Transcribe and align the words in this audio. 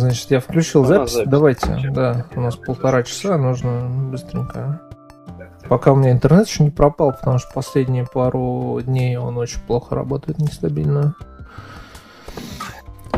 Значит, 0.00 0.30
я 0.30 0.40
включил 0.40 0.84
запись. 0.84 1.12
запись. 1.12 1.30
Давайте, 1.30 1.90
да, 1.90 2.26
у 2.34 2.40
нас 2.40 2.56
полтора 2.56 3.02
часа, 3.02 3.36
нужно 3.36 3.88
быстренько. 4.10 4.80
Пока 5.68 5.92
у 5.92 5.96
меня 5.96 6.10
интернет 6.10 6.48
еще 6.48 6.64
не 6.64 6.70
пропал, 6.70 7.12
потому 7.12 7.38
что 7.38 7.52
последние 7.52 8.06
пару 8.06 8.80
дней 8.82 9.16
он 9.18 9.36
очень 9.36 9.60
плохо 9.60 9.94
работает, 9.94 10.38
нестабильно. 10.38 11.14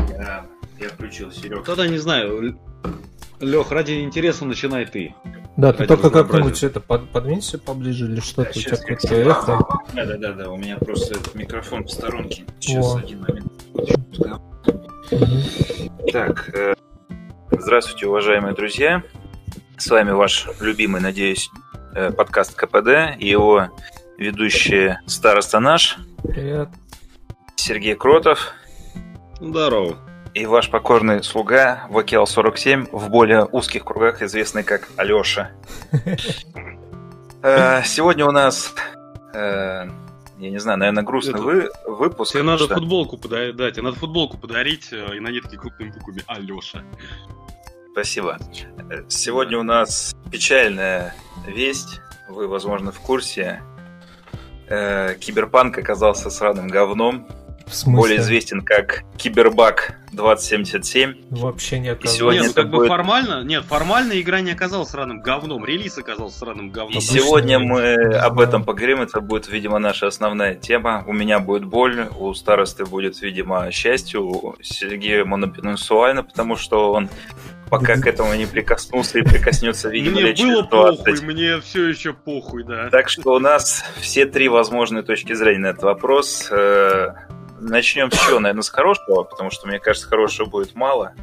Я, 0.09 0.45
я 0.77 0.89
включил 0.89 1.31
Серега. 1.31 1.63
Тогда 1.63 1.87
не 1.87 1.97
знаю. 1.97 2.59
Лех, 3.39 3.71
ради 3.71 4.03
интереса 4.03 4.45
начинай 4.45 4.85
ты. 4.85 5.15
Да, 5.55 5.71
ты 5.71 5.85
только 5.85 6.09
как-нибудь 6.09 6.63
это 6.63 6.79
под, 6.79 7.09
подвинься 7.09 7.59
поближе 7.59 8.05
или 8.05 8.19
что-то, 8.19 8.53
да, 8.53 8.59
у 8.59 8.63
тебя 8.63 8.77
какое-то 8.77 9.15
эхо. 9.15 9.59
Да, 9.93 10.05
да, 10.05 10.17
да, 10.17 10.33
да, 10.33 10.49
у 10.49 10.57
меня 10.57 10.77
просто 10.77 11.13
этот 11.15 11.35
микрофон 11.35 11.83
в 11.83 11.91
сторонке. 11.91 12.45
Сейчас 12.59 12.95
О. 12.95 12.97
один 12.97 13.21
момент. 13.21 13.51
Так, 16.11 16.49
э, 16.55 16.73
здравствуйте, 17.51 18.07
уважаемые 18.07 18.55
друзья. 18.55 19.03
С 19.77 19.87
вами 19.89 20.11
ваш 20.11 20.47
любимый, 20.59 21.01
надеюсь, 21.01 21.49
э, 21.93 22.11
подкаст 22.11 22.55
КПД 22.55 23.17
и 23.19 23.27
его 23.27 23.69
ведущий 24.17 24.95
староста 25.05 25.59
наш. 25.59 25.97
Привет. 26.23 26.69
Сергей 27.55 27.95
Кротов. 27.95 28.53
Здорово. 29.39 29.97
И 30.33 30.45
ваш 30.45 30.69
покорный 30.69 31.23
слуга 31.23 31.85
Вокел 31.89 32.25
47 32.25 32.87
в 32.91 33.09
более 33.09 33.45
узких 33.45 33.85
кругах, 33.85 34.21
известный 34.21 34.63
как 34.63 34.89
Алеша. 34.97 35.51
Э, 37.45 37.83
сегодня 37.83 38.25
у 38.25 38.31
нас 38.31 38.73
я 40.43 40.49
не 40.49 40.57
знаю, 40.57 40.77
наверное, 40.79 41.03
грустный 41.03 41.39
вы, 41.39 41.69
выпуск. 41.85 42.33
Тебе 42.33 42.43
надо 42.43 42.65
что... 42.65 42.75
футболку 42.75 43.17
подарить, 43.17 43.55
да, 43.55 43.71
тебе 43.71 43.83
надо 43.83 43.97
футболку 43.97 44.37
подарить 44.37 44.91
э, 44.91 45.15
и 45.15 45.19
на 45.21 45.29
ней 45.29 45.39
такие 45.39 45.57
крупными 45.57 45.91
буквами 45.91 46.23
Алеша. 46.27 46.83
Спасибо. 47.93 48.39
Сегодня 49.07 49.57
у 49.57 49.63
нас 49.63 50.13
печальная 50.31 51.15
весть. 51.47 52.01
Вы, 52.27 52.47
возможно, 52.47 52.91
в 52.91 52.99
курсе. 52.99 53.63
Э, 54.67 55.15
Киберпанк 55.15 55.77
оказался 55.77 56.29
сраным 56.29 56.67
говном. 56.67 57.25
В 57.65 57.75
смысле? 57.75 58.01
более 58.01 58.19
известен 58.19 58.61
как 58.61 59.03
Кибербак 59.17 59.97
2077. 60.13 61.15
Вообще 61.31 61.79
не 61.79 61.89
оказалось. 61.89 62.15
И 62.15 62.17
сегодня 62.17 62.41
нет, 62.41 62.47
ну, 62.49 62.53
как 62.53 62.71
будет... 62.71 62.81
бы 62.81 62.87
формально, 62.87 63.43
нет, 63.43 63.63
формально 63.65 64.19
игра 64.21 64.41
не 64.41 64.51
оказалась 64.51 64.89
сраным 64.89 65.21
говном, 65.21 65.65
релиз 65.65 65.97
оказался 65.97 66.39
сраным 66.39 66.69
говном. 66.69 66.97
И 66.97 67.01
сегодня 67.01 67.59
мы 67.59 67.93
об 68.15 68.39
этом 68.39 68.63
поговорим, 68.63 69.01
это 69.01 69.21
будет, 69.21 69.49
видимо, 69.49 69.79
наша 69.79 70.07
основная 70.07 70.55
тема. 70.55 71.03
У 71.07 71.13
меня 71.13 71.39
будет 71.39 71.65
боль, 71.65 72.07
у 72.17 72.33
старосты 72.33 72.85
будет, 72.85 73.21
видимо, 73.21 73.71
счастье, 73.71 74.19
у 74.19 74.55
Сергея 74.61 75.25
монопенсуально, 75.25 76.23
потому 76.23 76.55
что 76.55 76.91
он 76.93 77.09
пока 77.69 77.95
к 77.95 78.05
этому 78.05 78.35
не 78.35 78.45
прикоснулся 78.45 79.17
и 79.17 79.23
прикоснется, 79.23 79.89
видимо, 79.89 80.21
Мне 80.21 80.33
было 80.33 80.61
похуй, 80.61 81.21
мне 81.21 81.59
все 81.61 81.87
еще 81.87 82.13
похуй, 82.13 82.63
да. 82.63 82.89
Так 82.91 83.09
что 83.09 83.33
у 83.33 83.39
нас 83.39 83.83
все 83.99 84.27
три 84.27 84.47
возможные 84.47 85.01
точки 85.01 85.33
зрения 85.33 85.59
на 85.59 85.67
этот 85.67 85.83
вопрос. 85.83 86.51
Начнем 87.63 88.11
с 88.11 88.19
чего? 88.19 88.39
Наверное, 88.39 88.63
с 88.63 88.69
хорошего, 88.69 89.23
потому 89.23 89.49
что, 89.51 89.67
мне 89.67 89.79
кажется, 89.79 90.07
хорошего 90.07 90.47
будет 90.47 90.75
мало. 90.75 91.13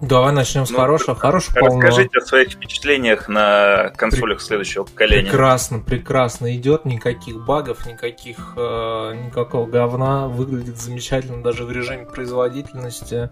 Давай 0.00 0.32
начнем 0.32 0.66
с 0.66 0.70
ну, 0.70 0.78
хорошего. 0.78 1.14
Хорошего 1.14 1.60
полно. 1.60 1.80
Расскажите 1.80 2.18
о 2.18 2.20
своих 2.20 2.50
впечатлениях 2.50 3.28
на 3.28 3.90
консолях 3.96 4.38
При... 4.38 4.44
следующего 4.44 4.84
поколения. 4.84 5.30
Прекрасно, 5.30 5.78
прекрасно 5.78 6.54
идет. 6.56 6.84
Никаких 6.84 7.44
багов, 7.46 7.86
никаких, 7.86 8.54
э, 8.56 9.14
никакого 9.26 9.66
говна. 9.66 10.28
Выглядит 10.28 10.78
замечательно 10.78 11.42
даже 11.42 11.64
в 11.64 11.72
режиме 11.72 12.06
производительности. 12.06 13.30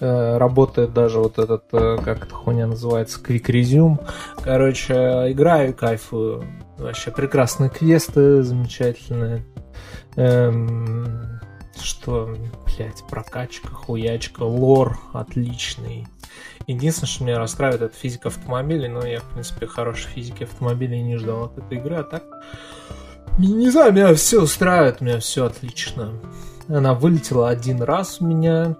Э, 0.00 0.36
работает 0.36 0.92
даже 0.92 1.18
вот 1.18 1.38
этот, 1.38 1.64
э, 1.72 1.98
как 2.04 2.26
эта 2.26 2.34
хуйня 2.34 2.66
называется, 2.66 3.18
Quick 3.20 3.46
Resume. 3.46 4.06
Короче, 4.44 4.94
играю 5.32 5.70
и 5.70 5.72
кайфую. 5.72 6.44
Вообще 6.78 7.10
прекрасные 7.10 7.70
квесты, 7.70 8.42
замечательные. 8.42 9.44
Эм, 10.16 11.40
что, 11.82 12.34
блядь, 12.66 13.04
прокачка, 13.08 13.68
хуячка, 13.68 14.42
лор 14.42 14.98
отличный. 15.12 16.06
Единственное, 16.66 17.08
что 17.08 17.24
меня 17.24 17.38
расстраивает, 17.38 17.82
это 17.82 17.96
физика 17.96 18.28
автомобилей, 18.28 18.88
но 18.88 19.04
я, 19.04 19.20
в 19.20 19.24
принципе, 19.24 19.66
хорошей 19.66 20.08
физики 20.08 20.44
автомобилей 20.44 21.02
не 21.02 21.16
ждал 21.16 21.44
от 21.44 21.58
этой 21.58 21.78
игры, 21.78 21.96
а 21.96 22.02
так... 22.04 22.24
Не 23.38 23.70
знаю, 23.70 23.92
меня 23.92 24.14
все 24.14 24.42
устраивает, 24.42 25.00
у 25.00 25.04
меня 25.04 25.18
все 25.18 25.46
отлично. 25.46 26.12
Она 26.68 26.94
вылетела 26.94 27.48
один 27.48 27.82
раз 27.82 28.20
у 28.20 28.26
меня, 28.26 28.76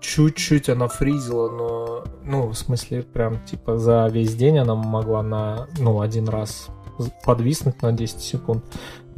чуть-чуть 0.00 0.68
она 0.68 0.88
фризила, 0.88 1.50
но, 1.50 2.04
ну, 2.24 2.48
в 2.48 2.54
смысле, 2.54 3.02
прям, 3.02 3.44
типа, 3.44 3.78
за 3.78 4.06
весь 4.06 4.34
день 4.34 4.58
она 4.58 4.74
могла 4.74 5.22
на, 5.22 5.66
ну, 5.78 6.00
один 6.00 6.28
раз 6.28 6.68
подвиснуть 7.24 7.82
на 7.82 7.92
10 7.92 8.20
секунд. 8.20 8.64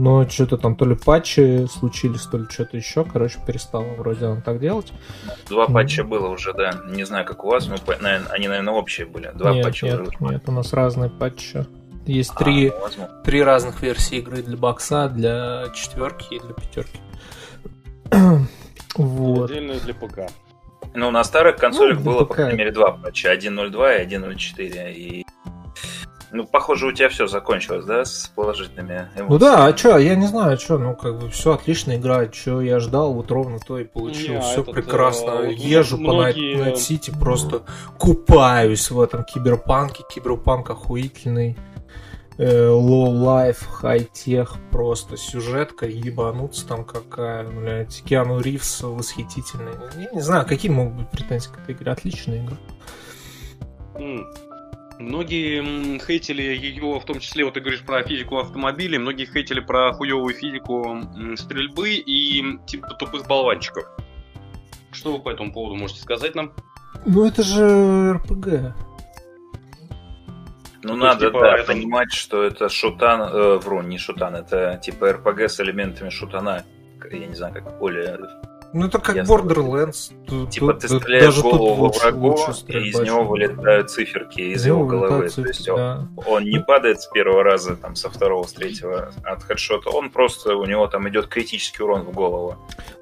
Но 0.00 0.26
что-то 0.26 0.56
там 0.56 0.76
то 0.76 0.86
ли 0.86 0.96
патчи 0.96 1.66
случились, 1.66 2.22
то 2.22 2.38
ли 2.38 2.46
что-то 2.48 2.74
еще. 2.74 3.04
Короче, 3.04 3.38
перестала 3.46 3.84
вроде 3.84 4.24
он 4.24 4.40
так 4.40 4.58
делать. 4.58 4.94
Два 5.46 5.66
mm. 5.66 5.74
патча 5.74 6.04
было 6.04 6.28
уже, 6.28 6.54
да. 6.54 6.72
Не 6.88 7.04
знаю, 7.04 7.26
как 7.26 7.44
у 7.44 7.48
вас, 7.48 7.68
но 7.68 7.76
они, 8.30 8.48
наверное, 8.48 8.72
общие 8.72 9.06
были. 9.06 9.30
Два 9.34 9.52
нет, 9.52 9.62
патча 9.62 9.84
нет, 9.84 10.00
уже. 10.00 10.12
Нет, 10.20 10.42
у 10.46 10.52
нас 10.52 10.72
разные 10.72 11.10
патчи. 11.10 11.66
Есть 12.06 12.30
а, 12.34 12.42
три, 12.42 12.72
ну, 12.96 13.08
три 13.26 13.42
разных 13.42 13.82
версии 13.82 14.16
игры 14.16 14.42
для 14.42 14.56
бокса, 14.56 15.10
для 15.10 15.66
четверки 15.74 16.32
и 16.32 16.40
для 16.40 16.54
пятерки. 16.54 16.98
вот. 18.96 19.50
Отдельно 19.50 19.74
для 19.80 19.92
ПК. 19.92 20.32
Ну, 20.94 21.10
на 21.10 21.22
старых 21.24 21.56
консолях 21.56 21.98
ну, 21.98 22.04
было, 22.04 22.24
ПК. 22.24 22.28
по 22.28 22.34
крайней 22.36 22.56
мере, 22.56 22.72
два 22.72 22.92
патча. 22.92 23.34
1.02 23.34 24.02
и 24.02 24.16
1.04. 24.16 24.92
И 24.94 25.26
ну, 26.32 26.46
похоже, 26.46 26.86
у 26.86 26.92
тебя 26.92 27.08
все 27.08 27.26
закончилось, 27.26 27.84
да, 27.84 28.04
с 28.04 28.30
положительными 28.34 29.08
эмоциями? 29.16 29.28
Ну 29.28 29.38
да, 29.38 29.66
а 29.66 29.76
что, 29.76 29.98
я 29.98 30.14
не 30.14 30.26
знаю, 30.26 30.58
что, 30.58 30.78
ну, 30.78 30.94
как 30.94 31.18
бы 31.18 31.28
все 31.30 31.54
отлично 31.54 31.96
играет, 31.96 32.34
что 32.34 32.60
я 32.60 32.78
ждал, 32.80 33.14
вот 33.14 33.30
ровно 33.30 33.58
то 33.58 33.78
и 33.78 33.84
получил, 33.84 34.34
не, 34.34 34.40
все 34.40 34.62
этот, 34.62 34.74
прекрасно. 34.74 35.30
Э, 35.42 35.52
Езжу 35.52 35.98
многие... 35.98 36.56
по 36.56 36.64
Найт-Сити, 36.64 37.12
просто 37.18 37.62
купаюсь 37.98 38.90
в 38.90 39.00
этом 39.00 39.24
киберпанке, 39.24 40.04
киберпанк 40.08 40.70
охуительный. 40.70 41.56
Low 42.38 43.12
life, 43.12 43.64
хай-тех, 43.70 44.56
просто 44.70 45.18
сюжетка, 45.18 45.86
ебануться 45.86 46.66
там 46.66 46.86
какая, 46.86 47.46
блядь, 47.46 48.02
Киану 48.02 48.40
Ривз 48.40 48.80
восхитительный. 48.80 49.72
Я 49.98 50.10
не 50.10 50.22
знаю, 50.22 50.46
какие 50.46 50.70
могут 50.70 50.94
быть 50.94 51.10
претензии 51.10 51.50
к 51.50 51.58
этой 51.58 51.74
игре, 51.74 51.92
отличная 51.92 52.42
игра. 52.42 52.56
Многие 55.00 55.98
хейтили 55.98 56.42
ее, 56.42 57.00
в 57.00 57.04
том 57.06 57.20
числе, 57.20 57.46
вот 57.46 57.54
ты 57.54 57.60
говоришь 57.60 57.80
про 57.80 58.02
физику 58.02 58.38
автомобилей, 58.38 58.98
многие 58.98 59.24
хейтили 59.24 59.60
про 59.60 59.94
хуевую 59.94 60.34
физику 60.34 61.00
стрельбы 61.36 61.94
и 61.94 62.58
типа 62.66 62.90
тупых 62.98 63.26
болванчиков. 63.26 63.86
Что 64.92 65.12
вы 65.12 65.20
по 65.20 65.30
этому 65.30 65.54
поводу 65.54 65.76
можете 65.76 66.02
сказать 66.02 66.34
нам? 66.34 66.52
Ну 67.06 67.24
это 67.24 67.42
же 67.42 68.12
РПГ. 68.12 68.74
Ну, 70.82 70.94
ну 70.94 70.96
надо, 70.96 71.26
типа, 71.28 71.40
да, 71.40 71.56
это... 71.56 71.72
понимать, 71.72 72.12
что 72.12 72.42
это 72.42 72.68
шутан, 72.68 73.22
э, 73.22 73.56
вру, 73.56 73.80
не 73.80 73.96
шутан, 73.96 74.34
это 74.34 74.78
типа 74.82 75.12
РПГ 75.12 75.48
с 75.48 75.60
элементами 75.60 76.10
шутана. 76.10 76.64
Я 77.10 77.26
не 77.26 77.34
знаю, 77.34 77.54
как 77.54 77.78
более 77.78 78.18
ну 78.72 78.86
это 78.86 78.98
как 78.98 79.16
Ясно. 79.16 79.32
Borderlands. 79.32 80.12
Тут, 80.26 80.50
типа 80.50 80.74
тут, 80.74 80.82
ты 80.82 80.88
стреляешь 80.88 81.24
даже 81.24 81.42
голову 81.42 81.74
во 81.74 81.88
врагу, 81.88 82.38
и 82.68 82.78
из 82.78 82.98
него 83.00 83.24
вылетают 83.24 83.90
циферки 83.90 84.40
из 84.40 84.64
его 84.64 84.84
головы. 84.86 85.28
Циферки, 85.28 85.42
То 85.42 85.48
есть 85.48 85.66
да. 85.66 86.08
он, 86.16 86.24
он 86.26 86.44
не 86.44 86.60
падает 86.60 87.00
с 87.00 87.06
первого 87.08 87.42
раза, 87.42 87.76
там, 87.76 87.96
со 87.96 88.10
второго, 88.10 88.46
с 88.46 88.52
третьего 88.52 89.12
от 89.24 89.42
хедшота, 89.42 89.90
он 89.90 90.10
просто, 90.10 90.54
у 90.54 90.64
него 90.66 90.86
там 90.86 91.08
идет 91.08 91.26
критический 91.26 91.82
урон 91.82 92.02
в 92.02 92.12
голову. 92.12 92.56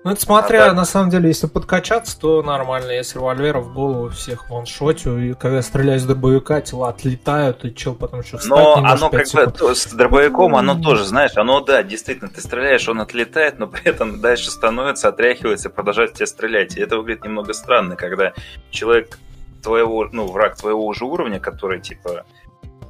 Ну 0.05 0.13
это 0.13 0.21
смотря, 0.21 0.65
а 0.65 0.67
так... 0.69 0.77
на 0.77 0.85
самом 0.85 1.11
деле, 1.11 1.29
если 1.29 1.47
подкачаться, 1.47 2.19
то 2.19 2.43
нормально. 2.43 2.93
Я 2.93 3.05
с 3.05 3.15
револьвера 3.15 3.61
в 3.61 3.75
голову 3.75 4.09
всех 4.09 4.49
ваншотю, 4.49 5.19
и 5.19 5.35
когда 5.35 5.61
стреляю 5.61 6.01
с 6.01 6.05
дробовика, 6.05 6.61
тела 6.63 6.89
отлетают, 6.89 7.65
и 7.65 7.75
чел 7.75 7.95
потом 7.95 8.21
еще 8.21 8.39
встать 8.39 8.51
Но 8.51 8.77
оно 8.77 9.11
как 9.11 9.27
секунд. 9.27 9.61
бы, 9.61 9.75
с 9.75 9.87
дробовиком, 9.93 10.57
оно 10.57 10.81
тоже, 10.81 11.05
знаешь, 11.05 11.33
оно, 11.37 11.61
да, 11.61 11.83
действительно, 11.83 12.31
ты 12.31 12.41
стреляешь, 12.41 12.89
он 12.89 13.01
отлетает, 13.01 13.59
но 13.59 13.67
при 13.67 13.85
этом 13.85 14.21
дальше 14.21 14.51
становится, 14.51 15.09
отряхивается 15.09 15.58
останавливается 15.59 15.69
и 15.69 15.73
продолжает 15.73 16.15
тебя 16.15 16.27
стрелять. 16.27 16.77
И 16.77 16.81
это 16.81 16.97
выглядит 16.97 17.25
немного 17.25 17.53
странно, 17.53 17.97
когда 17.97 18.33
человек 18.71 19.19
твоего, 19.63 20.09
ну, 20.13 20.27
враг 20.27 20.57
твоего 20.57 20.87
уже 20.87 21.05
уровня, 21.05 21.41
который, 21.41 21.81
типа, 21.81 22.25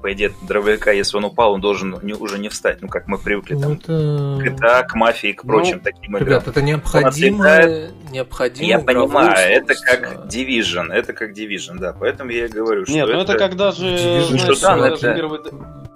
по 0.00 0.12
идее, 0.12 0.33
дробовика, 0.43 0.91
если 0.93 1.17
он 1.17 1.25
упал, 1.25 1.53
он 1.53 1.61
должен 1.61 1.99
не, 2.03 2.15
уже 2.15 2.39
не 2.39 2.49
встать, 2.49 2.81
ну, 2.81 2.89
как 2.89 3.06
мы 3.06 3.19
привыкли, 3.19 3.55
ну, 3.55 3.61
там, 3.61 3.73
это... 3.73 4.39
к 4.41 4.47
GTA, 4.47 4.85
к 4.85 4.95
мафии, 4.95 5.33
к 5.33 5.43
прочим 5.43 5.77
ну, 5.77 5.83
таким 5.83 6.17
играм. 6.17 6.29
Ребят, 6.29 6.49
это 6.49 6.62
необходимая, 6.62 7.91
необходимо. 8.11 8.69
Я 8.69 8.79
понимаю, 8.79 9.37
это 9.37 9.75
как 9.75 10.27
Division, 10.27 10.93
это 10.93 11.12
как 11.12 11.37
Division, 11.37 11.79
да, 11.79 11.95
поэтому 11.99 12.31
я 12.31 12.47
и 12.47 12.49
говорю, 12.49 12.85
что 12.85 12.95
Нет, 12.95 13.09
ну 13.09 13.21
это 13.21 13.37
когда 13.37 13.73
же, 13.73 13.87
Division, 13.87 14.27
знаешь, 14.27 14.56
что 14.56 14.67
да, 14.67 14.77
даже 14.77 14.95
это- 14.95 15.15
первый, 15.15 15.41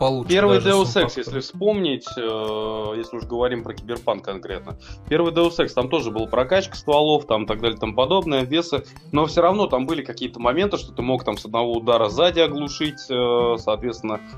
получше. 0.02 0.32
Первый 0.32 0.60
даже 0.60 0.70
Deus 0.70 0.96
Ex, 0.96 1.12
если 1.16 1.40
вспомнить, 1.40 2.06
э, 2.16 2.94
если 2.96 3.16
уж 3.16 3.24
говорим 3.24 3.62
про 3.62 3.74
киберпанк 3.74 4.24
конкретно. 4.24 4.76
Первый 5.08 5.32
Deus 5.32 5.58
Ex, 5.58 5.68
там 5.68 5.88
тоже 5.88 6.10
была 6.10 6.26
прокачка 6.26 6.74
стволов, 6.74 7.26
там 7.26 7.46
так 7.46 7.60
далее, 7.60 7.78
там 7.78 7.94
подобное, 7.94 8.42
весы, 8.42 8.84
но 9.12 9.26
все 9.26 9.42
равно 9.42 9.66
там 9.66 9.86
были 9.86 10.02
какие-то 10.02 10.40
моменты, 10.40 10.76
что 10.76 10.92
ты 10.92 11.02
мог 11.02 11.24
там 11.24 11.36
с 11.38 11.44
одного 11.44 11.74
удара 11.74 12.08
сзади 12.08 12.40
оглушить, 12.40 13.00
э, 13.08 13.56
соответственно, 13.58 13.91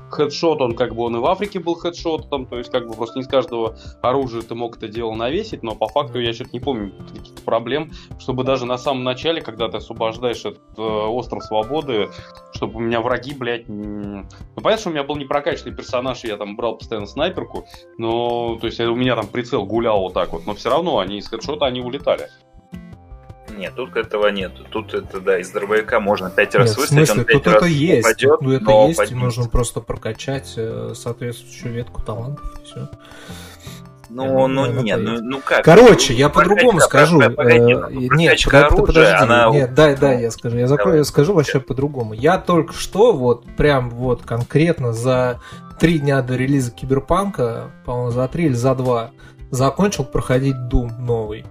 хедшот, 0.09 0.61
он 0.61 0.75
как 0.75 0.95
бы 0.95 1.03
он 1.03 1.15
и 1.15 1.19
в 1.19 1.25
Африке 1.25 1.59
был 1.59 1.75
хедшотом, 1.75 2.45
то 2.45 2.57
есть 2.57 2.71
как 2.71 2.87
бы 2.87 2.93
просто 2.93 3.19
не 3.19 3.23
с 3.23 3.27
каждого 3.27 3.77
оружия 4.01 4.41
ты 4.41 4.55
мог 4.55 4.77
это 4.77 4.87
дело 4.87 5.13
навесить, 5.13 5.63
но 5.63 5.75
по 5.75 5.87
факту 5.87 6.19
я 6.19 6.33
что-то 6.33 6.51
не 6.53 6.59
помню 6.59 6.91
каких-то 6.91 7.41
проблем, 7.43 7.91
чтобы 8.19 8.43
даже 8.43 8.65
на 8.65 8.77
самом 8.77 9.03
начале, 9.03 9.41
когда 9.41 9.67
ты 9.69 9.77
освобождаешь 9.77 10.39
этот 10.39 10.61
э, 10.77 10.81
остров 10.81 11.43
свободы, 11.43 12.09
чтобы 12.53 12.77
у 12.77 12.79
меня 12.79 13.01
враги, 13.01 13.33
блядь, 13.33 13.69
м, 13.69 14.27
ну, 14.55 14.61
понятно, 14.61 14.77
что 14.77 14.89
у 14.89 14.93
меня 14.93 15.03
был 15.03 15.15
непрокачанный 15.15 15.75
персонаж, 15.75 16.23
и 16.23 16.27
я 16.27 16.37
там 16.37 16.55
брал 16.55 16.77
постоянно 16.77 17.07
снайперку, 17.07 17.65
но, 17.97 18.57
то 18.59 18.67
есть, 18.67 18.79
у 18.79 18.95
меня 18.95 19.15
там 19.15 19.27
прицел 19.27 19.65
гулял 19.65 19.99
вот 20.01 20.13
так 20.13 20.31
вот, 20.33 20.45
но 20.45 20.53
все 20.55 20.69
равно 20.69 20.99
они 20.99 21.17
из 21.17 21.27
хедшота, 21.27 21.65
они 21.65 21.81
улетали. 21.81 22.29
Нет, 23.57 23.73
тут 23.75 23.95
этого 23.95 24.27
нет. 24.27 24.51
Тут 24.69 24.93
это, 24.93 25.19
да, 25.19 25.39
из 25.39 25.49
дробовика 25.51 25.99
можно 25.99 26.29
пять 26.29 26.53
Нет, 26.53 26.61
раз 26.61 26.75
в 26.75 26.77
выставить, 26.77 27.07
смысле, 27.07 27.21
он 27.21 27.25
пять 27.25 27.35
тут 27.43 27.47
раз 27.47 27.55
это 27.55 27.65
есть. 27.65 28.07
упадет, 28.07 28.41
ну, 28.41 28.51
это 28.51 28.63
но 28.65 28.87
есть, 28.87 28.99
и 28.99 29.03
поднимется. 29.03 29.25
нужно 29.25 29.49
просто 29.49 29.81
прокачать 29.81 30.53
э, 30.57 30.93
соответствующую 30.95 31.73
ветку 31.73 32.01
талантов, 32.01 32.45
и 32.61 32.65
все. 32.65 32.89
Ну, 34.09 34.47
ну 34.47 34.61
Наверное, 34.61 34.83
нет, 34.83 34.99
ну, 35.01 35.19
ну 35.21 35.41
как? 35.43 35.65
Короче, 35.65 36.13
Ну, 36.13 36.19
я 36.19 36.29
по-другому 36.29 36.79
прокачка, 36.79 37.05
скажу. 37.05 37.21
Э, 37.21 37.29
ну, 37.89 38.15
Нет, 38.15 38.39
подожди, 38.85 39.13
она- 39.13 39.49
Нет, 39.49 39.73
дай, 39.73 39.95
дай, 39.97 40.21
я 40.21 40.31
скажу. 40.31 40.57
Я, 40.57 40.67
закрою, 40.67 40.97
я 40.97 41.03
скажу 41.03 41.33
вообще 41.33 41.59
по-другому. 41.59 42.13
Я 42.13 42.37
только 42.37 42.73
что 42.73 43.13
вот 43.13 43.45
прям 43.57 43.89
вот 43.89 44.21
конкретно 44.21 44.93
за 44.93 45.41
три 45.79 45.99
дня 45.99 46.21
до 46.21 46.35
релиза 46.35 46.71
Киберпанка, 46.71 47.71
по-моему, 47.85 48.11
за 48.11 48.27
три 48.27 48.45
или 48.45 48.53
за 48.53 48.75
два, 48.75 49.11
закончил 49.51 50.03
проходить 50.05 50.55
Doom 50.71 50.97
новый. 50.99 51.45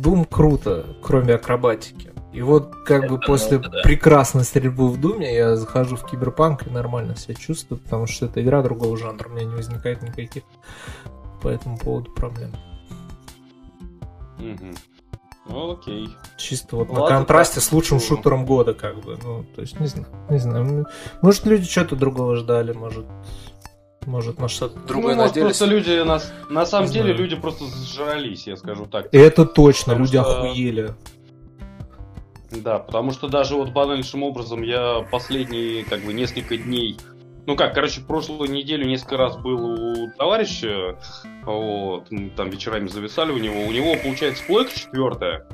Doom 0.00 0.26
круто, 0.28 0.86
кроме 1.02 1.34
акробатики. 1.34 2.10
И 2.32 2.42
вот 2.42 2.74
как 2.84 3.08
бы 3.08 3.16
Это 3.16 3.26
после 3.26 3.58
ну, 3.58 3.68
да. 3.68 3.82
прекрасной 3.82 4.44
стрельбы 4.44 4.88
в 4.88 5.00
Думе 5.00 5.34
я 5.34 5.56
захожу 5.56 5.96
в 5.96 6.06
Киберпанк 6.06 6.66
и 6.66 6.70
нормально 6.70 7.16
себя 7.16 7.34
чувствую, 7.34 7.80
потому 7.80 8.06
что 8.06 8.26
это 8.26 8.40
игра 8.40 8.62
другого 8.62 8.96
жанра, 8.96 9.28
у 9.28 9.32
меня 9.32 9.44
не 9.46 9.54
возникает 9.54 10.02
никаких 10.02 10.44
по 11.42 11.48
этому 11.48 11.76
поводу 11.76 12.12
проблем. 12.12 12.52
Мгм. 14.38 14.74
Ну, 15.48 15.72
окей. 15.72 16.08
Чисто 16.36 16.76
вот 16.76 16.88
Ладно, 16.90 17.02
на 17.02 17.08
контрасте 17.08 17.56
так, 17.56 17.64
с 17.64 17.72
лучшим 17.72 17.98
ну. 17.98 18.04
шутером 18.04 18.46
года, 18.46 18.74
как 18.74 19.00
бы. 19.00 19.18
Ну, 19.20 19.44
то 19.54 19.62
есть, 19.62 19.80
не 19.80 19.86
знаю, 19.86 20.06
не 20.28 20.38
знаю. 20.38 20.86
Может, 21.22 21.46
люди 21.46 21.66
что-то 21.66 21.96
другого 21.96 22.36
ждали, 22.36 22.72
может, 22.72 23.06
может, 24.06 24.38
на 24.38 24.48
что-то 24.48 24.78
другое 24.80 25.14
ну, 25.14 25.22
может, 25.22 25.36
надеялись. 25.36 25.58
просто 25.58 25.74
люди, 25.74 26.02
на, 26.02 26.20
на 26.48 26.66
самом 26.66 26.86
Не 26.88 26.92
деле, 26.92 27.04
знаю. 27.14 27.18
люди 27.18 27.36
просто 27.36 27.64
сжрались, 27.66 28.46
я 28.46 28.56
скажу 28.56 28.86
так. 28.86 29.08
Это 29.12 29.44
точно, 29.44 29.92
Потому 29.94 30.04
люди 30.04 30.18
что- 30.18 30.38
охуели. 30.42 30.94
Да, 32.50 32.78
потому 32.80 33.12
что 33.12 33.28
даже 33.28 33.54
вот 33.54 33.70
банальнейшим 33.70 34.24
образом 34.24 34.62
я 34.62 35.06
последние 35.10 35.84
как 35.84 36.00
бы 36.00 36.12
несколько 36.12 36.56
дней, 36.56 36.96
ну 37.46 37.54
как, 37.54 37.74
короче, 37.74 38.00
прошлую 38.00 38.50
неделю 38.50 38.86
несколько 38.86 39.16
раз 39.18 39.36
был 39.36 39.64
у 39.64 40.10
товарища, 40.18 40.98
вот, 41.44 42.08
там 42.36 42.50
вечерами 42.50 42.88
зависали 42.88 43.30
у 43.30 43.38
него, 43.38 43.60
у 43.62 43.70
него 43.70 43.94
получается 44.02 44.42
плойка 44.46 44.76
четвертая, 44.76 45.46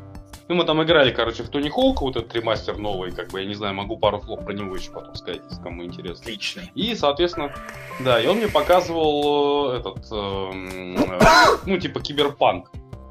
ну 0.49 0.55
мы 0.55 0.65
там 0.65 0.83
играли, 0.83 1.11
короче, 1.11 1.43
в 1.43 1.49
Тони 1.49 1.69
Хоука, 1.69 2.03
вот 2.03 2.17
этот 2.17 2.35
ремастер 2.35 2.79
новый, 2.79 3.11
как 3.11 3.31
бы, 3.31 3.41
я 3.41 3.47
не 3.47 3.55
знаю, 3.55 3.75
могу 3.75 3.97
пару 3.97 4.21
слов 4.21 4.45
про 4.45 4.53
него 4.53 4.77
еще 4.77 4.91
потом 4.93 5.15
сказать, 5.15 5.43
если 5.49 5.63
кому 5.63 5.85
интересно. 5.85 6.23
Отличный. 6.23 6.71
И, 6.75 6.95
соответственно, 6.95 7.53
да, 8.01 8.21
и 8.21 8.27
он 8.27 8.37
мне 8.37 8.49
показывал 8.49 9.73
э, 9.73 9.79
этот, 9.79 10.13
эм, 10.13 10.97
э, 10.97 11.19
ну, 11.67 11.79
типа, 11.79 12.01
киберпанк. 12.01 12.71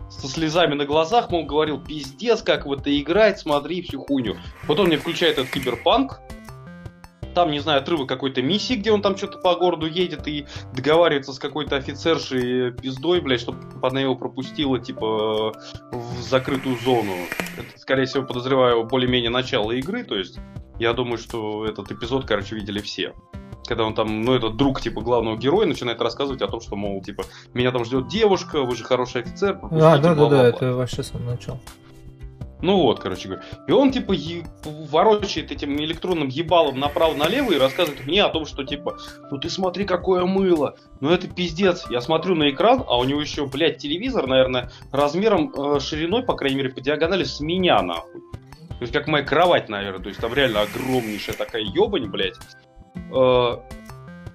Со 0.09 0.27
слезами 0.27 0.75
на 0.75 0.85
глазах, 0.85 1.29
мол, 1.29 1.45
говорил, 1.45 1.81
пиздец, 1.83 2.41
как 2.41 2.65
в 2.65 2.71
это 2.71 2.95
играть, 2.97 3.39
смотри, 3.39 3.81
всю 3.81 3.99
хуйню. 3.99 4.37
Вот 4.67 4.79
он 4.79 4.87
мне 4.87 4.97
включает 4.97 5.37
этот 5.37 5.51
киберпанк, 5.51 6.21
там, 7.35 7.51
не 7.51 7.59
знаю, 7.59 7.81
отрывок 7.81 8.09
какой-то 8.09 8.41
миссии, 8.41 8.73
где 8.73 8.91
он 8.91 9.01
там 9.01 9.15
что-то 9.15 9.37
по 9.37 9.55
городу 9.55 9.85
едет 9.85 10.27
и 10.27 10.47
договаривается 10.73 11.33
с 11.33 11.39
какой-то 11.39 11.75
офицершей 11.75 12.71
пиздой, 12.71 13.19
блядь, 13.19 13.41
чтобы 13.41 13.59
она 13.83 14.01
его 14.01 14.15
пропустила, 14.15 14.79
типа, 14.79 15.53
в 15.91 16.21
закрытую 16.21 16.77
зону. 16.77 17.13
Это, 17.57 17.79
скорее 17.79 18.05
всего, 18.05 18.23
подозреваю, 18.23 18.85
более-менее 18.85 19.29
начало 19.29 19.71
игры, 19.73 20.03
то 20.03 20.15
есть 20.15 20.39
я 20.79 20.93
думаю, 20.93 21.17
что 21.17 21.65
этот 21.65 21.91
эпизод, 21.91 22.25
короче, 22.25 22.55
видели 22.55 22.79
все. 22.79 23.13
Когда 23.67 23.83
он 23.83 23.95
там, 23.95 24.21
ну, 24.21 24.33
этот 24.33 24.57
друг, 24.57 24.79
типа, 24.79 25.01
главного 25.01 25.37
героя 25.37 25.65
начинает 25.65 25.99
рассказывать 26.01 26.41
о 26.41 26.47
том, 26.47 26.61
что, 26.61 26.75
мол, 26.75 27.01
типа, 27.01 27.23
меня 27.53 27.71
там 27.71 27.83
ждет 27.83 28.07
девушка, 28.07 28.61
вы 28.61 28.75
же 28.75 28.83
хороший 28.83 29.21
офицер, 29.21 29.59
А, 29.61 29.69
да, 29.69 29.97
да, 29.97 29.97
да, 29.97 30.15
бла-бла-бла». 30.15 30.47
это 30.49 30.73
вообще 30.73 31.03
самое 31.03 31.31
начало. 31.31 31.59
Ну 32.61 32.77
вот, 32.77 32.99
короче 32.99 33.27
говоря. 33.27 33.43
И 33.67 33.71
он, 33.71 33.91
типа, 33.91 34.13
е- 34.13 34.45
ворочает 34.63 35.51
этим 35.51 35.77
электронным 35.77 36.29
ебалом 36.29 36.79
направо-налево 36.79 37.51
и 37.51 37.57
рассказывает 37.57 38.05
мне 38.05 38.23
о 38.23 38.29
том, 38.29 38.45
что, 38.45 38.63
типа, 38.63 38.97
ну 39.29 39.37
ты 39.37 39.49
смотри, 39.49 39.85
какое 39.85 40.25
мыло. 40.25 40.75
Ну 41.01 41.09
это 41.09 41.27
пиздец. 41.27 41.85
Я 41.89 42.01
смотрю 42.01 42.35
на 42.35 42.49
экран, 42.49 42.83
а 42.87 42.97
у 42.97 43.03
него 43.03 43.21
еще, 43.21 43.45
блядь, 43.45 43.77
телевизор, 43.77 44.27
наверное, 44.27 44.71
размером, 44.91 45.53
э, 45.53 45.79
шириной, 45.79 46.23
по 46.23 46.35
крайней 46.35 46.57
мере, 46.57 46.69
по 46.69 46.81
диагонали 46.81 47.23
с 47.23 47.39
меня, 47.39 47.81
нахуй. 47.81 48.21
То 48.69 48.81
есть, 48.81 48.93
как 48.93 49.07
моя 49.07 49.23
кровать, 49.23 49.69
наверное. 49.69 50.01
То 50.01 50.09
есть, 50.09 50.19
там 50.19 50.33
реально 50.33 50.61
огромнейшая 50.61 51.35
такая 51.35 51.61
ебань, 51.61 52.07
блядь. 52.07 52.35
Э, 53.13 53.57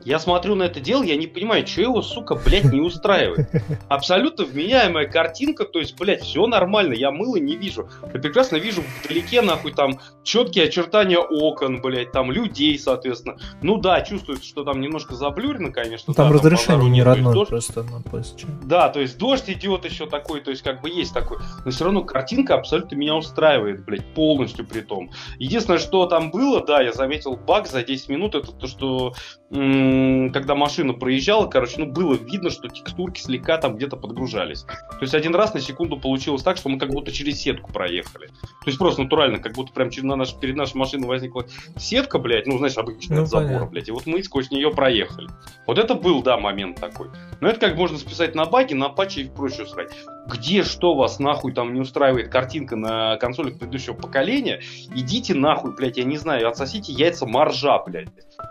я 0.05 0.19
смотрю 0.19 0.55
на 0.55 0.65
это 0.65 0.81
дело, 0.81 1.03
я 1.03 1.17
не 1.17 1.27
понимаю, 1.27 1.67
что 1.67 1.81
его, 1.83 2.03
сука, 2.03 2.35
блядь, 2.35 2.73
не 2.73 2.81
устраивает. 2.81 3.49
Абсолютно 3.89 4.45
вменяемая 4.45 5.07
картинка, 5.07 5.65
то 5.65 5.79
есть, 5.79 5.99
блядь, 5.99 6.23
все 6.23 6.47
нормально, 6.47 6.95
я 6.95 7.11
мыло 7.11 7.37
не 7.37 7.57
вижу. 7.57 7.89
Я 8.13 8.21
прекрасно 8.21 8.57
вижу 8.57 8.83
вдалеке, 9.05 9.43
нахуй, 9.43 9.73
там, 9.73 10.01
четкие 10.23 10.65
очертания 10.65 11.19
окон, 11.19 11.81
блядь, 11.81 12.13
там, 12.13 12.31
людей, 12.33 12.79
соответственно. 12.79 13.37
Ну 13.63 13.77
да, 13.79 14.01
чувствуется, 14.03 14.47
что 14.47 14.65
там 14.65 14.81
немножко 14.81 15.15
заблюрено, 15.15 15.73
конечно. 15.73 16.15
Там 16.15 16.29
да, 16.29 16.35
разрешение 16.35 16.91
не 16.91 17.03
родное 17.03 17.35
дождь- 17.35 17.49
просто 17.51 17.83
на 17.83 17.99
PSC. 18.01 18.47
да, 18.65 18.89
то 18.89 19.01
есть 19.01 19.19
дождь 19.19 19.49
идет 19.49 19.85
еще 19.85 20.07
такой, 20.07 20.41
то 20.41 20.51
есть 20.51 20.63
как 20.63 20.81
бы 20.81 20.89
есть 20.91 21.13
такой. 21.13 21.39
Но 21.65 21.71
все 21.71 21.85
равно 21.85 22.05
картинка 22.05 22.55
абсолютно 22.55 22.95
меня 22.97 23.17
устраивает, 23.17 23.85
блядь, 23.85 24.07
полностью 24.15 24.67
при 24.67 24.81
том. 24.81 25.11
Единственное, 25.39 25.79
что 25.79 26.07
там 26.07 26.31
было, 26.31 26.65
да, 26.65 26.81
я 26.81 26.93
заметил 26.93 27.37
баг 27.37 27.67
за 27.67 27.83
10 27.83 28.09
минут, 28.09 28.35
это 28.35 28.53
то, 28.53 28.67
что 28.67 29.15
когда 29.53 30.55
машина 30.55 30.93
проезжала, 30.93 31.47
короче, 31.49 31.75
ну 31.81 31.87
было 31.87 32.15
видно, 32.15 32.51
что 32.51 32.69
текстурки 32.69 33.21
слегка 33.21 33.59
там 33.59 33.75
где-то 33.77 33.97
подгружались. 33.97 34.63
То 34.63 34.99
есть 35.01 35.13
один 35.15 35.35
раз 35.35 35.53
на 35.55 35.61
секунду 35.61 35.99
получилось 35.99 36.43
так, 36.45 36.57
что 36.57 36.69
мы 36.69 36.79
как 36.79 36.91
будто 36.91 37.11
через 37.11 37.41
сетку 37.41 37.73
проехали. 37.73 38.29
То 38.29 38.67
есть 38.67 38.79
просто 38.79 39.03
натурально, 39.03 39.41
как 39.41 39.55
будто 39.55 39.73
прям 39.73 39.91
через- 39.91 40.05
на 40.05 40.15
наш, 40.15 40.35
перед 40.37 40.55
нашей 40.55 40.77
машиной 40.77 41.09
возникла 41.09 41.47
сетка, 41.77 42.21
блядь, 42.21 42.47
ну, 42.47 42.59
знаешь, 42.59 42.77
обычная 42.79 43.19
Ну, 43.19 43.23
от 43.25 43.29
забора, 43.29 43.47
понятно. 43.49 43.67
блядь, 43.71 43.89
и 43.89 43.93
вот 43.93 44.07
мы 44.07 44.23
сквозь 44.23 44.53
нее 44.53 44.71
проехали. 44.71 45.29
Вот 45.67 45.79
это 45.79 45.95
был, 45.97 46.23
да, 46.23 46.37
момент 46.39 46.79
такой. 46.79 47.09
Но 47.41 47.49
это 47.49 47.59
как 47.59 47.77
можно 47.77 47.99
списать 47.99 48.37
на 48.37 48.45
баги, 48.45 48.75
на 48.75 48.89
патчи 48.89 49.21
и 49.21 49.29
прочее 49.29 49.67
срать. 49.67 49.91
Где 50.29 50.63
что 50.63 50.95
вас 50.95 51.19
нахуй 51.19 51.53
там 51.53 51.75
не 51.75 51.81
устраивает 51.81 52.29
картинка 52.29 52.77
на 52.77 53.17
консолях 53.17 53.59
предыдущего 53.59 53.95
поколения, 53.95 54.61
идите 54.95 55.35
нахуй, 55.35 55.75
блядь, 55.75 55.97
я 55.97 56.05
не 56.05 56.19
знаю, 56.19 56.47
отсосите 56.49 56.93
яйца 56.93 57.27
моржа, 57.27 57.83
блядь. 57.85 58.09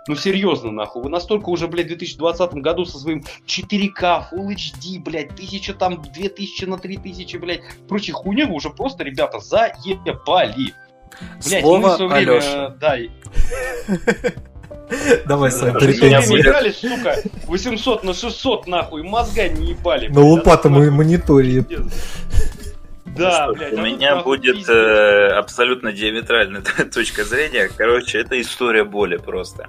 Ну 0.10 0.16
серьезно, 0.16 0.72
нахуй. 0.72 0.89
Вы 0.96 1.10
настолько 1.10 1.50
уже, 1.50 1.68
блядь, 1.68 1.86
в 1.86 1.90
2020 1.90 2.54
году 2.56 2.86
со 2.86 2.98
своим 2.98 3.24
4К, 3.48 4.26
Full 4.32 4.56
HD, 4.56 5.00
блядь, 5.04 5.32
1000 5.32 5.74
там, 5.74 6.02
2000 6.02 6.66
на 6.66 6.78
3000, 6.78 7.38
блядь, 7.38 7.62
прочей 7.88 8.12
хуйней 8.12 8.46
вы 8.46 8.54
уже 8.56 8.70
просто, 8.70 9.04
ребята, 9.04 9.40
заебали. 9.40 10.74
Блядь, 11.46 11.62
Слово 11.62 11.78
мы 11.80 11.90
в 11.90 11.96
своё 11.96 12.10
время, 12.10 12.32
Алёша. 12.32 12.76
да, 12.80 12.98
Давай 15.26 15.52
свои 15.52 15.72
мы 15.72 15.80
претензии. 15.80 16.30
будет- 16.30 16.46
играли, 16.46 16.72
сука, 16.72 17.16
800 17.46 18.04
на 18.04 18.14
600, 18.14 18.68
нахуй, 18.68 19.04
мозга 19.04 19.48
не 19.48 19.72
ебали. 19.72 20.08
На 20.08 20.22
а 20.22 20.24
тут, 20.24 20.66
и 20.66 20.70
нахуй, 20.70 20.90
мониторе. 20.92 21.66
Да, 23.06 23.48
Ну 23.48 23.56
блядь. 23.56 23.74
У 23.74 23.76
а 23.76 23.78
тут, 23.78 23.86
меня 23.86 24.16
нахуй, 24.16 24.38
будет 24.38 24.70
э, 24.70 25.28
абсолютно 25.38 25.92
диаметральная 25.92 26.62
точка 26.94 27.24
зрения. 27.24 27.70
Короче, 27.76 28.20
это 28.20 28.40
история 28.40 28.84
боли 28.84 29.18
просто. 29.18 29.68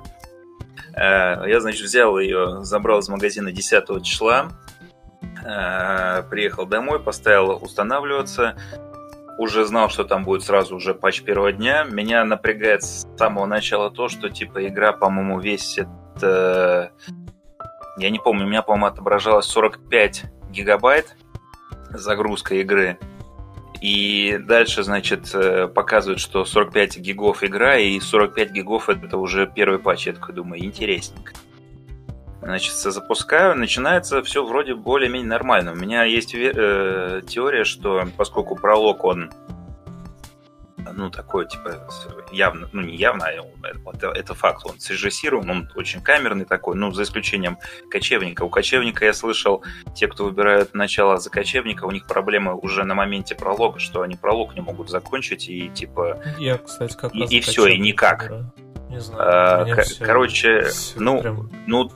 Э, 0.94 1.42
я, 1.46 1.60
значит, 1.60 1.82
взял 1.82 2.18
ее, 2.18 2.64
забрал 2.64 3.00
из 3.00 3.08
магазина 3.08 3.52
10 3.52 4.02
числа, 4.02 4.50
э, 5.44 6.22
приехал 6.28 6.66
домой, 6.66 7.00
поставил 7.00 7.58
устанавливаться. 7.62 8.56
Уже 9.38 9.64
знал, 9.64 9.88
что 9.88 10.04
там 10.04 10.24
будет 10.24 10.42
сразу 10.42 10.76
уже 10.76 10.94
патч 10.94 11.22
первого 11.22 11.52
дня. 11.52 11.84
Меня 11.84 12.24
напрягает 12.24 12.82
с 12.82 13.06
самого 13.16 13.46
начала 13.46 13.90
то, 13.90 14.08
что 14.08 14.28
типа 14.28 14.66
игра, 14.66 14.92
по-моему, 14.92 15.40
весит... 15.40 15.88
э, 16.22 16.90
я 17.96 18.10
не 18.10 18.18
помню, 18.18 18.44
у 18.44 18.48
меня, 18.48 18.62
по-моему, 18.62 18.86
отображалось 18.86 19.46
45 19.46 20.24
гигабайт 20.50 21.16
загрузка 21.90 22.54
игры. 22.56 22.98
И 23.80 24.38
дальше, 24.38 24.82
значит, 24.82 25.30
э, 25.34 25.66
показывают, 25.66 26.20
что 26.20 26.44
45 26.44 26.98
гигов 26.98 27.42
игра, 27.42 27.78
и 27.78 27.98
45 27.98 28.50
гигов 28.50 28.88
это 28.90 29.16
уже 29.16 29.46
первый 29.46 29.78
патч. 29.78 30.06
Я 30.06 30.12
такой 30.12 30.34
думаю, 30.34 30.62
интересненько. 30.62 31.32
Значит, 32.42 32.74
запускаю, 32.74 33.56
начинается 33.56 34.22
все 34.22 34.44
вроде 34.44 34.74
более-менее 34.74 35.28
нормально. 35.28 35.72
У 35.72 35.76
меня 35.76 36.04
есть 36.04 36.34
э, 36.34 37.22
теория, 37.26 37.64
что 37.64 38.06
поскольку 38.16 38.56
пролог, 38.56 39.04
он 39.04 39.30
ну, 40.92 41.10
такой, 41.10 41.46
типа, 41.46 41.88
явно, 42.32 42.68
ну, 42.72 42.82
не 42.82 42.96
явно, 42.96 43.26
а 43.26 43.32
это, 43.94 44.08
это 44.08 44.34
факт, 44.34 44.62
он 44.64 44.78
срежиссирован, 44.78 45.50
он 45.50 45.68
очень 45.74 46.00
камерный 46.00 46.44
такой, 46.44 46.76
ну, 46.76 46.92
за 46.92 47.02
исключением 47.02 47.58
кочевника. 47.90 48.44
У 48.44 48.48
кочевника 48.48 49.04
я 49.04 49.12
слышал, 49.12 49.62
те, 49.94 50.08
кто 50.08 50.24
выбирают 50.24 50.74
начало 50.74 51.18
за 51.18 51.30
кочевника, 51.30 51.84
у 51.84 51.90
них 51.90 52.06
проблемы 52.06 52.54
уже 52.54 52.84
на 52.84 52.94
моменте 52.94 53.34
пролога, 53.34 53.78
что 53.78 54.02
они 54.02 54.16
пролог 54.16 54.54
не 54.54 54.60
могут 54.60 54.90
закончить, 54.90 55.48
и, 55.48 55.68
типа... 55.68 56.20
Я, 56.38 56.58
кстати, 56.58 56.96
как 56.96 57.14
и, 57.14 57.24
и 57.24 57.40
все, 57.40 57.66
и 57.66 57.78
никак. 57.78 58.30
Не 58.88 59.00
знаю. 59.00 59.78
А, 59.78 59.82
все, 59.82 60.04
короче, 60.04 60.62
все 60.62 60.98
ну, 60.98 61.22
прям... 61.22 61.50
ну, 61.68 61.92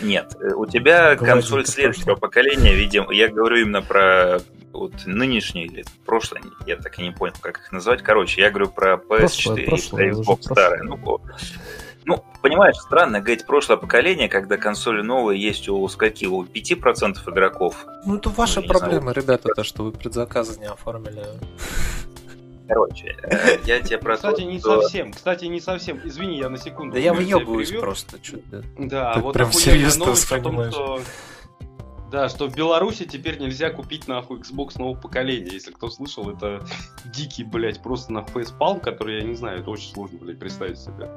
нет, 0.00 0.36
у 0.54 0.66
тебя 0.66 1.16
Гладит 1.16 1.34
консоль 1.34 1.66
следующего 1.66 2.14
поколения, 2.14 2.74
видимо, 2.74 3.12
я 3.12 3.28
говорю 3.28 3.56
именно 3.56 3.82
про 3.82 4.38
вот 4.78 5.06
нынешний 5.06 5.64
или 5.64 5.84
прошлый, 6.06 6.42
я 6.66 6.76
так 6.76 6.98
и 6.98 7.02
не 7.02 7.10
понял, 7.10 7.34
как 7.40 7.58
их 7.58 7.72
назвать. 7.72 8.02
Короче, 8.02 8.40
я 8.40 8.50
говорю 8.50 8.68
про 8.68 8.94
PS4 8.94 9.66
прошлое, 9.66 10.08
и 10.08 10.10
Xbox 10.10 10.42
старые. 10.42 10.82
Ну, 10.82 11.20
ну, 12.04 12.24
понимаешь, 12.40 12.76
странно 12.76 13.20
говорить 13.20 13.44
прошлое 13.44 13.76
поколение, 13.76 14.30
когда 14.30 14.56
консоли 14.56 15.02
новые 15.02 15.42
есть 15.42 15.68
у 15.68 15.86
скольки? 15.88 16.24
У 16.24 16.42
5% 16.42 17.18
игроков. 17.30 17.84
Ну, 18.06 18.16
это 18.16 18.30
ваша 18.30 18.62
ну, 18.62 18.68
проблема, 18.68 19.12
ребята, 19.12 19.50
то, 19.54 19.62
что 19.62 19.84
вы 19.84 19.92
предзаказы 19.92 20.58
не 20.58 20.66
оформили. 20.66 21.22
Короче, 22.66 23.16
э, 23.22 23.58
я 23.64 23.80
тебе 23.80 23.98
про 23.98 24.16
Кстати, 24.16 24.42
не 24.42 24.60
совсем, 24.60 25.12
кстати, 25.12 25.46
не 25.46 25.60
совсем. 25.60 26.00
Извини, 26.04 26.38
я 26.38 26.48
на 26.48 26.58
секунду. 26.58 26.94
Да 26.94 26.98
я 27.00 27.12
выебываюсь 27.14 27.72
просто. 27.72 28.18
Да, 28.78 29.14
вот 29.18 29.34
прям 29.34 29.52
серьезно 29.52 30.06
новость 30.06 30.30
о 30.32 30.40
том, 30.40 30.70
что 30.70 31.00
да, 32.10 32.28
что 32.28 32.48
в 32.48 32.54
Беларуси 32.54 33.04
теперь 33.04 33.38
нельзя 33.38 33.70
купить 33.70 34.08
нахуй 34.08 34.40
Xbox 34.40 34.78
нового 34.78 34.98
поколения. 34.98 35.52
Если 35.52 35.72
кто 35.72 35.88
слышал, 35.88 36.30
это 36.30 36.64
дикий, 37.04 37.44
блядь, 37.44 37.82
просто 37.82 38.12
на 38.12 38.24
фейспалм, 38.24 38.80
который 38.80 39.20
я 39.20 39.24
не 39.24 39.34
знаю, 39.34 39.60
это 39.60 39.70
очень 39.70 39.92
сложно, 39.92 40.18
блядь, 40.18 40.38
представить 40.38 40.78
себе. 40.78 41.10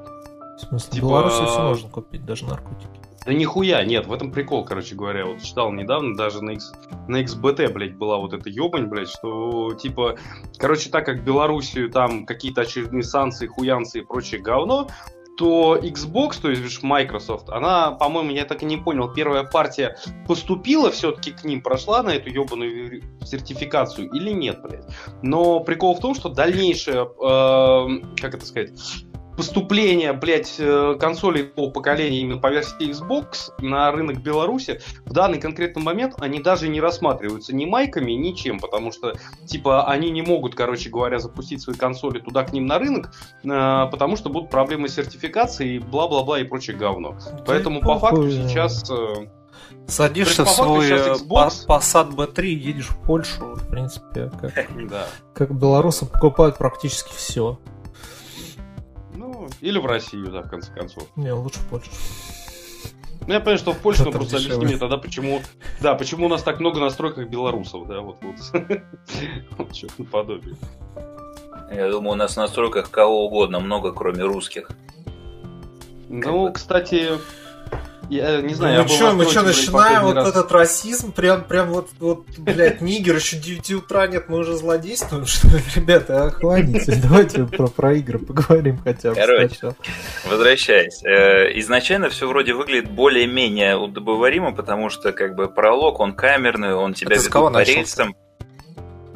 В 0.57 0.59
смысле, 0.59 0.91
типа... 0.91 1.05
в 1.05 1.09
Беларуси 1.09 1.45
все 1.45 1.61
можно 1.63 1.89
купить, 1.89 2.25
даже 2.25 2.45
наркотики. 2.45 3.01
Да 3.25 3.33
нихуя, 3.33 3.85
нет, 3.85 4.07
в 4.07 4.13
этом 4.13 4.31
прикол, 4.31 4.65
короче 4.65 4.95
говоря. 4.95 5.27
Вот 5.27 5.41
читал 5.43 5.71
недавно, 5.71 6.15
даже 6.15 6.43
на, 6.43 6.51
X, 6.51 6.73
на 7.07 7.21
XBT, 7.21 7.71
блядь, 7.71 7.95
была 7.95 8.17
вот 8.17 8.33
эта 8.33 8.49
ебань, 8.49 8.87
блядь, 8.87 9.09
что, 9.09 9.73
типа, 9.75 10.17
короче, 10.57 10.89
так 10.89 11.05
как 11.05 11.23
Белоруссию 11.23 11.91
там 11.91 12.25
какие-то 12.25 12.61
очередные 12.61 13.03
санкции, 13.03 13.45
хуянцы 13.45 13.99
и 13.99 14.01
прочее 14.01 14.41
говно, 14.41 14.87
то 15.41 15.75
Xbox, 15.75 16.39
то 16.39 16.51
есть 16.51 16.83
Microsoft, 16.83 17.49
она, 17.49 17.89
по-моему, 17.93 18.29
я 18.29 18.45
так 18.45 18.61
и 18.61 18.65
не 18.65 18.77
понял, 18.77 19.11
первая 19.11 19.43
партия 19.43 19.97
поступила 20.27 20.91
все-таки 20.91 21.31
к 21.31 21.43
ним, 21.43 21.63
прошла 21.63 22.03
на 22.03 22.11
эту 22.11 22.29
ебаную 22.29 23.01
сертификацию 23.25 24.07
или 24.11 24.29
нет, 24.29 24.61
блядь. 24.61 24.85
Но 25.23 25.59
прикол 25.61 25.95
в 25.95 25.99
том, 25.99 26.13
что 26.13 26.29
дальнейшее, 26.29 27.05
э, 27.05 28.21
как 28.21 28.35
это 28.35 28.45
сказать, 28.45 28.69
поступление, 29.35 30.13
блядь, 30.13 30.55
э, 30.59 30.95
консолей 30.99 31.43
по 31.43 31.71
поколению 31.71 32.21
именно 32.21 32.41
по 32.41 32.51
версии 32.51 32.89
Xbox 32.89 33.51
на 33.59 33.91
рынок 33.91 34.21
Беларуси 34.21 34.81
в 35.05 35.13
данный 35.13 35.39
конкретный 35.39 35.81
момент 35.81 36.15
они 36.19 36.39
даже 36.39 36.67
не 36.67 36.81
рассматриваются 36.81 37.55
ни 37.55 37.65
майками, 37.65 38.11
ничем, 38.11 38.59
потому 38.59 38.91
что, 38.91 39.13
типа, 39.45 39.87
они 39.87 40.11
не 40.11 40.21
могут, 40.21 40.55
короче 40.55 40.89
говоря, 40.89 41.19
запустить 41.19 41.61
свои 41.61 41.75
консоли 41.75 42.19
туда 42.19 42.43
к 42.43 42.53
ним 42.53 42.65
на 42.65 42.79
рынок, 42.79 43.11
э, 43.43 43.47
потому 43.47 44.15
что 44.15 44.29
будут 44.29 44.49
проблемы 44.49 44.89
с 44.89 44.95
сертификацией, 44.95 45.79
бла-бла-бла 45.79 46.39
и 46.39 46.43
прочее 46.43 46.75
говно. 46.75 47.17
Поэтому 47.45 47.81
по 47.81 47.99
факту 47.99 48.29
сейчас... 48.29 48.89
Э, 48.89 49.27
Садишься 49.87 50.45
в 50.45 50.49
свой 50.49 50.89
Xbox... 50.89 51.65
Passat 51.67 52.13
B3 52.13 52.45
и 52.45 52.55
едешь 52.55 52.89
в 52.89 52.97
Польшу, 53.05 53.55
в 53.55 53.67
принципе, 53.67 54.31
как, 54.39 54.53
да. 54.89 55.07
как 55.33 55.53
белорусы 55.53 56.05
покупают 56.05 56.57
практически 56.57 57.13
все. 57.13 57.59
Или 59.61 59.77
в 59.77 59.85
Россию, 59.85 60.31
да, 60.31 60.41
в 60.41 60.49
конце 60.49 60.73
концов. 60.73 61.07
Не, 61.15 61.31
лучше 61.31 61.59
в 61.59 61.69
Польшу. 61.69 61.91
Ну, 63.27 63.33
я 63.33 63.39
понимаю, 63.39 63.59
что 63.59 63.73
в 63.73 63.77
Польше, 63.77 64.03
но 64.03 64.11
просто 64.11 64.37
объясни 64.37 64.65
мне 64.65 64.77
тогда, 64.77 64.97
почему, 64.97 65.41
да, 65.79 65.93
почему 65.93 66.25
у 66.25 66.29
нас 66.29 66.41
так 66.41 66.59
много 66.59 66.79
настройках 66.79 67.29
белорусов, 67.29 67.87
да, 67.87 68.01
вот, 68.01 68.17
вот, 68.21 69.75
что-то 69.75 69.93
наподобие. 69.99 70.55
Я 71.71 71.89
думаю, 71.89 72.13
у 72.13 72.15
нас 72.15 72.33
в 72.33 72.37
настройках 72.37 72.89
кого 72.89 73.27
угодно 73.27 73.59
много, 73.59 73.93
кроме 73.93 74.23
русских. 74.23 74.71
Ну, 76.09 76.51
кстати, 76.51 77.11
я 78.11 78.41
не 78.41 78.53
знаю, 78.53 78.75
ну, 78.75 78.81
я 78.81 78.87
что, 78.87 79.13
мы 79.13 79.25
что, 79.25 79.41
начинаем 79.41 80.03
вот 80.03 80.15
раз... 80.15 80.29
этот 80.29 80.51
расизм, 80.51 81.13
прям, 81.13 81.43
прям 81.45 81.69
вот, 81.69 81.89
вот, 81.99 82.25
блядь, 82.37 82.81
нигер, 82.81 83.15
еще 83.15 83.37
9 83.37 83.71
утра 83.71 84.05
нет, 84.07 84.27
мы 84.27 84.39
уже 84.39 84.55
злодействуем, 84.55 85.25
что 85.25 85.47
ли? 85.47 85.63
Ребята, 85.75 86.25
охладитесь, 86.25 86.97
давайте 87.01 87.45
про, 87.45 87.67
про 87.67 87.93
игры 87.93 88.19
поговорим 88.19 88.79
хотя 88.83 89.11
бы 89.11 89.15
Короче, 89.15 89.47
сначала. 89.49 89.75
возвращаясь. 90.29 91.01
Э, 91.05 91.57
изначально 91.59 92.09
все 92.09 92.27
вроде 92.27 92.53
выглядит 92.53 92.91
более-менее 92.91 93.77
удобоваримо, 93.77 94.53
потому 94.53 94.89
что, 94.89 95.13
как 95.13 95.35
бы, 95.35 95.47
пролог, 95.47 96.01
он 96.01 96.13
камерный, 96.13 96.75
он 96.75 96.93
тебя 96.93 97.15
ведет 97.15 97.31
по 97.31 97.63
рельсам 97.63 98.15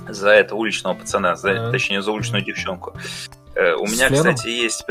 за 0.07 0.29
это 0.29 0.55
уличного 0.55 0.93
пацана, 0.93 1.35
за, 1.35 1.49
а 1.49 1.53
-а 1.53 1.67
-а. 1.67 1.71
точнее, 1.71 2.01
за 2.01 2.11
уличную 2.11 2.45
девчонку. 2.45 2.93
Э, 3.55 3.75
у 3.75 3.85
меня, 3.85 4.09
кстати, 4.09 4.47
есть, 4.49 4.85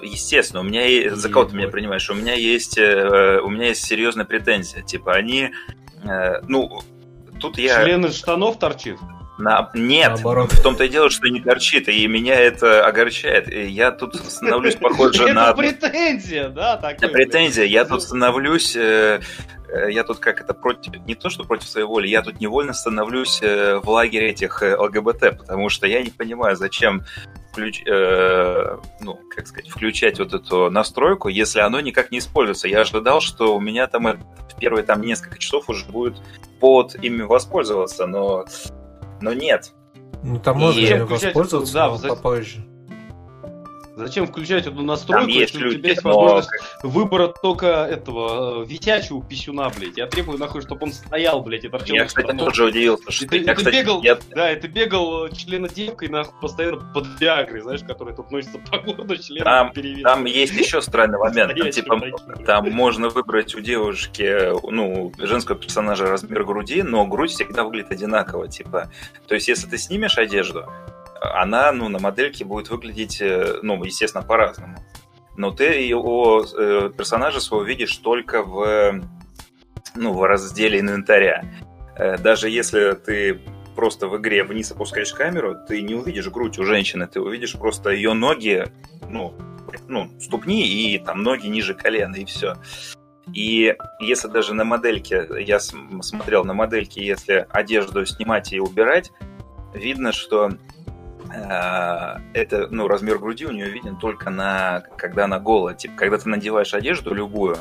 естественно, 0.00 0.60
у 0.60 0.64
меня 0.64 0.86
есть, 0.86 1.16
за 1.16 1.28
кого 1.28 1.46
ты 1.46 1.56
меня 1.56 1.68
принимаешь, 1.68 2.08
у 2.10 2.14
меня 2.14 2.34
есть, 2.34 2.78
э, 2.78 3.40
у 3.40 3.50
меня 3.50 3.68
есть 3.68 3.84
серьезная 3.84 4.24
претензия, 4.24 4.82
типа 4.82 5.14
они, 5.14 5.50
э, 6.04 6.40
ну, 6.46 6.80
тут 7.40 7.58
я... 7.58 7.82
Член 7.82 8.06
из 8.06 8.16
штанов 8.16 8.58
торчит? 8.58 8.98
На... 9.38 9.70
Нет, 9.74 10.12
Наоборот. 10.14 10.52
в 10.52 10.62
том-то 10.62 10.84
и 10.84 10.88
дело, 10.88 11.10
что 11.10 11.28
не 11.28 11.40
торчит, 11.40 11.88
и 11.88 12.06
меня 12.06 12.34
это 12.34 12.86
огорчает. 12.86 13.52
И 13.52 13.66
я 13.66 13.90
тут 13.90 14.14
становлюсь 14.16 14.76
похоже 14.76 15.32
на... 15.32 15.50
Это 15.50 15.54
претензия, 15.54 16.48
да? 16.48 16.80
Это 16.82 17.08
претензия. 17.08 17.64
Я 17.64 17.84
тут 17.84 18.02
становлюсь 18.02 18.76
я 19.88 20.04
тут 20.04 20.20
как 20.20 20.40
это 20.40 20.54
против, 20.54 21.04
не 21.04 21.16
то 21.16 21.30
что 21.30 21.42
против 21.42 21.68
своей 21.68 21.86
воли, 21.86 22.06
я 22.06 22.22
тут 22.22 22.38
невольно 22.38 22.72
становлюсь 22.72 23.40
в 23.40 23.82
лагере 23.86 24.30
этих 24.30 24.62
ЛГБТ, 24.62 25.38
потому 25.38 25.68
что 25.68 25.88
я 25.88 26.00
не 26.00 26.10
понимаю, 26.10 26.54
зачем 26.54 27.02
включ, 27.54 27.82
э, 27.86 28.78
ну, 29.00 29.20
как 29.34 29.46
сказать, 29.46 29.70
включать 29.70 30.18
вот 30.18 30.34
эту 30.34 30.70
настройку, 30.70 31.28
если 31.28 31.60
оно 31.60 31.80
никак 31.80 32.10
не 32.10 32.18
используется. 32.18 32.66
Я 32.66 32.80
ожидал, 32.80 33.20
что 33.20 33.56
у 33.56 33.60
меня 33.60 33.86
там 33.86 34.04
в 34.04 34.58
первые 34.58 34.82
там 34.84 35.02
несколько 35.02 35.38
часов 35.38 35.68
уже 35.68 35.86
будет 35.86 36.16
повод 36.58 36.96
ими 37.00 37.22
воспользоваться, 37.22 38.06
но, 38.06 38.44
но 39.24 39.32
нет. 39.32 39.72
Ну, 40.22 40.38
там 40.38 40.58
можно 40.58 40.78
и... 40.78 41.00
воспользоваться, 41.00 41.74
да, 41.74 41.88
но 41.88 41.98
попозже. 41.98 42.64
Зачем 43.96 44.26
включать 44.26 44.66
эту 44.66 44.82
настройку, 44.82 45.28
если 45.28 45.66
у 45.66 45.72
тебя 45.72 45.90
есть 45.90 46.02
возможность 46.02 46.50
но... 46.82 46.88
выбора 46.88 47.28
только 47.28 47.66
этого 47.66 48.62
э, 48.62 48.66
висячего 48.66 49.22
писюна, 49.22 49.70
блядь. 49.76 49.96
Я 49.96 50.06
требую, 50.06 50.38
нахуй, 50.38 50.62
чтобы 50.62 50.86
он 50.86 50.92
стоял, 50.92 51.42
блядь, 51.42 51.64
и 51.64 51.68
торчал. 51.68 51.96
Я, 51.96 52.04
кстати, 52.04 52.36
тоже 52.36 52.64
удивился, 52.64 53.10
что 53.12 53.28
ты, 53.28 53.38
я, 53.38 53.54
кстати, 53.54 53.76
бегал, 53.76 54.02
я... 54.02 54.18
да, 54.30 54.50
это 54.50 54.66
бегал 54.66 55.28
члена 55.30 55.68
девкой, 55.68 56.08
нахуй, 56.08 56.34
постоянно 56.40 56.92
под 56.92 57.06
Виагрой, 57.20 57.60
знаешь, 57.62 57.82
который 57.86 58.16
тут 58.16 58.32
носится 58.32 58.58
по 58.58 58.78
городу, 58.78 59.16
член 59.16 59.44
там, 59.44 59.72
там 60.02 60.24
есть 60.24 60.54
еще 60.54 60.82
странный 60.82 61.18
момент. 61.18 61.56
Там, 61.56 61.70
типа, 61.70 62.00
там 62.44 62.70
можно 62.72 63.08
выбрать 63.08 63.54
у 63.54 63.60
девушки, 63.60 64.52
ну, 64.70 65.12
женского 65.18 65.56
персонажа 65.56 66.06
размер 66.06 66.44
груди, 66.44 66.82
но 66.82 67.06
грудь 67.06 67.30
всегда 67.30 67.62
выглядит 67.62 67.92
одинаково, 67.92 68.48
типа. 68.48 68.90
То 69.28 69.34
есть, 69.34 69.46
если 69.46 69.68
ты 69.68 69.78
снимешь 69.78 70.18
одежду, 70.18 70.66
она, 71.32 71.72
ну, 71.72 71.88
на 71.88 71.98
модельке 71.98 72.44
будет 72.44 72.70
выглядеть, 72.70 73.20
э, 73.20 73.58
ну, 73.62 73.82
естественно, 73.84 74.24
по-разному. 74.24 74.76
Но 75.36 75.50
ты 75.50 75.64
его 75.64 76.44
э, 76.44 76.90
персонажа 76.96 77.40
своего 77.40 77.64
видишь 77.64 77.96
только 77.96 78.42
в, 78.42 79.00
ну, 79.94 80.12
в 80.12 80.22
разделе 80.24 80.80
инвентаря. 80.80 81.44
Э, 81.96 82.18
даже 82.18 82.48
если 82.48 82.92
ты 82.92 83.40
просто 83.74 84.08
в 84.08 84.16
игре 84.18 84.44
вниз 84.44 84.70
опускаешь 84.70 85.12
камеру, 85.12 85.56
ты 85.66 85.82
не 85.82 85.94
увидишь 85.94 86.28
грудь 86.28 86.58
у 86.58 86.64
женщины, 86.64 87.06
ты 87.06 87.20
увидишь 87.20 87.54
просто 87.54 87.90
ее 87.90 88.12
ноги, 88.12 88.66
ну, 89.08 89.34
ну, 89.88 90.10
ступни 90.20 90.66
и 90.66 90.98
там 90.98 91.22
ноги 91.22 91.48
ниже 91.48 91.74
колена, 91.74 92.16
и 92.16 92.24
все. 92.24 92.56
И 93.32 93.74
если 94.00 94.28
даже 94.28 94.54
на 94.54 94.64
модельке, 94.64 95.26
я 95.40 95.58
смотрел 95.58 96.44
на 96.44 96.54
модельке, 96.54 97.04
если 97.04 97.46
одежду 97.50 98.04
снимать 98.06 98.52
и 98.52 98.60
убирать, 98.60 99.10
видно, 99.72 100.12
что 100.12 100.52
это, 102.32 102.68
ну, 102.70 102.88
размер 102.88 103.18
груди 103.18 103.46
у 103.46 103.52
нее 103.52 103.68
виден 103.70 103.96
только 103.96 104.30
на, 104.30 104.84
когда 104.96 105.24
она 105.24 105.38
голая. 105.38 105.74
Типа, 105.74 105.94
когда 105.96 106.18
ты 106.18 106.28
надеваешь 106.28 106.74
одежду 106.74 107.14
любую, 107.14 107.56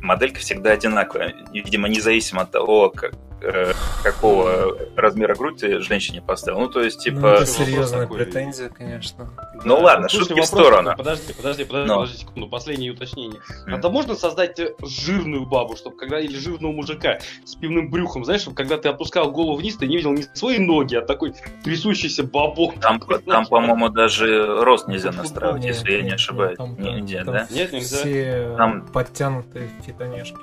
моделька 0.00 0.40
всегда 0.40 0.72
одинаковая. 0.72 1.34
Видимо, 1.52 1.88
независимо 1.88 2.42
от 2.42 2.50
того, 2.50 2.90
как, 2.90 3.14
э, 3.42 3.72
какого 4.02 4.76
размера 4.96 5.34
грудь 5.34 5.58
ты 5.60 5.80
женщине 5.80 6.22
поставил. 6.22 6.60
Ну, 6.60 6.68
то 6.68 6.82
есть, 6.82 6.98
Ну, 7.06 7.16
типа... 7.16 7.26
это 7.34 7.46
серьезная 7.46 8.06
претензия, 8.06 8.68
конечно. 8.68 9.30
Ну 9.64 9.78
ладно, 9.78 10.08
Слушай, 10.08 10.28
шутки 10.28 10.40
в 10.40 10.44
сторону. 10.46 10.90
такой, 10.90 10.96
Подожди, 11.04 11.32
подожди, 11.34 11.64
подожди, 11.64 11.88
Но. 11.88 11.94
подожди 12.00 12.18
секунду, 12.18 12.48
последнее 12.48 12.92
уточнение. 12.92 13.40
М. 13.66 13.74
А 13.74 13.78
то 13.78 13.90
можно 13.90 14.14
создать 14.14 14.58
э, 14.60 14.74
жирную 14.82 15.46
бабу, 15.46 15.76
чтобы 15.76 15.96
когда 15.96 16.18
или 16.20 16.36
жирного 16.36 16.72
мужика 16.72 17.18
с 17.44 17.54
пивным 17.54 17.90
брюхом, 17.90 18.24
знаешь, 18.24 18.42
чтобы 18.42 18.56
когда 18.56 18.76
ты 18.78 18.88
опускал 18.88 19.30
голову 19.30 19.56
вниз, 19.56 19.76
ты 19.76 19.86
не 19.86 19.96
видел 19.96 20.12
не 20.12 20.22
свои 20.34 20.58
ноги, 20.58 20.94
а 20.96 21.02
такой 21.02 21.34
трясущийся 21.64 22.22
бабок. 22.24 22.80
Там, 22.80 23.00
там, 23.26 23.46
по-моему, 23.46 23.88
даже 23.88 24.62
рост 24.64 24.88
нельзя 24.88 25.12
настраивать, 25.12 25.62
Нет, 25.62 25.76
если 25.76 25.90
я 25.92 25.98
не 25.98 26.04
нет, 26.04 26.14
ошибаюсь. 26.14 26.56
там- 26.56 26.76
Не- 26.80 27.00
Нельзя, 27.02 27.24
там 27.24 27.34
да? 27.34 27.46
Нет, 27.50 27.72
нельзя. 27.72 27.96
Все 27.98 28.54
Там- 28.56 28.86
подтянутые 28.86 29.70
фитонежки. 29.86 30.36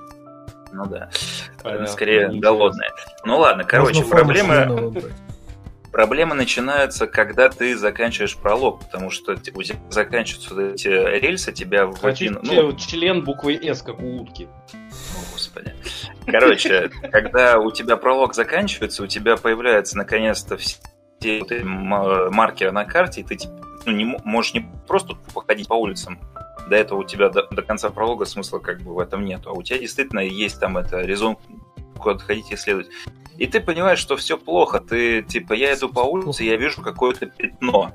Ну 0.72 0.86
да. 0.86 1.10
Понятно, 1.62 1.88
Скорее 1.88 2.30
неинтересно. 2.30 2.42
голодные. 2.42 2.90
Ну 3.26 3.40
ладно, 3.40 3.64
короче, 3.64 4.04
Можно 4.04 4.10
форму 4.10 4.94
проблемы, 5.92 6.36
начинаются, 6.36 7.08
когда 7.08 7.50
ты 7.50 7.76
заканчиваешь 7.76 8.38
пролог, 8.38 8.80
потому 8.82 9.10
что 9.10 9.34
у 9.34 9.64
тебя 9.64 9.80
заканчиваются 9.90 10.54
вот 10.54 10.62
эти 10.62 10.88
рельсы, 10.88 11.52
тебя 11.52 11.88
в 11.88 12.06
один... 12.06 12.40
Ну, 12.44 12.74
член 12.74 13.24
буквой 13.24 13.56
С, 13.56 13.82
как 13.82 14.00
у 14.00 14.22
утки. 14.22 14.48
О, 14.74 15.34
Господи. 15.34 15.74
Короче, 16.26 16.90
когда 17.12 17.58
у 17.60 17.72
тебя 17.72 17.98
пролог 17.98 18.36
заканчивается, 18.36 19.04
у 19.04 19.08
тебя 19.08 19.36
появляются 19.36 19.98
наконец-то 19.98 20.58
все 20.58 20.80
маркеры 21.64 22.72
на 22.72 22.86
карте, 22.86 23.22
и 23.22 23.24
ты 23.24 23.36
типа, 23.36 23.54
ну, 23.86 23.92
не 23.92 24.06
можешь 24.24 24.54
не 24.54 24.66
просто 24.88 25.16
походить 25.34 25.68
по 25.68 25.74
улицам. 25.74 26.20
До 26.70 26.76
этого 26.76 27.00
у 27.00 27.04
тебя 27.04 27.30
до, 27.30 27.48
до 27.50 27.62
конца 27.62 27.90
пролога 27.90 28.26
смысла 28.26 28.60
как 28.60 28.82
бы 28.82 28.94
в 28.94 29.00
этом 29.00 29.26
нету. 29.26 29.50
А 29.50 29.54
у 29.54 29.64
тебя 29.64 29.80
действительно 29.80 30.20
есть 30.20 30.60
там 30.60 30.78
это 30.78 31.02
резон, 31.02 31.38
куда 32.00 32.20
ходить 32.20 32.52
и 32.52 32.56
исследовать. 32.56 32.88
И 33.38 33.48
ты 33.48 33.60
понимаешь, 33.62 34.00
что 34.00 34.16
все 34.18 34.38
плохо. 34.38 34.80
Ты 34.80 35.24
типа, 35.24 35.54
я 35.54 35.74
иду 35.74 35.90
по 35.90 36.02
улице, 36.02 36.44
я 36.44 36.58
вижу 36.58 36.82
какое-то 36.82 37.26
пятно. 37.26 37.94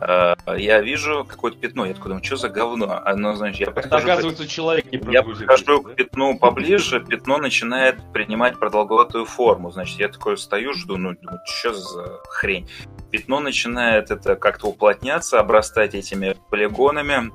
Э, 0.00 0.34
Я 0.56 0.80
вижу 0.80 1.24
какое-то 1.28 1.58
пятно. 1.58 1.84
Я 1.84 1.94
такой 1.94 2.08
думаю, 2.08 2.24
что 2.24 2.36
за 2.36 2.48
говно? 2.48 3.00
Оно, 3.04 3.34
значит, 3.34 3.60
я 3.60 3.70
подхожу 3.70 4.06
к 4.06 4.10
оказывается, 4.10 4.48
человек 4.48 4.90
не 4.90 5.12
я 5.12 5.22
подхожу 5.22 5.82
к 5.82 5.94
пятну 5.94 6.38
поближе, 6.38 7.00
пятно 7.00 7.38
начинает 7.38 7.96
принимать 8.12 8.58
продолговатую 8.58 9.26
форму. 9.26 9.70
Значит, 9.70 9.98
я 9.98 10.08
такой 10.08 10.38
стою, 10.38 10.72
жду, 10.72 10.96
ну, 10.96 11.14
думаю, 11.14 11.40
что 11.44 11.74
за 11.74 12.20
хрень? 12.28 12.68
Пятно 13.10 13.40
начинает 13.40 14.10
это 14.10 14.36
как-то 14.36 14.68
уплотняться, 14.68 15.38
обрастать 15.38 15.94
этими 15.94 16.36
полигонами, 16.48 17.30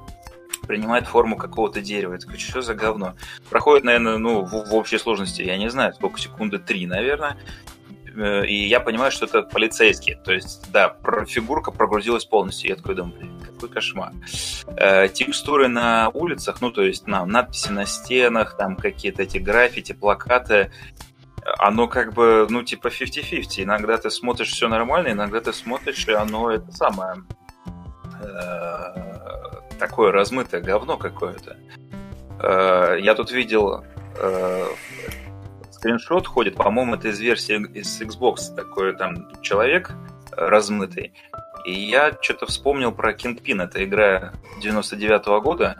принимает 0.65 1.07
форму 1.07 1.37
какого-то 1.37 1.81
дерева. 1.81 2.13
Я 2.13 2.19
такой, 2.19 2.37
что 2.37 2.61
за 2.61 2.73
говно? 2.73 3.15
Проходит, 3.49 3.83
наверное, 3.85 4.17
ну, 4.17 4.41
в, 4.43 4.69
в 4.69 4.75
общей 4.75 4.97
сложности, 4.97 5.41
я 5.41 5.57
не 5.57 5.69
знаю, 5.69 5.93
сколько, 5.93 6.19
секунды 6.19 6.59
три, 6.59 6.85
наверное. 6.87 7.37
Э, 8.15 8.45
И 8.45 8.67
я 8.67 8.79
понимаю, 8.79 9.11
что 9.11 9.25
это 9.25 9.43
полицейский. 9.43 10.15
То 10.23 10.33
есть, 10.33 10.71
да, 10.71 10.95
фигурка 11.27 11.71
прогрузилась 11.71 12.25
полностью. 12.25 12.69
Я 12.69 12.75
такой 12.75 12.95
думаю, 12.95 13.15
блин, 13.17 13.39
какой 13.39 13.69
кошмар. 13.69 14.13
Э, 14.77 15.07
текстуры 15.09 15.67
на 15.67 16.09
улицах, 16.13 16.61
ну, 16.61 16.71
то 16.71 16.81
есть, 16.81 17.07
на, 17.07 17.25
надписи 17.25 17.71
на 17.71 17.85
стенах, 17.85 18.57
там 18.57 18.75
какие-то 18.75 19.23
эти 19.23 19.37
граффити, 19.37 19.93
плакаты, 19.93 20.71
оно 21.59 21.87
как 21.87 22.13
бы, 22.13 22.47
ну, 22.49 22.63
типа 22.63 22.87
50-50. 22.87 23.63
Иногда 23.63 23.97
ты 23.97 24.09
смотришь 24.09 24.49
все 24.49 24.67
нормально, 24.67 25.09
иногда 25.09 25.39
ты 25.41 25.53
смотришь, 25.53 26.07
и 26.07 26.11
оно 26.11 26.49
это 26.51 26.71
самое 26.71 27.23
э, 28.21 29.54
такое 29.79 30.11
размытое 30.11 30.61
говно 30.61 30.97
какое-то. 30.97 31.57
Э, 32.39 32.97
я 32.99 33.15
тут 33.15 33.31
видел 33.31 33.83
э, 34.17 34.67
скриншот 35.71 36.27
ходит, 36.27 36.55
по-моему, 36.55 36.95
это 36.95 37.09
из 37.09 37.19
версии 37.19 37.55
из 37.73 38.01
Xbox, 38.01 38.55
такой 38.55 38.95
там 38.95 39.29
человек 39.41 39.91
размытый. 40.31 41.13
И 41.65 41.73
я 41.73 42.15
что-то 42.21 42.45
вспомнил 42.45 42.91
про 42.91 43.13
Kingpin, 43.13 43.63
это 43.63 43.83
игра 43.83 44.33
99 44.61 45.25
года. 45.41 45.77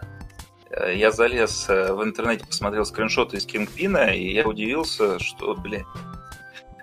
Э, 0.70 0.94
Я 0.96 1.12
залез 1.12 1.68
в 1.68 2.04
интернете, 2.04 2.46
посмотрел 2.46 2.86
скриншоты 2.86 3.38
из 3.38 3.46
Кингпина, 3.46 4.16
и 4.16 4.34
я 4.34 4.48
удивился, 4.48 5.20
что, 5.20 5.56
блин, 5.56 5.86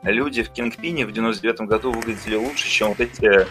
люди 0.03 0.43
в 0.43 0.51
Кингпине 0.51 1.07
в 1.07 1.13
99 1.13 1.63
году 1.63 1.93
выглядели 1.93 2.37
лучше, 2.37 2.69
чем 2.69 2.89
вот 2.89 3.01
эти, 3.01 3.47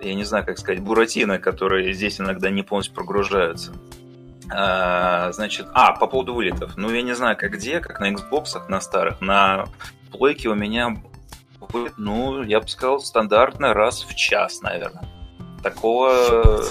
я 0.00 0.14
не 0.14 0.24
знаю, 0.24 0.44
как 0.44 0.58
сказать, 0.58 0.80
буратино, 0.80 1.38
которые 1.38 1.92
здесь 1.92 2.20
иногда 2.20 2.50
не 2.50 2.62
полностью 2.62 2.94
прогружаются. 2.94 3.72
А, 4.50 5.32
значит, 5.32 5.66
а, 5.72 5.92
по 5.92 6.06
поводу 6.06 6.34
вылетов. 6.34 6.76
Ну, 6.76 6.90
я 6.90 7.02
не 7.02 7.14
знаю, 7.14 7.36
как 7.36 7.52
где, 7.52 7.80
как 7.80 8.00
на 8.00 8.12
Xbox, 8.12 8.68
на 8.68 8.80
старых. 8.80 9.20
На 9.20 9.66
плойке 10.10 10.48
у 10.48 10.54
меня 10.54 10.96
вылет, 11.60 11.94
ну, 11.96 12.42
я 12.42 12.60
бы 12.60 12.68
сказал, 12.68 13.00
стандартно 13.00 13.74
раз 13.74 14.02
в 14.02 14.14
час, 14.14 14.62
наверное. 14.62 15.08
Такого 15.62 16.62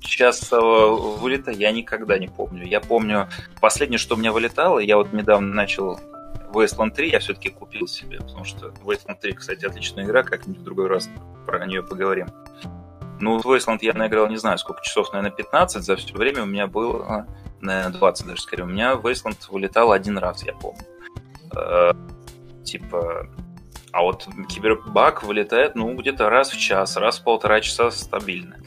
частого 0.00 1.16
вылета 1.16 1.50
я 1.50 1.72
никогда 1.72 2.16
не 2.18 2.28
помню. 2.28 2.64
Я 2.64 2.80
помню, 2.80 3.28
последнее, 3.60 3.98
что 3.98 4.14
у 4.14 4.18
меня 4.18 4.30
вылетало, 4.30 4.78
я 4.78 4.96
вот 4.96 5.12
недавно 5.12 5.52
начал 5.52 5.98
Wasteland 6.56 6.92
3, 6.92 7.10
я 7.10 7.18
все-таки 7.18 7.50
купил 7.50 7.86
себе, 7.86 8.18
потому 8.18 8.44
что 8.44 8.68
Wasteland 8.84 9.20
3, 9.20 9.32
кстати, 9.32 9.64
отличная 9.64 10.04
игра, 10.04 10.22
как-нибудь 10.22 10.60
в 10.60 10.64
другой 10.64 10.88
раз 10.88 11.08
про 11.46 11.64
нее 11.66 11.82
поговорим. 11.82 12.28
Ну, 13.20 13.38
в 13.38 13.46
Wasteland 13.46 13.78
я 13.82 13.94
наиграл, 13.94 14.28
не 14.28 14.36
знаю, 14.36 14.58
сколько 14.58 14.82
часов, 14.82 15.12
наверное, 15.12 15.34
15. 15.34 15.82
За 15.82 15.96
все 15.96 16.14
время 16.14 16.42
у 16.42 16.46
меня 16.46 16.66
было, 16.66 17.26
наверное, 17.60 17.92
20 17.92 18.26
даже, 18.26 18.42
скорее. 18.42 18.64
У 18.64 18.66
меня 18.66 18.94
Wasteland 18.94 19.38
вылетал 19.50 19.92
один 19.92 20.18
раз, 20.18 20.44
я 20.44 20.52
помню. 20.52 20.84
Э, 21.56 21.92
типа... 22.64 23.28
А 23.92 24.02
вот 24.02 24.28
Кибербак 24.50 25.22
вылетает, 25.22 25.74
ну, 25.74 25.94
где-то 25.94 26.28
раз 26.28 26.50
в 26.50 26.58
час, 26.58 26.98
раз 26.98 27.18
в 27.18 27.24
полтора 27.24 27.62
часа 27.62 27.90
стабильно. 27.90 28.58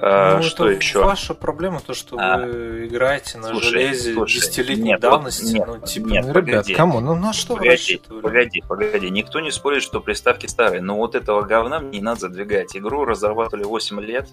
Э, 0.00 0.36
Ну, 0.36 0.42
что 0.42 0.68
это 0.68 0.76
еще? 0.80 1.02
Ваша 1.04 1.34
проблема 1.34 1.80
то, 1.80 1.92
что 1.94 2.16
А. 2.18 2.38
вы 2.38 2.86
играете 2.86 3.38
на 3.38 3.48
Слушай, 3.48 3.70
железе 3.70 4.14
слушай, 4.14 4.36
десятилетней 4.36 4.84
нет, 4.84 5.02
вот 5.02 5.10
давности. 5.10 5.54
нет, 5.54 5.64
ну, 5.66 5.78
типа, 5.80 6.06
нет, 6.06 6.26
ну, 6.26 6.32
ребят, 6.32 6.44
погоди. 6.62 6.74
кому? 6.74 7.00
Ну, 7.00 7.14
на 7.16 7.32
что 7.32 7.54
вы 7.54 7.58
Погоди, 7.60 7.70
рассчитывали? 7.72 8.22
погоди, 8.22 8.62
погоди. 8.68 9.10
Никто 9.10 9.40
не 9.40 9.50
спорит, 9.50 9.82
что 9.82 10.00
приставки 10.00 10.46
старые, 10.46 10.82
но 10.82 10.96
вот 10.96 11.14
этого 11.14 11.42
говна 11.42 11.80
мне 11.80 11.98
не 11.98 12.04
надо 12.04 12.20
задвигать. 12.20 12.76
Игру 12.76 13.04
разрабатывали 13.04 13.64
8 13.64 14.00
лет, 14.00 14.28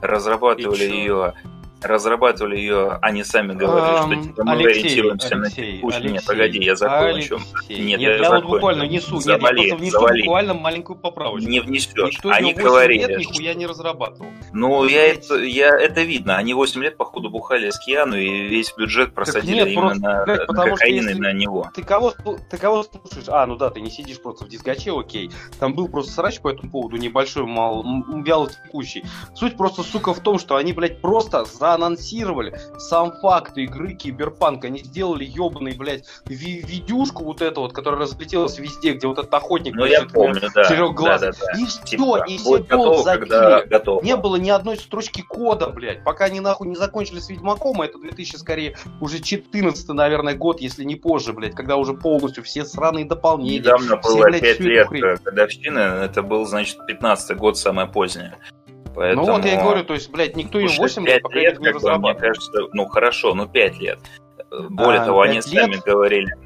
разрабатывали 0.00 0.84
ее, 0.84 1.34
разрабатывали 1.84 2.56
ее, 2.56 2.98
они 3.02 3.24
сами 3.24 3.52
говорили, 3.52 4.16
что 4.16 4.28
типа, 4.28 4.44
мы 4.44 4.52
Алексей, 4.52 4.80
ориентируемся 4.80 5.36
на 5.36 5.46
Алексей, 5.46 5.76
текущий. 5.76 5.98
Нет, 5.98 6.06
Алексей, 6.06 6.26
погоди, 6.26 6.58
я 6.58 6.76
закончу. 6.76 7.34
Алексей. 7.36 7.80
Нет, 7.80 8.00
Нет, 8.00 8.00
я 8.00 8.16
я, 8.16 8.30
вот 8.30 8.44
буквально 8.44 8.84
внесу, 8.84 9.14
нет, 9.14 9.24
Завали, 9.24 9.60
я 9.62 9.68
просто 9.68 9.76
внесу 9.76 9.98
завали. 9.98 10.22
буквально 10.22 10.54
маленькую 10.54 10.98
поправочку. 10.98 11.48
Не 11.48 11.60
внесешь. 11.60 11.94
Никто 11.94 12.30
Они 12.30 12.50
ее 12.50 12.54
8 12.54 12.68
говорили, 12.68 13.06
лет 13.06 13.18
нихуя 13.18 13.54
не 13.54 13.66
разрабатывал. 13.66 14.30
Ну, 14.52 14.84
я 14.86 15.06
это, 15.08 15.36
я, 15.36 15.76
это 15.78 16.02
видно. 16.02 16.36
Они 16.36 16.54
8 16.54 16.82
лет, 16.82 16.96
походу, 16.96 17.30
бухали 17.30 17.70
с 17.70 17.78
Киану, 17.78 18.16
и 18.16 18.48
весь 18.48 18.72
бюджет 18.76 19.14
просадили 19.14 19.56
нет, 19.56 19.68
именно 19.68 19.80
просто, 19.80 20.02
на, 20.02 20.24
блядь, 20.24 20.48
на 20.48 20.64
кокаин 20.64 21.08
и 21.08 21.14
на 21.14 21.32
него. 21.32 21.70
Ты 21.74 21.82
кого, 21.82 22.12
ты 22.50 22.56
кого 22.56 22.82
слушаешь? 22.82 23.28
А, 23.28 23.46
ну 23.46 23.56
да, 23.56 23.70
ты 23.70 23.80
не 23.80 23.90
сидишь 23.90 24.20
просто 24.20 24.44
в 24.44 24.48
дискоче, 24.48 24.98
окей. 24.98 25.30
Там 25.58 25.74
был 25.74 25.88
просто 25.88 26.12
срач 26.12 26.40
по 26.40 26.48
этому 26.50 26.70
поводу, 26.70 26.96
небольшой, 26.96 27.44
мал, 27.44 27.84
вяло 28.24 28.50
текущий. 28.50 29.04
Суть 29.34 29.56
просто, 29.56 29.82
сука, 29.82 30.14
в 30.14 30.20
том, 30.20 30.38
что 30.38 30.56
они, 30.56 30.72
блядь, 30.72 31.00
просто 31.00 31.40
заанонсировали 31.70 32.58
сам 32.78 33.12
факт 33.20 33.56
игры 33.58 33.94
Киберпанк. 33.94 34.64
Они 34.64 34.80
сделали 34.80 35.24
ебаный, 35.24 35.76
блядь, 35.76 36.04
ви- 36.26 36.62
видюшку 36.66 37.24
вот 37.24 37.42
эту 37.42 37.62
вот, 37.62 37.72
которая 37.72 38.00
разлетелась 38.00 38.58
везде, 38.58 38.92
где 38.94 39.06
вот 39.06 39.18
этот 39.18 39.32
охотник, 39.32 39.74
Ну, 39.74 39.84
я 39.84 40.02
помню, 40.06 40.40
да. 40.54 40.64
четырехглазый. 40.64 41.30
Да, 41.32 41.36
да, 41.38 41.52
да. 41.54 41.60
И 41.60 41.64
все, 41.66 41.82
Типа, 41.84 42.24
и 42.26 42.38
все 42.38 42.58
готово, 42.58 43.02
когда 43.04 43.50
забили. 43.58 43.68
готово. 43.68 44.02
Не 44.04 44.16
было 44.16 44.36
ни 44.36 44.50
одной 44.50 44.76
строчки 44.76 45.22
кода, 45.22 45.68
блядь. 45.68 46.04
Пока 46.04 46.24
они 46.26 46.40
нахуй 46.40 46.68
не 46.68 46.76
закончили 46.76 47.18
с 47.20 47.28
Ведьмаком, 47.28 47.80
а 47.80 47.86
это 47.86 47.98
2000, 47.98 48.36
скорее, 48.36 48.76
уже 49.00 49.20
14 49.20 49.88
наверное, 49.90 50.34
год, 50.34 50.60
если 50.60 50.84
не 50.84 50.96
позже, 50.96 51.32
блядь, 51.32 51.54
когда 51.54 51.76
уже 51.76 51.94
полностью 51.94 52.42
все 52.44 52.64
сраные 52.64 53.04
дополнения. 53.04 53.58
Недавно 53.58 54.00
все, 54.00 54.10
было 54.14 54.24
блядь, 54.24 54.40
5 54.42 54.54
всю 54.58 54.68
эту 54.70 54.94
лет 54.94 55.04
э, 55.20 55.24
годовщины, 55.24 55.78
это 55.78 56.22
был, 56.22 56.46
значит, 56.46 56.78
15 56.86 57.36
год, 57.36 57.56
самое 57.58 57.86
позднее. 57.88 58.36
Поэтому... 58.94 59.26
Ну 59.26 59.32
вот 59.32 59.44
я 59.44 59.54
и 59.54 59.62
говорю, 59.62 59.84
то 59.84 59.94
есть, 59.94 60.10
блядь, 60.10 60.36
никто 60.36 60.58
Слушай, 60.60 60.78
8 60.78 61.06
лет 61.06 61.22
пока 61.22 61.38
лет, 61.38 61.60
не 61.60 61.72
бы, 61.72 61.98
мне 61.98 62.14
кажется, 62.14 62.52
ну 62.72 62.86
хорошо, 62.86 63.34
ну 63.34 63.46
5 63.46 63.78
лет. 63.78 63.98
Более 64.50 65.00
А, 65.02 65.04
того, 65.06 65.20
они 65.22 65.34
пять 65.36 65.44
сами 65.44 65.74
лет? 65.74 65.84
говорили. 65.84 66.36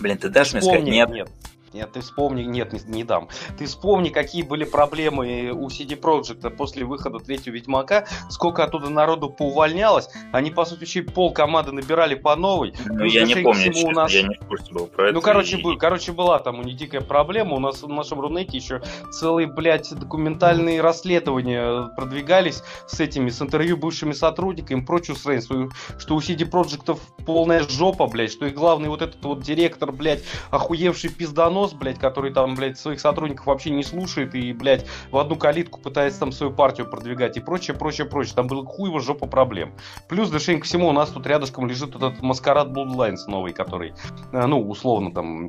Блин, 0.00 0.18
ты 0.18 0.28
дашь 0.28 0.52
мне 0.52 0.62
сказать? 0.62 0.80
Вспомни, 0.80 0.96
Нет, 0.96 1.08
нет. 1.10 1.28
Нет, 1.76 1.92
ты 1.92 2.00
вспомни, 2.00 2.42
нет, 2.42 2.72
не, 2.72 2.80
не 2.86 3.04
дам. 3.04 3.28
Ты 3.58 3.66
вспомни, 3.66 4.08
какие 4.08 4.42
были 4.42 4.64
проблемы 4.64 5.50
у 5.50 5.68
CD 5.68 6.00
Projekt 6.00 6.48
после 6.56 6.86
выхода 6.86 7.18
третьего 7.18 7.54
Ведьмака, 7.54 8.06
сколько 8.30 8.64
оттуда 8.64 8.88
народу 8.88 9.28
поувольнялось. 9.28 10.08
Они, 10.32 10.50
по 10.50 10.64
сути, 10.64 10.84
еще 10.84 11.02
пол 11.02 11.34
команды 11.34 11.72
набирали 11.72 12.14
по 12.14 12.34
новой. 12.34 12.72
Ну, 12.86 13.04
я 13.04 13.24
не 13.24 13.34
помню, 13.34 13.74
честно, 13.74 13.88
у 13.90 13.92
нас... 13.92 14.10
я 14.10 14.22
не 14.22 14.36
в 14.36 14.46
курсе 14.46 14.72
был 14.72 14.86
про 14.86 15.02
ну, 15.02 15.08
это. 15.08 15.14
Ну, 15.16 15.20
короче, 15.20 15.58
и... 15.58 15.62
был, 15.62 15.76
короче, 15.76 16.12
была 16.12 16.38
там 16.38 16.60
у 16.60 16.62
них 16.62 16.76
дикая 16.76 17.02
проблема. 17.02 17.56
У 17.56 17.60
нас 17.60 17.82
в 17.82 17.88
нашем 17.88 18.20
Рунете 18.20 18.56
еще 18.56 18.80
целые, 19.10 19.46
блядь, 19.46 19.94
документальные 19.94 20.80
расследования 20.80 21.94
продвигались 21.94 22.62
с 22.86 23.00
этими, 23.00 23.28
с 23.28 23.42
интервью 23.42 23.76
бывшими 23.76 24.12
сотрудниками 24.12 24.80
и 24.80 24.84
прочую 24.84 25.16
срань, 25.16 25.42
что 25.42 26.14
у 26.14 26.20
CD 26.20 26.48
Projekt 26.50 26.98
полная 27.26 27.68
жопа, 27.68 28.06
блядь, 28.06 28.32
что 28.32 28.46
их 28.46 28.54
главный 28.54 28.88
вот 28.88 29.02
этот 29.02 29.22
вот 29.22 29.42
директор, 29.42 29.92
блядь, 29.92 30.22
охуевший 30.50 31.10
пизданос, 31.10 31.65
блядь, 31.72 31.98
который 31.98 32.32
там, 32.32 32.54
блядь, 32.54 32.78
своих 32.78 33.00
сотрудников 33.00 33.46
вообще 33.46 33.70
не 33.70 33.82
слушает 33.82 34.34
и, 34.34 34.52
блядь, 34.52 34.86
в 35.10 35.18
одну 35.18 35.36
калитку 35.36 35.80
пытается 35.80 36.20
там 36.20 36.32
свою 36.32 36.52
партию 36.52 36.88
продвигать 36.88 37.36
и 37.36 37.40
прочее, 37.40 37.76
прочее, 37.76 38.06
прочее. 38.06 38.34
Там 38.34 38.46
был 38.46 38.64
хуево 38.64 39.00
жопа 39.00 39.26
проблем. 39.26 39.74
Плюс, 40.08 40.30
да 40.30 40.38
ко 40.38 40.64
всему, 40.64 40.88
у 40.88 40.92
нас 40.92 41.10
тут 41.10 41.26
рядышком 41.26 41.66
лежит 41.66 41.94
этот 41.94 42.22
маскарад 42.22 42.68
Bloodlines 42.68 43.26
новый, 43.26 43.52
который, 43.52 43.94
э, 44.32 44.46
ну, 44.46 44.68
условно 44.68 45.12
там 45.12 45.48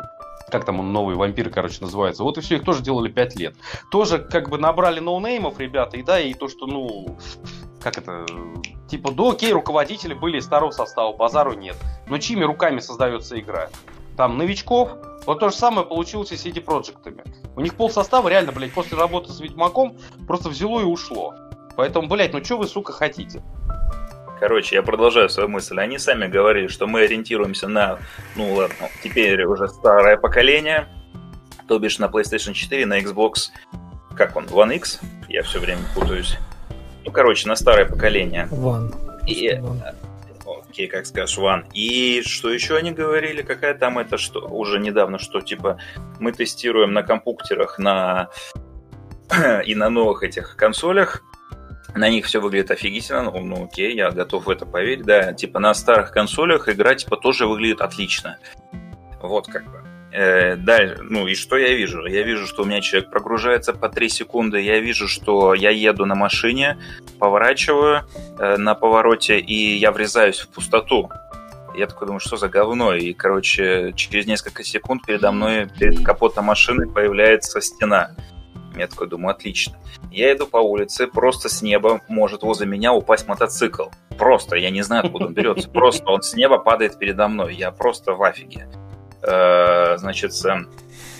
как 0.49 0.65
там 0.65 0.79
он, 0.79 0.93
новый 0.93 1.15
вампир, 1.15 1.49
короче, 1.49 1.79
называется. 1.81 2.23
Вот 2.23 2.37
и 2.37 2.41
все, 2.41 2.55
их 2.55 2.63
тоже 2.63 2.81
делали 2.81 3.09
5 3.09 3.35
лет. 3.35 3.55
Тоже 3.91 4.19
как 4.19 4.49
бы 4.49 4.57
набрали 4.57 4.99
ноунеймов, 4.99 5.59
ребята, 5.59 5.97
и 5.97 6.03
да, 6.03 6.19
и 6.19 6.33
то, 6.33 6.47
что, 6.47 6.67
ну, 6.67 7.17
как 7.81 7.97
это, 7.97 8.25
типа, 8.87 9.11
да 9.11 9.31
окей, 9.31 9.51
руководители 9.51 10.13
были 10.13 10.37
из 10.37 10.45
старого 10.45 10.71
состава, 10.71 11.13
базару 11.13 11.53
нет. 11.53 11.75
Но 12.07 12.17
чьими 12.17 12.43
руками 12.43 12.79
создается 12.79 13.39
игра? 13.39 13.69
Там 14.15 14.37
новичков, 14.37 14.91
вот 15.27 15.39
то 15.39 15.49
же 15.49 15.55
самое 15.55 15.85
получилось 15.85 16.31
и 16.31 16.37
с 16.37 16.45
CD 16.45 16.61
Проектами. 16.61 17.21
У 17.57 17.61
них 17.61 17.75
пол 17.75 17.89
состава 17.89 18.29
реально, 18.29 18.53
блядь, 18.53 18.71
после 18.71 18.97
работы 18.97 19.31
с 19.33 19.41
Ведьмаком 19.41 19.97
просто 20.25 20.47
взяло 20.47 20.79
и 20.79 20.85
ушло. 20.85 21.35
Поэтому, 21.75 22.07
блядь, 22.07 22.33
ну 22.33 22.43
что 22.43 22.57
вы, 22.57 22.65
сука, 22.65 22.93
хотите? 22.93 23.43
Короче, 24.39 24.75
я 24.75 24.83
продолжаю 24.83 25.29
свою 25.29 25.49
мысль. 25.49 25.79
Они 25.79 25.97
сами 25.97 26.27
говорили, 26.27 26.67
что 26.67 26.87
мы 26.87 27.01
ориентируемся 27.01 27.67
на, 27.67 27.99
ну 28.37 28.53
ладно, 28.53 28.89
теперь 29.03 29.43
уже 29.43 29.67
старое 29.67 30.15
поколение, 30.15 30.87
то 31.67 31.77
бишь 31.77 31.99
на 31.99 32.05
PlayStation 32.05 32.53
4, 32.53 32.85
на 32.85 33.01
Xbox, 33.01 33.49
как 34.15 34.37
он, 34.37 34.45
One 34.45 34.75
X? 34.77 35.01
Я 35.27 35.43
все 35.43 35.59
время 35.59 35.81
путаюсь. 35.93 36.37
Ну, 37.03 37.11
короче, 37.11 37.49
на 37.49 37.57
старое 37.57 37.85
поколение. 37.85 38.47
One. 38.49 38.93
И, 39.27 39.49
One. 39.49 39.93
Окей, 40.47 40.87
как 40.87 41.05
скажешь, 41.05 41.37
One. 41.37 41.65
И 41.73 42.21
что 42.23 42.49
еще 42.51 42.77
они 42.77 42.91
говорили? 42.91 43.41
Какая 43.41 43.73
там 43.73 43.99
это, 43.99 44.17
что 44.17 44.47
уже 44.47 44.79
недавно, 44.79 45.19
что 45.19 45.41
типа 45.41 45.79
мы 46.19 46.31
тестируем 46.31 46.93
на 46.93 47.03
компьютерах, 47.03 47.79
на 47.79 48.29
и 49.65 49.75
на 49.75 49.89
новых 49.89 50.23
этих 50.23 50.55
консолях, 50.55 51.23
на 51.95 52.09
них 52.09 52.25
все 52.25 52.39
выглядит 52.39 52.71
офигительно, 52.71 53.23
ну, 53.23 53.39
ну 53.39 53.65
окей, 53.65 53.95
я 53.95 54.11
готов 54.11 54.45
в 54.45 54.49
это 54.49 54.65
поверить, 54.65 55.05
да, 55.05 55.33
типа 55.33 55.59
на 55.59 55.73
старых 55.73 56.11
консолях 56.11 56.69
игра 56.69 56.95
типа 56.95 57.17
тоже 57.17 57.47
выглядит 57.47 57.81
отлично. 57.81 58.37
Вот 59.21 59.47
как 59.47 59.65
бы. 59.71 59.86
Э, 60.11 60.55
дальше, 60.55 60.97
ну 61.01 61.27
и 61.27 61.35
что 61.35 61.57
я 61.57 61.73
вижу? 61.73 62.05
Я 62.05 62.23
вижу, 62.23 62.47
что 62.47 62.63
у 62.63 62.65
меня 62.65 62.81
человек 62.81 63.09
прогружается 63.09 63.73
по 63.73 63.89
3 63.89 64.09
секунды, 64.09 64.61
я 64.61 64.79
вижу, 64.79 65.07
что 65.07 65.53
я 65.53 65.69
еду 65.69 66.05
на 66.05 66.15
машине, 66.15 66.77
поворачиваю 67.19 68.03
э, 68.39 68.57
на 68.57 68.73
повороте, 68.73 69.39
и 69.39 69.77
я 69.77 69.91
врезаюсь 69.91 70.39
в 70.39 70.47
пустоту. 70.49 71.09
Я 71.75 71.87
такой 71.87 72.07
думаю, 72.07 72.19
что 72.19 72.37
за 72.37 72.47
говно? 72.47 72.95
И, 72.95 73.13
короче, 73.13 73.93
через 73.95 74.25
несколько 74.25 74.63
секунд 74.63 75.05
передо 75.05 75.31
мной, 75.31 75.67
перед 75.77 76.03
капотом 76.03 76.45
машины 76.45 76.89
появляется 76.89 77.61
стена. 77.61 78.15
Я 78.75 78.87
такой 78.87 79.07
думаю, 79.07 79.35
отлично. 79.35 79.77
Я 80.11 80.33
иду 80.33 80.47
по 80.47 80.57
улице, 80.57 81.07
просто 81.07 81.49
с 81.49 81.61
неба 81.61 82.01
может 82.07 82.43
возле 82.43 82.65
меня 82.65 82.93
упасть 82.93 83.27
мотоцикл. 83.27 83.89
Просто, 84.17 84.55
я 84.55 84.69
не 84.69 84.81
знаю, 84.81 85.05
откуда 85.05 85.25
он 85.25 85.33
берется. 85.33 85.69
Просто 85.69 86.09
он 86.09 86.21
с 86.21 86.33
неба 86.33 86.57
падает 86.57 86.97
передо 86.97 87.27
мной. 87.27 87.55
Я 87.55 87.71
просто 87.71 88.13
в 88.13 88.23
афиге. 88.23 88.67
Э, 89.27 89.97
значит, 89.97 90.31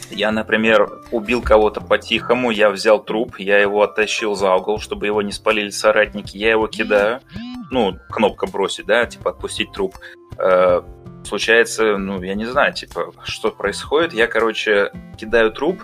я, 0.10 0.32
например, 0.32 1.02
убил 1.12 1.42
кого-то 1.42 1.82
по-тихому, 1.82 2.52
я 2.52 2.70
взял 2.70 3.04
труп, 3.04 3.40
я 3.40 3.60
его 3.60 3.84
оттащил 3.84 4.36
за 4.36 4.54
угол, 4.56 4.80
чтобы 4.80 5.06
его 5.06 5.22
не 5.22 5.32
спалили 5.32 5.70
соратники, 5.70 6.38
я 6.38 6.52
его 6.52 6.68
кидаю, 6.68 7.20
ну, 7.70 8.00
кнопка 8.10 8.48
бросить, 8.48 8.86
да, 8.86 9.06
типа 9.06 9.32
отпустить 9.32 9.72
труп. 9.74 9.96
Э, 10.38 10.82
случается, 11.26 11.98
ну, 11.98 12.22
я 12.24 12.36
не 12.36 12.46
знаю, 12.46 12.74
типа, 12.74 13.12
что 13.24 13.52
происходит, 13.52 14.14
я, 14.14 14.28
короче, 14.28 14.92
кидаю 15.18 15.52
труп, 15.52 15.84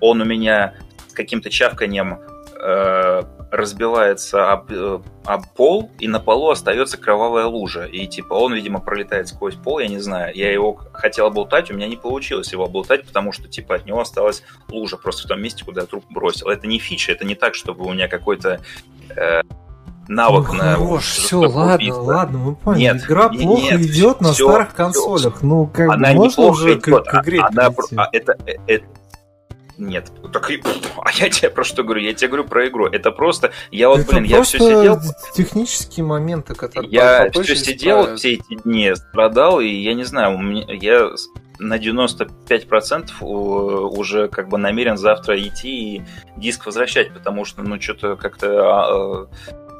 он 0.00 0.20
у 0.20 0.24
меня 0.24 0.74
каким-то 1.14 1.50
чавканием 1.50 2.18
э, 2.62 3.22
разбивается 3.50 4.50
об, 4.50 4.70
э, 4.70 5.00
об 5.24 5.46
пол, 5.56 5.90
и 5.98 6.08
на 6.08 6.20
полу 6.20 6.50
остается 6.50 6.98
кровавая 6.98 7.46
лужа. 7.46 7.84
И 7.84 8.06
типа 8.06 8.34
он, 8.34 8.54
видимо, 8.54 8.80
пролетает 8.80 9.28
сквозь 9.28 9.54
пол, 9.54 9.80
я 9.80 9.88
не 9.88 9.98
знаю. 9.98 10.34
Я 10.36 10.52
его 10.52 10.80
хотел 10.92 11.26
оболтать, 11.26 11.70
у 11.70 11.74
меня 11.74 11.88
не 11.88 11.96
получилось 11.96 12.52
его 12.52 12.64
оболтать, 12.64 13.04
потому 13.04 13.32
что 13.32 13.48
типа 13.48 13.74
от 13.76 13.86
него 13.86 14.00
осталась 14.00 14.42
лужа 14.68 14.96
просто 14.96 15.24
в 15.24 15.26
том 15.28 15.42
месте, 15.42 15.64
куда 15.64 15.82
я 15.82 15.86
труп 15.86 16.04
бросил. 16.10 16.48
Это 16.48 16.66
не 16.66 16.78
фича, 16.78 17.12
это 17.12 17.24
не 17.24 17.34
так, 17.34 17.54
чтобы 17.54 17.84
у 17.84 17.92
меня 17.92 18.08
какой-то 18.08 18.60
э, 19.16 19.42
навык 20.10 20.48
ну, 20.48 20.54
на... 20.54 20.74
Хорош, 20.74 21.04
все, 21.04 21.38
ладно, 21.38 21.74
убийство. 21.74 22.02
ладно, 22.02 22.38
мы 22.38 22.54
поняли. 22.54 22.82
Нет, 22.82 23.04
Игра 23.04 23.28
нет, 23.30 23.42
плохо 23.42 23.62
нет, 23.62 23.80
идет 23.80 24.16
все, 24.16 24.24
на 24.24 24.32
все, 24.32 24.48
старых 24.48 24.74
консолях. 24.74 25.36
Все. 25.36 25.46
Ну, 25.46 25.66
как 25.66 25.90
она 25.90 26.08
бы, 26.10 26.14
можно 26.14 26.44
уже 26.44 26.74
идет, 26.74 27.04
к, 27.06 27.10
к 27.10 27.22
игре 27.22 27.40
она, 27.40 27.70
а, 27.96 28.08
это, 28.12 28.36
это, 28.66 28.84
нет. 29.80 30.12
Так, 30.32 30.50
а 31.02 31.12
я 31.12 31.28
тебе 31.30 31.50
про 31.50 31.64
что 31.64 31.82
говорю? 31.82 32.02
Я 32.02 32.14
тебе 32.14 32.28
говорю 32.28 32.44
про 32.44 32.68
игру. 32.68 32.86
Это 32.86 33.10
просто... 33.10 33.52
Я 33.70 33.88
вот, 33.88 34.00
это 34.00 34.12
блин, 34.12 34.24
я 34.24 34.42
все 34.42 34.58
сидел... 34.58 35.00
технические 35.34 36.04
моменты, 36.04 36.54
которые... 36.54 36.90
Я 36.90 37.30
все 37.30 37.56
сидел 37.56 38.00
исправят. 38.00 38.18
все 38.18 38.34
эти 38.34 38.54
дни, 38.62 38.94
страдал, 38.94 39.60
и 39.60 39.68
я 39.68 39.94
не 39.94 40.04
знаю, 40.04 40.36
у 40.36 40.42
меня, 40.42 40.66
я 40.68 41.10
на 41.58 41.78
95% 41.78 43.22
уже 43.22 44.28
как 44.28 44.48
бы 44.48 44.58
намерен 44.58 44.96
завтра 44.96 45.38
идти 45.38 45.96
и 45.96 46.02
диск 46.36 46.66
возвращать, 46.66 47.12
потому 47.12 47.44
что, 47.44 47.62
ну, 47.62 47.80
что-то 47.80 48.16
как-то 48.16 48.48
а, 48.62 49.28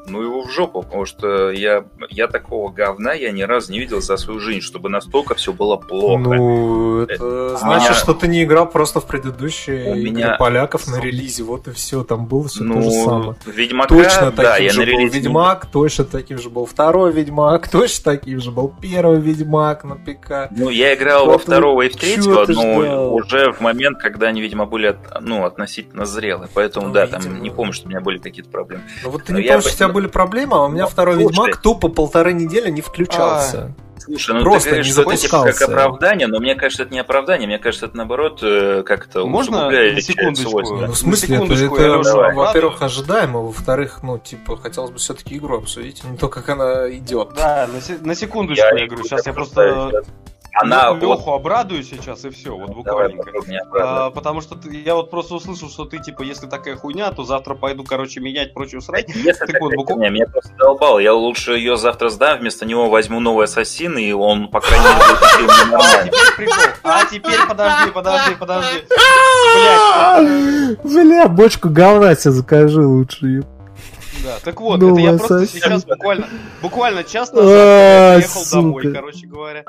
ну 0.06 0.22
его 0.22 0.42
в 0.42 0.50
жопу, 0.50 0.82
потому 0.82 1.06
что 1.06 1.50
я, 1.50 1.84
я 2.10 2.26
такого 2.26 2.70
говна 2.70 3.12
я 3.12 3.30
ни 3.32 3.42
разу 3.42 3.72
не 3.72 3.78
видел 3.78 4.00
за 4.00 4.16
свою 4.16 4.40
жизнь, 4.40 4.60
чтобы 4.60 4.88
настолько 4.88 5.34
все 5.34 5.52
было 5.52 5.76
плохо. 5.76 6.18
Ну, 6.18 7.02
это 7.02 7.54
а 7.54 7.56
значит, 7.56 7.96
что 7.96 8.14
ты 8.14 8.28
не 8.28 8.44
играл 8.44 8.68
просто 8.68 9.00
в 9.00 9.06
предыдущие 9.06 9.92
у 9.92 9.94
меня... 9.94 10.36
поляков 10.38 10.86
на 10.88 11.00
релизе, 11.00 11.42
вот 11.42 11.68
и 11.68 11.72
все, 11.72 12.02
там 12.04 12.26
было 12.26 12.48
все 12.48 12.64
ну, 12.64 12.74
то 12.74 12.82
же 12.82 12.90
самое. 12.90 13.34
Ведьмака, 13.46 13.94
точно 13.94 14.30
да, 14.32 14.52
таким 14.52 14.66
я 14.66 14.72
же 14.72 14.86
на 14.86 14.92
был 14.92 15.08
Ведьмак, 15.08 15.66
точно 15.66 16.04
таким 16.04 16.38
же 16.38 16.50
был 16.50 16.66
второй 16.66 17.12
Ведьмак, 17.12 17.68
точно 17.70 18.12
таким 18.12 18.40
же 18.40 18.50
был 18.50 18.72
первый 18.80 19.20
Ведьмак 19.20 19.84
на 19.84 19.96
ПК. 19.96 20.50
Ну, 20.50 20.70
я 20.70 20.94
играл 20.94 21.26
вот 21.26 21.32
во 21.32 21.38
второго 21.38 21.82
и 21.82 21.88
в 21.88 21.96
третьего, 21.96 22.46
но 22.48 23.14
уже 23.14 23.52
в 23.52 23.60
момент, 23.60 23.98
когда 23.98 24.28
они, 24.28 24.40
видимо, 24.40 24.66
были 24.66 24.86
от, 24.86 25.20
ну, 25.20 25.44
относительно 25.44 26.04
зрелые, 26.04 26.48
поэтому, 26.52 26.88
ну, 26.88 26.92
да, 26.92 27.06
видимо. 27.06 27.22
там 27.22 27.42
не 27.42 27.50
помню, 27.50 27.72
что 27.72 27.86
у 27.86 27.90
меня 27.90 28.00
были 28.00 28.18
какие-то 28.18 28.50
проблемы. 28.50 28.84
Ну, 29.04 29.10
вот 29.10 29.24
ты 29.24 29.32
не 29.32 29.42
помнишь, 29.42 29.64
что 29.64 29.72
у 29.72 29.76
тебя 29.76 29.88
были 29.90 30.07
проблемы, 30.07 30.57
а 30.57 30.64
у 30.64 30.68
меня 30.68 30.85
ну, 30.85 30.88
второй 30.88 31.14
слушай. 31.16 31.29
Ведьмак 31.29 31.57
тупо 31.62 31.88
полторы 31.88 32.33
недели 32.33 32.70
не 32.70 32.81
включался. 32.81 33.74
А, 33.98 34.00
слушай, 34.00 34.35
ну 34.35 34.42
Просто 34.42 34.64
ты 34.64 34.70
говоришь, 34.70 34.87
не 34.87 34.92
что 34.92 35.03
это 35.03 35.16
типа 35.16 35.44
как 35.44 35.62
оправдание, 35.62 36.26
но 36.26 36.38
мне 36.38 36.55
кажется, 36.55 36.85
это 36.85 36.92
не 36.92 37.00
оправдание, 37.00 37.46
мне 37.46 37.59
кажется, 37.59 37.87
это 37.87 37.96
наоборот 37.96 38.40
э, 38.42 38.83
как-то 38.85 39.26
Можно 39.26 39.70
на 39.70 40.00
секундочку? 40.00 40.61
Ну, 40.61 40.92
в 40.92 40.96
смысле, 40.96 41.37
это, 41.37 41.55
это 41.55 42.33
во-первых, 42.35 42.83
ожидаемо, 42.83 43.40
во-вторых, 43.40 44.00
ну, 44.03 44.18
типа, 44.18 44.57
хотелось 44.57 44.90
бы 44.90 44.98
все-таки 44.98 45.37
игру 45.37 45.59
обсудить, 45.59 46.03
а 46.05 46.09
не 46.09 46.16
то, 46.16 46.29
как 46.29 46.48
она 46.48 46.90
идет. 46.90 47.35
Да, 47.37 47.68
на, 47.68 48.07
на 48.07 48.14
секундочку 48.14 48.64
я, 48.64 48.81
я 48.81 48.87
говорю, 48.87 49.05
сейчас 49.05 49.26
я 49.26 49.33
просто 49.33 50.03
она 50.54 50.92
Леху 50.94 51.06
вот... 51.06 51.40
обрадую 51.40 51.82
сейчас 51.82 52.24
и 52.24 52.30
все, 52.30 52.56
вот 52.56 52.70
буквально. 52.70 53.22
А, 53.80 54.10
потому 54.10 54.40
что 54.40 54.54
ты, 54.56 54.80
я 54.80 54.94
вот 54.94 55.10
просто 55.10 55.34
услышал, 55.34 55.68
что 55.68 55.84
ты 55.84 55.98
типа, 55.98 56.22
если 56.22 56.46
такая 56.46 56.76
хуйня, 56.76 57.10
то 57.12 57.24
завтра 57.24 57.54
пойду, 57.54 57.84
короче, 57.84 58.20
менять 58.20 58.54
прочую 58.54 58.80
срать. 58.80 59.08
Если 59.08 59.46
так 59.46 59.60
вот, 59.60 59.74
буквально... 59.74 60.10
меня 60.10 60.26
просто 60.26 60.52
долбал, 60.56 60.98
я 60.98 61.12
лучше 61.12 61.52
ее 61.52 61.76
завтра 61.76 62.08
сдам, 62.08 62.38
вместо 62.40 62.66
него 62.66 62.88
возьму 62.88 63.20
новый 63.20 63.44
ассасин, 63.44 63.98
и 63.98 64.12
он, 64.12 64.48
по 64.48 64.60
крайней 64.60 64.84
мере, 64.84 65.00
А 65.74 66.04
теперь 66.04 66.34
прикол. 66.36 66.64
А 66.82 67.04
теперь 67.04 67.46
подожди, 67.48 67.90
подожди, 67.92 68.34
подожди. 68.34 68.84
Бля, 70.84 71.28
бочку 71.28 71.68
говна 71.68 72.14
себе 72.14 72.32
закажи 72.32 72.80
лучше. 72.80 73.42
Да, 74.22 74.38
так 74.44 74.60
вот, 74.60 74.82
это 74.82 75.00
я 75.00 75.16
просто 75.16 75.46
сейчас 75.46 75.84
буквально, 75.84 76.28
буквально 76.60 77.04
час 77.04 77.32
назад 77.32 78.18
приехал 78.18 78.42
домой, 78.52 78.92
короче 78.92 79.26
говоря. 79.26 79.64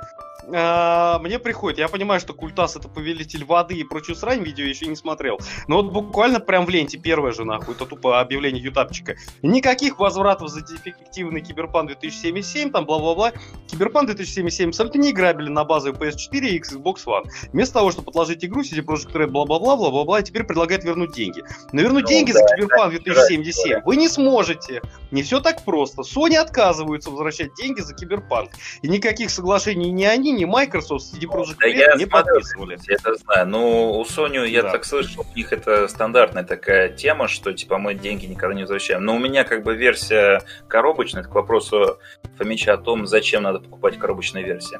А, 0.53 1.19
мне 1.19 1.39
приходит, 1.39 1.79
я 1.79 1.87
понимаю, 1.87 2.19
что 2.19 2.33
Культас 2.33 2.75
это 2.75 2.87
повелитель 2.87 3.45
воды 3.45 3.75
и 3.75 3.83
прочую 3.83 4.15
срань, 4.15 4.43
видео 4.43 4.65
еще 4.65 4.87
не 4.87 4.95
смотрел, 4.95 5.39
но 5.67 5.81
вот 5.81 5.91
буквально 5.91 6.39
прям 6.39 6.65
в 6.65 6.69
ленте 6.69 6.97
первое 6.97 7.31
же 7.31 7.45
нахуй, 7.45 7.75
это 7.75 7.85
тупо 7.85 8.19
объявление 8.19 8.63
ютапчика. 8.63 9.15
Никаких 9.41 9.99
возвратов 9.99 10.49
за 10.49 10.61
дефективный 10.61 11.41
Киберпан 11.41 11.87
2077, 11.87 12.71
там 12.71 12.85
бла-бла-бла. 12.85 13.33
Киберпан 13.67 14.05
2077 14.05 14.69
абсолютно 14.69 14.99
не 14.99 15.11
играбелен 15.11 15.53
на 15.53 15.63
базовой 15.63 15.97
PS4 15.97 16.39
и 16.39 16.59
Xbox 16.59 17.05
One. 17.05 17.25
Вместо 17.51 17.75
того, 17.75 17.91
чтобы 17.91 18.09
отложить 18.09 18.43
игру, 18.45 18.61
CD 18.61 18.83
Projekt 18.83 19.13
Red 19.13 19.27
бла-бла-бла, 19.27 19.75
бла-бла-бла, 19.75 20.19
и 20.19 20.23
теперь 20.23 20.43
предлагает 20.43 20.83
вернуть 20.83 21.13
деньги. 21.13 21.43
Но 21.71 21.81
вернуть 21.81 22.03
Ну, 22.03 22.09
деньги 22.09 22.31
да, 22.31 22.39
за 22.39 22.55
Киберпан 22.55 22.91
да, 22.91 22.97
2077 22.97 23.81
вы 23.85 23.95
не 23.95 24.07
сможете. 24.07 24.81
Не 25.11 25.23
все 25.23 25.39
так 25.39 25.63
просто. 25.65 26.01
Sony 26.01 26.35
отказываются 26.35 27.09
возвращать 27.09 27.53
деньги 27.55 27.81
за 27.81 27.93
Киберпанк. 27.93 28.51
И 28.81 28.87
никаких 28.87 29.29
соглашений 29.29 29.91
ни 29.91 30.03
они, 30.03 30.30
ни 30.31 30.45
Microsoft 30.45 31.05
с 31.05 31.13
CD 31.13 31.25
Projekt 31.27 31.57
Да 31.59 31.67
Red 31.67 31.71
я 31.73 31.95
не 31.95 32.05
смотрю, 32.05 32.33
подписывали. 32.35 32.77
Я 32.87 32.95
это 32.95 33.15
знаю. 33.15 33.47
Ну, 33.47 33.91
у 33.99 34.03
Sony, 34.03 34.47
я 34.47 34.63
Да. 34.63 34.71
так 34.71 34.85
слышал, 34.85 35.25
у 35.31 35.37
них 35.37 35.51
это 35.53 35.87
стандартная 35.87 36.43
такая 36.43 36.89
тема, 36.89 37.27
что 37.27 37.53
типа 37.53 37.77
мы 37.77 37.93
деньги 37.93 38.25
никогда 38.25 38.55
не 38.55 38.61
возвращаем. 38.63 39.03
Но 39.03 39.15
у 39.15 39.19
меня 39.19 39.43
как 39.43 39.63
бы 39.63 39.75
версия 39.75 40.41
коробочная, 40.67 41.21
это 41.21 41.29
к 41.29 41.35
вопросу 41.35 41.97
Фомича 42.37 42.73
о 42.73 42.77
том, 42.77 43.05
зачем 43.07 43.43
надо 43.43 43.59
покупать 43.59 43.97
коробочная 43.97 44.43
версия. 44.43 44.79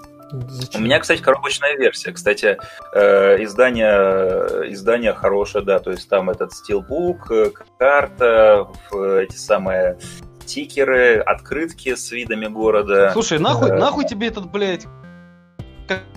У 0.76 0.80
меня, 0.80 1.00
кстати, 1.00 1.22
коробочная 1.22 1.76
версия. 1.76 2.12
Кстати, 2.14 2.58
э, 2.96 3.44
издание, 3.44 4.72
издание 4.72 5.14
хорошее, 5.14 5.64
да, 5.64 5.80
то 5.80 5.92
есть 5.92 6.08
там 6.10 6.30
этот 6.30 6.54
стилбук, 6.54 7.30
э, 7.32 7.52
карта, 7.78 8.68
эти 8.92 9.36
самые 9.36 9.98
тикеры, 10.46 11.20
открытки 11.20 11.96
с 11.96 12.12
видами 12.12 12.48
города. 12.48 13.12
Слушай, 13.14 13.40
нахуй, 13.40 13.70
Э, 13.70 13.76
нахуй 13.78 14.06
тебе 14.06 14.28
этот, 14.28 14.50
блядь, 14.52 14.86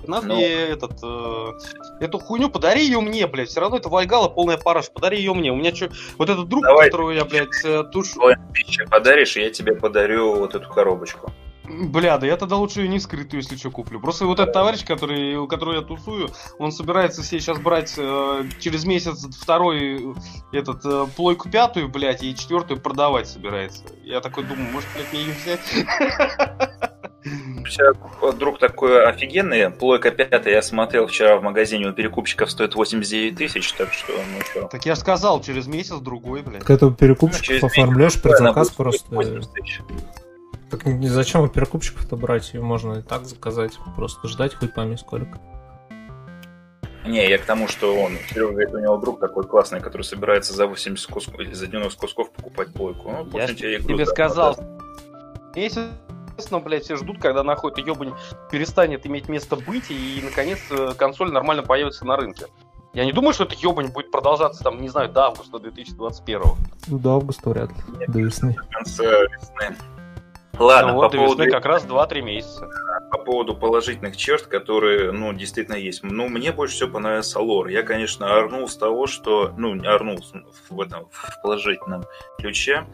нахуй 0.07 0.29
Ну. 0.29 0.41
этот, 0.41 0.99
э, 1.03 1.53
эту 2.01 2.19
хуйню, 2.19 2.51
подари 2.51 2.85
ее 2.85 3.01
мне, 3.01 3.27
блядь, 3.27 3.49
все 3.49 3.61
равно 3.61 3.77
это 3.77 3.89
Вальгала 3.89 4.29
полная 4.29 4.59
параш, 4.59 4.91
подари 4.91 5.19
ее 5.19 5.35
мне. 5.35 5.51
У 5.53 5.57
меня 5.57 5.75
что, 5.75 5.91
вот 6.19 6.29
этот 6.29 6.49
друг, 6.49 6.63
Давай. 6.63 6.87
которого 6.87 7.11
я, 7.11 7.25
блядь, 7.25 7.65
э, 7.65 7.85
тушу, 7.93 8.21
Ой, 8.23 8.37
тысячу 8.55 8.89
подаришь, 8.89 9.37
и 9.37 9.43
я 9.43 9.51
тебе 9.51 9.75
подарю 9.75 10.35
вот 10.37 10.55
эту 10.55 10.69
коробочку. 10.69 11.33
бля, 11.67 12.19
да 12.19 12.27
я 12.27 12.37
тогда 12.37 12.57
лучше 12.57 12.81
ее 12.83 12.89
не 12.89 13.01
скрытую, 13.01 13.41
если 13.41 13.57
что, 13.57 13.71
куплю. 13.71 13.99
Просто 14.01 14.27
вот 14.27 14.39
этот 14.39 14.53
товарищ, 14.53 14.85
который, 14.85 15.37
у 15.37 15.47
которого 15.49 15.75
я 15.75 15.81
тусую, 15.83 16.29
он 16.59 16.73
собирается 16.73 17.23
себе 17.23 17.41
сейчас 17.41 17.59
брать 17.59 17.95
э, 17.97 18.45
через 18.61 18.85
месяц 18.85 19.27
второй 19.41 20.13
э, 20.13 20.15
этот 20.53 20.85
э, 20.85 21.07
плойку 21.17 21.49
пятую, 21.49 21.89
блядь, 21.89 22.23
и 22.23 22.35
четвертую 22.35 22.81
продавать 22.81 23.29
собирается. 23.29 23.85
Я 24.05 24.21
такой 24.21 24.45
думаю, 24.45 24.71
может, 24.73 24.89
блядь, 24.95 25.13
мне 25.13 25.23
ее 25.23 25.33
взять? 25.33 25.61
У 27.65 27.67
тебя 27.67 28.33
друг 28.33 28.59
такой 28.59 29.07
офигенный, 29.09 29.71
плойка 29.71 30.11
5 30.11 30.47
я 30.47 30.61
смотрел 30.61 31.07
вчера 31.07 31.37
в 31.37 31.43
магазине, 31.43 31.87
у 31.89 31.93
перекупщиков 31.93 32.51
стоит 32.51 32.75
89 32.75 33.37
тысяч, 33.37 33.73
так 33.73 33.93
что, 33.93 34.13
ну 34.13 34.41
что. 34.45 34.69
Так 34.69 34.85
я 34.85 34.95
же 34.95 35.01
сказал, 35.01 35.41
через 35.41 35.67
месяц 35.67 35.97
другой, 35.97 36.43
блядь. 36.43 36.61
Так 36.61 36.71
это 36.71 36.87
у 36.89 36.91
перекупщиков 36.91 37.47
Через 37.47 37.65
оформляешь 37.65 38.13
месяц, 38.17 38.23
предзаказ 38.23 38.71
просто. 38.71 39.15
80 39.15 39.53
тысяч. 39.53 39.81
Так 40.71 40.85
не- 40.87 41.09
зачем 41.09 41.41
у 41.43 41.49
перекупщиков-то 41.49 42.17
брать? 42.17 42.53
Ее 42.53 42.61
можно 42.61 42.99
и 42.99 43.03
так 43.03 43.25
заказать. 43.25 43.73
Просто 43.97 44.29
ждать 44.29 44.55
хуй 44.55 44.69
пойми 44.69 44.97
сколько. 44.97 45.39
Не, 47.07 47.29
я 47.29 47.39
к 47.39 47.43
тому, 47.45 47.69
что 47.69 47.95
он, 47.97 48.13
Серега 48.31 48.51
говорит, 48.53 48.75
у 48.75 48.79
него 48.79 48.97
друг 48.97 49.21
такой 49.21 49.45
классный, 49.45 49.81
который 49.81 50.03
собирается 50.03 50.53
за 50.55 50.67
80 50.67 51.07
кусков, 51.11 51.39
или 51.39 51.53
за 51.53 51.67
90 51.67 51.99
кусков 52.01 52.31
покупать 52.33 52.73
плойку. 52.73 53.11
Ну, 53.11 53.25
пусть 53.25 53.49
Я 53.49 53.55
тебе 53.55 53.77
игру 53.77 53.89
тебе 53.95 54.05
за- 54.07 54.11
сказал. 54.11 54.57
Естественно, 56.37 56.61
блядь, 56.61 56.85
все 56.85 56.97
ждут, 56.97 57.21
когда 57.21 57.45
нахуй 57.45 57.71
эта 57.71 57.81
ебань 57.81 58.13
перестанет 58.51 59.07
иметь 59.07 59.29
место 59.29 59.57
быть, 59.57 59.91
и, 59.91 60.21
наконец, 60.23 60.59
э, 60.71 60.93
консоль 60.97 61.31
нормально 61.31 61.63
появится 61.63 62.05
на 62.05 62.17
рынке. 62.17 62.47
Я 62.93 63.05
не 63.05 63.13
думаю, 63.13 63.35
что 63.35 63.45
эта 63.45 63.55
ебань 63.55 63.89
будет 63.89 64.11
продолжаться, 64.11 64.63
там, 64.65 64.81
не 64.81 64.89
знаю, 64.89 65.09
до 65.11 65.27
августа 65.27 65.59
2021. 65.59 66.43
Ну, 66.89 66.99
до 66.99 67.15
августа 67.17 67.51
вряд 67.51 67.71
ли. 67.71 68.07
До 68.09 68.19
весны. 68.19 68.57
в 68.57 68.73
конце 68.73 69.27
весны. 69.29 69.77
Ладно, 70.59 70.93
ну, 70.93 70.99
по, 70.99 71.03
вот 71.03 71.13
до 71.13 71.19
весны 71.19 71.37
поводу, 71.37 71.51
как 71.51 71.67
раз 71.67 71.85
2-3 71.85 72.23
месяца. 72.23 72.69
по 73.11 73.19
поводу 73.19 73.57
положительных 73.57 74.17
черт, 74.17 74.47
которые, 74.47 75.13
ну, 75.13 75.33
действительно 75.33 75.77
есть. 75.77 76.03
Ну, 76.05 76.29
мне 76.29 76.53
больше 76.53 76.75
всего 76.75 76.91
понравился 76.91 77.41
лор. 77.41 77.69
Я, 77.69 77.83
конечно, 77.83 78.33
орнул 78.37 78.69
с 78.69 78.77
того, 78.77 79.07
что, 79.07 79.53
ну, 79.57 79.75
не 79.75 79.89
орнул 79.89 80.19
в 80.71 80.81
этом, 80.81 81.09
в 81.11 81.43
положительном 81.43 82.05
ключе. 82.39 82.87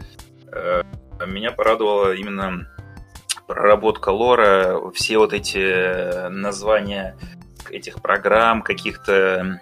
Э, 0.52 0.82
Меня 1.26 1.52
порадовала 1.52 2.14
именно 2.14 2.66
проработка 3.50 4.10
лора, 4.10 4.80
все 4.94 5.18
вот 5.18 5.32
эти 5.32 6.28
названия 6.28 7.16
этих 7.68 8.00
программ, 8.00 8.62
каких-то 8.62 9.58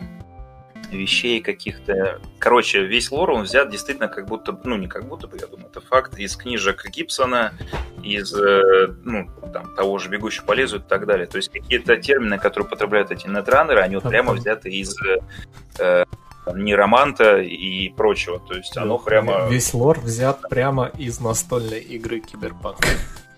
вещей 0.91 1.41
каких-то. 1.41 2.21
Короче, 2.39 2.85
весь 2.85 3.11
лор 3.11 3.31
он 3.31 3.45
взят 3.45 3.71
действительно 3.71 4.09
как 4.09 4.27
будто, 4.27 4.59
ну 4.65 4.77
не 4.77 4.89
как 4.89 5.09
будто 5.09 5.27
бы, 5.27 5.39
я 5.41 5.47
думаю, 5.47 5.71
это 5.71 5.81
факт, 5.81 6.19
из 6.19 6.37
книжек 6.37 6.87
Гибсона, 6.91 7.55
из, 8.03 8.35
э, 8.35 8.89
ну, 9.05 9.31
там, 9.55 9.75
того 9.75 9.99
же 9.99 10.11
«Бегущего 10.11 10.45
по 10.45 10.53
лезвию» 10.53 10.83
и 10.83 10.89
так 10.89 11.07
далее. 11.07 11.27
То 11.27 11.39
есть 11.39 11.51
какие-то 11.51 11.97
термины, 11.97 12.39
которые 12.39 12.67
употребляют 12.67 13.11
эти 13.11 13.27
нетранеры, 13.27 13.81
они 13.81 13.95
вот 13.95 14.05
Так, 14.05 14.13
прямо 14.13 14.35
взяты 14.35 14.69
из 14.71 14.95
э, 15.79 16.05
нейроманта 16.55 17.39
и 17.39 17.89
прочего. 17.89 18.39
То 18.39 18.55
есть 18.55 18.77
оно 18.77 18.99
прямо... 18.99 19.49
Весь 19.49 19.73
лор 19.73 19.99
взят 19.99 20.43
прямо 20.51 20.91
из 20.99 21.21
настольной 21.21 21.81
игры 21.81 22.21
Киберпанк. 22.21 22.79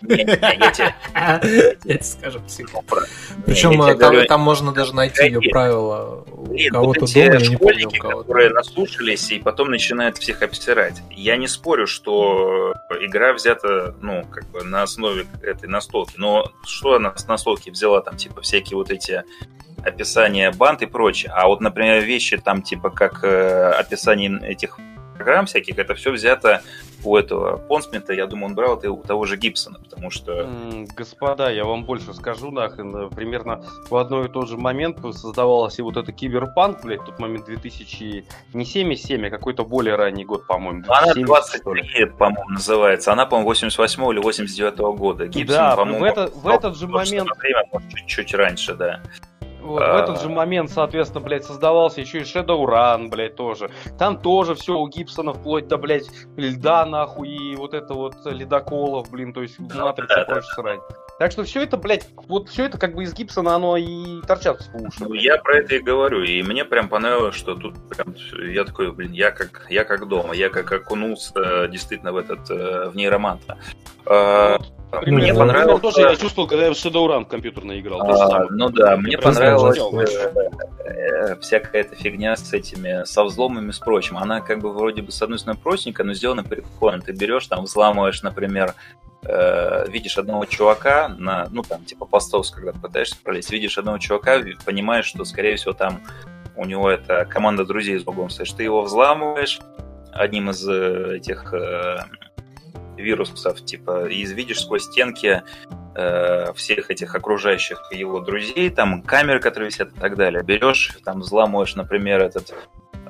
Я 0.03 0.71
тебе- 0.71 2.03
скажу, 2.03 2.41
Причем 3.47 3.83
э, 3.83 4.27
там, 4.27 4.41
можно 4.41 4.73
даже 4.73 4.95
найти 4.95 5.27
ее 5.27 5.41
правила 5.41 6.25
у 6.27 6.57
кого-то 6.71 7.01
дома, 7.01 7.37
не 7.37 7.55
школьники, 7.57 7.99
которые 7.99 8.51
наслушались 8.51 9.31
и 9.31 9.39
потом 9.39 9.71
начинают 9.71 10.19
всех 10.19 10.43
обсирать. 10.43 11.03
Я 11.11 11.37
не 11.37 11.49
спорю, 11.49 11.87
что 11.87 12.75
игра 13.01 13.33
взята, 13.33 13.95
ну, 14.01 14.25
как 14.31 14.47
бы 14.51 14.65
на 14.65 14.83
основе 14.83 15.27
этой 15.43 15.69
настолки. 15.69 16.15
Но 16.17 16.51
что 16.65 16.95
она 16.95 17.15
с 17.17 17.27
настолки 17.27 17.71
взяла, 17.71 18.01
там, 18.01 18.17
типа, 18.17 18.41
всякие 18.41 18.77
вот 18.77 18.91
эти 18.91 19.23
описания 19.85 20.51
банд 20.53 20.83
и 20.83 20.87
прочее. 20.87 21.33
А 21.35 21.47
вот, 21.47 21.61
например, 21.61 22.03
вещи 22.03 22.37
там, 22.39 22.63
типа, 22.63 22.91
как 22.91 23.25
э, 23.25 23.71
описание 23.73 24.41
этих 24.43 24.79
программ 25.17 25.47
всяких, 25.47 25.79
это 25.79 25.95
все 25.95 26.11
взято 26.11 26.63
у 27.05 27.17
этого 27.17 27.57
Понсмита. 27.57 28.13
Я 28.13 28.27
думаю, 28.27 28.47
он 28.47 28.55
брал 28.55 28.77
это 28.79 28.91
у 28.91 29.03
того 29.03 29.25
же 29.27 29.37
Гибсона, 29.37 29.79
потому 29.79 30.11
что... 30.11 30.49
Господа, 30.97 31.51
я 31.51 31.65
вам 31.65 31.85
больше 31.85 32.13
скажу, 32.15 32.51
нахрен, 32.51 32.95
э, 32.97 33.09
примерно 33.15 33.65
в 33.89 33.97
одно 33.97 34.25
и 34.25 34.29
тот 34.29 34.49
же 34.49 34.57
момент 34.57 34.99
создавалась 35.15 35.79
и 35.79 35.83
вот 35.83 35.97
эта 35.97 36.13
киберпанк, 36.13 36.83
блядь, 36.85 37.01
в 37.01 37.05
тот 37.07 37.19
момент 37.19 37.47
2000, 37.47 38.25
не 38.55 38.65
77, 38.65 39.27
а 39.27 39.31
какой-то 39.31 39.65
более 39.65 39.97
ранний 39.97 40.25
год, 40.25 40.47
по-моему, 40.47 40.85
Она 40.89 41.13
2070, 41.15 41.61
что 41.61 41.75
ли. 41.75 41.83
23, 41.83 42.05
по-моему, 42.07 42.51
называется. 42.51 43.13
Она, 43.13 43.27
по-моему, 43.27 43.49
88 43.49 44.13
или 44.13 44.19
89 44.21 44.79
года. 44.97 45.27
Гибсон, 45.27 45.57
Да, 45.57 45.77
по-моему, 45.77 46.01
в 46.01 46.05
это- 46.05 46.31
в 46.35 46.49
этот 46.49 46.77
же 46.77 46.87
момент- 46.87 47.29
время, 47.39 47.63
может, 47.73 47.89
чуть-чуть 47.95 48.35
раньше, 48.35 48.75
да. 48.75 49.01
Вот, 49.71 49.83
А. 49.83 49.93
в 49.93 49.97
этот 50.03 50.21
же 50.21 50.29
момент, 50.29 50.71
соответственно, 50.71 51.25
блядь, 51.25 51.45
создавался 51.45 52.01
еще 52.01 52.19
и 52.19 52.23
Shadowrun, 52.23 53.09
блядь, 53.09 53.37
тоже. 53.37 53.71
Там 53.99 54.19
тоже 54.19 54.55
все 54.57 54.77
у 54.77 54.89
Гибсона 54.89 55.33
вплоть 55.33 55.69
до, 55.69 55.79
блядь, 55.79 56.09
льда, 56.37 56.85
нахуй, 56.87 57.29
и 57.29 57.55
вот 57.55 57.73
это 57.75 57.95
вот 57.95 58.15
ледоколов, 58.25 59.11
блин, 59.11 59.33
то 59.33 59.43
есть 59.43 59.59
матрица 59.61 60.25
прочая 60.27 60.43
срань. 60.43 60.81
Так 61.21 61.33
что 61.33 61.45
все 61.45 61.63
это, 61.63 61.77
блядь, 61.77 62.09
вот 62.29 62.49
все 62.49 62.65
это 62.65 62.79
как 62.79 62.95
бы 62.95 63.05
из 63.05 63.13
Гибсона, 63.13 63.55
оно 63.55 63.77
и 63.77 64.23
торчат 64.23 64.63
в 64.73 64.87
уши. 64.87 65.05
Ну, 65.05 65.13
я 65.13 65.37
про 65.37 65.59
это 65.59 65.77
и 65.77 65.79
говорю, 65.79 66.23
и 66.23 66.43
мне 66.43 66.65
прям 66.65 66.89
понравилось, 66.89 67.37
что 67.37 67.55
тут 67.55 67.75
прям 67.91 68.15
я 68.51 68.65
такой, 68.65 68.91
блин, 68.91 69.13
я 69.13 69.31
как, 69.31 69.67
я 69.69 69.85
как 69.85 70.09
дома, 70.09 70.35
я 70.35 70.49
как 70.49 70.73
окунулся 70.73 71.33
э, 71.37 71.69
действительно 71.69 72.13
в 72.13 72.17
этот, 72.17 72.51
э, 72.51 72.89
в 72.89 72.97
нейроманта. 72.97 73.59
А, 74.07 74.57
Вот, 74.59 74.73
Ну, 74.93 75.17
Мне 75.17 75.33
да. 75.33 75.39
понравилось... 75.39 75.81
тоже 75.81 76.01
я 76.01 76.17
чувствовал, 76.17 76.49
когда 76.49 76.67
я 76.67 76.73
в 76.73 76.75
Shadowrun 76.75 77.25
компьютерно 77.25 77.79
играл. 77.79 78.03
А, 78.03 78.47
ну 78.51 78.71
да, 78.71 78.97
мне 78.97 79.17
понравилась 79.19 79.79
э, 79.79 80.51
э, 80.85 81.37
всякая 81.41 81.83
эта 81.83 81.95
фигня 81.95 82.37
с 82.37 82.53
этими, 82.53 83.05
со 83.05 83.25
взломами, 83.25 83.71
с 83.71 83.79
прочим. 83.79 84.19
Она 84.19 84.41
как 84.41 84.59
бы 84.59 84.73
вроде 84.73 85.03
бы 85.03 85.13
с 85.13 85.23
одной 85.23 85.39
стороны 85.39 85.61
простенькая, 85.63 86.07
но 86.07 86.13
сделана 86.15 86.43
прикольно. 86.43 87.01
Ты 87.01 87.13
берешь, 87.13 87.47
там, 87.47 87.65
взламываешь, 87.65 88.23
например, 88.23 88.75
э, 89.23 89.87
видишь 89.89 90.19
одного 90.19 90.45
чувака 90.47 91.09
на, 91.09 91.47
ну 91.51 91.63
там, 91.63 91.85
типа 91.85 92.05
постовс, 92.07 92.51
когда 92.51 92.73
ты 92.73 92.81
пытаешься 92.81 93.17
пролезть, 93.23 93.51
видишь 93.51 93.79
одного 93.79 93.99
чувака, 93.99 94.41
понимаешь, 94.65 95.07
что, 95.07 95.25
скорее 95.25 95.57
всего, 95.57 95.73
там 95.73 96.01
у 96.57 96.65
него 96.65 96.91
это 96.91 97.25
команда 97.27 97.65
друзей 97.65 97.99
с 97.99 98.03
богом 98.03 98.29
стоишь. 98.29 98.53
Ты 98.53 98.65
его 98.65 98.83
взламываешь 98.83 99.61
одним 100.13 100.51
из 100.51 100.67
э, 100.69 101.17
этих 101.17 101.55
э, 101.55 101.99
вирусов, 103.01 103.65
типа, 103.65 104.09
и 104.09 104.25
видишь 104.25 104.61
сквозь 104.61 104.85
стенки 104.85 105.43
э, 105.95 106.53
всех 106.55 106.91
этих 106.91 107.15
окружающих 107.15 107.91
его 107.93 108.21
друзей, 108.21 108.71
там 108.71 109.03
камеры, 109.03 109.41
которые 109.41 109.71
висят 109.71 109.93
и 109.97 109.99
так 110.01 110.17
далее. 110.17 110.43
Берешь, 110.43 110.99
там 111.05 111.21
взламываешь, 111.21 111.75
например, 111.75 112.21
этот 112.21 112.55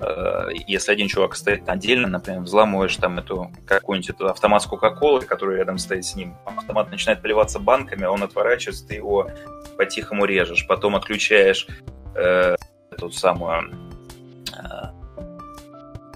Э, 0.00 0.48
если 0.66 0.92
один 0.92 1.08
чувак 1.08 1.36
стоит 1.36 1.68
отдельно, 1.68 2.08
например, 2.08 2.40
взламываешь 2.40 2.96
там 2.96 3.18
эту 3.18 3.52
какую-нибудь 3.66 4.10
эту 4.10 4.28
автомат 4.28 4.62
с 4.62 4.66
Кока-Колой, 4.66 5.26
который 5.26 5.58
рядом 5.58 5.78
стоит 5.78 6.04
с 6.04 6.14
ним, 6.14 6.36
автомат 6.44 6.90
начинает 6.90 7.20
поливаться 7.20 7.58
банками, 7.58 8.04
а 8.04 8.10
он 8.10 8.22
отворачивается, 8.22 8.86
ты 8.86 8.94
его 8.94 9.30
по-тихому 9.76 10.24
режешь, 10.24 10.66
потом 10.66 10.96
отключаешь 10.96 11.66
э, 12.14 12.56
эту 12.90 13.10
самую 13.10 13.70
э, 14.52 14.99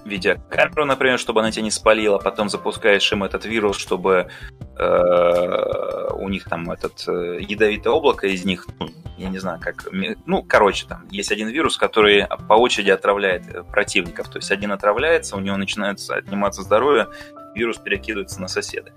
видеокамеру, 0.05 0.85
например, 0.85 1.19
чтобы 1.19 1.41
она 1.41 1.51
тебя 1.51 1.63
не 1.63 1.71
спалила, 1.71 2.17
потом 2.17 2.49
запускаешь 2.49 3.11
им 3.11 3.23
этот 3.23 3.45
вирус, 3.45 3.77
чтобы 3.77 4.29
э, 4.77 6.07
у 6.13 6.29
них 6.29 6.45
там 6.45 6.71
этот 6.71 7.03
э, 7.07 7.39
ядовитое 7.41 7.91
облако 7.91 8.27
из 8.27 8.45
них, 8.45 8.67
ну, 8.79 8.89
я 9.17 9.29
не 9.29 9.39
знаю, 9.39 9.59
как, 9.59 9.87
ну, 10.25 10.43
короче, 10.43 10.85
там 10.87 11.07
есть 11.09 11.31
один 11.31 11.49
вирус, 11.49 11.77
который 11.77 12.27
по 12.47 12.53
очереди 12.53 12.91
отравляет 12.91 13.47
э, 13.53 13.63
противников, 13.63 14.29
то 14.29 14.37
есть 14.37 14.51
один 14.51 14.71
отравляется, 14.71 15.35
у 15.35 15.39
него 15.39 15.57
начинается 15.57 16.15
отниматься 16.15 16.61
здоровье, 16.61 17.07
вирус 17.55 17.77
перекидывается 17.77 18.39
на 18.39 18.47
соседа. 18.47 18.91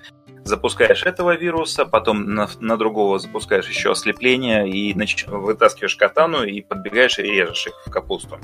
Запускаешь 0.44 1.04
этого 1.04 1.36
вируса, 1.36 1.84
потом 1.84 2.34
на, 2.34 2.48
на 2.60 2.76
другого 2.76 3.18
запускаешь 3.18 3.68
еще 3.68 3.92
ослепление 3.92 4.68
и 4.68 4.94
нач... 4.94 5.26
вытаскиваешь 5.26 5.96
катану 5.96 6.42
и 6.42 6.62
подбегаешь 6.62 7.18
и 7.18 7.22
режешь 7.22 7.66
их 7.66 7.74
в 7.86 7.90
капусту. 7.90 8.38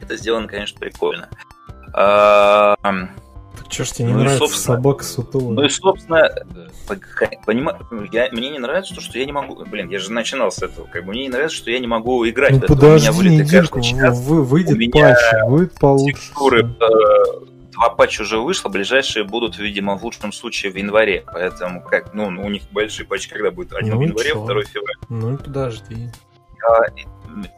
Это 0.00 0.16
сделано, 0.16 0.46
конечно, 0.46 0.78
прикольно. 0.78 1.28
А, 1.96 2.76
так 2.82 3.72
что 3.72 3.84
ж 3.84 3.90
тебе 3.92 4.08
не 4.08 4.14
ну 4.14 4.20
нравится 4.20 4.58
собака 4.58 5.04
сутулая? 5.04 5.50
Ну 5.50 5.62
и, 5.62 5.68
собственно, 5.68 6.28
понима... 7.46 7.78
я, 8.10 8.28
мне 8.32 8.50
не 8.50 8.58
нравится 8.58 8.96
то, 8.96 9.00
что 9.00 9.16
я 9.18 9.24
не 9.24 9.32
могу... 9.32 9.64
Блин, 9.64 9.88
я 9.90 10.00
же 10.00 10.10
начинал 10.10 10.50
с 10.50 10.60
этого. 10.60 10.86
Как 10.86 11.04
бы 11.04 11.12
мне 11.12 11.22
не 11.22 11.28
нравится, 11.28 11.56
что 11.56 11.70
я 11.70 11.78
не 11.78 11.86
могу 11.86 12.28
играть. 12.28 12.52
Ну 12.52 12.60
подожди, 12.60 13.10
у 13.10 13.22
меня 13.22 13.42
недельку, 13.42 13.80
вы, 13.80 14.42
выйдет 14.42 14.76
у 14.76 14.98
патч, 14.98 15.18
будет 15.46 15.78
получше. 15.78 16.14
Текстуры, 16.14 16.64
э, 16.64 17.46
два 17.70 17.90
патча 17.90 18.22
уже 18.22 18.38
вышло, 18.38 18.68
ближайшие 18.70 19.24
будут, 19.24 19.58
видимо, 19.58 19.96
в 19.96 20.02
лучшем 20.02 20.32
случае 20.32 20.72
в 20.72 20.76
январе. 20.76 21.24
Поэтому, 21.32 21.80
как, 21.80 22.12
ну, 22.12 22.26
у 22.26 22.50
них 22.50 22.62
большие 22.72 23.06
патчи 23.06 23.30
когда 23.30 23.52
будет? 23.52 23.72
Один 23.72 23.94
ну, 23.94 24.00
в 24.00 24.02
январе, 24.02 24.30
чё? 24.30 24.42
второй 24.42 24.64
в 24.64 24.68
феврале. 24.68 24.98
Ну, 25.08 25.38
подожди. 25.38 26.10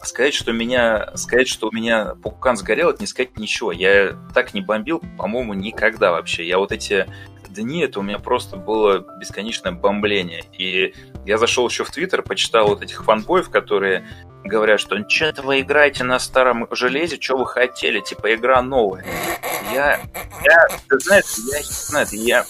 Сказать, 0.02 0.34
что 0.34 0.52
меня, 0.52 1.10
сказать, 1.16 1.48
что 1.48 1.68
у 1.68 1.72
меня 1.72 2.14
пукан 2.22 2.56
сгорел, 2.56 2.90
это 2.90 3.02
не 3.02 3.06
сказать 3.06 3.38
ничего. 3.38 3.72
Я 3.72 4.16
так 4.34 4.54
не 4.54 4.60
бомбил, 4.60 5.02
по-моему, 5.18 5.54
никогда 5.54 6.12
вообще. 6.12 6.46
Я 6.46 6.58
вот 6.58 6.72
эти 6.72 7.06
дни, 7.48 7.82
это 7.82 8.00
у 8.00 8.02
меня 8.02 8.18
просто 8.18 8.56
было 8.56 8.98
бесконечное 9.18 9.72
бомбление. 9.72 10.44
И 10.52 10.94
я 11.24 11.38
зашел 11.38 11.68
еще 11.68 11.84
в 11.84 11.90
Твиттер, 11.90 12.22
почитал 12.22 12.68
вот 12.68 12.82
этих 12.82 13.04
фанбоев, 13.04 13.50
которые 13.50 14.06
говорят, 14.44 14.80
что 14.80 14.96
что-то 15.08 15.42
вы 15.42 15.60
играете 15.60 16.04
на 16.04 16.18
старом 16.18 16.68
железе, 16.70 17.20
что 17.20 17.36
вы 17.36 17.46
хотели, 17.46 18.00
типа 18.00 18.34
игра 18.34 18.62
новая. 18.62 19.04
Я, 19.72 20.00
я 20.44 20.66
ты 20.88 20.98
знаешь, 21.00 21.24
я, 21.52 21.62
знаешь, 21.62 22.08
я, 22.12 22.44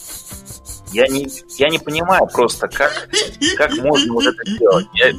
я 0.92 1.08
не, 1.08 1.28
я 1.58 1.68
не 1.68 1.78
понимаю 1.78 2.26
просто, 2.26 2.68
как, 2.68 3.08
как 3.56 3.76
можно 3.78 4.12
вот 4.12 4.26
это 4.26 4.58
делать. 4.58 4.86
Я, 4.94 5.12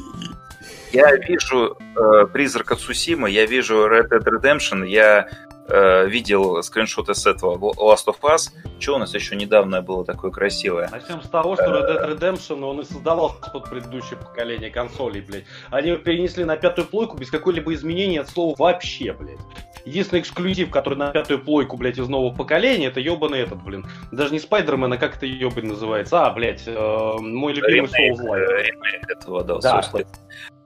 я 0.92 1.16
вижу 1.16 1.76
э, 1.96 2.26
Призрака 2.32 2.76
Цусима, 2.76 3.28
я 3.28 3.46
вижу 3.46 3.86
Red 3.88 4.08
Dead 4.10 4.24
Redemption, 4.24 4.86
я 4.86 5.28
э, 5.68 6.06
видел 6.08 6.62
скриншоты 6.62 7.14
с 7.14 7.26
этого 7.26 7.56
Last 7.72 8.06
of 8.06 8.20
Us. 8.22 8.50
Что 8.78 8.96
у 8.96 8.98
нас 8.98 9.14
еще 9.14 9.36
недавно 9.36 9.82
было 9.82 10.04
такое 10.04 10.30
красивое? 10.30 10.88
Начнем 10.90 11.22
с 11.22 11.28
того, 11.28 11.56
что 11.56 11.64
Red 11.64 11.88
Dead 11.88 12.18
Redemption, 12.18 12.64
он 12.64 12.80
и 12.80 12.84
создавался 12.84 13.50
под 13.52 13.68
предыдущее 13.68 14.18
поколение 14.18 14.70
консолей, 14.70 15.20
блядь. 15.20 15.44
Они 15.70 15.90
его 15.90 15.98
перенесли 15.98 16.44
на 16.44 16.56
пятую 16.56 16.86
плойку 16.86 17.16
без 17.16 17.30
какой-либо 17.30 17.74
изменения 17.74 18.20
от 18.20 18.28
слова 18.28 18.54
вообще, 18.58 19.12
блядь. 19.12 19.40
Единственный 19.84 20.20
эксклюзив, 20.20 20.70
который 20.70 20.98
на 20.98 21.10
пятую 21.12 21.42
плойку, 21.42 21.76
блядь, 21.76 21.98
из 21.98 22.08
нового 22.08 22.34
поколения, 22.34 22.86
это 22.88 23.00
ебаный 23.00 23.40
этот, 23.40 23.62
блин. 23.62 23.86
Даже 24.12 24.32
не 24.32 24.38
Спайдермен, 24.38 24.92
а 24.92 24.96
как 24.96 25.16
это 25.16 25.26
ебаный 25.26 25.68
называется? 25.68 26.26
А, 26.26 26.30
блядь, 26.30 26.64
э, 26.66 27.16
мой 27.20 27.54
любимый 27.54 27.88
Souls 27.88 28.18
Ремейк 28.20 29.10
этого, 29.10 29.44
да, 29.44 29.58
да. 29.58 29.82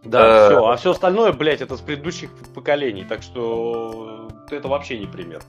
Да, 0.05 0.49
все. 0.49 0.67
А 0.67 0.77
все 0.77 0.91
остальное, 0.91 1.33
блядь, 1.33 1.61
это 1.61 1.77
с 1.77 1.81
предыдущих 1.81 2.31
поколений. 2.55 3.05
Так 3.05 3.23
что 3.23 4.29
это 4.51 4.69
вообще 4.69 4.99
не 4.99 5.07
пример. 5.07 5.43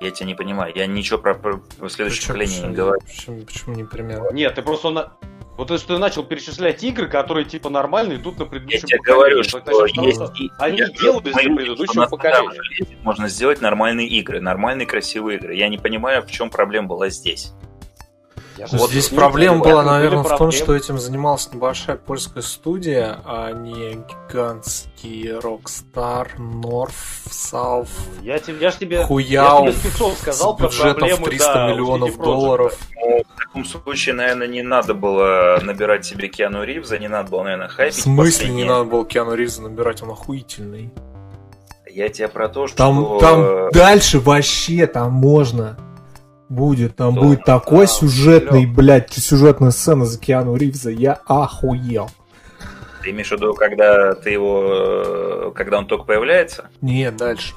Я 0.00 0.10
тебя 0.10 0.26
не 0.26 0.34
понимаю. 0.34 0.72
Я 0.74 0.86
ничего 0.86 1.18
про, 1.18 1.34
про 1.34 1.88
следующее 1.88 2.26
поколение 2.26 2.68
не 2.68 2.74
говорю. 2.74 3.00
Почему, 3.00 3.42
почему 3.42 3.74
не 3.74 3.84
пример? 3.84 4.32
Нет, 4.32 4.54
ты 4.54 4.62
просто 4.62 4.90
на... 4.90 5.12
Вот 5.56 5.68
то, 5.68 5.78
что 5.78 5.94
ты 5.94 5.98
начал 5.98 6.22
перечислять 6.22 6.84
игры, 6.84 7.08
которые 7.08 7.46
типа 7.46 7.70
нормальные, 7.70 8.18
идут 8.18 8.38
на 8.38 8.44
предыдущем 8.44 8.80
Я 8.82 8.98
тебе 8.98 9.00
говорю, 9.00 9.42
что 9.42 9.58
есть... 10.02 10.20
Они 10.58 10.78
я 10.78 10.88
делают 10.88 11.24
для 11.24 11.32
предыдущего 11.32 12.06
поколения. 12.06 12.60
Можно 13.02 13.28
сделать 13.28 13.62
нормальные 13.62 14.06
игры, 14.06 14.40
нормальные 14.40 14.86
красивые 14.86 15.38
игры. 15.38 15.54
Я 15.54 15.68
не 15.68 15.78
понимаю, 15.78 16.22
в 16.22 16.30
чем 16.30 16.50
проблема 16.50 16.88
была 16.88 17.08
здесь. 17.08 17.54
Вот 18.72 18.90
здесь 18.90 19.08
проблема 19.08 19.58
была, 19.58 19.82
наверное, 19.82 20.22
в 20.22 20.36
том, 20.36 20.50
что 20.50 20.74
этим 20.74 20.98
занималась 20.98 21.52
небольшая 21.52 21.96
польская 21.96 22.42
студия, 22.42 23.20
а 23.24 23.52
не 23.52 23.94
гигантский 23.94 25.30
Rockstar, 25.30 26.28
North, 26.38 26.92
South, 27.28 27.88
я, 28.22 28.38
тебе, 28.38 28.58
я 28.60 28.70
ж 28.70 28.76
тебе, 28.76 29.04
Хуяу, 29.04 29.66
я 29.66 29.72
тебе 29.72 30.14
сказал 30.18 30.56
с 30.56 30.60
бюджетом 30.60 31.08
в 31.08 31.24
300 31.24 31.54
да, 31.54 31.68
миллионов 31.68 32.18
долларов. 32.18 32.78
Ну, 32.94 33.22
в 33.22 33.38
таком 33.38 33.64
случае, 33.64 34.14
наверное, 34.14 34.46
не 34.46 34.62
надо 34.62 34.94
было 34.94 35.60
набирать 35.62 36.04
себе 36.04 36.28
Киану 36.28 36.64
Ривза, 36.64 36.98
не 36.98 37.08
надо 37.08 37.30
было, 37.30 37.42
наверное, 37.44 37.68
хайпить. 37.68 37.98
В 37.98 38.02
смысле 38.02 38.48
не 38.50 38.64
надо 38.64 38.84
было 38.84 39.04
Киану 39.04 39.34
Ривза 39.34 39.62
набирать, 39.62 40.02
он 40.02 40.10
охуительный. 40.10 40.92
Я 41.90 42.08
тебе 42.08 42.28
про 42.28 42.48
то, 42.48 42.66
что... 42.66 42.76
Там, 42.76 43.18
там 43.18 43.70
дальше 43.70 44.20
вообще, 44.20 44.86
там 44.86 45.12
можно 45.12 45.78
будет. 46.48 46.96
Там 46.96 47.12
Что? 47.12 47.22
будет 47.22 47.44
такой 47.44 47.84
а, 47.84 47.88
сюжетный, 47.88 48.64
Лёг. 48.64 48.74
блядь, 48.74 49.12
сюжетная 49.12 49.70
сцена 49.70 50.04
за 50.04 50.18
Киану 50.18 50.56
Ривза. 50.56 50.90
Я 50.90 51.20
охуел. 51.26 52.10
Ты 53.02 53.10
имеешь 53.10 53.28
в 53.28 53.32
виду, 53.32 53.54
когда 53.54 54.14
ты 54.14 54.30
его, 54.30 55.52
когда 55.54 55.78
он 55.78 55.86
только 55.86 56.04
появляется? 56.04 56.68
Нет, 56.80 57.16
дальше. 57.16 57.54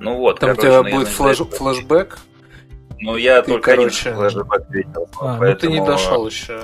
Ну 0.00 0.16
вот. 0.16 0.40
Там 0.40 0.56
короче, 0.56 0.78
у 0.78 0.84
тебя 0.84 0.96
будет 0.96 1.08
флэш, 1.08 1.38
флэшбэк. 1.38 2.18
Ну 2.98 3.16
я 3.16 3.42
ты, 3.42 3.52
только 3.52 3.70
короче... 3.72 4.10
один 4.10 4.30
флэшбэк 4.30 4.70
видел. 4.70 5.08
А, 5.20 5.36
поэтому... 5.38 5.48
ну 5.48 5.56
ты 5.56 5.68
не 5.68 5.86
дошел 5.86 6.26
еще. 6.26 6.60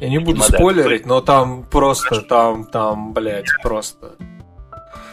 Я 0.00 0.08
не 0.08 0.18
буду 0.18 0.42
спойлерить, 0.42 1.06
но 1.06 1.20
там 1.20 1.64
просто, 1.64 2.20
там, 2.20 2.64
там, 2.64 3.12
блядь, 3.12 3.48
просто. 3.62 4.12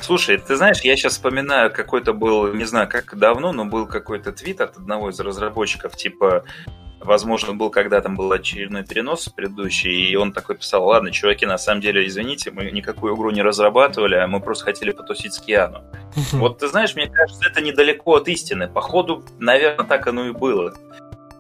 Слушай, 0.04 0.38
ты 0.38 0.58
знаешь, 0.58 0.82
я 0.82 0.98
сейчас 0.98 1.14
вспоминаю, 1.14 1.72
какой-то 1.72 2.12
был, 2.12 2.54
не 2.54 2.66
знаю, 2.66 2.90
как 2.90 3.18
давно, 3.18 3.54
но 3.54 3.64
был 3.64 3.88
какой-то 3.88 4.34
твит 4.34 4.60
от 4.60 4.76
одного 4.76 5.12
из 5.12 5.20
разработчиков, 5.22 5.96
типа, 5.96 6.44
возможно, 7.00 7.54
был 7.54 7.70
когда 7.70 8.02
там 8.02 8.18
был 8.18 8.30
очередной 8.34 8.84
перенос 8.84 9.30
предыдущий, 9.30 10.10
и 10.10 10.16
он 10.18 10.34
такой 10.34 10.58
писал, 10.58 10.84
ладно, 10.84 11.10
чуваки, 11.12 11.46
на 11.46 11.58
самом 11.58 11.80
деле, 11.80 12.06
извините, 12.06 12.52
мы 12.52 12.70
никакую 12.72 13.16
игру 13.16 13.32
не 13.32 13.42
разрабатывали, 13.42 14.16
а 14.16 14.28
мы 14.28 14.42
просто 14.42 14.66
хотели 14.66 14.92
потусить 14.92 15.36
с 15.36 15.40
Киану. 15.40 15.84
Вот 16.34 16.58
ты 16.58 16.68
знаешь, 16.68 16.96
мне 16.96 17.08
кажется, 17.08 17.48
это 17.50 17.62
недалеко 17.62 18.18
от 18.18 18.28
истины. 18.28 18.68
Походу, 18.68 19.24
наверное, 19.40 19.86
так 19.86 20.06
оно 20.06 20.26
и 20.26 20.32
было. 20.32 20.74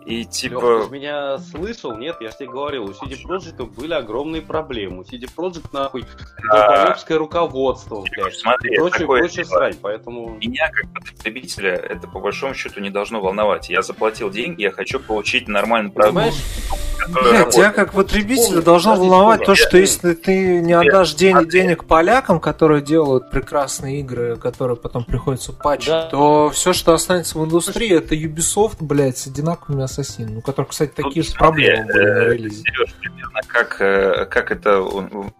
И 0.05 0.25
типа... 0.25 0.53
Лёх, 0.53 0.85
ты 0.87 0.93
меня 0.93 1.37
слышал? 1.37 1.95
Нет, 1.95 2.17
я 2.19 2.31
же 2.31 2.37
тебе 2.37 2.49
говорил, 2.49 2.85
у 2.85 2.89
CD 2.89 3.17
Projekt 3.23 3.63
были 3.75 3.93
огромные 3.93 4.41
проблемы. 4.41 4.99
У 4.99 5.01
CD 5.03 5.29
Projekt, 5.35 5.67
нахуй, 5.71 6.05
долбоебское 6.49 7.17
руководство, 7.17 8.03
блядь. 8.11 8.35
Смотри, 8.35 8.77
прочее, 8.77 9.07
прочее 9.07 9.45
срань, 9.45 9.75
поэтому... 9.81 10.37
Меня, 10.37 10.69
как 10.71 11.05
потребителя, 11.05 11.75
это 11.75 12.07
по 12.07 12.19
большому 12.19 12.53
счету 12.53 12.81
не 12.81 12.89
должно 12.89 13.21
волновать. 13.21 13.69
Я 13.69 13.81
заплатил 13.81 14.29
деньги, 14.29 14.63
я 14.63 14.71
хочу 14.71 14.99
получить 14.99 15.47
нормальный 15.47 15.91
продукт. 15.91 16.33
Блядь, 17.09 17.49
тебя 17.49 17.71
как 17.71 17.93
потребителя 17.93 18.61
должно 18.61 18.95
волновать 18.95 19.43
то, 19.45 19.55
что 19.55 19.77
если 19.77 20.13
ты 20.13 20.61
не 20.61 20.73
отдашь 20.73 21.13
день, 21.13 21.47
денег 21.49 21.85
полякам, 21.85 22.39
которые 22.39 22.81
делают 22.81 23.29
прекрасные 23.29 23.99
игры, 23.99 24.37
которые 24.37 24.77
потом 24.77 25.03
приходится 25.03 25.53
патчить, 25.53 25.89
да. 25.89 26.07
то 26.07 26.49
все, 26.49 26.73
что 26.73 26.93
останется 26.93 27.37
в 27.37 27.45
индустрии, 27.45 27.95
это 27.95 28.15
Ubisoft, 28.15 28.77
блядь, 28.79 29.17
с 29.17 29.27
одинаковыми 29.27 29.83
Ассасин, 29.99 30.37
у 30.37 30.41
которых, 30.41 30.71
кстати, 30.71 30.91
такие 30.91 31.23
Тут, 31.23 31.31
же 31.31 31.37
проблемы 31.37 31.85
были 31.85 32.05
на 32.05 32.33
релизе. 32.33 32.63
Сереж, 32.63 32.93
примерно 32.95 33.41
как, 33.45 33.79
э, 33.79 34.25
как 34.25 34.51
это, 34.51 34.77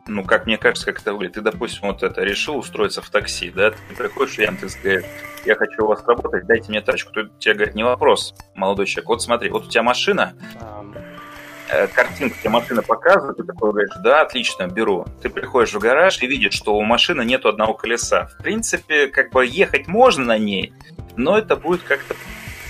ну, 0.08 0.24
как 0.24 0.46
мне 0.46 0.58
кажется, 0.58 0.86
как 0.86 1.02
это 1.02 1.14
выглядит. 1.14 1.36
Ты, 1.36 1.42
допустим, 1.42 1.88
вот 1.88 2.04
это 2.04 2.22
решил 2.24 2.58
устроиться 2.58 3.02
в 3.02 3.10
такси, 3.10 3.50
да, 3.50 3.72
ты 3.72 3.78
приходишь 3.98 4.36
в 4.36 4.40
Яндекс, 4.40 4.78
говорит, 4.82 5.06
я 5.46 5.56
хочу 5.56 5.84
у 5.84 5.88
вас 5.88 6.04
работать, 6.06 6.46
дайте 6.46 6.70
мне 6.70 6.82
тачку. 6.82 7.12
Тут 7.12 7.40
тебе 7.40 7.56
говорит, 7.56 7.76
не 7.76 7.84
вопрос, 7.84 8.36
молодой 8.56 8.86
человек, 8.86 9.10
вот 9.10 9.22
смотри, 9.24 9.50
вот 9.50 9.66
у 9.66 9.70
тебя 9.70 9.84
машина, 9.84 10.34
э, 11.70 11.88
картинку 11.88 12.38
тебе 12.40 12.52
машина 12.52 12.84
показывает, 12.84 13.38
ты 13.38 13.44
такой 13.44 13.72
говоришь, 13.72 13.96
да, 14.04 14.22
отлично, 14.22 14.68
беру. 14.68 15.06
Ты 15.22 15.30
приходишь 15.30 15.74
в 15.74 15.80
гараж 15.80 16.22
и 16.22 16.28
видишь, 16.28 16.54
что 16.54 16.76
у 16.76 16.84
машины 16.84 17.26
нету 17.26 17.50
одного 17.50 17.74
колеса. 17.74 18.28
В 18.28 18.44
принципе, 18.44 19.08
как 19.08 19.32
бы 19.32 19.46
ехать 19.46 19.88
можно 19.88 20.26
на 20.26 20.38
ней, 20.38 20.74
но 21.16 21.38
это 21.38 21.56
будет 21.56 21.82
как-то 21.82 22.14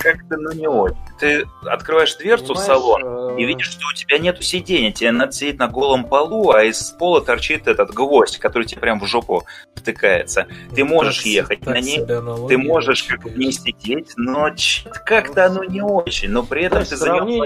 как-то, 0.04 0.38
ну, 0.38 0.52
не 0.52 0.68
очень. 0.68 0.98
Ты 1.20 1.48
открываешь 1.66 2.16
дверцу 2.16 2.48
Понимаешь, 2.54 2.63
в 2.63 2.68
салон 2.68 3.38
и 3.38 3.44
э, 3.44 3.46
видишь, 3.46 3.72
что 3.72 3.88
у 3.88 3.94
тебя 3.96 4.20
нету 4.20 4.44
сидения, 4.44 4.92
тебе 4.92 5.12
надо 5.12 5.32
сидеть 5.32 5.58
на 5.58 5.68
голом 5.68 6.04
полу, 6.04 6.52
а 6.52 6.63
из 6.63 6.92
пола 6.92 7.22
торчит 7.22 7.68
этот 7.68 7.92
гвоздь, 7.92 8.38
который 8.38 8.66
тебе 8.66 8.82
прям 8.82 9.00
в 9.00 9.06
жопу 9.06 9.46
втыкается. 9.76 10.48
Ты 10.76 10.84
можешь 10.84 11.18
Так- 11.18 11.26
ехать 11.26 11.62
так 11.62 11.74
на 11.74 11.80
ней, 11.80 12.06
ты 12.06 12.58
можешь 12.58 13.04
как 13.04 13.24
в 13.24 13.38
ней 13.38 13.54
конечно. 13.54 13.66
сидеть, 13.66 14.13
но 14.18 14.50
как-то 15.06 15.46
оно 15.46 15.63
не 15.63 15.82
очень, 15.82 16.30
но 16.30 16.44
при 16.44 16.63
этом 16.63 16.84
ты 16.84 16.96
за 16.98 17.13
него. 17.13 17.46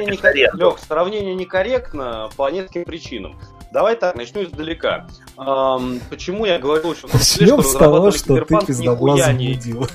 Лёх, 0.54 0.80
сравнение 0.80 1.36
некорректно 1.36 2.30
по 2.36 2.50
нескольким 2.50 2.86
причинам. 2.86 3.40
Давай 3.72 3.96
так, 3.96 4.16
начну 4.16 4.44
издалека. 4.44 5.08
Ам, 5.36 6.00
почему 6.10 6.46
я 6.46 6.58
говорил, 6.58 6.96
что, 6.96 7.10
Начнем 7.14 7.62
с 7.62 7.74
того, 7.74 8.12
что 8.12 8.44
ты 8.46 8.56
нихуя 8.56 9.34
не... 9.34 9.50
мудила. 9.50 9.88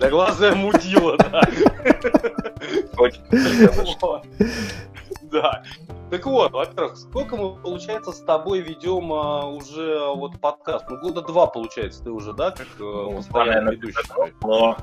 Да 0.00 0.10
глаза 0.10 0.54
мудила, 0.54 1.16
да. 1.16 1.42
Да. 5.22 5.62
Так 6.10 6.24
вот, 6.24 6.52
во-первых, 6.52 6.96
сколько 6.96 7.36
мы, 7.36 7.54
получается, 7.56 8.12
с 8.12 8.20
тобой 8.20 8.60
ведем 8.60 9.12
а, 9.12 9.46
уже 9.46 9.98
вот 10.14 10.40
подкаст? 10.40 10.86
Ну, 10.88 10.98
года 11.00 11.20
два, 11.20 11.46
получается, 11.46 12.02
ты 12.02 12.10
уже, 12.10 12.32
да, 12.32 12.50
как 12.50 12.66
э, 12.78 12.82
Ну, 12.82 13.16
постоянный 13.16 13.74
ведущий? 13.74 13.98
Но, 14.40 14.76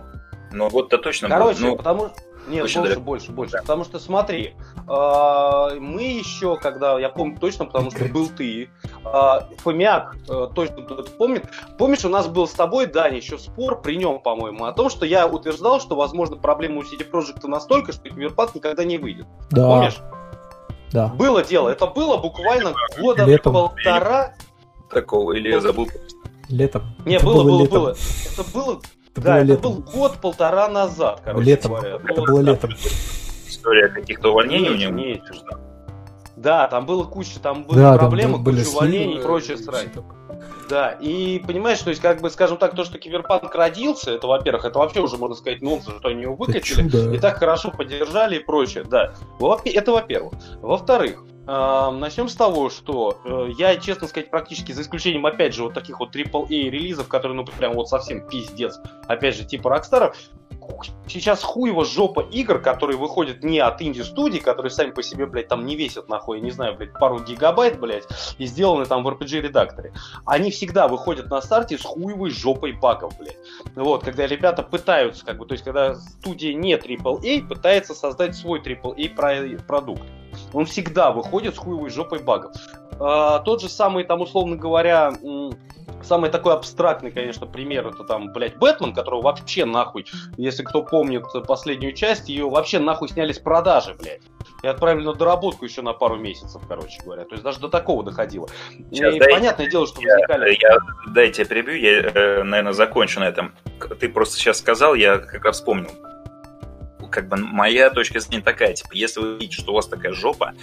но 0.51 0.70
год-то 0.70 0.99
точно 0.99 1.28
был. 1.28 1.36
Короче, 1.36 1.61
Ну, 1.61 1.76
потому 1.78 2.11
нет, 2.48 2.64
очень 2.64 2.80
больше, 2.80 2.93
далеко. 2.96 3.02
больше, 3.02 3.32
больше. 3.32 3.58
Потому 3.62 3.84
что 3.84 4.00
смотри, 4.00 4.54
а, 4.88 5.76
мы 5.80 6.04
еще, 6.04 6.58
когда, 6.58 7.00
я 7.00 7.10
помню 7.10 7.38
точно, 7.39 7.66
потому 7.66 7.91
что 7.91 8.06
был 8.06 8.28
ты, 8.30 8.70
а, 9.04 9.48
Фомяк 9.60 10.16
э, 10.30 10.48
точно 10.54 10.84
кто-то 10.84 11.12
помнит. 11.12 11.46
Помнишь, 11.78 12.06
у 12.06 12.10
нас 12.10 12.28
был 12.28 12.48
с 12.48 12.52
тобой, 12.52 12.86
Даня, 12.88 13.18
еще 13.18 13.38
спор 13.38 13.82
при 13.82 13.96
нем, 13.96 14.20
по-моему, 14.20 14.66
о 14.66 14.74
том, 14.74 14.89
что 14.89 15.06
я 15.06 15.28
утверждал, 15.28 15.80
что, 15.80 15.96
возможно, 15.96 16.38
проблема 16.38 16.80
у 16.80 16.84
CD 16.84 17.10
Projekt 17.10 17.48
настолько, 17.48 17.91
что 17.93 18.04
Киберпанк 18.04 18.56
никогда 18.56 18.84
не 18.84 18.98
выйдет. 18.98 19.26
Да, 19.52 19.68
Помнишь? 19.68 19.98
да. 20.91 21.08
Было 21.08 21.43
дело. 21.43 21.70
Это 21.70 21.88
было 21.88 22.18
буквально 22.18 22.74
года 23.00 23.26
Летом. 23.26 23.54
полтора. 23.54 24.34
такого, 24.89 25.34
или 25.34 25.50
я 25.50 25.60
забыл. 25.60 25.88
Летом. 26.48 26.84
Не, 27.06 27.16
Это 27.16 27.26
было, 27.26 27.43
было, 27.43 27.62
летом. 27.62 27.80
было. 27.82 27.89
Это 28.32 28.52
было, 28.54 28.80
Это 29.16 29.22
да, 29.22 29.34
было 29.34 29.38
это 29.43 29.47
летом. 29.47 29.72
был 29.74 29.82
год-полтора 29.93 30.68
назад, 30.68 31.22
короче 31.24 31.45
Летом. 31.45 31.72
говоря. 31.74 31.95
Это 31.95 32.13
Ну, 32.16 32.26
было 32.26 32.39
летом. 32.41 32.70
История 33.47 33.88
каких-то 33.88 34.30
увольнений 34.32 34.70
у 34.70 34.76
Не, 34.76 34.86
него. 34.86 34.93
не, 34.93 35.22
Да, 36.36 36.68
там 36.68 36.86
было 36.86 37.05
куча, 37.05 37.39
там 37.39 37.63
были 37.63 37.80
Да, 37.80 37.91
там 37.91 37.99
проблемы, 37.99 38.38
были 38.39 38.59
куча 38.63 38.70
увольнений 38.76 39.05
и 39.05 39.13
сливы, 39.13 39.24
прочее 39.24 39.57
срань. 39.57 39.88
Да, 40.70 40.89
и 40.91 41.39
понимаешь, 41.39 41.80
то 41.80 41.91
есть, 41.91 42.01
как 42.01 42.22
бы, 42.22 42.30
скажем 42.30 42.57
так, 42.57 42.76
то, 42.76 42.84
что 42.84 42.97
Киберпанк 42.97 43.53
родился, 43.55 44.11
это, 44.11 44.28
во-первых, 44.28 44.66
это 44.66 44.80
вообще 44.80 44.99
уже, 44.99 45.16
можно 45.18 45.36
сказать, 45.36 45.61
нонсенс, 45.61 45.97
что 45.99 46.09
они 46.09 46.24
его 46.24 46.36
выкатили. 46.36 47.16
И 47.16 47.20
так 47.20 47.38
хорошо 47.38 47.72
поддержали 47.72 48.38
и 48.38 48.39
прочее, 48.39 48.84
да. 48.84 49.13
Это 49.66 49.91
во-первых. 49.91 50.34
Во-вторых, 50.61 51.24
начнем 51.46 52.28
с 52.28 52.36
того, 52.36 52.70
что 52.70 53.20
э, 53.24 53.50
я, 53.58 53.76
честно 53.78 54.08
сказать, 54.08 54.32
практически 54.32 54.72
за 54.72 54.82
исключением, 54.82 55.26
опять 55.26 55.54
же, 55.54 55.64
вот 55.64 55.74
таких 55.74 56.00
вот 56.00 56.16
AAA 56.16 56.70
релизов, 56.70 57.08
которые, 57.08 57.36
ну, 57.36 57.46
прям 57.46 57.74
вот 57.74 57.88
совсем 57.88 58.28
пиздец, 58.28 58.80
опять 59.08 59.36
же, 59.36 59.46
типа 59.46 59.68
Rockstar, 59.68 60.14
сейчас 61.08 61.43
хуево 61.43 61.86
жопа 61.86 62.22
игр, 62.22 62.60
которые 62.60 62.98
выходят 62.98 63.43
не 63.43 63.60
от 63.60 63.82
инди-студий, 63.82 64.39
которые 64.39 64.72
сами 64.72 64.91
по 64.91 65.04
себе, 65.04 65.26
блядь, 65.26 65.48
там 65.48 65.66
не 65.66 65.76
весят, 65.76 66.10
нахуй, 66.10 66.41
не 66.41 66.52
знаю, 66.52 66.76
блядь, 66.76 66.93
пару 66.93 67.20
гигабайт, 67.20 67.80
блядь, 67.80 68.06
и 68.38 68.46
сделаны 68.46 68.86
там 68.86 69.04
в 69.04 69.08
RPG-редакторе. 69.08 69.93
Они 70.26 70.52
всегда 70.52 70.88
выходят 70.88 71.30
на 71.30 71.41
старте 71.41 71.78
с 71.78 71.84
хуевой 71.84 72.32
жопой 72.32 72.74
багов, 72.74 73.18
блядь. 73.20 73.38
Вот, 73.76 74.04
когда 74.04 74.28
ребята 74.28 74.64
пытаются, 74.64 75.26
как 75.26 75.38
бы, 75.38 75.46
то 75.46 75.54
есть, 75.54 75.64
когда 75.64 75.96
студия 75.96 76.54
не 76.54 76.74
AAA 76.74 77.48
пытается 77.48 77.93
создать 77.93 78.36
свой 78.36 78.60
AAA 78.60 79.16
про- 79.16 79.64
продукт. 79.64 80.04
Он 80.56 80.66
всегда 80.66 81.12
выходит 81.12 81.56
с 81.56 81.58
хуевой 81.58 81.89
жопой 81.89 82.20
багов. 82.20 82.53
А, 82.97 83.39
тот 83.39 83.62
же 83.62 83.68
самый, 83.68 84.06
там, 84.06 84.22
условно 84.22 84.56
говоря, 84.56 85.12
самый 86.01 86.30
такой 86.30 86.53
абстрактный, 86.53 87.12
конечно, 87.12 87.45
пример, 87.45 87.88
это 87.88 88.06
там, 88.06 88.32
блядь, 88.32 88.56
Бэтмен, 88.56 88.93
которого 88.93 89.22
вообще 89.22 89.66
нахуй, 89.66 90.06
если 90.38 90.64
кто 90.64 90.82
помнит 90.82 91.26
последнюю 91.45 91.91
часть, 91.91 92.30
ее 92.30 92.49
вообще 92.49 92.80
нахуй 92.80 93.10
сняли 93.10 93.34
с 93.34 93.39
продажи, 93.39 93.95
блядь. 93.99 94.22
И 94.64 94.68
отправили 94.68 95.03
на 95.03 95.14
доработку 95.14 95.66
еще 95.66 95.82
на 95.82 95.91
пару 95.91 96.16
месяцев, 96.16 96.62
короче 96.70 97.01
говоря. 97.03 97.26
То 97.26 97.34
есть 97.34 97.43
даже 97.43 97.60
до 97.60 97.68
такого 97.68 98.03
доходило. 98.03 98.47
Сейчас 98.91 99.14
и 99.14 99.20
дайте- 99.20 99.36
понятное 99.36 99.70
дело, 99.70 99.86
что 99.86 100.01
Я, 100.01 100.14
возникали... 100.14 100.58
я, 100.58 100.78
дай 101.08 101.28
я 101.28 101.34
тебя 101.34 101.45
перебью, 101.45 101.76
я, 101.76 101.99
э, 101.99 102.43
наверное, 102.43 102.72
закончу 102.72 103.20
на 103.20 103.26
этом. 103.26 103.53
Ты 103.99 104.08
просто 104.08 104.38
сейчас 104.38 104.60
сказал, 104.60 104.95
я 104.95 105.18
как 105.18 105.43
раз 105.43 105.58
вспомнил. 105.58 105.89
Как 107.10 107.28
бы 107.28 107.38
моя 107.38 107.89
точка 107.89 108.20
зрения 108.20 108.43
такая, 108.43 108.74
типа, 108.74 108.93
если 108.93 109.20
вы 109.20 109.38
видите, 109.38 109.62
что 109.62 109.72
у 109.72 109.76
вас 109.76 109.88
такая 109.88 110.14
жопа, 110.14 110.53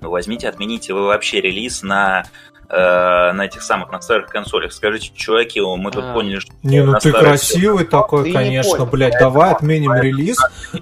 возьмите, 0.00 0.48
отмените 0.48 0.94
вы 0.94 1.06
вообще 1.06 1.40
релиз 1.40 1.82
на, 1.82 2.24
на 2.72 3.42
этих 3.46 3.62
самых, 3.62 3.90
на 3.90 4.00
старых 4.00 4.28
консолях. 4.28 4.72
Скажите, 4.72 5.10
чуваки, 5.14 5.60
мы 5.60 5.90
тут 5.90 6.04
А. 6.04 6.14
поняли, 6.14 6.38
что 6.38 6.52
Не, 6.62 6.82
ну 6.84 6.98
ты 7.00 7.10
красивый 7.12 7.84
такой, 7.84 8.22
Ты 8.24 8.28
не 8.28 8.34
конечно, 8.34 8.84
блядь. 8.86 9.14
Давай 9.18 9.50
отменим 9.50 9.92
релиз. 9.94 10.36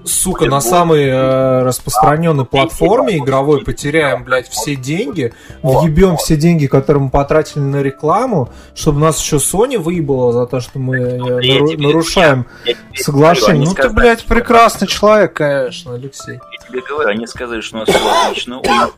Сука, 0.04 0.44
на 0.46 0.60
самой 0.60 1.04
э, 1.06 1.62
распространенной 1.62 2.44
платформе 2.44 3.16
игровой 3.18 3.64
потеряем, 3.64 4.24
блядь, 4.24 4.48
все 4.48 4.76
деньги. 4.76 5.32
Въебем 5.62 6.16
все 6.18 6.36
деньги, 6.36 6.66
которые 6.66 7.04
мы 7.04 7.10
потратили 7.10 7.62
на 7.62 7.82
рекламу, 7.82 8.50
чтобы 8.74 9.00
нас 9.00 9.18
еще 9.20 9.36
Sony 9.36 9.78
выебала 9.78 10.32
за 10.32 10.46
то, 10.46 10.60
что 10.60 10.78
мы 10.78 10.96
э, 10.98 11.16
нару- 11.18 11.40
тебе- 11.68 11.86
нарушаем 11.86 12.46
соглашение. 12.94 13.66
Ну 13.66 13.74
ты, 13.74 13.88
блядь, 13.90 14.24
прекрасный 14.24 14.88
человек, 14.88 15.32
конечно, 15.34 15.94
Алексей. 15.94 16.34
Я 16.34 16.66
тебе 16.68 16.80
говорю, 16.82 17.08
они 17.08 17.26
сказали, 17.26 17.60
что 17.60 17.76
у 17.76 17.80
нас 17.80 17.88
все 17.88 17.98
отлично, 18.28 18.58
у 18.58 18.62
нас 18.62 18.90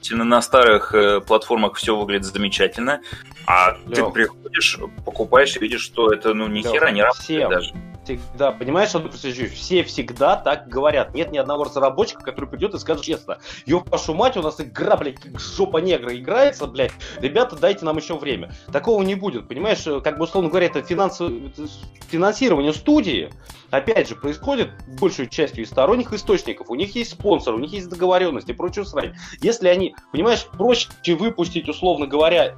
охренительно, 0.00 0.24
на 0.24 0.42
старых 0.42 0.94
э, 0.94 1.20
платформах 1.20 1.76
все 1.76 1.96
выглядит 1.96 2.26
замечательно, 2.26 3.00
а 3.46 3.72
ты 3.72 4.00
Лёх. 4.00 4.12
приходишь, 4.12 4.78
покупаешь 5.04 5.56
и 5.56 5.60
видишь, 5.60 5.82
что 5.82 6.12
это, 6.12 6.34
ну, 6.34 6.48
ни 6.48 6.62
Лёх, 6.62 6.72
хера 6.72 6.90
не 6.90 7.02
работает 7.02 7.24
всем. 7.24 7.50
даже. 7.50 7.74
Всегда, 8.02 8.50
понимаешь, 8.50 8.88
что 8.88 9.08
все 9.10 9.84
всегда 9.84 10.34
так 10.36 10.68
говорят. 10.68 11.14
Нет 11.14 11.30
ни 11.32 11.38
одного 11.38 11.64
разработчика, 11.64 12.22
который 12.22 12.46
придет 12.46 12.74
и 12.74 12.78
скажет 12.78 13.02
честно, 13.04 13.38
ёб 13.66 13.88
вашу 13.90 14.14
мать, 14.14 14.36
у 14.38 14.42
нас 14.42 14.58
игра, 14.60 14.96
блядь, 14.96 15.20
как 15.20 15.38
жопа 15.38 15.78
негра 15.78 16.16
играется, 16.16 16.66
блядь, 16.66 16.92
ребята, 17.18 17.56
дайте 17.56 17.84
нам 17.84 17.98
еще 17.98 18.16
время. 18.16 18.52
Такого 18.72 19.02
не 19.02 19.14
будет, 19.14 19.48
понимаешь, 19.48 19.84
как 20.02 20.16
бы, 20.16 20.24
условно 20.24 20.48
говоря, 20.48 20.66
это 20.66 20.80
финансо- 20.80 21.46
это 21.46 21.68
финансирование 22.08 22.72
студии, 22.72 23.30
опять 23.70 24.08
же, 24.08 24.16
происходит 24.16 24.70
большую 24.98 25.28
частью 25.28 25.62
из 25.62 25.68
сторонних 25.68 26.12
источников. 26.14 26.70
У 26.70 26.74
них 26.74 26.96
есть 26.96 27.12
спонсоры, 27.12 27.58
у 27.58 27.60
них 27.60 27.70
есть 27.72 27.88
договоренности 27.90 28.50
и 28.50 28.54
прочую 28.54 28.86
срань. 28.86 29.14
Если 29.42 29.68
они, 29.68 29.89
понимаешь, 30.12 30.46
проще 30.46 30.88
выпустить, 31.14 31.68
условно 31.68 32.06
говоря, 32.06 32.54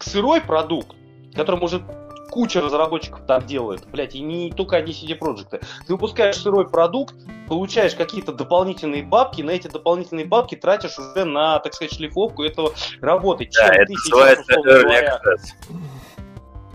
сырой 0.00 0.40
продукт, 0.40 0.96
который 1.34 1.60
может 1.60 1.82
куча 2.30 2.60
разработчиков 2.60 3.20
так 3.26 3.46
делает, 3.46 3.86
блядь, 3.86 4.16
и 4.16 4.20
не 4.20 4.50
только 4.50 4.76
одни 4.76 4.92
CD 4.92 5.16
Projekt. 5.16 5.64
Ты 5.86 5.92
выпускаешь 5.92 6.36
сырой 6.36 6.68
продукт, 6.68 7.14
получаешь 7.48 7.94
какие-то 7.94 8.32
дополнительные 8.32 9.04
бабки, 9.04 9.42
на 9.42 9.50
эти 9.50 9.68
дополнительные 9.68 10.26
бабки 10.26 10.56
тратишь 10.56 10.98
уже 10.98 11.24
на, 11.24 11.60
так 11.60 11.74
сказать, 11.74 11.94
шлифовку 11.94 12.42
этого 12.42 12.72
работы. 13.00 13.48
Да, 13.52 13.68
Чем 13.68 13.76
это 13.76 13.86
ты 13.86 13.94
сейчас, 13.94 14.38
условно 14.40 14.72
говоря, 14.72 15.20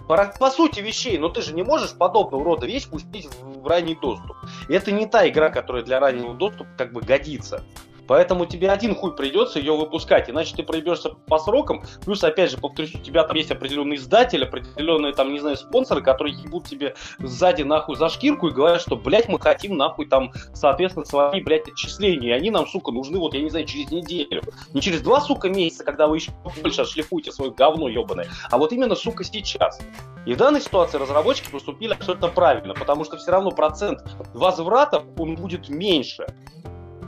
по, 0.08 0.34
по 0.40 0.50
сути 0.50 0.80
вещей, 0.80 1.18
но 1.18 1.30
ты 1.30 1.42
же 1.42 1.54
не 1.54 1.62
можешь 1.62 1.94
подобного 1.94 2.44
рода 2.44 2.66
вещь 2.66 2.88
пустить 2.88 3.28
в, 3.28 3.62
в 3.62 3.68
ранний 3.68 3.96
доступ. 3.96 4.38
Это 4.68 4.92
не 4.92 5.06
та 5.06 5.28
игра, 5.28 5.50
которая 5.50 5.84
для 5.84 6.00
раннего 6.00 6.34
доступа 6.34 6.70
как 6.78 6.94
бы 6.94 7.02
годится. 7.02 7.64
Поэтому 8.10 8.48
тебе 8.48 8.72
один 8.72 8.96
хуй 8.96 9.16
придется 9.16 9.60
ее 9.60 9.78
выпускать, 9.78 10.32
иначе 10.32 10.56
ты 10.56 10.64
проебешься 10.64 11.12
по 11.28 11.38
срокам. 11.38 11.84
Плюс, 12.04 12.24
опять 12.24 12.50
же, 12.50 12.58
повторюсь, 12.58 12.96
у 12.96 12.98
тебя 12.98 13.24
там 13.24 13.38
есть 13.38 13.52
определенный 13.52 13.98
издатель, 13.98 14.44
определенные 14.44 15.14
там, 15.14 15.32
не 15.32 15.40
знаю, 15.40 15.56
спонсоры, 15.58 16.02
которые 16.02 16.34
ебут 16.34 16.66
тебе 16.66 16.96
сзади 17.20 17.62
нахуй 17.62 17.96
за 17.96 18.10
шкирку 18.10 18.48
и 18.48 18.52
говорят, 18.52 18.82
что, 18.82 18.96
блядь, 18.96 19.30
мы 19.30 19.40
хотим 19.40 19.78
нахуй 19.78 20.08
там, 20.08 20.32
соответственно, 20.56 21.06
свои, 21.06 21.40
блядь, 21.40 21.68
отчисления. 21.68 22.30
И 22.30 22.32
они 22.32 22.50
нам, 22.50 22.66
сука, 22.66 22.92
нужны, 22.92 23.20
вот, 23.20 23.36
я 23.36 23.42
не 23.42 23.52
знаю, 23.52 23.68
через 23.68 23.92
неделю. 23.92 24.42
Не 24.74 24.82
через 24.82 25.02
два, 25.02 25.22
сука, 25.22 25.48
месяца, 25.48 25.84
когда 25.84 26.08
вы 26.08 26.18
еще 26.18 26.32
больше 26.64 26.82
отшлифуете 26.82 27.32
свое 27.32 27.52
говно 27.52 27.90
ебаное, 27.90 28.28
а 28.50 28.58
вот 28.58 28.74
именно, 28.74 28.96
сука, 28.96 29.24
сейчас. 29.24 29.80
И 30.26 30.34
в 30.34 30.38
данной 30.38 30.62
ситуации 30.62 30.98
разработчики 30.98 31.52
поступили 31.52 31.94
абсолютно 31.94 32.30
правильно, 32.30 32.74
потому 32.74 33.04
что 33.06 33.18
все 33.18 33.30
равно 33.30 33.52
процент 33.52 34.02
возврата, 34.34 35.04
он 35.16 35.36
будет 35.36 35.70
меньше. 35.70 36.26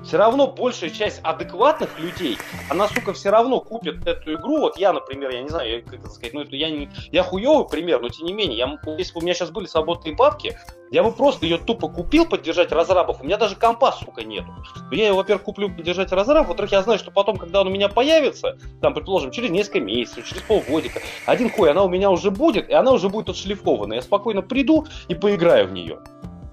Все 0.03 0.17
равно 0.17 0.47
большая 0.47 0.89
часть 0.89 1.19
адекватных 1.23 1.99
людей, 1.99 2.37
она, 2.69 2.87
сука, 2.87 3.13
все 3.13 3.29
равно 3.29 3.59
купит 3.59 4.05
эту 4.07 4.33
игру. 4.33 4.59
Вот 4.59 4.77
я, 4.77 4.93
например, 4.93 5.29
я 5.29 5.41
не 5.43 5.49
знаю, 5.49 5.69
я, 5.69 5.81
как 5.81 5.93
это 5.93 6.09
сказать, 6.09 6.33
ну 6.33 6.41
это 6.41 6.55
я 6.55 6.69
не, 6.69 6.89
я 7.11 7.23
хуёвый 7.23 7.67
пример, 7.67 8.01
но 8.01 8.09
тем 8.09 8.25
не 8.25 8.33
менее, 8.33 8.57
я, 8.57 8.79
если 8.97 9.13
бы 9.13 9.19
у 9.19 9.23
меня 9.23 9.33
сейчас 9.33 9.51
были 9.51 9.67
свободные 9.67 10.15
бабки, 10.15 10.57
я 10.89 11.03
бы 11.03 11.11
просто 11.11 11.45
ее 11.45 11.57
тупо 11.57 11.87
купил 11.87 12.25
поддержать 12.25 12.71
разрабов. 12.71 13.21
У 13.21 13.23
меня 13.23 13.37
даже 13.37 13.55
компа, 13.55 13.91
сука, 13.91 14.23
нету. 14.23 14.47
Но 14.89 14.95
я 14.95 15.07
ее, 15.07 15.13
во-первых, 15.13 15.43
куплю 15.43 15.69
поддержать 15.69 16.11
разрабов, 16.11 16.49
во-вторых, 16.49 16.71
я 16.71 16.81
знаю, 16.81 16.99
что 16.99 17.11
потом, 17.11 17.37
когда 17.37 17.61
он 17.61 17.67
у 17.67 17.71
меня 17.71 17.87
появится, 17.87 18.57
там, 18.81 18.93
предположим, 18.93 19.31
через 19.31 19.51
несколько 19.51 19.79
месяцев, 19.79 20.27
через 20.27 20.41
полгодика, 20.41 20.99
один 21.25 21.49
хуй, 21.49 21.71
она 21.71 21.83
у 21.83 21.89
меня 21.89 22.09
уже 22.09 22.31
будет, 22.31 22.69
и 22.69 22.73
она 22.73 22.91
уже 22.91 23.07
будет 23.07 23.29
отшлифована. 23.29 23.93
Я 23.93 24.01
спокойно 24.01 24.41
приду 24.41 24.85
и 25.07 25.15
поиграю 25.15 25.67
в 25.67 25.71
нее. 25.71 25.99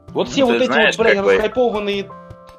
Вот 0.08 0.28
все 0.28 0.42
Ну, 0.42 0.52
вот 0.52 0.58
ты 0.58 0.64
эти 0.64 0.72
знаешь, 0.72 0.96
вот, 0.96 1.04
блядь, 1.04 1.22
бы- 1.22 1.32
расхайпованные, 1.34 2.08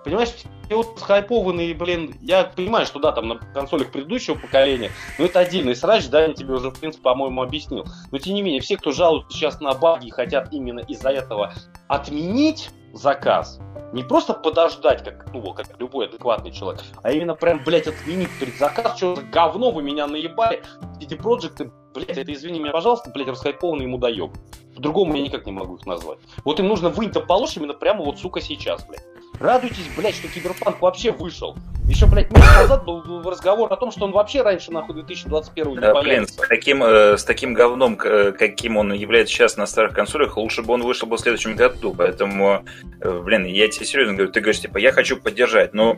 понимаешь, 0.03 0.29
вот 0.69 0.99
хайпованные, 0.99 1.73
блин, 1.73 2.15
я 2.21 2.43
понимаю, 2.43 2.85
что 2.85 2.99
да, 2.99 3.11
там 3.11 3.27
на 3.27 3.35
консолях 3.53 3.91
предыдущего 3.91 4.35
поколения, 4.35 4.91
но 5.17 5.25
это 5.25 5.39
отдельный 5.39 5.75
срач, 5.75 6.07
да, 6.07 6.25
я 6.25 6.33
тебе 6.33 6.53
уже, 6.53 6.69
в 6.69 6.79
принципе, 6.79 7.03
по-моему, 7.03 7.41
объяснил. 7.41 7.85
Но 8.11 8.17
тем 8.17 8.35
не 8.35 8.41
менее, 8.41 8.61
все, 8.61 8.77
кто 8.77 8.91
жалуются 8.91 9.37
сейчас 9.37 9.59
на 9.59 9.73
баги 9.73 10.07
и 10.07 10.11
хотят 10.11 10.53
именно 10.53 10.79
из-за 10.79 11.09
этого 11.09 11.53
отменить 11.87 12.69
заказ, 12.93 13.59
не 13.93 14.03
просто 14.03 14.33
подождать, 14.33 15.03
как, 15.03 15.33
ну, 15.33 15.53
как 15.53 15.79
любой 15.79 16.07
адекватный 16.07 16.51
человек, 16.51 16.83
а 17.03 17.11
именно 17.11 17.35
прям, 17.35 17.63
блядь, 17.63 17.87
отменить 17.87 18.29
предзаказ, 18.39 18.97
что 18.97 19.15
за 19.15 19.21
говно 19.23 19.71
вы 19.71 19.81
меня 19.81 20.07
наебали, 20.07 20.61
эти 21.01 21.15
проекты, 21.15 21.71
блядь, 21.93 22.17
это, 22.17 22.31
извини 22.31 22.59
меня, 22.59 22.71
пожалуйста, 22.71 23.09
блядь, 23.11 23.27
расхайпованные 23.27 23.87
мудоебы. 23.87 24.33
По-другому 24.75 25.15
я 25.15 25.23
никак 25.23 25.45
не 25.45 25.51
могу 25.51 25.75
их 25.75 25.85
назвать. 25.85 26.19
Вот 26.45 26.59
им 26.59 26.67
нужно 26.67 26.89
вынь-то 26.89 27.21
положь 27.21 27.57
именно 27.57 27.73
прямо 27.73 28.03
вот, 28.03 28.19
сука, 28.19 28.41
сейчас, 28.41 28.85
блядь. 28.85 29.03
Радуйтесь, 29.39 29.87
блядь, 29.95 30.15
что 30.15 30.27
Киберпанк 30.27 30.81
вообще 30.81 31.11
вышел. 31.11 31.55
Еще, 31.87 32.05
блядь, 32.05 32.29
месяц 32.31 32.55
назад 32.55 32.85
был 32.85 33.23
разговор 33.23 33.71
о 33.73 33.75
том, 33.75 33.91
что 33.91 34.05
он 34.05 34.11
вообще 34.11 34.41
раньше, 34.43 34.71
нахуй, 34.71 34.93
2021 34.95 35.71
не 35.71 35.79
Да, 35.79 35.99
блин, 36.01 36.27
с 36.27 36.33
таким, 36.33 36.83
э, 36.83 37.17
с 37.17 37.23
таким 37.23 37.53
говном, 37.53 37.97
э, 38.03 38.31
каким 38.33 38.77
он 38.77 38.93
является 38.93 39.33
сейчас 39.33 39.57
на 39.57 39.65
старых 39.65 39.93
консолях, 39.95 40.37
лучше 40.37 40.61
бы 40.61 40.73
он 40.73 40.83
вышел 40.83 41.07
бы 41.07 41.17
в 41.17 41.19
следующем 41.19 41.55
году. 41.55 41.95
Поэтому, 41.97 42.63
э, 43.01 43.21
блин, 43.23 43.45
я 43.45 43.67
тебе 43.69 43.85
серьезно 43.85 44.13
говорю, 44.13 44.31
ты 44.31 44.39
говоришь, 44.41 44.61
типа, 44.61 44.77
я 44.77 44.91
хочу 44.91 45.17
поддержать, 45.17 45.73
но, 45.73 45.97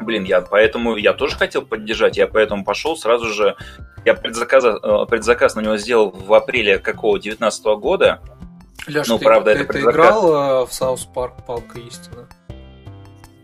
блин, 0.00 0.24
я 0.24 0.40
поэтому, 0.40 0.96
я 0.96 1.12
тоже 1.12 1.36
хотел 1.36 1.62
поддержать, 1.62 2.16
я 2.16 2.26
поэтому 2.26 2.64
пошел 2.64 2.96
сразу 2.96 3.26
же, 3.26 3.56
я 4.06 4.14
предзаказ, 4.14 4.64
э, 4.64 5.06
предзаказ 5.06 5.54
на 5.54 5.60
него 5.60 5.76
сделал 5.76 6.10
в 6.12 6.32
апреле 6.32 6.78
какого, 6.78 7.18
19 7.18 7.76
года, 7.76 8.20
Леш, 8.86 9.06
Ну, 9.08 9.18
ты, 9.18 9.24
правда, 9.24 9.52
ты- 9.52 9.58
это 9.58 9.66
ты 9.66 9.72
предзаказ. 9.72 9.94
играл 9.94 10.62
э, 10.62 10.66
в 10.66 10.72
South 10.72 11.04
Park 11.04 11.34
Палка 11.46 11.78
Истины? 11.78 12.26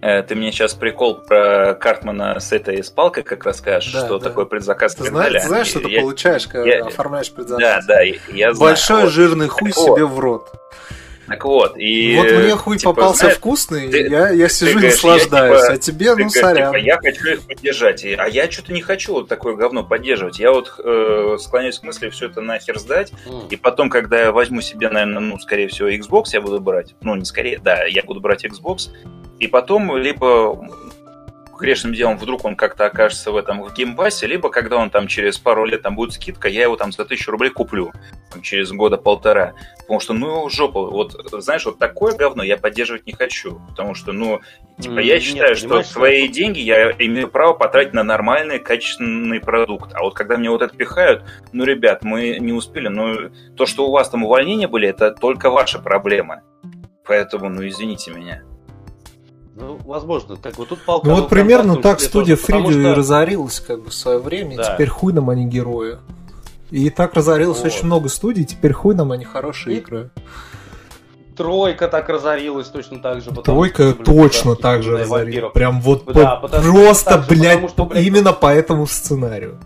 Э, 0.03 0.23
Ты 0.23 0.35
мне 0.35 0.51
сейчас 0.51 0.75
прикол 0.75 1.17
про 1.17 1.75
Картмана 1.75 2.41
с 2.41 2.53
этой 2.53 2.83
с 2.83 2.89
палкой 2.91 3.23
как 3.23 3.45
расскажешь, 3.45 3.93
Да, 3.93 4.07
что 4.07 4.19
да. 4.19 4.29
такое 4.31 4.47
предзаказ 4.47 4.95
Ты 4.95 5.05
знаешь, 5.05 5.43
знаешь, 5.43 5.67
что 5.67 5.81
ты 5.81 5.89
Я- 5.91 6.01
получаешь, 6.01 6.47
когда 6.47 6.69
я- 6.69 6.87
оформляешь 6.87 7.31
предзаказ? 7.31 7.85
Да, 7.87 7.95
да, 7.97 8.01
я 8.01 8.15
я 8.33 8.55
знаю. 8.55 8.71
Большой 8.73 9.03
Вот. 9.03 9.11
жирный 9.13 9.49
хуй 9.49 9.71
Так 9.73 9.77
вот. 9.79 9.97
себе 9.97 10.07
в 10.07 10.19
рот. 10.19 10.49
Так 11.29 11.45
вот, 11.45 11.77
и... 11.77 12.17
вот 12.17 12.27
мне 12.43 12.57
хуй 12.57 12.77
типа, 12.77 12.93
попался 12.93 13.21
знаешь, 13.21 13.37
вкусный, 13.37 13.89
ты- 13.89 14.09
я, 14.09 14.31
я 14.31 14.49
сижу 14.49 14.81
и 14.81 14.87
наслаждаюсь, 14.87 15.61
типа, 15.61 15.73
а 15.75 15.79
тебе, 15.79 16.07
ну, 16.11 16.17
говоришь, 16.17 16.33
сорян. 16.33 16.73
типа, 16.73 16.83
я 16.83 16.97
хочу 16.97 17.29
их 17.29 17.47
поддержать, 17.47 18.05
и- 18.05 18.15
а 18.15 18.27
я 18.27 18.51
что-то 18.51 18.73
не 18.73 18.81
хочу 18.83 19.13
вот 19.13 19.29
такое 19.29 19.55
говно 19.55 19.85
поддерживать. 19.85 20.41
Я 20.41 20.51
вот 20.51 20.75
э, 20.83 21.37
склоняюсь 21.39 21.79
к 21.79 21.85
мысли 21.85 22.09
все 22.11 22.27
это 22.27 22.41
нахер 22.41 22.81
сдать, 22.81 23.13
М. 23.27 23.47
и 23.49 23.55
потом, 23.55 23.91
когда 23.91 24.21
я 24.23 24.33
возьму 24.33 24.61
себе, 24.61 24.89
наверное, 24.89 25.21
ну, 25.21 25.39
скорее 25.39 25.69
всего, 25.69 25.89
Xbox 25.89 26.25
я 26.33 26.41
буду 26.41 26.59
брать, 26.59 26.97
ну, 27.01 27.15
не 27.15 27.25
скорее, 27.25 27.61
да, 27.63 27.85
я 27.85 28.03
буду 28.03 28.19
брать 28.21 28.45
Xbox, 28.45 28.89
и 29.41 29.49
потом 29.49 29.97
либо 29.97 30.57
грешным 31.61 31.93
делом 31.93 32.17
вдруг 32.17 32.45
он 32.45 32.57
как-то 32.57 32.87
окажется 32.87 33.31
в 33.31 33.37
этом 33.37 33.63
в 33.63 33.73
Game 33.75 33.96
Pass 33.96 34.16
е, 34.16 34.27
либо 34.27 34.49
когда 34.49 34.79
он 34.79 34.91
там 34.91 35.07
через 35.07 35.39
пару 35.39 35.65
лет 35.65 35.83
там 35.83 35.95
будет 35.95 36.15
скидка, 36.15 36.49
я 36.49 36.63
его 36.63 36.77
там 36.77 36.91
за 36.91 37.05
тысячу 37.05 37.31
рублей 37.31 37.51
куплю 37.51 37.93
там, 38.33 38.43
через 38.43 38.73
года 38.73 38.97
полтора. 38.97 39.53
Потому 39.81 40.01
что, 40.01 40.15
ну, 40.15 40.49
жопа, 40.49 40.87
вот, 40.87 41.13
знаешь, 41.43 41.67
вот 41.67 41.79
такое 41.79 42.15
говно 42.17 42.43
я 42.43 42.57
поддерживать 42.57 43.07
не 43.07 43.13
хочу. 43.13 43.61
Потому 43.69 43.95
что, 43.95 44.13
ну, 44.13 44.41
типа, 44.79 45.01
я 45.01 45.15
нет, 45.15 45.23
считаю, 45.23 45.55
что 45.55 45.83
свои 45.83 46.29
деньги 46.29 46.61
я 46.61 46.93
имею 46.93 47.29
право 47.29 47.53
потратить 47.53 47.93
на 47.93 48.03
нормальный, 48.03 48.59
качественный 48.59 49.41
продукт. 49.41 49.93
А 49.95 50.03
вот 50.03 50.15
когда 50.15 50.39
мне 50.39 50.51
вот 50.51 50.63
это 50.63 50.75
пихают, 50.75 51.25
ну, 51.53 51.65
ребят, 51.65 52.03
мы 52.03 52.39
не 52.41 52.53
успели, 52.53 52.89
ну, 52.89 53.31
то, 53.57 53.67
что 53.67 53.87
у 53.87 53.93
вас 53.93 54.09
там 54.09 54.25
увольнения 54.25 54.69
были, 54.69 54.89
это 54.89 55.11
только 55.11 55.51
ваши 55.51 55.79
проблемы. 55.79 56.43
Поэтому, 57.05 57.49
ну, 57.49 57.67
извините 57.67 58.13
меня. 58.13 58.43
Ну, 59.57 59.79
возможно, 59.85 60.37
как 60.37 60.55
бы 60.57 60.65
тут 60.65 60.81
палка... 60.85 61.09
Ну 61.09 61.17
вот 61.17 61.29
примерно 61.29 61.77
так 61.77 62.01
студия 62.01 62.37
Фридио 62.37 62.71
и 62.71 62.81
что- 62.81 62.95
разорилась 62.95 63.61
как 63.61 63.83
бы 63.83 63.91
в 63.91 63.95
свое 63.95 64.19
время, 64.19 64.55
и 64.55 64.57
Да. 64.57 64.75
теперь 64.75 64.89
хуй 64.89 65.13
нам 65.13 65.29
они 65.31 65.45
герои. 65.47 65.99
И 66.71 66.89
так 66.91 67.15
разорилось 67.15 67.59
Вот. 67.59 67.67
очень 67.67 67.87
много 67.87 68.09
студий, 68.09 68.45
теперь 68.45 68.73
хуй 68.73 68.95
нам 68.95 69.11
они 69.13 69.25
хорошие 69.25 69.77
И- 69.77 69.79
игры. 69.81 70.11
Тройка 71.37 71.89
так 71.89 72.09
разорилась 72.09 72.69
точно 72.69 72.99
так 73.01 73.23
же. 73.23 73.31
потому 73.31 73.43
Тройка 73.43 73.91
что, 73.91 73.95
блин, 73.95 74.05
точно 74.05 74.55
да, 74.57 74.61
так 74.63 74.83
же 74.83 74.93
да, 74.93 74.99
разорилась. 75.05 75.53
Прям 75.55 75.81
вот 75.81 76.05
Да, 76.07 76.37
по- 76.37 76.49
просто, 76.49 77.11
так 77.11 77.23
же, 77.25 77.29
блядь, 77.31 77.53
потому 77.55 77.69
что, 77.69 77.85
блядь, 77.87 78.05
именно 78.07 78.33
по 78.33 78.47
этому 78.53 78.87
сценарию. 78.87 79.59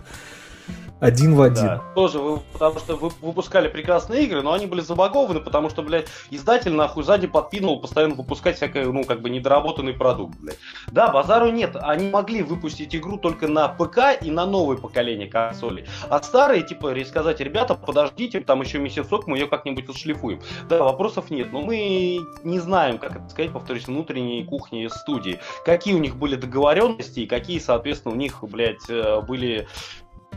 Один 1.05 1.35
в 1.35 1.43
один. 1.43 1.67
Да, 1.67 1.83
тоже 1.95 2.19
вы, 2.19 2.41
потому 2.55 2.79
что 2.79 2.97
вы 2.97 3.11
выпускали 3.21 3.69
прекрасные 3.69 4.25
игры, 4.25 4.41
но 4.41 4.55
они 4.55 4.65
были 4.65 4.81
забагованы, 4.81 5.41
потому 5.41 5.69
что, 5.69 5.83
блядь, 5.83 6.07
издатель 6.31 6.73
нахуй 6.73 7.05
сзади 7.05 7.27
подпинул 7.27 7.79
постоянно 7.79 8.15
выпускать 8.15 8.57
всякое, 8.57 8.87
ну, 8.87 9.05
как 9.05 9.21
бы 9.21 9.29
недоработанный 9.29 9.93
продукт, 9.93 10.39
блядь. 10.41 10.59
Да, 10.91 11.11
базару 11.11 11.51
нет, 11.51 11.77
они 11.79 12.09
могли 12.09 12.43
выпустить 12.43 12.97
игру 12.97 13.19
только 13.19 13.49
на 13.49 13.69
ПК 13.69 14.19
и 14.19 14.31
на 14.31 14.47
новое 14.47 14.79
поколение 14.79 15.29
консолей. 15.29 15.85
А 16.09 16.23
старые, 16.23 16.63
типа, 16.63 16.95
сказать, 17.05 17.39
ребята, 17.41 17.75
подождите, 17.75 18.41
там 18.41 18.63
еще 18.63 18.79
месяцок, 18.79 19.27
мы 19.27 19.37
ее 19.37 19.47
как-нибудь 19.47 19.87
отшлифуем. 19.91 20.41
Да, 20.71 20.83
вопросов 20.85 21.31
нет, 21.31 21.53
но 21.53 21.61
мы 21.61 22.21
не 22.45 22.61
знаем, 22.61 22.97
как 22.97 23.17
это 23.17 23.29
сказать, 23.29 23.53
повторюсь, 23.53 23.87
внутренней 23.87 24.43
кухни 24.45 24.89
студии. 24.89 25.39
Какие 25.67 25.95
у 25.95 25.99
них 25.99 26.17
были 26.17 26.37
договоренности 26.37 27.21
и 27.21 27.27
какие, 27.27 27.59
соответственно, 27.59 28.15
у 28.15 28.17
них, 28.17 28.43
блядь, 28.43 28.89
э, 28.89 29.21
были 29.21 29.69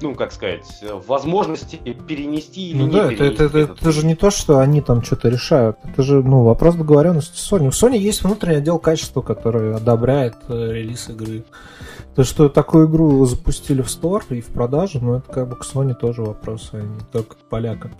ну, 0.02 0.16
как 0.16 0.32
сказать, 0.32 0.66
возможности 1.08 1.76
перенести 1.76 2.70
или 2.70 2.78
Ну 2.78 2.88
не 2.88 2.91
да, 2.93 3.00
это, 3.00 3.10
перенести 3.10 3.34
это, 3.34 3.43
это, 3.45 3.58
этот 3.60 3.82
это 3.82 3.91
же 3.91 4.06
не 4.06 4.16
то, 4.16 4.30
что 4.32 4.60
они 4.60 4.82
там 4.82 5.04
что-то 5.04 5.30
решают. 5.30 5.78
Это 5.84 6.04
же, 6.04 6.24
ну, 6.24 6.43
вопрос 6.43 6.76
договоренности 6.76 7.38
с 7.38 7.52
Sony. 7.52 7.68
У 7.68 7.70
Sony 7.70 7.98
есть 7.98 8.24
внутренний 8.24 8.58
отдел 8.58 8.80
качества, 8.80 9.22
который 9.22 9.76
одобряет 9.76 10.36
э, 10.50 10.72
релиз 10.74 11.10
игры. 11.10 11.43
То, 12.16 12.24
что 12.24 12.50
такую 12.50 12.88
игру 12.88 13.26
запустили 13.26 13.82
в 13.82 13.89
стор 13.89 14.24
и 14.30 14.41
в 14.41 14.48
продажу, 14.48 15.00
ну, 15.02 15.16
это 15.18 15.32
как 15.32 15.50
бы 15.50 15.56
к 15.56 15.64
Sony 15.64 15.93
тоже 15.93 16.24
вопрос, 16.24 16.70
а 16.74 16.78
не 16.78 17.00
только 17.12 17.36
к 17.36 17.39
полякам. 17.50 17.91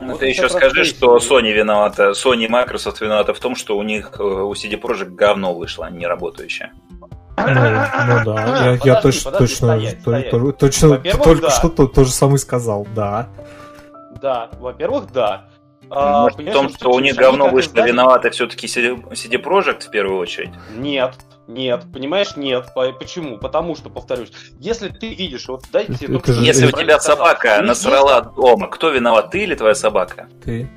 Ну, 0.00 0.12
Вот 0.12 0.20
ты 0.20 0.30
это 0.30 0.42
еще 0.42 0.48
скажи, 0.48 0.80
есть. 0.80 0.96
что 0.96 1.18
Sony 1.18 1.52
виновата, 1.52 2.10
Sony 2.10 2.44
и 2.44 2.48
Microsoft 2.48 3.00
виновата 3.00 3.34
в 3.34 3.40
том, 3.40 3.56
что 3.56 3.76
у 3.76 3.82
них 3.82 4.12
э, 4.18 4.22
у 4.22 4.52
CD 4.52 4.80
Projekt 4.80 5.14
говно 5.14 5.54
вышло, 5.54 5.86
а 5.86 5.90
не 5.90 6.06
работающее. 6.06 6.72
Ну, 7.46 7.54
ну 7.54 8.24
да, 8.34 8.64
я, 8.64 8.72
я 8.72 8.78
Подожди, 8.78 9.00
точно, 9.02 9.30
подожди, 9.30 9.38
точно, 9.54 9.66
стоять, 9.68 9.96
то- 9.96 10.10
стоять. 10.10 10.30
то- 10.30 10.52
точно 10.52 10.98
только 10.98 11.42
да. 11.42 11.50
что 11.50 11.68
то, 11.68 11.86
то 11.86 12.04
же 12.04 12.10
самое 12.12 12.38
сказал, 12.38 12.86
да. 12.94 13.28
Да, 14.20 14.50
во-первых, 14.58 15.12
да. 15.12 15.44
А, 15.90 16.22
Может, 16.24 16.38
в 16.40 16.52
том, 16.52 16.68
что 16.68 16.90
у 16.90 17.00
них 17.00 17.16
говно 17.16 17.48
вышло, 17.48 17.80
виноваты 17.80 18.30
все-таки 18.30 18.66
CD 18.66 19.42
Projekt 19.42 19.86
в 19.86 19.90
первую 19.90 20.18
очередь. 20.18 20.50
Нет, 20.76 21.14
нет, 21.46 21.84
понимаешь, 21.92 22.36
нет. 22.36 22.66
По- 22.74 22.92
Почему? 22.92 23.38
Потому 23.38 23.74
что, 23.74 23.88
повторюсь, 23.88 24.30
если 24.60 24.88
ты 24.90 25.14
видишь, 25.14 25.48
вот 25.48 25.64
дайте 25.72 25.94
Это- 25.94 26.06
только 26.12 26.24
это 26.30 26.32
что 26.32 26.40
же- 26.40 26.46
Если 26.46 26.66
у 26.66 26.70
правильно 26.70 26.92
тебя 26.92 27.00
сказал. 27.00 27.16
собака 27.26 27.54
У 27.54 27.60
них 27.60 27.68
насрала 27.68 28.20
дома, 28.20 28.66
кто 28.68 28.90
виноват, 28.90 29.30
ты 29.30 29.44
или 29.44 29.54
твоя 29.54 29.74
собака? 29.74 30.26
Ты. 30.44 30.68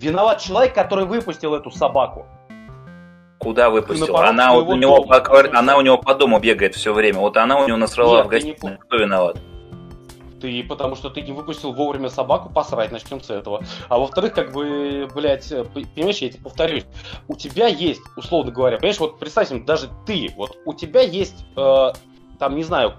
Виноват 0.00 0.40
человек, 0.40 0.74
который 0.74 1.06
выпустил 1.06 1.54
эту 1.54 1.70
собаку. 1.70 2.26
Куда 3.44 3.70
выпустил? 3.70 4.06
порог 4.08 4.30
Она 4.30 4.54
у, 4.54 4.60
своего 4.60 4.74
него 4.76 5.02
по, 5.04 5.20
квар- 5.20 5.50
она 5.54 5.76
у 5.76 5.82
него 5.82 5.98
по 5.98 6.14
дому 6.14 6.40
бегает 6.40 6.74
все 6.74 6.92
время. 6.92 7.20
Вот 7.20 7.36
она 7.36 7.58
у 7.58 7.68
него 7.68 7.76
насрала 7.76 8.24
Нет, 8.24 8.26
в 8.26 8.30
ты 8.30 8.42
не. 8.42 8.76
Кто 8.78 8.96
виноват? 8.96 9.38
Ты, 10.40 10.64
потому 10.64 10.96
что 10.96 11.10
ты 11.10 11.22
не 11.22 11.32
выпустил 11.32 11.72
вовремя 11.72 12.08
собаку, 12.08 12.50
посрать, 12.50 12.90
начнем 12.90 13.20
с 13.20 13.30
этого. 13.30 13.62
А 13.88 13.98
во-вторых, 13.98 14.34
как 14.34 14.52
бы, 14.52 15.08
блядь, 15.14 15.50
э, 15.52 15.64
понимаешь, 15.64 16.18
я 16.18 16.28
тебе 16.28 16.42
повторюсь, 16.42 16.84
у 17.28 17.36
тебя 17.36 17.66
есть, 17.66 18.02
условно 18.16 18.50
говоря, 18.50 18.76
понимаешь, 18.76 18.98
вот 18.98 19.18
представь 19.18 19.48
даже 19.64 19.88
ты, 20.06 20.30
вот 20.36 20.58
у 20.66 20.74
тебя 20.74 21.00
есть, 21.00 21.46
э, 21.56 21.92
там, 22.38 22.56
не 22.56 22.62
знаю, 22.62 22.94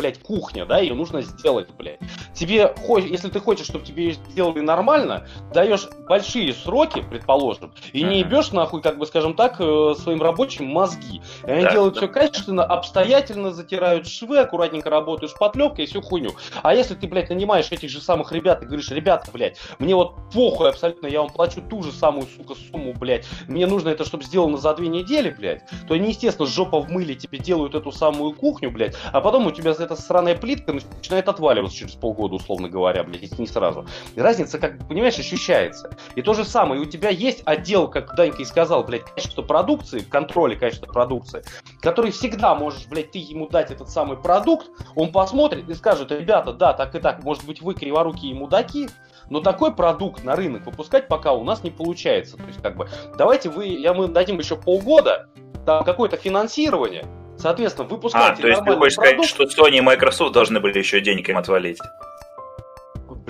блядь, 0.00 0.18
кухня, 0.22 0.64
да, 0.64 0.78
ее 0.78 0.94
нужно 0.94 1.20
сделать, 1.20 1.68
блядь. 1.76 1.98
Тебе, 2.34 2.74
если 3.06 3.28
ты 3.28 3.38
хочешь, 3.38 3.66
чтобы 3.66 3.84
тебе 3.84 4.04
ее 4.04 4.12
сделали 4.30 4.60
нормально, 4.60 5.26
даешь 5.52 5.86
большие 6.08 6.54
сроки, 6.54 7.02
предположим, 7.08 7.72
и 7.92 8.02
не 8.02 8.20
ебешь, 8.20 8.52
нахуй, 8.52 8.80
как 8.80 8.98
бы, 8.98 9.06
скажем 9.06 9.34
так, 9.34 9.56
э, 9.60 9.94
своим 9.98 10.22
рабочим 10.22 10.64
мозги. 10.66 11.20
И 11.46 11.50
они 11.50 11.64
Да, 11.64 11.72
делают 11.72 11.94
да. 11.94 12.00
все 12.00 12.08
качественно, 12.08 12.64
обстоятельно 12.64 13.50
затирают 13.52 14.06
швы, 14.08 14.38
аккуратненько 14.38 14.88
работают 14.88 15.32
шпатлевкой 15.32 15.84
и 15.84 15.86
всю 15.86 16.00
хуйню. 16.00 16.30
А 16.62 16.74
если 16.74 16.94
ты, 16.94 17.06
блядь, 17.06 17.28
нанимаешь 17.28 17.70
этих 17.70 17.90
же 17.90 18.00
самых 18.00 18.32
ребят 18.32 18.62
и 18.62 18.66
говоришь, 18.66 18.90
ребята, 18.90 19.30
блядь, 19.32 19.58
мне 19.78 19.94
вот 19.94 20.14
похуй 20.32 20.70
абсолютно, 20.70 21.08
я 21.08 21.20
вам 21.20 21.30
плачу 21.30 21.60
ту 21.68 21.82
же 21.82 21.92
самую, 21.92 22.26
сука, 22.36 22.54
сумму, 22.70 22.94
блядь, 22.94 23.26
мне 23.48 23.66
нужно 23.66 23.90
это, 23.90 24.04
чтобы 24.06 24.24
сделано 24.24 24.56
за 24.56 24.72
две 24.74 24.88
недели, 24.88 25.28
блядь, 25.30 25.62
то 25.86 25.94
они, 25.94 26.08
естественно, 26.08 26.48
жопа 26.48 26.80
в 26.80 26.90
мыле 26.90 27.14
тебе 27.14 27.38
делают 27.38 27.74
эту 27.74 27.92
самую 27.92 28.32
кухню, 28.32 28.70
блядь, 28.70 28.96
а 29.12 29.20
потом 29.20 29.46
у 29.46 29.50
тебя 29.50 29.74
эта 29.90 30.00
сраная 30.00 30.36
плитка 30.36 30.72
начинает 30.72 31.28
отваливаться 31.28 31.76
через 31.76 31.94
полгода, 31.94 32.36
условно 32.36 32.68
говоря, 32.68 33.02
блядь, 33.02 33.38
не 33.38 33.46
сразу. 33.46 33.86
И 34.14 34.20
разница, 34.20 34.58
как 34.58 34.86
понимаешь, 34.88 35.18
ощущается. 35.18 35.96
И 36.14 36.22
то 36.22 36.34
же 36.34 36.44
самое, 36.44 36.80
и 36.80 36.86
у 36.86 36.88
тебя 36.88 37.10
есть 37.10 37.42
отдел, 37.44 37.88
как 37.88 38.14
Данька 38.14 38.42
и 38.42 38.44
сказал, 38.44 38.84
блядь, 38.84 39.04
качество 39.04 39.42
продукции, 39.42 40.00
контроля 40.00 40.56
качества 40.56 40.86
продукции, 40.86 41.42
который 41.80 42.12
всегда 42.12 42.54
можешь, 42.54 42.86
блядь, 42.86 43.10
ты 43.10 43.18
ему 43.18 43.48
дать 43.48 43.70
этот 43.70 43.90
самый 43.90 44.16
продукт, 44.16 44.70
он 44.94 45.12
посмотрит 45.12 45.68
и 45.68 45.74
скажет, 45.74 46.12
ребята, 46.12 46.52
да, 46.52 46.72
так 46.72 46.94
и 46.94 47.00
так, 47.00 47.24
может 47.24 47.44
быть, 47.44 47.60
вы 47.60 47.74
криворукие 47.74 48.34
мудаки, 48.34 48.88
Но 49.28 49.40
такой 49.40 49.74
продукт 49.74 50.24
на 50.24 50.34
рынок 50.34 50.66
выпускать 50.66 51.08
пока 51.08 51.32
у 51.32 51.44
нас 51.44 51.62
не 51.62 51.70
получается. 51.70 52.36
То 52.36 52.44
есть, 52.44 52.60
как 52.62 52.76
бы, 52.76 52.88
давайте 53.16 53.48
вы, 53.48 53.66
я 53.66 53.94
мы 53.94 54.08
дадим 54.08 54.38
еще 54.38 54.56
полгода, 54.56 55.28
там 55.66 55.84
какое-то 55.84 56.16
финансирование, 56.16 57.04
соответственно, 57.40 57.88
выпускайте 57.88 58.40
А, 58.40 58.42
то 58.42 58.48
есть 58.48 58.64
ты 58.64 58.76
хочешь 58.76 58.94
сказать, 58.94 59.24
что 59.24 59.44
Sony 59.44 59.78
и 59.78 59.80
Microsoft 59.80 60.32
должны 60.32 60.60
были 60.60 60.78
еще 60.78 61.00
денег 61.00 61.28
им 61.28 61.38
отвалить? 61.38 61.78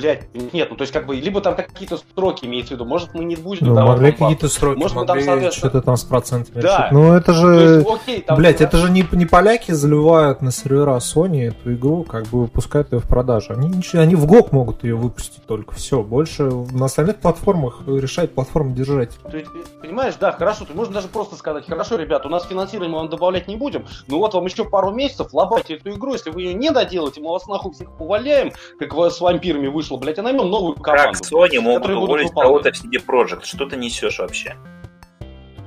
Блядь, 0.01 0.53
нет, 0.53 0.69
ну 0.71 0.77
то 0.77 0.83
есть 0.83 0.93
как 0.93 1.07
бы, 1.07 1.15
либо 1.17 1.41
там 1.41 1.55
какие-то 1.55 1.99
сроки 2.15 2.47
имеется 2.47 2.71
в 2.71 2.75
виду, 2.77 2.85
может 2.85 3.13
мы 3.15 3.25
не 3.25 3.37
будем 3.37 3.67
Ну, 3.67 3.75
давать 3.75 3.99
могли 3.99 4.13
какие-то 4.13 4.49
сроки, 4.49 4.79
Может, 4.79 4.97
мы 4.97 5.05
могли 5.05 5.23
там, 5.25 5.33
соответственно- 5.35 5.71
что-то 5.71 5.85
там 5.85 5.97
с 5.97 6.05
процентами 6.05 6.61
Да. 6.61 6.79
решить. 6.79 6.93
Ну, 6.93 7.13
это 7.13 7.27
То 7.27 7.33
же... 7.35 7.55
есть, 7.77 7.89
окей, 7.89 8.21
там, 8.23 8.37
Блять, 8.39 8.61
это 8.61 8.77
же 8.79 8.91
не, 8.91 9.05
не 9.13 9.27
поляки 9.27 9.73
заливают 9.73 10.43
на 10.43 10.51
сервера 10.53 10.97
Sony 10.97 11.49
эту 11.49 11.75
игру, 11.75 12.05
как 12.05 12.27
бы 12.29 12.43
выпускают 12.43 12.93
ее 12.93 13.01
в 13.01 13.07
продажу. 13.07 13.53
Они, 13.53 13.69
ничего, 13.69 14.03
они 14.03 14.15
в 14.17 14.27
ГОК 14.27 14.53
могут 14.53 14.85
ее 14.85 14.95
выпустить 14.97 15.45
только. 15.47 15.75
Все, 15.75 16.03
больше 16.03 16.45
на 16.45 16.87
остальных 16.87 17.17
платформах 17.17 17.83
решать 17.87 18.35
платформу 18.35 18.73
держать. 18.75 19.11
Есть, 19.33 19.51
понимаешь, 19.81 20.15
да, 20.21 20.33
хорошо, 20.33 20.65
ты 20.65 20.75
можно 20.75 20.95
даже 20.95 21.09
просто 21.09 21.37
сказать, 21.37 21.67
хорошо, 21.67 21.97
ребят, 21.97 22.25
у 22.27 22.29
нас 22.29 22.45
финансирование 22.47 22.93
мы 22.93 22.99
вам 23.01 23.09
добавлять 23.11 23.49
не 23.49 23.57
будем, 23.57 23.85
но 24.09 24.19
вот 24.19 24.35
вам 24.35 24.47
еще 24.47 24.65
пару 24.65 24.91
месяцев, 24.93 25.29
лобайте 25.33 25.75
эту 25.75 25.91
игру, 25.91 26.13
если 26.13 26.31
вы 26.31 26.43
ее 26.43 26.55
не 26.55 26.71
доделаете, 26.71 27.21
мы 27.21 27.31
вас 27.31 27.47
нахуй 27.47 27.73
всех 27.73 27.91
поваляем, 27.97 28.53
как 28.79 28.95
вы 28.95 29.11
с 29.11 29.21
вампирами 29.21 29.67
вышло, 29.91 29.97
блядь, 29.97 30.19
и 30.19 30.21
наймем 30.21 30.49
новую 30.49 30.75
Как 30.77 30.97
команду. 30.97 31.19
Sony 31.21 31.61
могут 31.61 31.91
уволить 31.91 32.33
кого-то 32.33 32.73
в 32.73 32.75
CD 32.75 33.05
Projekt? 33.05 33.45
Что 33.45 33.67
ты 33.67 33.77
несешь 33.77 34.19
вообще? 34.19 34.57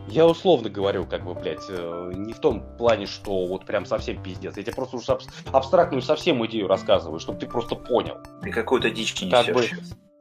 Я 0.08 0.28
условно 0.28 0.70
говорю, 0.70 1.06
как 1.06 1.26
бы, 1.26 1.34
блядь, 1.34 1.64
э, 1.70 2.12
не 2.16 2.34
в 2.34 2.40
том 2.40 2.62
плане, 2.78 3.08
что 3.08 3.48
вот 3.48 3.66
прям 3.66 3.86
совсем 3.86 4.22
пиздец. 4.22 4.56
Я 4.58 4.64
тебе 4.64 4.74
просто 4.74 4.98
уж 4.98 5.10
абс- 5.10 5.28
абстрактную 5.52 6.04
совсем 6.04 6.46
идею 6.46 6.68
рассказываю, 6.68 7.20
чтобы 7.20 7.40
ты 7.40 7.48
просто 7.48 7.76
понял. 7.76 8.18
Ты 8.44 8.52
какую-то 8.52 8.92
дичь 8.92 9.20
несешь 9.20 9.32
Как 9.32 9.56
бы-. 9.56 9.68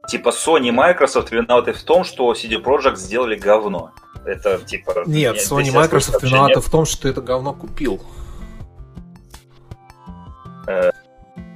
Типа 0.09 0.29
Sony 0.29 0.69
и 0.69 0.71
Microsoft 0.71 1.31
виноваты 1.31 1.73
в 1.73 1.83
том, 1.83 2.03
что 2.03 2.31
CD 2.33 2.61
Projekt 2.61 2.95
сделали 2.95 3.35
говно. 3.35 3.91
Это 4.25 4.57
типа... 4.57 5.03
Нет, 5.05 5.37
Sony 5.37 5.67
и 5.67 5.71
Microsoft 5.71 6.23
виноваты 6.23 6.55
нет? 6.55 6.65
в 6.65 6.71
том, 6.71 6.85
что 6.85 7.07
это 7.07 7.21
говно 7.21 7.53
купил. 7.53 8.01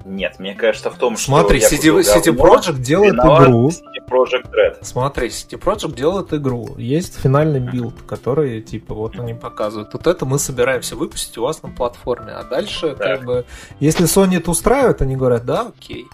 Нет, 0.07 0.39
мне 0.39 0.55
кажется 0.55 0.89
в 0.89 0.97
том, 0.97 1.17
что... 1.17 1.25
Смотри, 1.31 1.59
CD, 1.59 1.75
купил 1.75 1.99
CD 1.99 2.31
говно, 2.31 2.55
Projekt 2.55 2.79
делает 2.79 3.15
игру. 3.15 3.69
CD 3.69 4.09
Projekt 4.09 4.51
Red. 4.53 4.77
Смотри, 4.81 5.27
CD 5.27 5.59
Projekt 5.59 5.95
делает 5.95 6.33
игру. 6.33 6.69
Есть 6.77 7.19
финальный 7.19 7.59
билд, 7.59 7.95
который, 8.07 8.61
типа, 8.61 8.93
вот 8.93 9.19
они 9.19 9.33
показывают. 9.33 9.93
Вот 9.93 10.07
это 10.07 10.25
мы 10.25 10.39
собираемся 10.39 10.95
выпустить 10.95 11.37
у 11.37 11.41
вас 11.43 11.61
на 11.61 11.69
платформе. 11.69 12.31
А 12.31 12.43
дальше, 12.43 12.95
Так. 12.95 12.99
как 12.99 13.25
бы, 13.25 13.45
если 13.81 14.05
Sony 14.05 14.37
это 14.37 14.49
устраивает, 14.49 15.01
они 15.01 15.17
говорят, 15.17 15.45
да, 15.45 15.73
окей. 15.77 16.05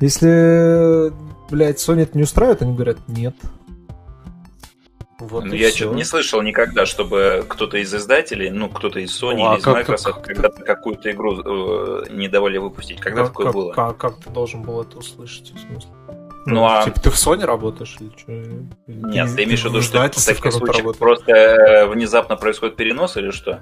Если, 0.00 1.12
блядь, 1.48 1.78
Sony 1.78 2.02
это 2.02 2.18
не 2.18 2.24
устраивает, 2.24 2.62
они 2.62 2.74
говорят, 2.74 2.98
нет. 3.06 3.36
Вот 5.28 5.44
Ну, 5.44 5.54
я 5.54 5.70
что-то 5.70 5.94
не 5.94 6.04
слышал 6.04 6.42
никогда, 6.42 6.84
чтобы 6.86 7.44
кто-то 7.48 7.78
из 7.78 7.94
издателей, 7.94 8.50
ну, 8.50 8.68
кто-то 8.68 8.98
из 8.98 9.10
Sony 9.22 9.36
Ну, 9.36 9.50
а 9.50 9.52
или 9.54 9.60
из 9.60 9.66
Microsoft 9.66 10.16
как- 10.16 10.24
когда-то 10.26 10.64
какую-то 10.64 11.10
игру 11.12 11.40
э, 11.40 12.04
не 12.10 12.28
давали 12.28 12.58
выпустить. 12.58 13.00
Когда 13.00 13.22
как, 13.22 13.28
такое 13.30 13.46
как- 13.46 13.54
было? 13.54 13.72
Как, 13.72 13.96
как 13.96 14.16
ты 14.16 14.30
должен 14.30 14.62
был 14.62 14.80
это 14.82 14.98
услышать, 14.98 15.52
в 15.52 15.58
смысле? 15.58 15.90
Ну, 16.44 16.64
а- 16.64 16.82
Типа, 16.84 17.00
ты 17.00 17.10
в 17.10 17.14
Sony 17.14 17.44
работаешь 17.44 17.96
или 18.00 18.10
что? 18.16 18.32
Нет, 18.88 19.36
ты 19.36 19.44
имеешь 19.44 19.62
в 19.62 19.66
виду, 19.66 19.80
что 19.80 19.98
в 19.98 20.10
таких 20.10 20.52
случаях 20.52 20.78
работаешь? 20.78 20.98
просто 20.98 21.32
э, 21.32 21.86
внезапно 21.86 22.36
происходит 22.36 22.76
перенос 22.76 23.16
или 23.16 23.30
что? 23.30 23.60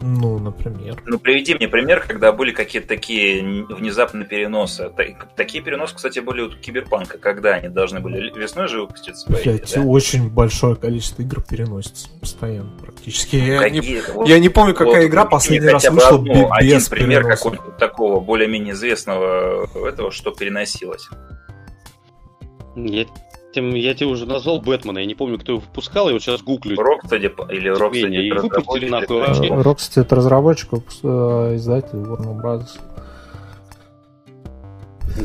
Ну, 0.00 0.38
например. 0.38 1.02
Ну, 1.06 1.18
приведи 1.18 1.54
мне 1.56 1.66
пример, 1.66 2.04
когда 2.06 2.30
были 2.30 2.52
какие-то 2.52 2.86
такие 2.86 3.64
внезапные 3.64 4.24
переносы. 4.24 4.90
Та- 4.96 5.26
Такие 5.34 5.62
переносы, 5.62 5.96
кстати, 5.96 6.20
были 6.20 6.42
у 6.42 6.50
Киберпанка. 6.50 7.18
Когда 7.18 7.54
они 7.54 7.68
должны 7.68 7.98
были 7.98 8.30
весной 8.38 8.68
же 8.68 8.80
выпуститься? 8.82 9.28
Блядь, 9.28 9.74
да? 9.74 9.82
очень 9.82 10.30
большое 10.30 10.76
количество 10.76 11.22
игр 11.22 11.42
переносится 11.42 12.08
постоянно 12.20 12.70
практически. 12.78 13.36
Я 13.36 13.68
не, 13.70 13.80
вот- 14.14 14.28
я 14.28 14.38
не 14.38 14.48
помню, 14.48 14.74
какая 14.74 15.02
вот 15.02 15.08
игра 15.08 15.24
последний 15.24 15.68
раз 15.68 15.88
вышла 15.90 16.08
одну, 16.10 16.32
бе- 16.32 16.48
один 16.52 16.76
без 16.78 16.88
пример 16.88 17.24
какого-то 17.26 17.70
такого 17.72 18.20
более-менее 18.20 18.74
известного 18.74 19.68
этого, 19.88 20.12
что 20.12 20.30
переносилось. 20.30 21.08
Я, 22.76 23.06
тем- 23.54 23.74
я 23.74 23.94
тебе 23.94 24.08
уже 24.08 24.26
назвал 24.26 24.60
Бэтмена, 24.60 24.98
я 24.98 25.06
не 25.06 25.14
помню, 25.14 25.38
кто 25.38 25.52
его 25.52 25.60
выпускал, 25.60 26.08
я 26.08 26.12
вот 26.14 26.22
сейчас 26.22 26.42
гуглю. 26.42 26.76
Рокстеди 26.80 27.32
или 27.50 27.68
Рокстеди 27.68 28.16
и 28.16 28.32
выпустили 28.32 28.88
нахуй 28.88 29.20
вообще. 29.20 29.44
Rockstar 29.48 30.02
это 30.02 30.16
разработчик, 30.16 30.70
э, 30.72 31.52
издатель 31.56 31.98
Warner 31.98 32.40
Brothers. 32.40 32.78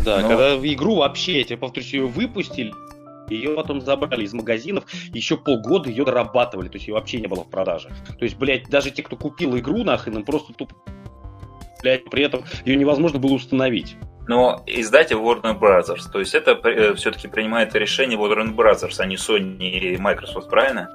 Да, 0.05 0.21
Ну. 0.21 0.27
когда 0.27 0.55
игру 0.55 0.95
вообще, 0.95 1.39
я 1.39 1.43
тебе 1.43 1.57
повторюсь, 1.57 1.93
ее 1.93 2.07
выпустили, 2.07 2.73
ее 3.29 3.51
потом 3.55 3.81
забрали 3.81 4.23
из 4.23 4.33
магазинов, 4.33 4.85
еще 5.13 5.37
полгода 5.37 5.89
ее 5.89 6.03
дорабатывали, 6.05 6.67
то 6.67 6.75
есть 6.77 6.87
ее 6.87 6.93
вообще 6.95 7.19
не 7.19 7.27
было 7.27 7.43
в 7.43 7.49
продаже. 7.49 7.89
То 8.17 8.25
есть, 8.25 8.37
блядь, 8.37 8.69
даже 8.69 8.91
те, 8.91 9.03
кто 9.03 9.15
купил 9.15 9.55
игру 9.57 9.83
нахрен, 9.83 10.17
им 10.17 10.23
просто 10.25 10.53
тупо 10.53 10.73
при 11.83 12.23
этом 12.23 12.43
ее 12.65 12.75
невозможно 12.75 13.19
было 13.19 13.33
установить. 13.33 13.95
Но 14.27 14.63
издатель 14.65 15.17
Warner 15.17 15.59
Brothers, 15.59 16.09
то 16.11 16.19
есть 16.19 16.33
это 16.33 16.55
все-таки 16.95 17.27
принимает 17.27 17.75
решение 17.75 18.17
Warner 18.17 18.55
Brothers, 18.55 18.95
а 18.99 19.05
не 19.05 19.15
Sony 19.15 19.57
и 19.57 19.97
Microsoft, 19.97 20.49
правильно? 20.49 20.89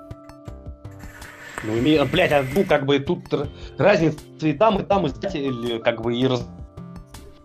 Ну, 1.65 1.77
име- 1.77 2.05
блядь, 2.11 2.33
а, 2.33 2.45
ну, 2.55 2.65
как 2.65 2.87
бы 2.87 2.99
тут 3.01 3.25
разница 3.77 4.19
и 4.41 4.53
там, 4.53 4.79
и 4.81 4.85
там 4.85 5.07
издатель, 5.07 5.81
как 5.81 6.01
бы, 6.01 6.17
и 6.17 6.27
раз... 6.27 6.49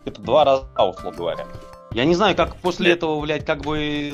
Это 0.06 0.22
два 0.22 0.46
раза, 0.46 0.68
условно 0.78 1.18
говоря. 1.18 1.46
Я 1.94 2.06
не 2.06 2.16
знаю, 2.16 2.36
как 2.36 2.56
после 2.58 2.88
Да. 2.88 2.94
этого, 2.94 3.22
блядь, 3.22 3.46
как 3.46 3.62
бы, 3.62 4.14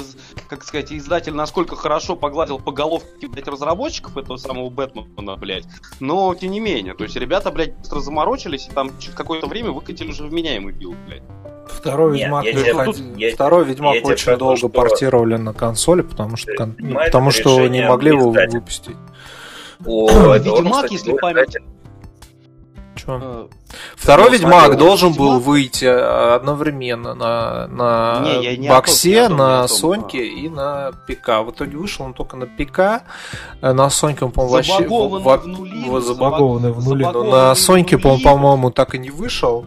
как 0.50 0.64
сказать, 0.64 0.92
издатель 0.92 1.34
насколько 1.34 1.76
хорошо 1.76 2.16
погладил 2.16 2.60
по 2.60 2.72
головке, 2.72 3.28
блядь, 3.28 3.48
разработчиков 3.48 4.18
этого 4.18 4.38
самого 4.38 4.70
Бэтмена, 4.70 5.38
блядь. 5.38 5.66
Но, 6.00 6.36
тем 6.36 6.52
не 6.52 6.60
менее, 6.60 6.94
то 6.94 7.04
есть 7.04 7.16
ребята, 7.16 7.52
блядь, 7.52 7.78
быстро 7.78 8.00
заморочились, 8.02 8.68
и 8.68 8.72
там 8.72 8.92
через 9.00 9.16
какое-то 9.16 9.48
время 9.48 9.72
выкатили 9.72 10.10
уже 10.10 10.24
вменяемый 10.26 10.74
билд, 10.74 10.98
блядь. 11.08 11.24
Второй 11.68 12.14
Нет, 12.18 12.24
Ведьмак, 12.26 12.46
я 12.46 12.54
не 12.54 12.60
тебе- 12.62 12.74
выходил. 12.74 13.16
я- 13.16 13.34
Второй 13.36 13.66
Ведьмак 13.66 13.96
я 13.96 14.02
очень 14.02 14.38
долго 14.38 14.58
что- 14.58 14.70
портировали 14.70 15.36
на 15.38 15.54
консоли, 15.54 16.02
потому 16.02 16.36
что, 16.36 16.54
кон- 16.56 16.76
ну, 16.80 16.96
потому 16.96 17.32
что 17.32 17.68
не 17.68 17.88
могли 17.88 18.10
его 18.10 18.32
выпустить. 18.32 18.96
О, 19.86 20.10
Ведьмак, 20.38 20.92
если 20.92 21.14
память- 21.16 21.58
издатель. 23.18 23.49
Чё? 23.49 23.49
Э, 23.51 23.76
Второй 23.95 24.28
Ну, 24.28 24.32
Ведьмак 24.34 24.78
должен 24.78 25.14
был 25.14 25.34
Ведьмак- 25.38 25.43
выйти 25.43 25.86
э, 25.86 26.36
одновременно 26.36 27.14
на, 27.14 27.68
на 27.68 28.20
Не, 28.24 28.57
не 28.57 28.70
боксе, 28.70 29.28
том, 29.28 29.38
на 29.38 29.68
том, 29.68 29.78
Соньке 29.78 30.26
и 30.28 30.49
на 30.49 30.91
ПК. 31.07 31.28
В 31.45 31.51
итоге 31.51 31.78
вышел 31.78 32.05
он 32.05 32.14
только 32.14 32.38
на 32.38 32.45
ПК. 32.45 33.03
Э, 33.62 33.74
На 33.74 33.89
Соньке 33.89 34.26
он, 34.26 34.32
по-моему, 34.32 34.55
вообще... 34.55 34.74
Забагованный 34.80 35.24
в 35.38 35.47
нули, 35.47 36.01
Забагованный 36.01 36.72
в 36.72 36.86
нули. 36.88 37.03
Но 37.03 37.24
на 37.24 37.55
Соньке, 37.55 37.97
по-моему, 37.97 38.72
так 38.72 38.95
и 38.95 38.97
не 38.97 39.10
вышел. 39.10 39.66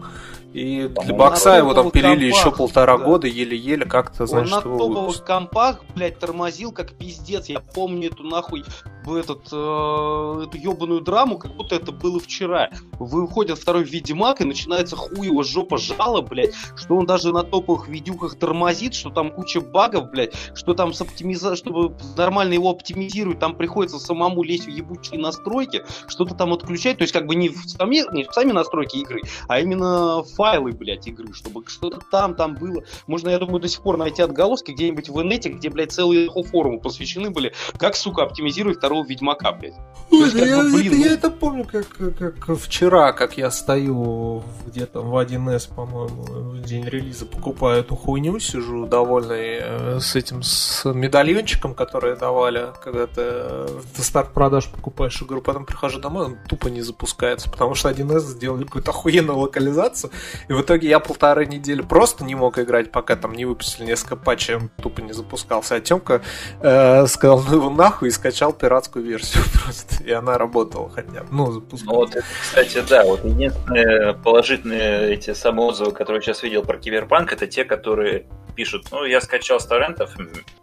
И 0.53 0.87
для 0.87 1.15
бокса 1.15 1.57
его 1.57 1.73
там 1.73 1.89
пилили 1.89 2.25
еще 2.25 2.43
компах, 2.43 2.57
полтора 2.57 2.97
да. 2.99 3.03
года, 3.03 3.27
еле-еле 3.27 3.85
как-то, 3.85 4.23
Он 4.23 4.27
значит, 4.27 4.51
на 4.51 4.69
его 4.69 4.77
топовых 4.77 5.23
компах, 5.25 5.83
блядь, 5.95 6.19
тормозил 6.19 6.71
как 6.71 6.93
пиздец. 6.93 7.47
Я 7.49 7.59
помню 7.59 8.11
эту 8.11 8.23
нахуй 8.23 8.63
в 9.03 9.15
этот, 9.15 9.47
э, 9.51 10.43
эту 10.45 10.57
ебаную 10.57 11.01
драму, 11.01 11.39
как 11.39 11.55
будто 11.55 11.75
это 11.75 11.91
было 11.91 12.19
вчера. 12.19 12.69
Выходит 12.99 13.57
второй 13.57 13.83
Ведьмак, 13.83 14.41
и 14.41 14.45
начинается 14.45 14.95
хуево 14.95 15.43
жопа 15.43 15.77
жала, 15.77 16.21
блядь, 16.21 16.53
что 16.75 16.95
он 16.97 17.05
даже 17.05 17.33
на 17.33 17.43
топовых 17.43 17.87
видюхах 17.87 18.35
тормозит, 18.35 18.93
что 18.93 19.09
там 19.09 19.31
куча 19.31 19.59
багов, 19.59 20.11
блядь, 20.11 20.33
что 20.53 20.73
там 20.73 20.93
с 20.93 21.01
оптимиза... 21.01 21.55
чтобы 21.55 21.95
нормально 22.15 22.53
его 22.53 22.69
оптимизировать, 22.69 23.39
там 23.39 23.55
приходится 23.55 23.97
самому 23.97 24.43
лезть 24.43 24.65
в 24.65 24.69
ебучие 24.69 25.19
настройки, 25.19 25.83
что-то 26.07 26.35
там 26.35 26.53
отключать, 26.53 26.97
то 26.97 27.03
есть 27.03 27.13
как 27.13 27.25
бы 27.25 27.35
не 27.35 27.49
в 27.49 27.57
сами, 27.65 28.03
не 28.15 28.23
в 28.23 28.31
сами 28.31 28.51
настройки 28.51 28.97
игры, 28.97 29.21
а 29.47 29.59
именно 29.59 30.23
файлы, 30.43 30.73
блядь, 30.73 31.07
игры, 31.07 31.33
чтобы 31.33 31.63
что-то 31.67 32.01
там, 32.11 32.35
там 32.35 32.55
было. 32.55 32.83
Можно, 33.07 33.29
я 33.29 33.39
думаю, 33.39 33.61
до 33.61 33.69
сих 33.69 33.81
пор 33.81 33.95
найти 33.95 34.21
отголоски 34.21 34.71
где-нибудь 34.71 35.07
в 35.07 35.21
инете, 35.21 35.47
где, 35.47 35.69
блядь, 35.69 35.93
целые 35.93 36.29
форумы 36.51 36.81
посвящены 36.81 37.29
были, 37.29 37.53
как, 37.77 37.95
сука, 37.95 38.23
оптимизировать 38.23 38.77
второго 38.77 39.05
Ведьмака, 39.05 39.53
блядь. 39.53 39.75
То 40.09 40.25
есть, 40.25 40.35
я, 40.35 40.57
бы, 40.57 40.73
блин, 40.73 40.87
это, 40.87 40.95
ну- 40.97 41.05
я 41.05 41.13
это 41.13 41.31
помню, 41.31 41.65
как, 41.65 41.87
как 42.17 42.57
вчера, 42.59 43.13
как 43.13 43.37
я 43.37 43.49
стою 43.51 44.43
где-то 44.67 44.99
в 44.99 45.15
1С, 45.15 45.73
по-моему, 45.73 46.23
в 46.23 46.61
день 46.63 46.83
релиза, 46.83 47.25
покупаю 47.25 47.79
эту 47.79 47.95
хуйню, 47.95 48.37
сижу 48.39 48.85
довольный 48.85 49.59
э, 49.61 49.99
с 50.01 50.17
этим, 50.17 50.43
с 50.43 50.83
медальончиком, 50.91 51.73
который 51.73 52.17
давали, 52.17 52.73
когда 52.83 53.07
ты 53.07 53.21
э, 53.21 53.79
в 53.95 54.03
старт 54.03 54.33
продаж 54.33 54.67
покупаешь 54.67 55.21
игру, 55.21 55.41
потом 55.41 55.65
прихожу 55.65 56.01
домой, 56.01 56.25
он 56.25 56.37
тупо 56.49 56.67
не 56.67 56.81
запускается, 56.81 57.49
потому 57.49 57.75
что 57.75 57.89
1С 57.89 58.19
сделали 58.19 58.65
какую-то 58.65 58.91
охуенную 58.91 59.37
локализацию, 59.37 60.11
и 60.47 60.53
в 60.53 60.61
итоге 60.61 60.87
я 60.89 60.99
полторы 60.99 61.45
недели 61.45 61.81
просто 61.81 62.23
не 62.23 62.35
мог 62.35 62.59
играть, 62.59 62.91
пока 62.91 63.15
там 63.15 63.33
не 63.33 63.45
выпустили 63.45 63.85
несколько 63.85 64.15
патчей, 64.15 64.55
он 64.55 64.69
тупо 64.81 65.01
не 65.01 65.13
запускался, 65.13 65.75
а 65.75 65.79
Тёмка 65.79 66.21
э, 66.61 67.05
сказал, 67.07 67.43
ну 67.47 67.55
его 67.55 67.69
нахуй, 67.69 68.09
и 68.09 68.11
скачал 68.11 68.53
пиратскую 68.53 69.05
версию 69.05 69.43
просто, 69.63 70.03
и 70.03 70.11
она 70.11 70.37
работала 70.37 70.89
хотя 70.89 71.23
бы, 71.23 71.27
ну, 71.31 71.45
Ну 71.47 71.51
запускала. 71.53 71.95
вот, 71.95 72.15
это, 72.15 72.25
кстати, 72.41 72.83
да, 72.87 73.03
вот 73.03 73.23
единственные 73.25 74.13
положительные 74.15 75.13
эти 75.13 75.33
самые 75.33 75.67
отзывы, 75.69 75.91
которые 75.91 76.17
я 76.17 76.21
сейчас 76.21 76.43
видел 76.43 76.63
про 76.63 76.77
Киберпанк, 76.77 77.33
это 77.33 77.47
те, 77.47 77.65
которые 77.65 78.27
пишут, 78.55 78.87
ну, 78.91 79.05
я 79.05 79.21
скачал 79.21 79.59
с 79.59 79.65
торрентов, 79.65 80.15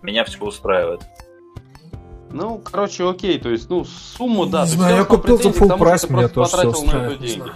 меня 0.02 0.24
все 0.24 0.38
устраивает. 0.38 1.00
Ну, 2.32 2.58
короче, 2.58 3.08
окей, 3.08 3.38
то 3.40 3.50
есть, 3.50 3.68
ну, 3.68 3.84
сумму, 3.84 4.46
да. 4.46 4.62
Не 4.62 4.70
знаю, 4.70 4.96
я 4.98 5.04
купил 5.04 5.40
за 5.40 5.48
full 5.48 5.64
меня 5.64 5.76
просто 5.76 6.06
тоже 6.06 6.48
все 6.48 6.56
потратил 6.56 6.70
на 6.70 6.70
это 6.70 6.78
устраивает. 6.78 7.20
не 7.20 7.26
деньги. 7.26 7.52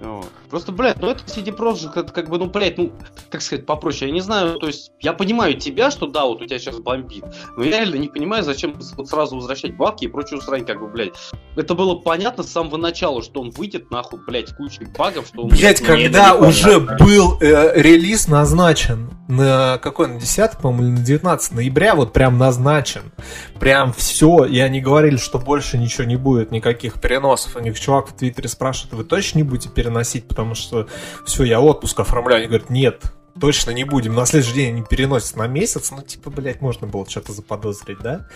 Вот. 0.00 0.26
Просто, 0.52 0.70
блядь, 0.70 1.00
ну 1.00 1.08
это 1.08 1.24
CD 1.24 1.46
Projekt, 1.46 1.98
это 1.98 2.12
как 2.12 2.28
бы, 2.28 2.36
ну, 2.36 2.44
блядь, 2.44 2.76
ну, 2.76 2.92
как 3.30 3.40
сказать, 3.40 3.64
попроще, 3.64 4.10
я 4.10 4.12
не 4.12 4.20
знаю, 4.20 4.58
то 4.58 4.66
есть, 4.66 4.92
я 5.00 5.14
понимаю 5.14 5.54
тебя, 5.54 5.90
что 5.90 6.06
да, 6.06 6.26
вот 6.26 6.42
у 6.42 6.44
тебя 6.44 6.58
сейчас 6.58 6.78
бомбит, 6.78 7.24
но 7.56 7.64
я 7.64 7.78
реально 7.78 7.94
не 7.94 8.08
понимаю, 8.08 8.42
зачем 8.42 8.74
вот 8.98 9.08
сразу 9.08 9.36
возвращать 9.36 9.74
бабки 9.78 10.04
и 10.04 10.08
прочую 10.08 10.42
срань, 10.42 10.66
как 10.66 10.78
бы, 10.78 10.88
блядь. 10.88 11.14
Это 11.56 11.74
было 11.74 11.94
понятно 11.94 12.42
с 12.42 12.52
самого 12.52 12.76
начала, 12.76 13.22
что 13.22 13.40
он 13.40 13.48
выйдет, 13.48 13.90
нахуй, 13.90 14.20
блядь, 14.26 14.54
кучей 14.54 14.84
багов, 14.84 15.26
что 15.26 15.44
он... 15.44 15.48
Блять, 15.48 15.80
Мне 15.80 15.88
когда 15.88 16.34
уже 16.34 16.80
был 16.80 17.38
э, 17.40 17.80
релиз 17.80 18.28
назначен 18.28 19.08
на 19.28 19.78
какой, 19.78 20.08
на 20.08 20.20
10, 20.20 20.58
по-моему, 20.58 20.82
или 20.82 20.98
на 20.98 21.04
19 21.04 21.52
ноября, 21.52 21.94
вот 21.94 22.12
прям 22.12 22.38
назначен. 22.38 23.12
Прям 23.58 23.92
все, 23.92 24.44
и 24.44 24.58
они 24.58 24.80
говорили, 24.80 25.16
что 25.16 25.38
больше 25.38 25.78
ничего 25.78 26.04
не 26.04 26.16
будет, 26.16 26.50
никаких 26.50 27.00
переносов. 27.00 27.56
У 27.56 27.60
них 27.60 27.78
чувак 27.78 28.08
в 28.08 28.12
Твиттере 28.12 28.48
спрашивает, 28.48 28.94
вы 28.94 29.04
точно 29.04 29.38
не 29.38 29.44
будете 29.44 29.68
переносить, 29.70 30.28
потому 30.28 30.41
что 30.54 30.88
все, 31.24 31.44
я 31.44 31.60
отпуск 31.60 32.00
оформляю. 32.00 32.40
Они 32.40 32.48
говорят, 32.48 32.70
нет, 32.70 33.02
точно 33.40 33.70
не 33.70 33.84
будем. 33.84 34.14
На 34.14 34.26
следующий 34.26 34.54
день 34.54 34.68
они 34.74 34.82
переносят 34.82 35.36
на 35.36 35.46
месяц. 35.46 35.90
Ну, 35.90 36.02
типа, 36.02 36.30
блядь, 36.30 36.60
можно 36.60 36.86
было 36.86 37.08
что-то 37.08 37.32
заподозрить, 37.32 37.98
да? 38.00 38.26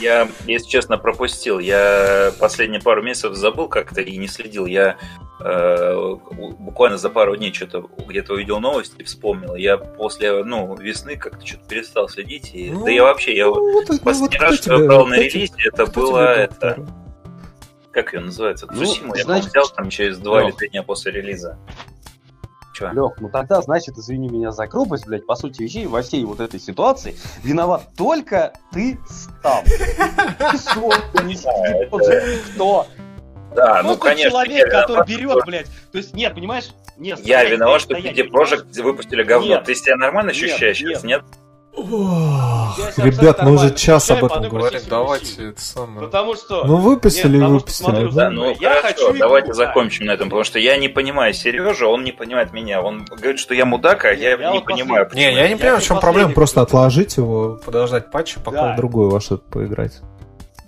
Я, 0.00 0.28
если 0.46 0.68
честно, 0.68 0.98
пропустил. 0.98 1.58
Я 1.58 2.32
последние 2.38 2.80
пару 2.80 3.02
месяцев 3.02 3.34
забыл 3.34 3.68
как-то 3.68 4.00
и 4.00 4.16
не 4.16 4.26
следил. 4.26 4.66
Я 4.66 4.96
э, 5.40 6.16
буквально 6.58 6.98
за 6.98 7.10
пару 7.10 7.36
дней 7.36 7.52
что-то 7.52 7.88
где-то 8.06 8.34
увидел 8.34 8.60
новости 8.60 8.94
и 8.98 9.04
вспомнил. 9.04 9.54
Я 9.54 9.76
после 9.76 10.44
ну, 10.44 10.74
весны 10.76 11.16
как-то 11.16 11.46
что-то 11.46 11.68
перестал 11.68 12.08
следить. 12.08 12.50
И, 12.54 12.70
Ну, 12.70 12.84
да 12.84 12.90
я 12.90 13.04
вообще, 13.04 13.36
я 13.36 13.46
Ну, 13.46 13.72
вот, 13.72 13.88
ну, 13.88 13.98
последний 13.98 14.38
вот 14.38 14.42
раз, 14.42 14.56
что 14.56 14.78
я 14.78 14.86
брал 14.86 15.06
на 15.06 15.18
релизе, 15.18 15.54
это 15.64 15.86
было 15.86 16.34
это. 16.34 16.76
доктор? 16.76 17.01
Как 17.92 18.12
ее 18.14 18.20
называется? 18.20 18.66
Ну, 18.70 18.76
Цусиму 18.78 19.14
я 19.14 19.24
значит- 19.24 19.50
взял 19.50 19.68
там 19.68 19.90
через 19.90 20.18
два 20.18 20.40
Лёх. 20.40 20.48
или 20.50 20.56
три 20.56 20.68
дня 20.70 20.82
после 20.82 21.12
релиза. 21.12 21.58
Че? 22.74 22.90
Лех, 22.94 23.20
ну 23.20 23.28
тогда, 23.28 23.60
значит, 23.60 23.98
извини 23.98 24.30
меня 24.30 24.50
за 24.50 24.66
грубость, 24.66 25.06
блядь, 25.06 25.26
по 25.26 25.34
сути 25.34 25.62
вещей, 25.62 25.86
во 25.86 26.00
всей 26.00 26.24
вот 26.24 26.40
этой 26.40 26.58
ситуации 26.58 27.14
виноват 27.44 27.88
только 27.98 28.54
ты 28.72 28.98
сам. 29.42 29.62
Кто? 32.54 32.86
Да, 33.54 33.82
ну 33.82 33.88
Просто 33.90 34.04
конечно. 34.06 34.30
человек, 34.30 34.66
я 34.72 34.80
который 34.80 35.06
берет, 35.06 35.44
блядь. 35.44 35.66
То 35.92 35.98
есть, 35.98 36.14
нет, 36.14 36.34
понимаешь? 36.34 36.70
Нет, 36.96 37.20
Я 37.20 37.44
виноват, 37.44 37.82
что 37.82 37.94
CD? 37.94 38.26
Projekt 38.30 38.82
выпустили 38.82 39.22
говно. 39.22 39.60
Ты 39.60 39.74
себя 39.74 39.96
нормально 39.96 40.30
ощущаешь 40.30 40.78
сейчас, 40.78 41.04
нет? 41.04 41.22
Ох, 41.74 42.78
Ребят, 42.98 43.42
мы 43.42 43.52
уже 43.54 43.74
час 43.74 44.10
об 44.10 44.24
этом 44.24 44.48
говорим. 44.48 44.80
Давайте 44.88 45.48
это 45.48 45.60
самое. 45.60 46.06
Потому 46.06 46.34
что... 46.34 46.64
Ну, 46.64 46.76
выпустили 46.76 47.38
Нет, 47.38 47.46
что, 47.46 47.52
выпустили. 47.54 47.84
смотри, 47.86 48.04
ну. 48.04 48.10
Да, 48.12 48.30
ну 48.30 48.50
Я 48.60 48.68
хорошо, 48.70 48.82
хочу 48.88 49.10
игру, 49.10 49.18
давайте 49.18 49.48
да. 49.48 49.54
закончим 49.54 50.06
на 50.06 50.12
этом, 50.12 50.28
потому 50.28 50.44
что 50.44 50.58
я 50.58 50.76
не 50.76 50.88
понимаю 50.88 51.32
Сережа, 51.32 51.86
он 51.86 52.04
не 52.04 52.12
понимает 52.12 52.52
меня. 52.52 52.82
Он 52.82 53.04
говорит, 53.04 53.38
что 53.38 53.54
я 53.54 53.64
мудак, 53.64 54.04
а 54.04 54.10
Нет, 54.14 54.20
я, 54.20 54.30
я 54.32 54.50
не 54.52 54.58
вот 54.58 54.64
понимаю. 54.66 55.08
Не, 55.14 55.34
я 55.34 55.44
не 55.46 55.50
Я 55.52 55.56
понимаю, 55.56 55.80
в 55.80 55.84
чем 55.84 55.98
проблема, 56.00 56.32
просто 56.32 56.60
отложить 56.60 57.16
его, 57.16 57.58
подождать 57.64 58.10
патча, 58.10 58.40
пока 58.40 58.62
Да. 58.68 58.72
в 58.74 58.76
другое 58.76 59.08
во 59.08 59.20
что-то 59.20 59.44
поиграть. 59.50 60.00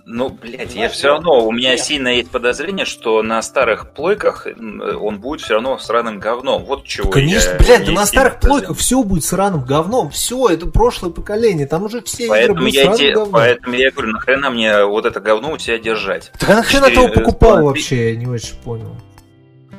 Ну, 0.07 0.29
блядь, 0.29 0.75
я 0.75 0.87
все 0.89 1.07
равно, 1.07 1.47
у 1.47 1.51
меня 1.51 1.71
я- 1.71 1.77
сильно 1.77 2.09
есть 2.09 2.29
подозрение, 2.29 2.85
что 2.85 3.23
на 3.23 3.41
старых 3.41 3.91
плойках 3.91 4.45
он 4.45 5.19
будет 5.19 5.41
все 5.41 5.55
равно 5.55 5.79
сраным 5.79 6.19
говном. 6.19 6.63
Вот 6.65 6.85
чего 6.85 7.09
Конечно, 7.09 7.53
я 7.53 7.57
блядь, 7.57 7.85
да 7.87 7.91
на 7.91 8.05
старых 8.05 8.39
плойках 8.39 8.77
все 8.77 9.01
будет 9.01 9.23
сраным 9.23 9.63
говном. 9.65 10.11
Все, 10.11 10.47
это 10.49 10.67
прошлое 10.67 11.09
поколение, 11.11 11.65
там 11.65 11.83
уже 11.85 12.03
все 12.03 12.25
игры 12.25 12.35
Поэтому 12.37 12.59
будут 12.59 12.73
я, 12.75 12.81
сраным 12.83 12.97
те- 12.99 13.11
говном. 13.13 13.31
поэтому 13.31 13.75
я 13.75 13.91
говорю, 13.91 14.11
нахрена 14.11 14.49
мне 14.51 14.85
вот 14.85 15.05
это 15.07 15.19
говно 15.19 15.53
у 15.53 15.57
тебя 15.57 15.79
держать? 15.79 16.31
Так 16.39 16.49
а 16.51 16.55
нахрена 16.57 16.85
ты 16.87 16.93
его 16.93 17.07
покупал 17.07 17.59
э, 17.59 17.63
вообще, 17.63 18.11
я 18.11 18.15
не 18.15 18.27
очень 18.27 18.55
понял. 18.57 18.95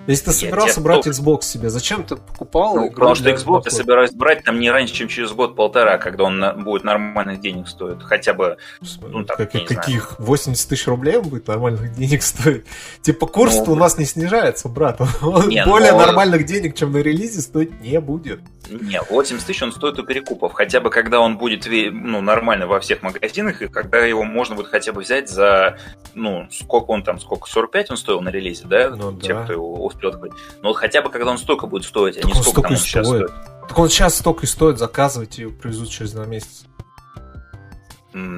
Если 0.07 0.27
ты 0.27 0.33
собирался 0.33 0.81
брать 0.81 1.07
Xbox 1.07 1.43
себе, 1.43 1.71
зачем 1.71 2.05
ты 2.05 2.17
покупал 2.17 2.77
Ну, 2.77 2.91
потому 2.91 3.15
что 3.15 3.31
Xbox 3.31 3.63
я 3.67 3.71
собираюсь 3.71 4.13
брать 4.13 4.45
там 4.45 4.61
не 4.61 4.71
раньше, 4.71 4.95
чем 4.95 5.09
через 5.09 5.33
год-полтора, 5.33 5.99
когда 5.99 6.25
он 6.25 6.43
будет 6.65 6.85
нормальных 6.85 7.41
денег 7.41 7.69
стоить. 7.69 8.03
Хотя 8.03 8.35
бы 8.35 8.57
ну, 9.03 9.25
так, 9.25 9.37
Как- 9.37 9.55
не 9.55 9.67
знаю. 9.67 9.81
каких? 9.83 10.19
80 10.19 10.69
тысяч 10.69 10.87
рублей 10.87 11.17
он 11.17 11.29
будет 11.29 11.49
нормальных 11.49 11.95
денег 11.95 12.23
стоить? 12.23 12.65
Типа 13.03 13.27
курс-то 13.27 13.67
Ну, 13.67 13.73
у 13.73 13.77
нас 13.77 13.99
не 13.99 14.05
снижается, 14.05 14.69
брат. 14.69 15.01
Он 15.23 15.49
Не, 15.49 15.65
более 15.67 15.93
ну- 15.93 15.99
нормальных 15.99 16.47
денег, 16.47 16.75
чем 16.75 16.93
на 16.93 16.99
релизе, 16.99 17.41
стоить 17.41 17.81
не 17.81 18.01
будет. 18.01 18.41
Не, 18.71 19.01
80 19.11 19.47
тысяч 19.47 19.63
он 19.63 19.73
стоит 19.73 19.99
у 19.99 20.03
перекупов. 20.03 20.53
Хотя 20.53 20.81
бы 20.81 20.91
когда 20.91 21.21
он 21.21 21.39
будет 21.39 21.67
ну, 21.67 22.21
нормально 22.21 22.67
во 22.67 22.81
всех 22.81 23.03
магазинах, 23.03 23.63
и 23.63 23.69
когда 23.69 23.99
его 23.99 24.25
можно 24.25 24.57
будет 24.57 24.69
хотя 24.69 24.93
бы 24.93 25.03
взять 25.03 25.29
за, 25.29 25.79
ну, 26.15 26.49
сколько 26.51 26.91
он 26.91 27.03
там, 27.03 27.21
сколько, 27.21 27.49
45 27.49 27.91
он 27.93 27.97
стоил 27.97 28.21
на 28.21 28.31
релизе, 28.31 28.65
да? 28.67 28.91
Ну 28.91 29.13
Те, 29.19 29.35
да. 29.35 29.45
кто 29.45 29.53
его 29.53 29.85
успел 29.97 30.13
купить. 30.13 30.33
Но 30.63 30.73
хотя 30.73 31.03
бы 31.03 31.11
когда 31.11 31.31
он 31.31 31.39
столько 31.39 31.67
будет 31.67 31.85
стоить, 31.85 32.17
а 32.17 32.21
Так 32.21 32.31
не 32.31 32.37
он 32.37 32.43
сколько 32.43 32.51
столько 32.51 32.69
там 32.69 32.73
он 32.73 32.79
сейчас 32.79 33.07
стоит. 33.07 33.31
Так 33.69 33.79
он 33.79 33.89
сейчас 33.89 34.15
столько 34.17 34.43
и 34.45 34.47
стоит, 34.47 34.79
заказывайте 34.79 35.43
его 35.43 35.53
привезут 35.53 35.91
через 35.91 36.13
два 36.13 36.27
месяца. 36.27 36.67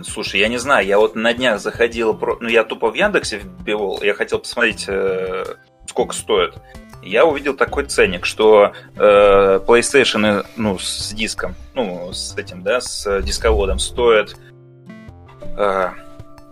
Слушай, 0.05 0.41
я 0.41 0.49
не 0.49 0.59
знаю, 0.59 0.85
я 0.87 0.99
вот 0.99 1.15
на 1.15 1.33
днях 1.33 1.61
заходил, 1.61 2.19
ну 2.41 2.49
я 2.49 2.65
тупо 2.65 2.91
в 2.91 2.95
Яндексе 2.95 3.39
вбивал, 3.39 4.03
я 4.03 4.13
хотел 4.13 4.41
посмотреть, 4.41 4.87
э, 4.89 5.45
сколько 5.87 6.15
стоит. 6.15 6.55
Я 7.01 7.25
увидел 7.25 7.55
такой 7.55 7.85
ценник, 7.85 8.25
что 8.27 8.73
э, 8.97 9.61
PlayStation, 9.65 10.45
ну, 10.57 10.81
с 10.81 11.13
диском, 11.13 11.55
ну, 11.75 12.13
с 12.13 12.37
этим, 12.37 12.65
да, 12.65 12.81
с 12.81 13.23
дисководом 13.23 13.79
стоит, 13.79 14.37
э, 15.57 15.91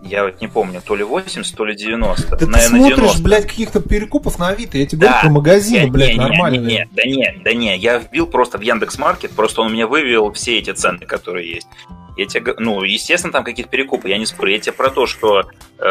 я 0.01 0.23
вот 0.25 0.39
не 0.41 0.47
помню, 0.47 0.81
то 0.85 0.95
ли 0.95 1.03
80, 1.03 1.55
то 1.55 1.65
ли 1.65 1.75
90. 1.75 2.29
Да 2.31 2.37
ты 2.37 2.47
Наверное, 2.47 2.79
смотришь, 2.79 2.95
90. 2.97 3.23
блядь, 3.23 3.47
каких-то 3.47 3.81
перекупов 3.81 4.39
на 4.39 4.49
Авито, 4.49 4.77
я 4.77 4.85
тебе 4.85 5.01
Да. 5.07 5.07
говорю 5.07 5.21
про 5.21 5.29
магазины, 5.31 5.85
Я- 5.85 5.91
блядь, 5.91 6.13
не, 6.13 6.19
нормальные. 6.19 6.59
Не, 6.61 6.67
не, 6.67 6.87
да 6.91 7.03
не, 7.03 7.41
да 7.43 7.53
не, 7.53 7.77
я 7.77 7.97
вбил 7.97 8.27
просто 8.27 8.57
в 8.57 8.61
Яндекс 8.61 8.97
Маркет, 8.97 9.31
просто 9.31 9.61
он 9.61 9.71
мне 9.73 9.85
вывел 9.85 10.31
все 10.33 10.59
эти 10.59 10.71
цены, 10.71 11.05
которые 11.05 11.49
есть. 11.49 11.67
Я 12.15 12.25
тебе, 12.25 12.55
ну, 12.57 12.81
естественно, 12.81 13.31
там 13.31 13.43
какие-то 13.43 13.69
перекупы, 13.69 14.09
я 14.09 14.17
не 14.17 14.25
спорю. 14.25 14.51
Я 14.51 14.57
тебе 14.59 14.71
про 14.73 14.89
то, 14.89 15.05
что 15.05 15.41
э, 15.77 15.83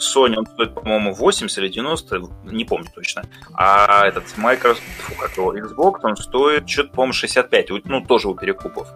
Sony, 0.00 0.34
он 0.36 0.46
стоит, 0.46 0.74
по-моему, 0.74 1.14
80 1.14 1.56
или 1.58 1.68
90, 1.68 2.20
не 2.46 2.64
помню 2.64 2.88
точно. 2.92 3.22
А 3.54 4.06
этот 4.06 4.24
Microsoft, 4.36 4.82
фу, 4.98 5.12
как 5.20 5.36
его, 5.36 5.56
Xbox, 5.56 6.00
он 6.02 6.16
стоит 6.16 6.68
что-то, 6.68 6.90
по-моему, 6.90 7.12
65, 7.12 7.70
вот, 7.70 7.82
ну, 7.84 8.00
тоже 8.04 8.26
у 8.28 8.34
перекупов. 8.34 8.88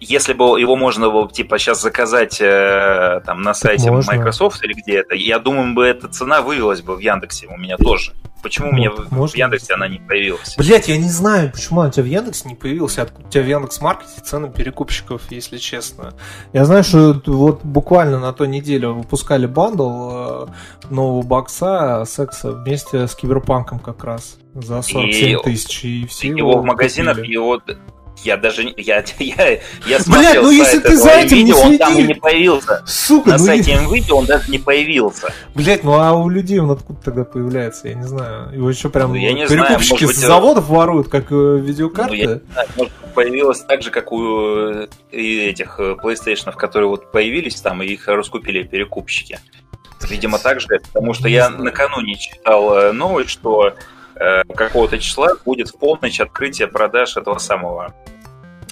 Если 0.00 0.32
бы 0.32 0.60
его 0.60 0.76
можно 0.76 1.10
было, 1.10 1.28
типа, 1.28 1.58
сейчас 1.58 1.82
заказать 1.82 2.40
э, 2.40 3.20
там 3.26 3.42
на 3.42 3.52
сайте 3.54 3.90
можно. 3.90 4.12
Microsoft 4.14 4.62
или 4.64 4.72
где-то, 4.74 5.14
я 5.14 5.38
думаю, 5.38 5.74
бы 5.74 5.84
эта 5.86 6.08
цена 6.08 6.40
вывелась 6.40 6.82
бы 6.82 6.94
в 6.96 7.00
Яндексе 7.00 7.46
у 7.48 7.56
меня 7.56 7.76
тоже. 7.76 8.12
Почему 8.40 8.68
у 8.70 8.72
меня 8.72 8.90
Ну, 8.90 9.02
в- 9.02 9.10
можно. 9.10 9.36
Яндексе 9.36 9.74
она 9.74 9.88
не 9.88 9.98
появилась? 9.98 10.54
Блять, 10.56 10.86
я 10.86 10.96
не 10.96 11.08
знаю, 11.10 11.50
почему 11.50 11.80
она 11.80 11.88
у 11.88 11.92
тебя 11.92 12.04
в 12.04 12.06
Яндексе 12.06 12.48
не 12.48 12.54
появился, 12.54 13.02
откуда 13.02 13.26
у 13.26 13.30
тебя 13.30 13.42
в 13.42 13.46
Яндекс 13.48 13.80
Маркете 13.80 14.20
цены 14.24 14.48
перекупщиков, 14.48 15.22
если 15.30 15.56
честно. 15.58 16.14
Я 16.52 16.64
знаю, 16.64 16.84
что 16.84 17.20
вот 17.26 17.64
буквально 17.64 18.20
на 18.20 18.32
той 18.32 18.46
неделе 18.46 18.86
выпускали 18.86 19.46
бандл 19.46 20.10
э, 20.12 20.46
нового 20.90 21.22
бокса 21.26 22.04
секса 22.06 22.52
вместе 22.52 23.08
с 23.08 23.16
Киберпанком 23.16 23.80
как 23.80 24.04
раз 24.04 24.38
за 24.54 24.82
47 24.82 25.40
тысяч, 25.42 25.84
и 25.84 26.06
все 26.06 26.28
его 26.28 26.58
в 26.58 26.64
магазинах, 26.64 27.16
купили. 27.16 27.32
его... 27.32 27.60
Я 28.24 28.36
даже... 28.36 28.64
не- 28.64 28.74
Я, 28.76 29.04
я, 29.18 29.58
я 29.86 30.00
смотрел 30.00 30.32
Блядь, 30.32 30.42
ну 30.42 30.50
если 30.50 30.78
ты 30.80 30.96
за 30.96 31.10
этим 31.10 31.36
не 31.38 31.44
видео, 31.44 31.60
он 31.60 31.78
там 31.78 31.92
и 31.92 31.94
следишь- 31.96 32.08
не 32.08 32.14
появился. 32.14 32.82
Сука, 32.86 33.30
На 33.30 33.38
ну 33.38 33.44
сайте 33.44 33.72
и- 33.74 33.94
видео 33.94 34.16
он 34.18 34.26
даже 34.26 34.50
не 34.50 34.58
появился. 34.58 35.32
Блять, 35.54 35.84
ну 35.84 35.92
а 35.94 36.12
у 36.12 36.28
людей 36.28 36.58
он 36.58 36.70
откуда 36.70 37.00
тогда 37.02 37.24
появляется, 37.24 37.88
я 37.88 37.94
не 37.94 38.04
знаю. 38.06 38.50
Его 38.52 38.68
еще 38.70 38.88
прям 38.88 39.10
Ну, 39.10 39.16
я 39.16 39.32
не 39.32 39.46
знаю, 39.46 39.62
перекупщики 39.66 39.92
может 39.92 40.06
быть, 40.08 40.16
с 40.16 40.24
э, 40.24 40.26
заводов 40.26 40.68
воруют, 40.68 41.08
как 41.08 41.30
э, 41.30 41.34
Ну, 41.34 41.56
я 41.56 41.62
видеокарты. 41.62 42.16
не 42.16 42.24
знаю, 42.24 42.68
может, 42.76 42.92
появилась 43.14 43.60
так 43.60 43.82
же, 43.82 43.90
как 43.90 44.12
у 44.12 44.20
э, 44.48 44.86
этих 45.12 45.78
PlayStation, 45.78 46.52
которые 46.54 46.88
вот 46.88 47.10
появились 47.12 47.60
там, 47.60 47.82
и 47.82 47.86
их 47.86 48.08
раскупили 48.08 48.62
перекупщики. 48.62 49.38
Видимо, 50.08 50.38
так 50.38 50.60
же, 50.60 50.68
потому 50.92 51.12
что 51.14 51.28
я 51.28 51.48
знаю. 51.48 51.64
накануне 51.64 52.16
читал 52.16 52.92
новость, 52.92 53.30
что 53.30 53.74
э, 54.20 54.42
какого-то 54.54 54.98
числа 54.98 55.36
будет 55.44 55.68
в 55.68 55.78
полночь 55.78 56.20
открытие 56.20 56.68
продаж 56.68 57.16
этого 57.16 57.38
самого 57.38 57.94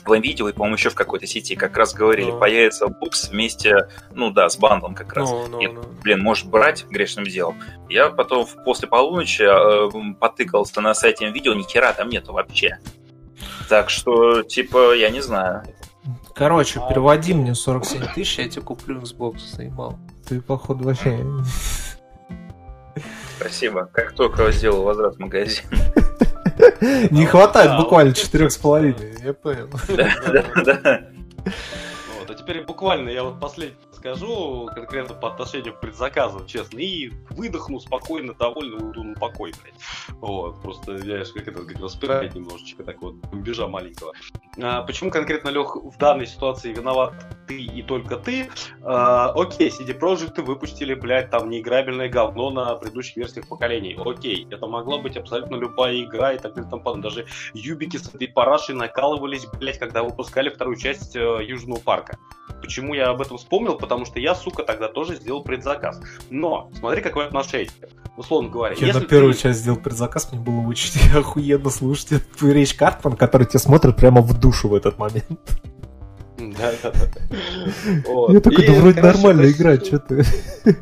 в 0.07 0.21
видео 0.21 0.49
и, 0.49 0.53
по-моему, 0.53 0.77
еще 0.77 0.91
в 0.91 0.95
какой-то 0.95 1.27
сети 1.27 1.57
как 1.57 1.77
раз 1.77 1.93
говорили, 1.93 2.31
Ну. 2.31 2.39
появится 2.39 2.87
бокс 2.89 3.29
вместе, 3.29 3.89
ну 4.15 4.31
да, 4.31 4.49
с 4.49 4.57
бандлом 4.57 4.95
как 4.95 5.13
раз. 5.15 5.31
Ну, 5.31 5.47
ну, 5.49 5.59
Нет. 5.59 5.73
ну. 5.75 5.83
Блин, 6.03 6.23
можешь 6.23 6.45
брать 6.45 6.87
грешным 6.89 7.25
делом. 7.25 7.61
Я 7.89 8.11
потом 8.11 8.47
после 8.65 8.89
полуночи 8.89 9.43
э, 9.43 10.15
потыкался 10.15 10.81
на 10.81 10.95
сайте 10.95 11.29
видео, 11.31 11.55
ни 11.55 11.63
хера 11.63 11.93
там 11.93 12.09
нету 12.09 12.33
вообще. 12.33 12.79
Так 13.69 13.91
что, 13.91 14.43
типа, 14.43 14.95
я 14.95 15.11
не 15.11 15.21
знаю. 15.21 15.65
Короче, 16.35 16.81
переводи 16.89 17.35
мне 17.35 17.55
47 17.55 18.15
тысяч, 18.15 18.39
я 18.39 18.49
тебе 18.49 18.63
куплю 18.63 19.01
Xbox, 19.01 19.39
заебал. 19.39 19.99
Ты, 20.29 20.41
походу, 20.41 20.85
вообще... 20.85 21.25
Спасибо. 23.39 23.89
Как 23.93 24.13
только 24.13 24.51
сделал 24.53 24.83
возврат 24.83 25.17
в 25.17 25.19
магазин. 25.19 25.65
Не 27.11 27.27
хватает 27.27 27.77
буквально 27.79 28.15
четырех 28.15 28.51
с 28.51 28.57
половиной, 28.57 29.15
я 29.23 29.33
понял. 29.35 29.69
Да, 29.89 30.15
да. 30.65 31.09
Вот, 32.19 32.31
а 32.31 32.35
теперь 32.35 32.63
буквально 32.65 33.11
я 33.11 33.23
вот 33.25 33.39
последний 33.41 33.77
скажу, 33.97 34.69
конкретно 34.75 35.15
по 35.15 35.29
отношению 35.29 35.75
к 35.75 35.81
предзаказам, 35.81 36.47
честно, 36.47 36.79
и 36.79 37.11
выдохну 37.31 37.81
спокойно, 37.81 38.35
довольно 38.35 38.77
уйду 38.77 39.03
на 39.03 39.15
покой, 39.15 39.53
блядь. 39.63 39.75
Вот, 40.21 40.61
просто, 40.63 40.99
знаешь, 40.99 41.33
как 41.33 41.49
это, 41.49 41.65
как 41.65 41.81
распирает 41.81 42.35
немножечко, 42.35 42.85
так 42.85 43.01
вот, 43.03 43.15
бомбежа 43.15 43.67
маленького. 43.67 44.13
А, 44.63 44.83
почему 44.83 45.11
конкретно, 45.11 45.49
Лех, 45.49 45.77
в 45.77 45.97
данной 45.99 46.27
ситуации 46.27 46.73
виноват 46.73 47.15
ты 47.47 47.61
и 47.61 47.83
только 47.83 48.17
ты? 48.17 48.49
А, 48.83 49.33
окей, 49.35 49.71
CD 49.71 49.99
Projekt 49.99 50.41
выпустили, 50.43 50.95
блядь, 50.95 51.31
там 51.31 51.51
неиграбельное 51.51 52.09
говно 52.09 52.51
на 52.51 52.75
предыдущих 52.77 53.17
версиях 53.17 53.49
поколений. 53.49 53.99
Окей, 53.99 54.47
это 54.51 54.67
могла 54.67 54.99
быть 54.99 55.17
абсолютно 55.17 55.57
любая 55.57 56.03
игра 56.03 56.33
и 56.35 56.39
так 56.39 56.55
далее, 56.55 56.71
там. 56.71 57.01
Даже 57.01 57.27
юбики 57.53 57.97
с 57.97 58.15
этой 58.15 58.29
парашей 58.29 58.75
накалывались, 58.75 59.47
блядь, 59.59 59.79
когда 59.79 60.03
выпускали 60.03 60.49
вторую 60.49 60.77
часть 60.77 61.17
э, 61.17 61.39
Южного 61.43 61.81
парка. 61.81 62.19
Почему 62.61 62.95
я 62.95 63.11
об 63.11 63.21
этом 63.21 63.39
вспомнил? 63.39 63.77
Потому 63.87 64.05
что 64.05 64.19
я, 64.19 64.35
сука, 64.35 64.65
тогда 64.65 64.89
тоже 64.89 65.15
сделал 65.15 65.43
предзаказ. 65.45 66.01
Но, 66.29 66.71
смотри, 66.77 67.03
какое 67.03 67.27
отношение. 67.27 67.71
Условно 68.17 68.49
говоря, 68.49 68.75
Я 68.79 68.89
если 68.89 69.01
на 69.01 69.07
первую 69.07 69.35
ты- 69.35 69.41
часть 69.43 69.61
сделал 69.61 69.79
предзаказ, 69.79 70.33
мне 70.33 70.41
было 70.41 70.67
очень 70.67 71.01
охуенно 71.17 71.71
слушать 71.71 72.13
эту 72.13 72.51
речь 72.51 72.75
Картман, 72.75 73.15
который 73.17 73.47
тебе 73.47 73.61
смотрит 73.61 73.97
прямо 73.97 74.23
в 74.23 74.39
душу 74.41 74.69
в 74.69 74.75
этот 74.75 74.99
момент. 74.99 75.25
Да, 76.39 76.73
да, 76.83 76.91
да. 76.93 77.07
Я 78.33 78.41
такой, 78.41 78.67
да 78.67 78.73
вроде 78.73 79.01
короче, 79.01 79.03
нормальная 79.03 79.45
то 79.45 79.53
игра, 79.53 79.73
есть, 79.73 79.87
что 79.87 79.99
ты? 80.01 80.25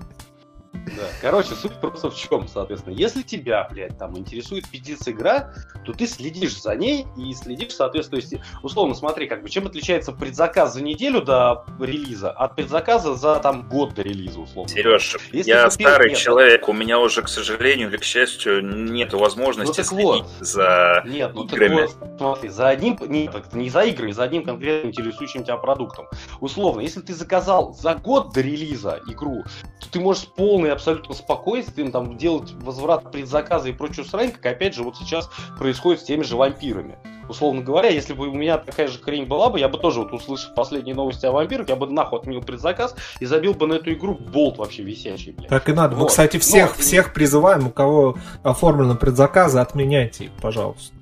Да. 0.86 1.02
Короче, 1.20 1.54
суть 1.54 1.72
просто 1.80 2.10
в 2.10 2.16
чем, 2.16 2.46
соответственно. 2.46 2.94
Если 2.94 3.22
тебя, 3.22 3.66
блядь, 3.70 3.96
там 3.98 4.16
интересует 4.18 4.68
пиздец 4.68 5.06
игра, 5.08 5.52
то 5.84 5.92
ты 5.92 6.06
следишь 6.06 6.60
за 6.60 6.74
ней 6.76 7.06
и 7.16 7.32
следишь, 7.34 7.74
соответственно, 7.74 8.20
то 8.20 8.26
есть, 8.28 8.44
условно, 8.62 8.94
смотри, 8.94 9.26
как 9.26 9.42
бы, 9.42 9.48
чем 9.48 9.66
отличается 9.66 10.12
предзаказ 10.12 10.74
за 10.74 10.82
неделю 10.82 11.22
до 11.22 11.64
релиза 11.80 12.30
от 12.30 12.54
предзаказа 12.56 13.14
за, 13.14 13.36
там, 13.40 13.68
год 13.68 13.94
до 13.94 14.02
релиза, 14.02 14.40
условно. 14.40 14.68
Сереж, 14.68 15.16
Если 15.32 15.50
я 15.50 15.68
купил- 15.70 15.88
старый 15.88 16.10
нет. 16.10 16.18
человек, 16.18 16.68
у 16.68 16.72
меня 16.72 16.98
уже, 17.00 17.22
к 17.22 17.28
сожалению 17.28 17.88
или 17.88 17.96
к 17.96 18.04
счастью, 18.04 18.62
нет 18.64 19.12
возможности 19.14 19.70
Ну 19.70 19.74
так 19.74 19.86
следить 19.86 20.24
вот. 20.38 20.46
за 20.46 21.02
Нет, 21.06 21.32
ну 21.34 21.44
так 21.44 21.54
играми. 21.54 21.82
вот, 21.82 21.96
смотри, 22.18 22.48
за 22.50 22.68
одним, 22.68 22.98
нет, 23.08 23.34
не 23.54 23.70
за 23.70 23.82
играми, 23.84 24.12
за 24.12 24.24
одним 24.24 24.44
конкретно 24.44 24.88
интересующим 24.88 25.44
тебя 25.44 25.56
продуктом. 25.56 26.06
Условно, 26.40 26.80
если 26.80 27.00
ты 27.00 27.14
заказал 27.14 27.72
за 27.74 27.94
год 27.94 28.32
до 28.34 28.40
релиза 28.42 29.00
игру, 29.08 29.44
то 29.80 29.88
ты 29.90 30.00
можешь 30.00 30.24
с 30.24 30.26
полной 30.26 30.73
абсолютно 30.74 31.14
спокойствием 31.14 31.90
там 31.90 32.16
делать 32.16 32.52
возврат 32.52 33.10
предзаказа 33.10 33.68
и 33.68 33.72
прочую 33.72 34.04
срань, 34.04 34.30
как 34.30 34.44
опять 34.46 34.74
же 34.74 34.82
вот 34.82 34.96
сейчас 34.96 35.30
происходит 35.58 36.00
с 36.00 36.04
теми 36.04 36.22
же 36.22 36.36
вампирами. 36.36 36.96
Условно 37.28 37.62
говоря, 37.62 37.88
если 37.88 38.12
бы 38.12 38.28
у 38.28 38.34
меня 38.34 38.58
такая 38.58 38.86
же 38.86 38.98
хрень 38.98 39.24
была 39.24 39.48
бы, 39.48 39.58
я 39.58 39.68
бы 39.68 39.78
тоже, 39.78 40.00
вот 40.00 40.12
услышав 40.12 40.54
последние 40.54 40.94
новости 40.94 41.24
о 41.24 41.32
вампирах, 41.32 41.68
я 41.70 41.76
бы 41.76 41.86
нахуй 41.86 42.18
отменил 42.18 42.42
предзаказ 42.42 42.94
и 43.18 43.24
забил 43.24 43.54
бы 43.54 43.66
на 43.66 43.74
эту 43.74 43.92
игру 43.94 44.14
болт 44.14 44.58
вообще 44.58 44.82
висячий, 44.82 45.32
блядь. 45.32 45.48
Так 45.48 45.68
и 45.68 45.72
надо. 45.72 45.94
Мы, 45.94 46.02
Вот. 46.02 46.10
кстати, 46.10 46.36
всех, 46.38 46.76
Но- 46.76 46.82
всех 46.82 47.14
призываем, 47.14 47.68
у 47.68 47.70
кого 47.70 48.16
оформлены 48.42 48.94
предзаказы, 48.94 49.58
отменяйте 49.58 50.24
их, 50.24 50.32
пожалуйста. 50.42 50.94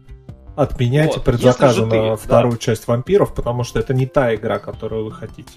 Отменяйте 0.55 1.15
Вот. 1.17 1.25
предзаказы 1.25 1.75
же 1.75 1.87
ты, 1.87 1.97
на 1.97 2.09
да. 2.11 2.17
вторую 2.17 2.57
часть 2.59 2.87
вампиров, 2.87 3.35
потому 3.35 3.65
что 3.65 3.81
это 3.81 3.93
не 3.95 4.07
та 4.07 4.35
игра, 4.35 4.59
которую 4.59 5.07
вы 5.07 5.13
хотите. 5.13 5.51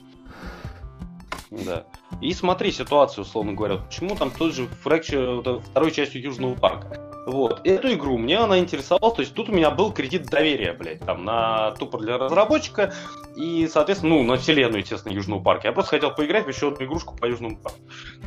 Да. 1.66 1.86
И 2.22 2.34
смотри 2.34 2.72
ситуацию, 2.72 3.24
условно 3.24 3.54
говоря. 3.54 3.78
Почему 3.78 4.16
там 4.16 4.32
тот 4.32 4.54
же 4.54 4.68
Fracture, 4.84 5.43
э, 5.46 5.60
второй 5.70 5.91
частью 5.91 6.22
Южного 6.22 6.56
парка. 6.56 7.02
Вот. 7.26 7.62
Эту 7.64 7.91
игру 7.93 8.18
мне 8.18 8.38
она 8.38 8.60
интересовала. 8.60 9.14
То 9.14 9.22
есть 9.22 9.34
тут 9.34 9.50
у 9.50 9.52
меня 9.52 9.72
был 9.72 9.91
кредит 9.91 10.28
доверия, 10.28 10.74
блядь, 10.74 11.00
там, 11.00 11.26
на 11.26 11.72
тупо 11.72 11.98
для 11.98 12.18
разработчика. 12.18 12.93
И, 13.36 13.68
соответственно, 13.72 14.16
ну, 14.16 14.24
на 14.24 14.38
вселенную, 14.38 14.82
естественно, 14.82 15.12
Южного 15.12 15.41
парка. 15.41 15.68
Я 15.68 15.74
просто 15.74 15.91
хотел 15.91 16.12
поиграть 16.12 16.46
в 16.46 16.50
еще 16.50 16.68
одну 16.68 16.86
игрушку 16.86 17.16
по 17.18 17.26
Южному 17.26 17.58
парку. 17.58 17.80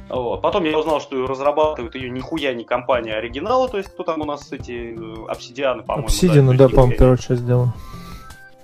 Вот. 0.08 0.42
Потом 0.42 0.64
я 0.64 0.76
узнал, 0.78 1.00
что 1.00 1.26
разрабатывает 1.26 1.94
ее 1.94 2.10
нихуя 2.10 2.52
не 2.54 2.64
компания 2.64 3.14
оригинала. 3.14 3.68
То 3.68 3.78
есть 3.78 3.90
кто 3.90 4.02
там 4.02 4.20
у 4.20 4.24
нас 4.24 4.50
эти 4.52 4.96
э, 4.98 5.30
обсидианы, 5.30 5.82
по-моему. 5.84 6.06
Обсидиана, 6.06 6.52
то 6.52 6.58
да, 6.58 6.64
есть 6.64 6.74
по-моему, 6.74 6.92
нихуя- 6.92 6.98
первую 6.98 7.18
часть 7.18 7.40
сделал. 7.42 7.68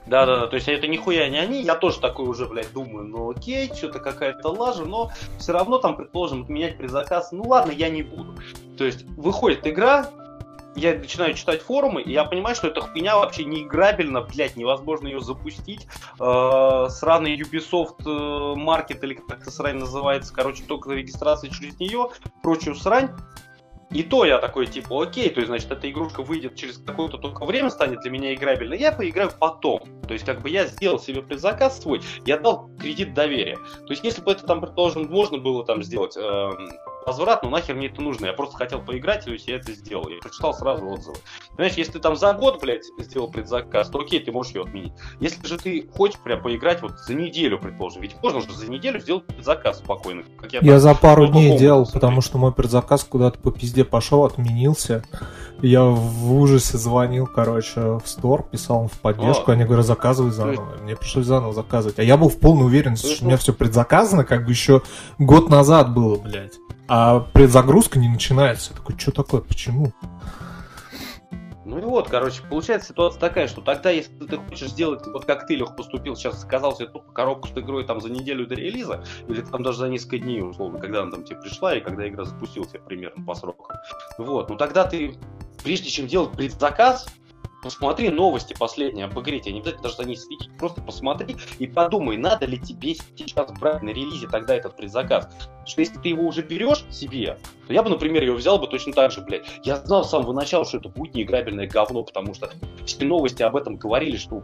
Да, 0.07 0.27
да, 0.27 0.41
да, 0.41 0.47
то 0.47 0.57
есть 0.57 0.69
это 0.69 0.87
нихуя 0.87 1.29
не 1.29 1.39
они, 1.39 1.63
я 1.63 1.75
тоже 1.77 2.01
такой 2.01 2.27
уже, 2.27 2.47
блядь, 2.47 2.73
думаю, 2.73 3.07
ну 3.07 3.31
окей, 3.31 3.71
что-то 3.75 4.01
какая-то 4.01 4.49
лажа, 4.51 4.85
но 4.85 5.11
все 5.39 5.53
равно 5.53 5.79
там, 5.79 5.97
предположим, 5.97 6.43
отменять 6.43 6.77
предзаказ, 6.77 7.33
ну 7.33 7.45
ладно, 7.45 7.73
я 7.73 7.89
не 7.89 8.03
буду. 8.03 8.35
То 8.77 8.85
есть 8.85 9.05
выходит 9.17 9.67
игра, 9.67 10.11
я 10.77 10.95
начинаю 10.95 11.35
читать 11.35 11.63
форумы, 11.63 12.03
и 12.03 12.13
я 12.13 12.25
понимаю, 12.25 12.57
что 12.57 12.69
эта 12.69 12.81
хуйня 12.81 13.17
вообще 13.17 13.45
не 13.45 13.63
играбельна, 13.63 14.23
блядь, 14.23 14.57
невозможно 14.57 15.07
ее 15.07 15.21
запустить. 15.21 15.87
Э, 16.21 16.87
сраный 16.91 17.37
Ubisoft 17.37 18.03
э, 18.05 18.59
Market, 18.59 18.99
или 19.03 19.15
как 19.15 19.41
это 19.41 19.51
срань 19.51 19.77
называется, 19.77 20.35
короче, 20.35 20.65
только 20.65 20.91
регистрация 20.93 21.51
через 21.51 21.79
нее, 21.79 22.11
прочую 22.43 22.75
срань. 22.75 23.11
И 23.95 24.03
то 24.03 24.25
я 24.25 24.39
такой, 24.39 24.67
типа, 24.67 25.05
окей, 25.05 25.31
то 25.31 25.39
есть, 25.39 25.47
значит, 25.47 25.71
эта 25.71 25.89
игрушка 25.89 26.23
выйдет 26.23 26.57
через 26.57 26.79
какое-то 26.79 27.17
только 27.17 27.45
время, 27.45 27.71
станет 27.71 28.01
для 28.01 28.11
меня 28.11 28.35
играбельной, 28.35 28.77
я 28.77 28.91
поиграю 28.91 29.31
потом. 29.39 29.81
То 30.09 30.15
есть, 30.15 30.27
как 30.27 30.43
бы 30.43 30.51
я 30.51 30.67
сделал 30.67 30.99
себе 30.99 31.23
предзаказ 31.23 31.81
свой, 31.81 32.03
я 32.27 32.37
дал 32.37 32.69
кредит 32.81 33.15
доверия. 33.15 33.57
То 33.57 33.91
есть, 33.91 34.03
если 34.03 34.21
бы 34.21 34.33
это 34.33 34.45
там, 34.47 34.61
предположим, 34.61 35.09
можно 35.09 35.39
было 35.39 35.65
там 35.65 35.85
сделать 35.85 36.17
эм, 36.17 36.71
возврат, 37.07 37.43
ну 37.43 37.51
нахер 37.51 37.75
мне 37.75 37.87
это 37.89 38.01
нужно, 38.01 38.27
я 38.27 38.33
просто 38.33 38.57
хотел 38.57 38.81
поиграть, 38.81 39.25
то 39.25 39.31
есть 39.33 39.47
я 39.49 39.57
это 39.57 39.73
сделал. 39.73 40.09
Я 40.09 40.19
прочитал 40.21 40.55
сразу 40.55 40.87
отзывы. 40.87 41.17
Понимаешь, 41.57 41.75
если 41.77 41.93
ты 41.93 41.99
там 42.01 42.17
за 42.17 42.33
год, 42.33 42.61
блядь, 42.61 42.85
сделал 42.99 43.31
предзаказ, 43.31 43.89
то 43.91 43.99
окей, 43.99 44.21
ты 44.21 44.33
можешь 44.33 44.55
ее 44.55 44.63
отменить. 44.63 44.93
Если 45.21 45.45
же 45.47 45.59
ты 45.59 45.87
хочешь 45.97 46.19
прям 46.19 46.43
поиграть 46.43 46.83
вот 46.83 46.93
за 47.07 47.15
неделю, 47.15 47.59
предположим, 47.59 48.03
ведь 48.03 48.17
можно 48.23 48.41
же 48.41 48.53
за 48.53 48.71
неделю 48.71 49.01
сделать 49.01 49.27
предзаказ 49.27 49.79
спокойно. 49.79 50.23
Как 50.41 50.53
я, 50.53 50.61
Я 50.63 50.73
там 50.73 50.81
за 50.81 50.95
пару 50.95 51.27
дней 51.27 51.59
делал, 51.59 51.85
смотри. 51.85 52.01
потому 52.01 52.21
что 52.21 52.39
мой 52.39 52.53
предзаказ 52.53 53.05
куда-то 53.05 53.39
по 53.39 53.51
пизде 53.51 53.85
пошел, 53.85 54.25
отменился. 54.25 55.05
Я 55.63 55.85
в 55.85 56.33
ужасе 56.35 56.77
звонил, 56.79 57.27
короче, 57.27 57.99
в 57.99 58.03
стор, 58.07 58.43
писал 58.51 58.83
им 58.83 58.89
в 58.89 58.99
поддержку, 59.01 59.51
А. 59.51 59.55
они 59.55 59.65
говорят, 59.65 59.87
заказывай 59.87 60.31
заново. 60.33 60.77
Мне 60.83 60.97
пришлось 60.97 61.27
заново 61.27 61.53
заказывать. 61.55 61.99
А 61.99 62.03
я 62.03 62.17
был 62.17 62.29
в 62.29 62.39
полной 62.39 62.67
уверенности, 62.67 63.15
что 63.15 63.23
у 63.25 63.27
меня 63.27 63.37
ну- 63.37 63.41
все 63.41 63.53
предзаказано, 63.55 64.25
как 64.25 64.45
бы 64.45 64.51
еще 64.51 64.83
год 65.19 65.49
назад 65.49 65.95
было, 65.95 66.17
блядь. 66.17 66.55
А 66.87 66.94
предзагрузка 67.33 67.99
не 67.99 68.09
начинается. 68.09 68.73
Я 68.73 68.77
такой, 68.79 68.99
что 68.99 69.11
такое, 69.13 69.41
почему? 69.41 69.93
Ну 71.65 71.79
и 71.79 71.83
вот, 71.83 72.09
короче, 72.09 72.43
получается 72.43 72.91
ситуация 72.91 73.19
такая, 73.19 73.49
что 73.49 73.63
тогда, 73.63 73.91
если 73.91 74.15
ты 74.15 74.37
хочешь 74.37 74.69
сделать, 74.69 75.07
вот 75.07 75.25
как 75.25 75.47
ты, 75.47 75.57
Лех, 75.57 75.75
поступил, 75.75 76.15
сейчас 76.15 76.41
заказал 76.41 76.77
себе 76.77 76.89
тупо 76.89 77.11
коробку 77.13 77.49
с 77.49 77.53
игрой 77.53 77.85
там 77.85 78.01
за 78.01 78.11
неделю 78.11 78.47
до 78.47 78.55
релиза, 78.55 79.03
или 79.27 79.41
там 79.41 79.63
даже 79.63 79.79
за 79.79 79.89
несколько 79.89 80.19
дней, 80.19 80.43
условно, 80.43 80.79
когда 80.79 81.03
она 81.03 81.11
там 81.11 81.25
тебе 81.25 81.41
пришла, 81.41 81.75
и 81.75 81.81
когда 81.81 82.07
игра 82.07 82.25
запустилась 82.25 82.69
примерно 82.87 83.25
по 83.25 83.35
срокам. 83.35 83.79
Вот, 84.19 84.51
ну 84.51 84.57
тогда 84.57 84.85
ты, 84.85 85.17
прежде 85.65 85.89
чем 85.89 86.07
делать 86.07 86.33
предзаказ, 86.33 87.07
посмотри 87.65 88.11
новости 88.11 88.55
последние 88.57 89.07
об 89.07 89.19
игре, 89.19 89.41
тебе 89.41 89.55
не 89.55 89.61
обязательно 89.61 89.85
даже 89.85 89.97
за 89.97 90.05
ней 90.05 90.17
следить, 90.17 90.51
просто 90.59 90.83
посмотри 90.83 91.35
и 91.59 91.67
подумай, 91.67 92.19
надо 92.19 92.45
ли 92.45 92.59
тебе 92.59 92.95
сейчас 92.95 93.51
брать 93.59 93.83
на 93.83 93.89
релизе 93.89 94.29
тогда 94.29 94.55
этот 94.55 94.77
предзаказ. 94.77 95.25
Потому 95.25 95.67
что 95.67 95.81
если 95.81 95.99
ты 95.99 96.11
его 96.11 96.25
уже 96.25 96.43
берешь 96.43 96.85
себе, 96.91 97.39
то 97.67 97.73
я 97.73 97.83
бы, 97.83 97.89
например, 97.89 98.23
ее 98.23 98.35
взял 98.35 98.59
бы 98.59 98.67
точно 98.67 98.93
так 98.93 99.11
же, 99.11 99.23
блядь. 99.23 99.47
Я 99.65 99.77
знал 99.77 100.05
с 100.05 100.11
самого 100.11 100.35
начала, 100.35 100.67
что 100.67 100.77
это 100.77 100.91
будет 100.91 101.15
неиграбельное 101.15 101.67
говно, 101.67 102.03
потому 102.03 102.35
что 102.35 102.51
все 102.85 103.05
новости 103.07 103.43
об 103.43 103.57
этом 103.57 103.77
говорили, 103.77 104.19
что 104.19 104.35
у 104.35 104.43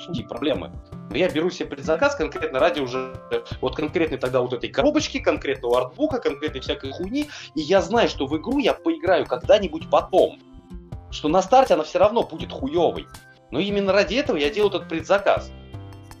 судей 0.00 0.24
проблемы. 0.24 0.70
Но 1.10 1.16
я 1.16 1.30
беру 1.30 1.48
себе 1.48 1.70
предзаказ 1.70 2.14
конкретно 2.14 2.58
ради 2.58 2.80
уже 2.80 3.14
вот 3.62 3.74
конкретной 3.74 4.18
тогда 4.18 4.42
вот 4.42 4.52
этой 4.52 4.68
коробочки, 4.68 5.18
конкретного 5.18 5.78
артбука, 5.78 6.20
конкретной 6.20 6.60
всякой 6.60 6.92
хуйни, 6.92 7.30
и 7.54 7.60
я 7.62 7.80
знаю, 7.80 8.10
что 8.10 8.26
в 8.26 8.36
игру 8.36 8.58
я 8.58 8.74
поиграю 8.74 9.26
когда-нибудь 9.26 9.88
потом. 9.88 10.38
Что 11.10 11.28
на 11.28 11.42
старте 11.42 11.74
она 11.74 11.84
все 11.84 11.98
равно 11.98 12.22
будет 12.22 12.52
хуевой. 12.52 13.06
Но 13.50 13.58
именно 13.58 13.92
ради 13.92 14.14
этого 14.14 14.36
я 14.36 14.50
делаю 14.50 14.70
этот 14.70 14.88
предзаказ. 14.88 15.50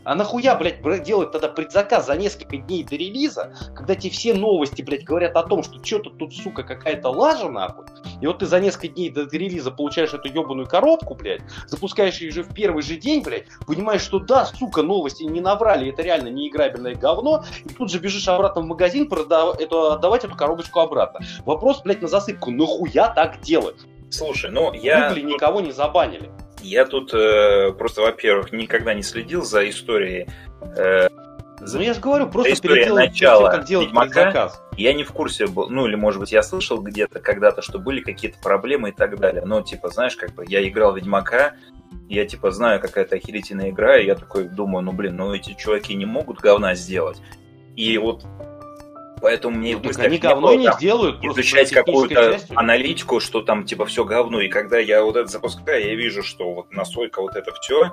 А 0.02 0.14
нахуя, 0.14 0.54
блядь, 0.56 1.02
делать 1.02 1.30
тогда 1.30 1.48
предзаказ 1.48 2.06
за 2.06 2.16
несколько 2.16 2.56
дней 2.56 2.84
до 2.84 2.96
релиза, 2.96 3.54
когда 3.74 3.94
тебе 3.94 4.10
все 4.10 4.32
новости, 4.32 4.80
блядь, 4.80 5.04
говорят 5.04 5.36
о 5.36 5.42
том, 5.42 5.62
что 5.62 5.84
что-то 5.84 6.10
тут, 6.10 6.34
сука, 6.34 6.62
какая-то 6.62 7.10
лажа, 7.10 7.50
нахуй. 7.50 7.84
И 8.22 8.26
вот 8.26 8.38
ты 8.38 8.46
за 8.46 8.60
несколько 8.60 8.88
дней 8.88 9.10
до 9.10 9.24
релиза 9.24 9.70
получаешь 9.70 10.14
эту 10.14 10.28
ебаную 10.28 10.66
коробку, 10.66 11.14
блядь, 11.14 11.42
запускаешь 11.66 12.18
ее 12.18 12.30
уже 12.30 12.42
в 12.42 12.54
первый 12.54 12.82
же 12.82 12.96
день, 12.96 13.22
блядь, 13.22 13.44
понимаешь, 13.66 14.00
что 14.00 14.18
да, 14.18 14.46
сука, 14.46 14.82
новости 14.82 15.24
не 15.24 15.40
наврали, 15.40 15.90
это 15.90 16.02
реально 16.02 16.28
неиграбельное 16.28 16.94
говно, 16.94 17.44
и 17.64 17.68
тут 17.68 17.90
же 17.90 17.98
бежишь 17.98 18.26
обратно 18.26 18.62
в 18.62 18.66
магазин 18.66 19.06
продав- 19.06 19.60
эту, 19.60 19.92
отдавать 19.92 20.24
эту 20.24 20.34
коробочку 20.34 20.80
обратно. 20.80 21.20
Вопрос, 21.44 21.82
блядь, 21.82 22.00
на 22.00 22.08
засыпку, 22.08 22.50
нахуя 22.50 23.08
так 23.10 23.40
делать? 23.42 23.76
Слушай, 24.10 24.50
ну 24.50 24.72
я... 24.72 25.08
Гугли 25.08 25.22
никого 25.22 25.60
не 25.60 25.72
забанили. 25.72 26.30
Я 26.62 26.84
тут 26.84 27.14
э, 27.14 27.72
просто, 27.72 28.02
во-первых, 28.02 28.52
никогда 28.52 28.92
не 28.92 29.02
следил 29.02 29.42
за 29.42 29.68
историей 29.68 30.28
э, 30.76 31.08
Ну 31.60 31.80
я 31.80 31.94
же 31.94 32.00
говорю, 32.00 32.28
просто 32.28 32.60
переделать 32.60 33.10
начала 33.10 33.50
тем, 33.50 33.58
как 33.58 33.66
делать 33.66 33.86
Ведьмака. 33.86 34.08
предзаказ. 34.08 34.62
Я 34.76 34.92
не 34.92 35.04
в 35.04 35.12
курсе 35.12 35.46
был, 35.46 35.70
ну 35.70 35.86
или 35.86 35.94
может 35.94 36.20
быть 36.20 36.32
я 36.32 36.42
слышал 36.42 36.82
где-то 36.82 37.20
когда-то, 37.20 37.62
что 37.62 37.78
были 37.78 38.00
какие-то 38.02 38.38
проблемы 38.40 38.90
и 38.90 38.92
так 38.92 39.18
далее. 39.18 39.42
Но 39.46 39.62
типа, 39.62 39.88
знаешь, 39.88 40.16
как 40.16 40.34
бы 40.34 40.44
я 40.46 40.66
играл 40.66 40.94
Ведьмака, 40.94 41.54
я 42.08 42.26
типа 42.26 42.50
знаю, 42.50 42.80
какая-то 42.80 43.16
охерительная 43.16 43.70
игра, 43.70 43.98
и 43.98 44.06
я 44.06 44.14
такой 44.16 44.44
думаю, 44.44 44.84
ну 44.84 44.92
блин, 44.92 45.16
ну 45.16 45.32
эти 45.32 45.54
чуваки 45.54 45.94
не 45.94 46.04
могут 46.04 46.40
говна 46.40 46.74
сделать. 46.74 47.22
И 47.76 47.96
вот 47.96 48.24
поэтому 49.20 49.56
мне 49.56 49.76
Ну, 49.76 49.82
мыслях 49.82 50.06
они 50.06 50.16
не 50.16 50.20
говно 50.20 50.48
было 50.48 50.56
не 50.56 50.66
там 50.66 50.76
изучать 51.30 51.70
какую-то 51.70 52.38
аналитику, 52.54 53.20
что 53.20 53.42
там 53.42 53.64
типа 53.64 53.86
все 53.86 54.04
говно. 54.04 54.40
И 54.40 54.48
когда 54.48 54.78
я 54.78 55.02
вот 55.02 55.16
это 55.16 55.26
запускаю, 55.26 55.86
я 55.86 55.94
вижу, 55.94 56.22
что 56.22 56.52
вот 56.52 56.72
насколько 56.72 57.20
вот 57.20 57.36
это 57.36 57.52
все, 57.60 57.92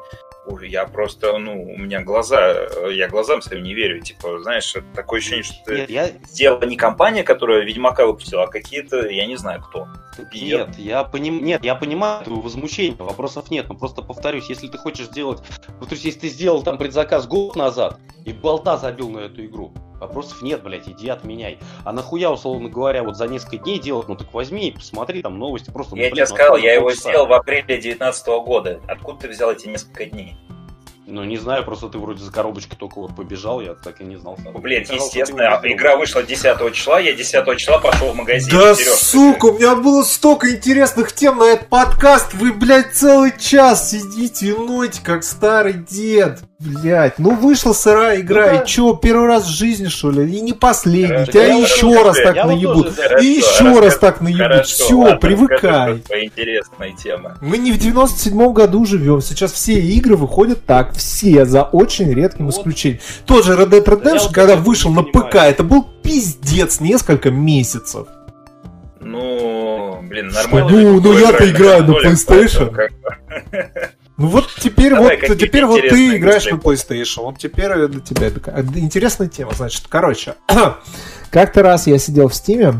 я 0.62 0.86
просто, 0.86 1.38
ну, 1.38 1.64
у 1.64 1.78
меня 1.78 2.02
глаза, 2.02 2.54
э, 2.54 2.94
я 2.94 3.08
глазам 3.08 3.42
своим 3.42 3.64
не 3.64 3.74
верю. 3.74 4.02
Типа, 4.02 4.40
знаешь, 4.40 4.74
такое 4.96 5.20
ощущение, 5.20 5.44
что 5.44 5.74
Нет, 5.74 5.90
я, 5.90 6.10
сделала 6.24 6.64
не 6.64 6.78
компания, 6.78 7.24
которая 7.24 7.64
Ведьмака 7.64 8.06
выпустила, 8.06 8.44
а 8.44 8.48
какие-то, 8.48 9.08
я 9.10 9.26
не 9.26 9.36
знаю 9.36 9.62
кто. 9.62 9.88
Нет, 10.34 10.78
я 10.78 11.04
поним... 11.04 11.44
нет, 11.44 11.64
я 11.64 11.76
понимаю 11.76 12.24
твое 12.24 12.42
возмущение, 12.42 12.98
вопросов 12.98 13.52
нет, 13.52 13.68
но 13.70 13.76
просто 13.76 14.02
повторюсь, 14.02 14.50
если 14.50 14.68
ты 14.68 14.78
хочешь 14.78 15.08
сделать, 15.08 15.42
повторюсь, 15.80 16.06
если 16.06 16.22
ты 16.22 16.30
сделал 16.30 16.64
там 16.64 16.78
предзаказ 16.78 17.28
год 17.28 17.56
назад 17.56 18.00
и 18.26 18.34
болта 18.34 18.78
забил 18.78 19.10
на 19.10 19.20
эту 19.20 19.46
игру, 19.46 19.74
вопросов 20.00 20.42
нет, 20.42 20.64
блядь, 20.64 20.88
иди 20.88 21.10
отменяй. 21.10 21.60
А 21.84 21.92
нахуя, 21.92 22.32
условно 22.32 22.70
говоря, 22.70 23.04
вот 23.04 23.18
за 23.18 23.28
несколько 23.28 23.58
дней 23.58 23.80
делать, 23.80 24.08
ну 24.08 24.16
так 24.16 24.34
возьми 24.34 24.70
и 24.70 24.72
посмотри 24.72 25.22
там 25.22 25.38
новости, 25.40 25.72
просто, 25.72 25.96
ну, 25.96 26.02
Я 26.02 26.10
блин, 26.10 26.26
тебе 26.26 26.30
ну, 26.30 26.36
сказал, 26.36 26.58
я 26.58 26.74
его 26.74 26.92
сделал 26.94 27.28
в 27.28 27.34
апреле 27.34 27.64
2019 27.64 28.28
года. 28.46 28.82
Откуда 28.88 29.20
ты 29.20 29.30
взял 29.30 29.52
эти 29.52 29.68
несколько 29.68 30.06
дней? 30.06 30.36
Ну 31.10 31.24
не 31.24 31.38
знаю, 31.38 31.64
просто 31.64 31.88
ты 31.88 31.98
вроде 32.00 32.22
за 32.22 32.32
коробочкой 32.34 32.78
только 32.78 33.00
вот 33.00 33.16
побежал, 33.16 33.62
я 33.62 33.76
так 33.76 34.02
и 34.02 34.04
не 34.04 34.18
знал. 34.18 34.38
сам. 34.44 34.52
Блин, 34.62 34.84
ты 34.84 34.96
естественно, 34.96 35.58
игра 35.64 35.96
вышла 35.96 36.22
10 36.22 36.74
числа, 36.74 37.00
я 37.00 37.14
10 37.14 37.58
числа 37.58 37.78
пошел 37.80 38.12
в 38.12 38.16
магазин. 38.16 38.50
Да 38.52 38.76
Серёж, 38.76 38.98
сука, 39.00 39.46
у 39.46 39.54
меня 39.58 39.76
было 39.76 40.04
столько 40.04 40.54
интересных 40.54 41.14
тем 41.14 41.38
на 41.38 41.46
этот 41.46 41.70
подкаст. 41.70 42.34
Вы, 42.34 42.52
блядь, 42.52 42.94
целый 42.94 43.32
час 43.40 43.92
сидите 43.92 44.48
и 44.48 44.52
ноете, 44.52 45.00
как 45.02 45.24
старый 45.24 45.74
дед. 45.74 46.40
Блядь, 46.60 47.20
ну 47.20 47.36
вышла 47.36 47.72
сырая 47.72 48.20
игра, 48.20 48.48
Ну 48.52 48.58
да. 48.58 48.64
и 48.64 48.68
чё, 48.68 48.96
первый 48.96 49.28
раз 49.28 49.46
в 49.46 49.50
жизни, 49.56 49.88
что 49.90 50.10
ли? 50.10 50.36
И 50.36 50.42
не 50.42 50.54
последний. 50.54 51.08
Хорошо, 51.26 51.32
Тебя 51.32 51.46
я 51.46 51.54
еще 51.56 51.88
расскажу. 51.88 52.04
раз 52.04 52.18
так 52.18 52.36
Я 52.36 52.44
вот 52.46 52.52
наебут. 52.56 52.86
тоже. 52.88 52.96
Хорошо, 53.02 53.24
И 53.24 53.28
еще 53.28 53.48
расскажи. 53.64 53.82
раз 53.82 53.98
так 54.00 54.22
наебут. 54.22 54.42
Хорошо, 54.42 54.64
Все, 54.86 54.94
ладно, 54.96 55.18
привыкай. 55.18 55.94
интересная 56.24 56.92
тема. 56.94 57.38
Мы 57.42 57.60
не 57.60 57.72
в 57.72 57.78
97 57.78 58.54
году 58.54 58.86
живем. 58.86 59.22
Сейчас 59.22 59.52
все 59.54 59.74
игры 59.80 60.16
выходят 60.18 60.66
так. 60.66 60.97
Все, 60.98 61.46
за 61.46 61.64
очень 61.64 62.12
редким 62.14 62.46
Вот. 62.48 62.56
исключением. 62.56 63.00
Тот 63.26 63.46
же 63.46 63.54
Red 63.54 63.70
Dead 63.70 63.84
Да 63.86 63.92
Redemption, 63.94 64.20
вот 64.24 64.34
когда 64.34 64.54
этого 64.54 64.66
вышел 64.66 64.92
на 64.92 65.04
понимаю. 65.04 65.30
ПК, 65.32 65.36
это 65.38 65.64
был 65.64 65.84
пиздец 66.04 66.80
несколько 66.80 67.32
месяцев. 67.32 68.08
Ну, 69.00 70.02
блин, 70.04 70.32
Что, 70.32 70.42
нормально. 70.50 70.70
ну, 70.70 70.96
такую 70.98 71.14
ну, 71.14 71.20
я-то 71.20 71.50
играю 71.50 71.84
на 71.86 71.92
PlayStation. 71.92 72.26
поэтому 72.28 72.72
как 72.72 72.92
бы- 73.00 73.70
Ну 74.18 74.28
вот 74.28 74.50
теперь 74.60 74.96
Давай, 74.96 75.20
вот 75.28 75.38
теперь 75.38 75.66
вот 75.66 75.80
ты 75.82 76.18
играешь 76.18 76.46
на 76.46 76.56
PlayStation. 76.56 77.22
Вот 77.24 77.38
теперь 77.38 77.88
для 77.88 78.02
тебя 78.02 78.28
это 78.28 78.40
ка- 78.40 78.66
интересная 78.76 79.28
тема. 79.28 79.52
Значит, 79.56 79.84
короче, 79.88 80.34
как-то 81.30 81.62
раз 81.62 81.86
я 81.88 82.00
сидел 82.00 82.28
в 82.28 82.34
Стиме, 82.34 82.74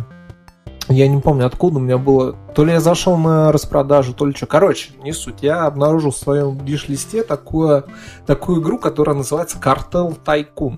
я 0.90 1.08
не 1.08 1.20
помню 1.22 1.46
откуда 1.46 1.78
у 1.78 1.82
меня 1.82 1.98
было, 1.98 2.34
то 2.56 2.64
ли 2.64 2.72
я 2.72 2.80
зашел 2.80 3.18
на 3.18 3.52
распродажу, 3.52 4.14
то 4.14 4.26
ли 4.26 4.34
что. 4.34 4.46
Короче, 4.46 4.92
не 5.02 5.12
суть. 5.12 5.42
Я 5.42 5.66
обнаружил 5.66 6.12
в 6.12 6.18
своем 6.18 6.58
виш-листе 6.58 7.24
такую, 7.24 7.86
такую 8.26 8.62
игру, 8.62 8.78
которая 8.78 9.16
называется 9.16 9.58
Cartel 9.58 10.18
Tycoon. 10.24 10.78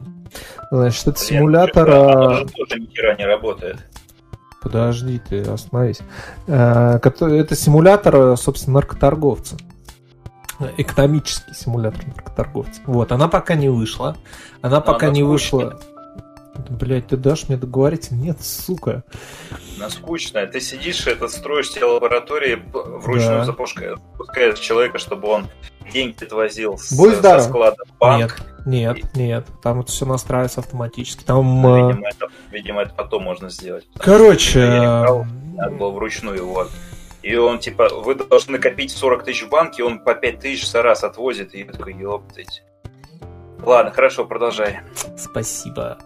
Значит, 0.72 1.08
это 1.08 1.20
симулятор... 1.20 1.90
оно 1.90 2.30
а, 2.30 2.34
же 2.36 2.46
тоже 2.46 2.80
ни 2.80 2.86
хера 2.88 3.16
не 3.16 3.26
работает. 3.26 3.78
Подожди, 4.62 5.20
ты 5.20 5.42
остановись. 5.42 6.02
Кото- 6.48 7.34
Это 7.34 7.56
симулятор, 7.56 8.38
собственно, 8.38 8.76
наркоторговца. 8.76 9.58
Экономический 10.78 11.54
симулятор 11.54 12.06
наркоторговца. 12.08 12.82
Вот, 12.86 13.12
она 13.12 13.28
пока 13.30 13.56
не 13.56 13.70
вышла. 13.70 14.18
Она 14.62 14.82
пока 14.82 15.08
она 15.08 15.16
не 15.16 15.24
вышла. 15.24 15.80
Блять, 16.70 17.08
ты 17.08 17.18
дашь 17.18 17.48
мне 17.48 17.58
договорить? 17.58 18.12
Нет, 18.12 18.42
сука. 18.42 19.04
Скучная. 19.90 20.46
Ты 20.48 20.60
сидишь, 20.60 21.08
это 21.08 21.28
строишь 21.28 21.72
тебе 21.72 21.86
лаборатории, 21.86 22.62
вручную 22.74 23.40
Да. 23.40 23.46
запускаешь, 23.46 24.60
человека, 24.60 24.98
чтобы 25.00 25.28
он 25.30 25.48
деньги 25.92 26.24
отвозил 26.24 26.78
с, 26.78 26.92
Будь 26.94 27.16
со 27.16 27.40
склада 27.40 27.78
банк. 28.00 28.42
Нет, 28.66 28.98
нет, 28.98 29.16
нет. 29.16 29.46
Там 29.64 29.80
это 29.82 29.92
все 29.92 30.06
настраивается 30.06 30.60
автоматически. 30.60 31.24
Там, 31.24 31.62
Ну, 31.62 31.90
Видимо 31.90 32.08
это, 32.10 32.28
видимо, 32.52 32.82
это 32.82 32.94
потом 32.94 33.24
можно 33.24 33.50
сделать. 33.50 33.88
короче, 33.98 34.60
Я 34.60 34.80
не 34.80 35.02
брал. 35.04 35.22
э, 35.22 35.26
Надо 35.56 35.76
было 35.76 35.92
вручную 35.92 36.46
вот. 36.46 36.70
И 37.22 37.36
он 37.36 37.60
типа, 37.60 37.90
вы 37.90 38.16
должны 38.16 38.60
копить 38.60 38.92
40 38.92 39.24
тысяч 39.24 39.44
в 39.44 39.50
банке, 39.50 39.84
он 39.84 40.00
по 40.00 40.14
5 40.14 40.40
тысяч 40.40 40.70
за 40.70 40.82
раз 40.82 41.04
отвозит. 41.04 41.54
И 41.54 41.60
я 41.60 41.66
такой, 41.72 41.94
ёптать. 41.96 42.64
Ладно, 43.62 43.92
хорошо, 43.92 44.26
продолжай. 44.26 44.80
спасибо. 45.18 45.98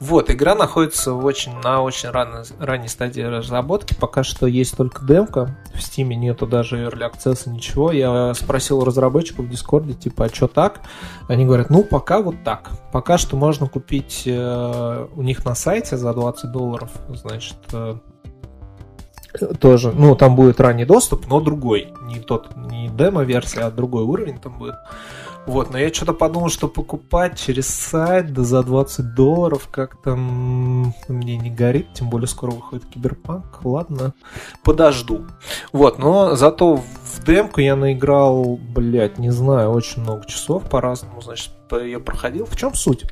Вот, 0.00 0.30
игра 0.30 0.54
находится 0.54 1.12
в 1.12 1.24
очень, 1.24 1.52
на 1.60 1.82
очень 1.82 2.10
ранней, 2.10 2.44
ранней 2.58 2.88
стадии 2.88 3.20
разработки. 3.20 3.94
Пока 3.94 4.22
что 4.22 4.46
есть 4.46 4.76
только 4.76 5.04
демка. 5.04 5.56
В 5.74 5.78
Steam 5.78 6.14
нету 6.14 6.46
даже 6.46 6.76
Early 6.76 7.10
Access, 7.10 7.48
ничего. 7.48 7.92
Я 7.92 8.34
спросил 8.34 8.78
у 8.78 8.84
разработчиков 8.84 9.46
в 9.46 9.48
Дискорде, 9.48 9.94
типа, 9.94 10.26
а 10.26 10.28
что 10.28 10.48
так? 10.48 10.80
Они 11.28 11.44
говорят, 11.44 11.70
ну, 11.70 11.84
пока 11.84 12.20
вот 12.20 12.36
так. 12.44 12.70
Пока 12.92 13.18
что 13.18 13.36
можно 13.36 13.68
купить 13.68 14.22
э, 14.26 15.06
у 15.14 15.22
них 15.22 15.44
на 15.44 15.54
сайте 15.54 15.96
за 15.96 16.12
20 16.12 16.50
долларов, 16.50 16.90
значит, 17.08 17.56
э, 17.72 17.96
тоже, 19.60 19.92
ну, 19.92 20.14
там 20.16 20.36
будет 20.36 20.60
ранний 20.60 20.84
доступ, 20.84 21.26
но 21.28 21.40
другой. 21.40 21.92
Не 22.02 22.20
тот, 22.20 22.56
не 22.56 22.88
демо-версия, 22.88 23.60
а 23.60 23.70
другой 23.70 24.04
уровень 24.04 24.38
там 24.38 24.58
будет. 24.58 24.76
Вот, 25.48 25.70
но 25.70 25.78
я 25.78 25.92
что-то 25.92 26.12
подумал, 26.12 26.50
что 26.50 26.68
покупать 26.68 27.40
через 27.40 27.68
сайт 27.68 28.34
да 28.34 28.44
за 28.44 28.62
20 28.62 29.14
долларов 29.14 29.66
как-то 29.70 30.14
мне 30.14 31.38
не 31.38 31.50
горит, 31.50 31.94
тем 31.94 32.10
более 32.10 32.28
скоро 32.28 32.50
выходит 32.50 32.84
Киберпанк. 32.84 33.64
Ладно, 33.64 34.12
подожду. 34.62 35.24
Вот, 35.72 35.98
но 35.98 36.36
зато 36.36 36.76
в 36.76 37.24
демку 37.24 37.62
я 37.62 37.76
наиграл, 37.76 38.58
блядь, 38.58 39.16
не 39.16 39.30
знаю, 39.30 39.70
очень 39.70 40.02
много 40.02 40.26
часов 40.26 40.68
по-разному, 40.68 41.22
значит, 41.22 41.50
я 41.72 41.98
проходил. 41.98 42.44
В 42.44 42.54
чем 42.54 42.74
суть? 42.74 43.06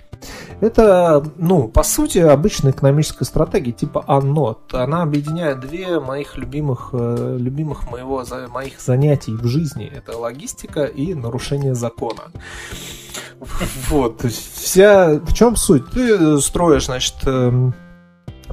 Это, 0.60 1.24
ну, 1.36 1.68
по 1.68 1.82
сути, 1.82 2.18
обычная 2.18 2.72
экономическая 2.72 3.24
стратегия 3.24 3.72
типа 3.72 4.04
Аннот. 4.06 4.72
Она 4.72 5.02
объединяет 5.02 5.60
две 5.60 6.00
моих 6.00 6.36
любимых, 6.36 6.90
э, 6.92 7.36
любимых 7.38 7.90
моего, 7.90 8.24
моих 8.48 8.80
занятий 8.80 9.32
в 9.32 9.46
жизни. 9.46 9.90
Это 9.94 10.16
логистика 10.16 10.84
и 10.84 11.14
нарушение 11.14 11.74
закона. 11.74 12.24
Вот, 13.90 14.22
вся... 14.22 15.20
В 15.20 15.34
чем 15.34 15.56
суть? 15.56 15.90
Ты 15.90 16.40
строишь, 16.40 16.86
значит, 16.86 17.16
эм, 17.26 17.74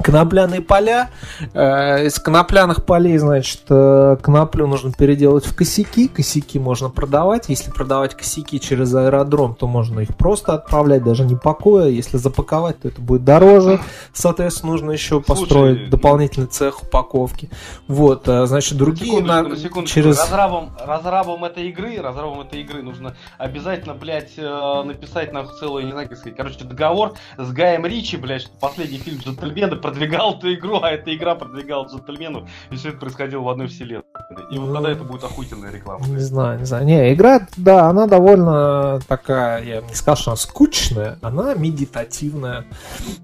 конопляные 0.02 0.62
поля. 0.62 1.10
Э, 1.54 2.06
Из 2.06 2.20
конопляных 2.20 2.86
полей, 2.86 3.18
значит, 3.18 3.62
э, 3.70 4.18
коноплю 4.22 4.68
нужно 4.68 4.92
переделать 4.92 5.46
в 5.46 5.56
косяки. 5.56 6.08
Косяки 6.08 6.60
можно 6.60 6.90
продавать. 6.90 7.50
Если 7.50 7.72
продавать 7.72 8.16
косяки 8.16 8.60
через 8.60 8.94
аэродром, 8.96 9.56
то 9.56 9.68
можно 9.68 10.00
их 10.02 10.16
просто 10.16 10.54
отправлять, 10.54 11.04
даже 11.04 11.24
не 11.26 11.36
пакуя. 11.36 11.88
Если 11.88 12.18
запаковать, 12.18 12.80
то 12.82 12.88
это 12.88 13.02
будет 13.02 13.24
дороже. 13.24 13.80
Соответственно, 14.14 14.72
нужно 14.74 14.92
еще 14.92 15.22
построить 15.22 15.78
Слушай, 15.78 15.90
дополнительный 15.90 16.48
цех 16.48 16.84
упаковки. 16.84 17.50
Вот, 17.88 18.28
э, 18.28 18.46
значит, 18.46 18.78
другие 18.78 19.12
Секундочку, 19.12 19.44
на- 19.44 19.50
на 19.50 19.58
секундочку. 19.58 19.96
через... 19.96 20.18
Разрабам, 20.20 20.72
разрабам 20.84 21.44
этой 21.46 21.70
игры, 21.70 22.00
разрабам 22.02 22.42
этой 22.42 22.62
игры 22.62 22.82
нужно 22.82 23.16
обязательно, 23.38 23.94
блядь, 23.94 24.38
написать 24.38 25.32
на 25.34 25.46
целую, 25.46 25.86
не 25.86 25.92
знаю, 25.92 26.10
как 26.10 26.18
сказать, 26.18 26.36
короче, 26.38 26.64
договор 26.64 27.14
с 27.38 27.52
Гаем 27.52 27.86
Ричи, 27.86 28.18
блядь, 28.18 28.44
что 28.44 28.52
последний 28.60 28.98
фильм 28.98 29.20
«Джентльмены» 29.20 29.76
продвигал 29.84 30.36
эту 30.36 30.54
игру, 30.54 30.80
а 30.82 30.90
эта 30.90 31.14
игра 31.16 31.36
продвигала 31.36 31.86
«Джентльменов», 31.88 32.50
и 32.72 32.76
все 32.76 32.90
это 32.90 32.98
происходило 32.98 33.42
в 33.42 33.50
одной 33.50 33.68
вселенной. 33.68 34.04
И 34.52 34.58
вот 34.58 34.70
Ну, 34.70 34.74
тогда 34.74 34.92
это 34.92 35.04
будет 35.04 35.24
охуительная 35.24 35.72
реклама. 35.72 36.06
Не 36.08 36.20
знаю, 36.20 36.60
не 36.60 36.66
знаю. 36.66 36.86
Не, 36.86 37.14
игра, 37.14 37.48
да, 37.58 37.90
она 37.90 38.08
довольно 38.08 39.00
такая, 39.08 39.64
я 39.64 39.82
не 39.82 39.94
сказал, 39.94 40.16
что 40.16 40.32
она 40.32 40.38
скучная, 40.38 41.20
она 41.22 41.54
медитативная. 41.54 42.66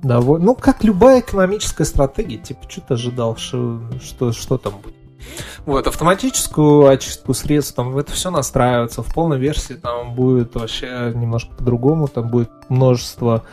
Довольно, 0.04 0.46
ну, 0.46 0.56
как 0.56 0.84
любая 0.84 1.22
экономическая 1.22 1.86
стратегия, 1.86 2.38
типа, 2.38 2.62
что 2.70 2.82
ты 2.82 2.94
ожидал, 2.94 3.38
что, 3.38 3.82
что, 4.02 4.32
что 4.32 4.58
там 4.58 4.74
будет? 4.84 4.96
Вот, 5.66 5.88
автоматическую 5.88 6.88
очистку 6.88 7.34
средств, 7.34 7.76
там 7.76 7.98
это 7.98 8.12
все 8.14 8.32
настраивается. 8.32 9.04
В 9.04 9.14
полной 9.14 9.38
версии 9.38 9.74
там 9.74 10.16
будет 10.16 10.56
вообще 10.56 11.14
немножко 11.16 11.54
по-другому, 11.56 12.08
там 12.08 12.30
будет 12.30 12.50
множество 12.70 13.44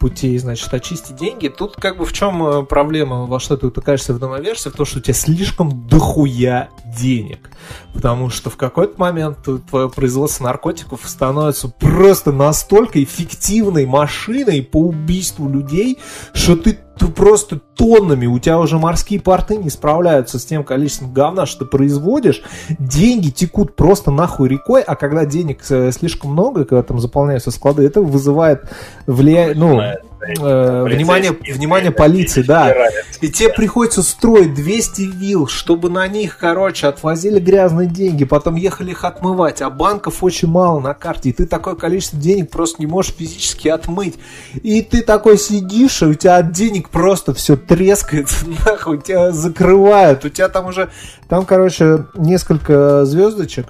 путей, 0.00 0.36
значит, 0.38 0.72
очистить 0.72 1.14
деньги. 1.14 1.48
Тут 1.48 1.76
как 1.76 1.98
бы 1.98 2.06
в 2.06 2.12
чем 2.12 2.42
э, 2.42 2.62
проблема, 2.64 3.26
во 3.26 3.38
что 3.38 3.56
ты 3.56 3.66
утыкаешься 3.66 4.14
в 4.14 4.18
домоверсии, 4.18 4.70
в 4.70 4.72
том, 4.72 4.86
что 4.86 4.98
у 4.98 5.02
тебя 5.02 5.14
слишком 5.14 5.86
дохуя 5.86 6.70
денег. 6.84 7.50
Потому 7.92 8.30
что 8.30 8.50
в 8.50 8.56
какой-то 8.56 8.98
момент 8.98 9.46
твое 9.68 9.90
производство 9.90 10.44
наркотиков 10.44 11.02
становится 11.04 11.68
просто 11.68 12.32
настолько 12.32 13.02
эффективной 13.02 13.84
машиной 13.84 14.62
по 14.62 14.78
убийству 14.78 15.48
людей, 15.48 15.98
что 16.32 16.56
ты 16.56 16.78
ты 17.00 17.06
просто 17.06 17.58
тоннами, 17.58 18.26
у 18.26 18.38
тебя 18.38 18.58
уже 18.58 18.78
морские 18.78 19.20
порты 19.20 19.56
не 19.56 19.70
справляются 19.70 20.38
с 20.38 20.44
тем 20.44 20.64
количеством 20.64 21.14
говна, 21.14 21.46
что 21.46 21.64
ты 21.64 21.70
производишь, 21.70 22.42
деньги 22.78 23.30
текут 23.30 23.74
просто 23.74 24.10
нахуй 24.10 24.50
рекой, 24.50 24.82
а 24.82 24.94
когда 24.96 25.24
денег 25.24 25.62
э, 25.70 25.92
слишком 25.92 26.32
много, 26.32 26.66
когда 26.66 26.82
там 26.82 27.00
заполняются 27.00 27.50
склады, 27.50 27.86
это 27.86 28.02
вызывает 28.02 28.68
влияние, 29.06 29.54
ну, 29.56 29.80
э, 30.20 30.84
внимание, 30.84 31.32
внимание 31.32 31.90
полиции, 31.90 32.42
да. 32.42 32.74
И 33.20 33.28
тебе 33.28 33.50
приходится 33.50 34.02
строить 34.02 34.54
200 34.54 35.02
вил, 35.02 35.46
чтобы 35.46 35.90
на 35.90 36.06
них, 36.06 36.38
короче, 36.38 36.86
отвозили 36.86 37.38
грязные 37.40 37.88
деньги, 37.88 38.24
потом 38.24 38.56
ехали 38.56 38.90
их 38.90 39.04
отмывать, 39.04 39.62
а 39.62 39.70
банков 39.70 40.22
очень 40.22 40.48
мало 40.48 40.80
на 40.80 40.94
карте, 40.94 41.30
и 41.30 41.32
ты 41.32 41.46
такое 41.46 41.74
количество 41.74 42.18
денег 42.18 42.50
просто 42.50 42.80
не 42.80 42.86
можешь 42.86 43.14
физически 43.14 43.68
отмыть. 43.68 44.18
И 44.62 44.82
ты 44.82 45.02
такой 45.02 45.38
сидишь, 45.38 46.02
и 46.02 46.06
у 46.06 46.14
тебя 46.14 46.36
от 46.36 46.52
денег 46.52 46.90
просто 46.90 47.34
все 47.34 47.56
трескается, 47.56 48.46
нахуй, 48.66 49.00
тебя 49.00 49.32
закрывают, 49.32 50.24
у 50.24 50.28
тебя 50.28 50.48
там 50.48 50.66
уже, 50.66 50.90
там, 51.28 51.44
короче, 51.44 52.06
несколько 52.14 53.04
звездочек, 53.04 53.66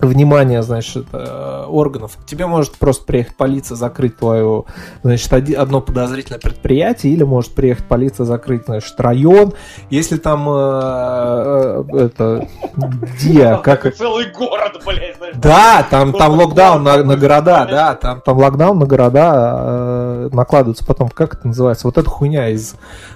внимание, 0.00 0.62
значит, 0.62 1.06
э, 1.12 1.64
органов. 1.68 2.18
Тебе 2.26 2.46
может 2.46 2.76
просто 2.76 3.04
приехать 3.04 3.36
полиция 3.36 3.76
закрыть 3.76 4.16
твою, 4.16 4.66
значит, 5.02 5.32
одно 5.32 5.80
подозрительное 5.80 6.40
предприятие, 6.40 7.12
или 7.12 7.22
может 7.22 7.52
приехать 7.52 7.86
полиция 7.86 8.24
закрыть, 8.24 8.64
значит, 8.66 8.98
район. 8.98 9.54
Если 9.90 10.16
там 10.16 10.48
э, 10.48 11.84
э, 11.92 11.96
это 12.06 12.48
где, 12.76 13.58
как 13.62 13.94
целый 13.94 14.30
город, 14.32 14.80
блядь, 14.84 15.16
знаешь. 15.16 15.36
Да, 15.36 15.86
там 15.88 16.12
там 16.12 16.32
локдаун 16.32 16.82
на, 16.82 17.02
на 17.04 17.16
города, 17.16 17.66
да, 17.70 17.94
там 17.94 18.20
там 18.20 18.38
локдаун 18.38 18.78
на 18.78 18.86
города 18.86 20.28
накладывается 20.32 20.84
потом, 20.84 21.08
как 21.08 21.34
это 21.34 21.48
называется? 21.48 21.86
Вот 21.86 21.98
эта 21.98 22.08
хуйня 22.08 22.48
из 22.48 22.74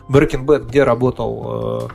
Breaking 0.08 0.44
Bad, 0.44 0.66
где 0.68 0.84
работал 0.84 1.90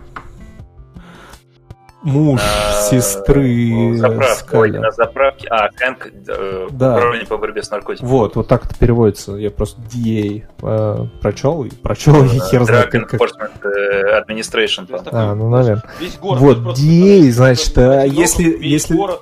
муж 2.01 2.41
а, 2.41 2.81
сестры 2.89 3.95
заправка, 3.95 4.55
ой, 4.55 4.71
на 4.71 4.91
заправке. 4.91 5.47
А, 5.49 5.69
Хэнк, 5.75 6.07
э, 6.27 6.67
да. 6.71 6.95
управление 6.95 7.27
по 7.27 7.37
борьбе 7.37 7.63
с 7.63 7.69
наркотиками. 7.69 8.07
Вот, 8.07 8.35
вот 8.35 8.47
так 8.47 8.65
это 8.65 8.77
переводится. 8.77 9.33
Я 9.33 9.51
просто 9.51 9.81
DA 9.81 10.43
э, 10.61 11.05
прочел 11.21 11.63
и 11.63 11.69
прочел, 11.69 12.23
и 12.23 12.39
хер 12.39 12.63
знает 12.63 12.89
как. 12.89 13.13
Enforcement 13.13 13.51
э, 13.63 14.21
Administration. 14.21 14.87
А, 15.11 15.35
ну, 15.35 15.49
наверное. 15.49 15.83
Весь 15.99 16.17
город. 16.17 16.39
Вот, 16.39 16.77
DA, 16.77 17.29
значит, 17.31 17.77
а 17.77 18.03
если... 18.05 18.57
если... 18.59 18.95
город, 18.95 19.21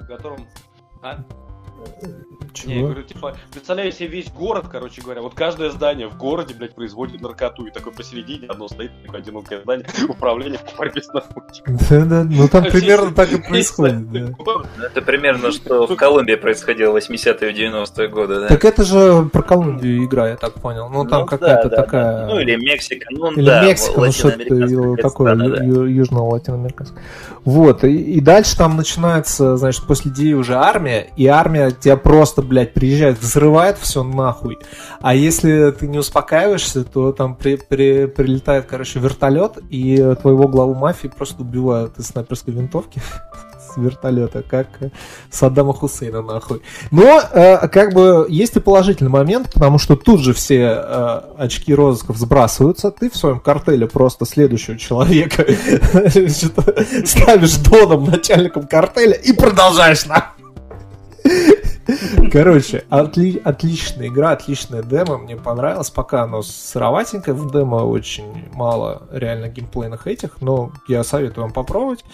в 0.00 0.06
котором... 0.06 0.46
А? 1.02 1.16
Чего? 2.56 2.72
Не, 2.72 2.78
я 2.78 2.84
говорю, 2.84 3.02
типа, 3.02 3.36
представляю 3.52 3.92
себе 3.92 4.08
весь 4.08 4.30
город, 4.30 4.66
короче 4.70 5.02
говоря, 5.02 5.20
вот 5.20 5.34
каждое 5.34 5.70
здание 5.70 6.08
в 6.08 6.16
городе, 6.16 6.54
блядь, 6.54 6.74
производит 6.74 7.20
наркоту, 7.20 7.66
и 7.66 7.70
такой 7.70 7.92
посередине 7.92 8.48
одно 8.48 8.66
стоит, 8.68 8.90
такое 9.04 9.20
одинокое 9.20 9.60
здание, 9.60 9.86
управление 10.08 10.58
по 10.58 10.78
борьбе 10.78 11.02
с 11.02 11.08
наркотиками. 11.08 11.78
Да-да, 11.90 12.24
ну 12.24 12.48
там 12.48 12.64
примерно 12.64 13.10
так 13.14 13.32
и 13.32 13.36
происходит, 13.36 14.10
да. 14.10 14.34
Это 14.86 15.02
примерно, 15.02 15.52
что 15.52 15.86
в 15.86 15.94
Колумбии 15.96 16.36
происходило 16.36 16.92
в 16.92 16.96
80-е 16.96 17.52
90-е 17.52 18.08
годы, 18.08 18.40
да? 18.40 18.48
Так 18.48 18.64
это 18.64 18.84
же 18.84 19.28
про 19.30 19.42
Колумбию 19.42 20.04
игра, 20.04 20.30
я 20.30 20.36
так 20.36 20.54
понял. 20.54 20.88
Ну 20.88 21.04
там 21.04 21.20
ну 21.20 21.26
какая-то 21.26 21.68
такая... 21.68 22.26
Ну 22.26 22.38
или 22.38 22.56
Мексика, 22.56 23.06
ну 23.10 23.32
или 23.32 23.44
да. 23.44 23.64
Мексика, 23.64 24.00
ну 24.00 24.12
что-то 24.12 24.96
такое 24.96 25.34
южного 25.86 26.30
латиноамериканского. 26.30 27.00
Вот, 27.44 27.84
и 27.84 28.20
дальше 28.20 28.56
там 28.56 28.76
начинается, 28.76 29.56
значит, 29.56 29.86
после 29.86 30.10
идеи 30.10 30.32
уже 30.32 30.54
армия, 30.54 31.08
и 31.16 31.26
армия 31.26 31.70
тебя 31.70 31.96
просто 31.96 32.42
блядь, 32.46 32.74
приезжает, 32.74 33.20
взрывает 33.20 33.78
все 33.78 34.02
нахуй. 34.02 34.58
А 35.00 35.14
если 35.14 35.70
ты 35.70 35.86
не 35.86 35.98
успокаиваешься, 35.98 36.84
то 36.84 37.12
там 37.12 37.34
при, 37.34 37.56
при, 37.56 38.06
прилетает, 38.06 38.66
короче, 38.66 38.98
вертолет, 38.98 39.58
и 39.70 40.14
твоего 40.20 40.48
главу 40.48 40.74
мафии 40.74 41.08
просто 41.08 41.42
убивают 41.42 41.98
из 41.98 42.06
снайперской 42.06 42.54
винтовки 42.54 43.02
с 43.72 43.76
вертолета, 43.76 44.42
как 44.42 44.68
Саддама 45.30 45.72
Хусейна 45.72 46.22
нахуй. 46.22 46.62
Но 46.90 47.20
э, 47.20 47.68
как 47.68 47.92
бы 47.92 48.26
есть 48.28 48.56
и 48.56 48.60
положительный 48.60 49.10
момент, 49.10 49.52
потому 49.52 49.78
что 49.78 49.96
тут 49.96 50.20
же 50.20 50.32
все 50.32 50.82
э, 50.82 51.20
очки 51.38 51.74
розысков 51.74 52.16
сбрасываются, 52.16 52.90
ты 52.90 53.10
в 53.10 53.16
своем 53.16 53.40
картеле 53.40 53.86
просто 53.86 54.24
следующего 54.24 54.78
человека 54.78 55.42
ставишь 57.06 57.56
доном 57.56 58.04
начальником 58.04 58.66
картеля 58.66 59.14
и 59.14 59.32
продолжаешь 59.32 60.06
нахуй. 60.06 60.35
Короче, 62.32 62.84
отли, 62.90 63.40
отличная 63.42 64.08
игра, 64.08 64.32
отличная 64.32 64.82
демо, 64.82 65.18
мне 65.18 65.36
понравилось, 65.36 65.90
пока 65.90 66.24
оно 66.24 66.42
сыроватенькое, 66.42 67.34
в 67.34 67.50
демо 67.52 67.76
очень 67.76 68.48
мало 68.52 69.08
реально 69.12 69.48
геймплейных 69.48 70.06
этих, 70.06 70.40
но 70.40 70.72
я 70.88 71.04
советую 71.04 71.44
вам 71.44 71.52
попробовать. 71.52 72.04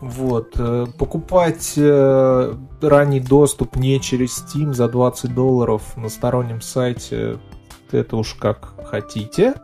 Вот. 0.00 0.52
Э, 0.56 0.86
покупать 0.98 1.74
э, 1.76 2.54
ранний 2.80 3.20
доступ 3.20 3.76
не 3.76 4.00
через 4.00 4.42
Steam 4.42 4.72
за 4.72 4.88
20 4.88 5.34
долларов 5.34 5.96
на 5.96 6.08
стороннем 6.08 6.60
сайте, 6.60 7.38
это 7.90 8.16
уж 8.16 8.34
как 8.34 8.74
хотите. 8.86 9.54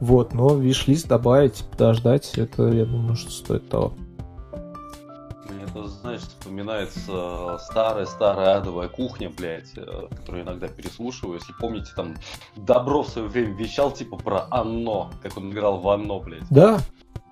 Вот, 0.00 0.34
но 0.34 0.56
виш-лист 0.56 1.06
добавить, 1.06 1.64
подождать, 1.70 2.32
это, 2.36 2.68
я 2.68 2.84
думаю, 2.84 3.16
что 3.16 3.30
стоит 3.30 3.68
того 3.68 3.94
знаешь, 5.74 6.22
вспоминается 6.22 7.58
старая-старая 7.58 8.58
адовая 8.58 8.88
кухня, 8.88 9.30
блядь, 9.30 9.72
э, 9.76 10.06
которую 10.10 10.44
иногда 10.44 10.68
переслушиваю. 10.68 11.38
Если 11.38 11.52
помните, 11.58 11.90
там 11.96 12.16
Добро 12.56 13.02
в 13.02 13.08
свое 13.08 13.28
время 13.28 13.54
вещал, 13.54 13.90
типа, 13.90 14.16
про 14.16 14.46
Анно, 14.50 15.10
как 15.22 15.36
он 15.36 15.50
играл 15.50 15.78
в 15.78 15.88
Анно, 15.88 16.18
блядь. 16.18 16.48
Да, 16.50 16.80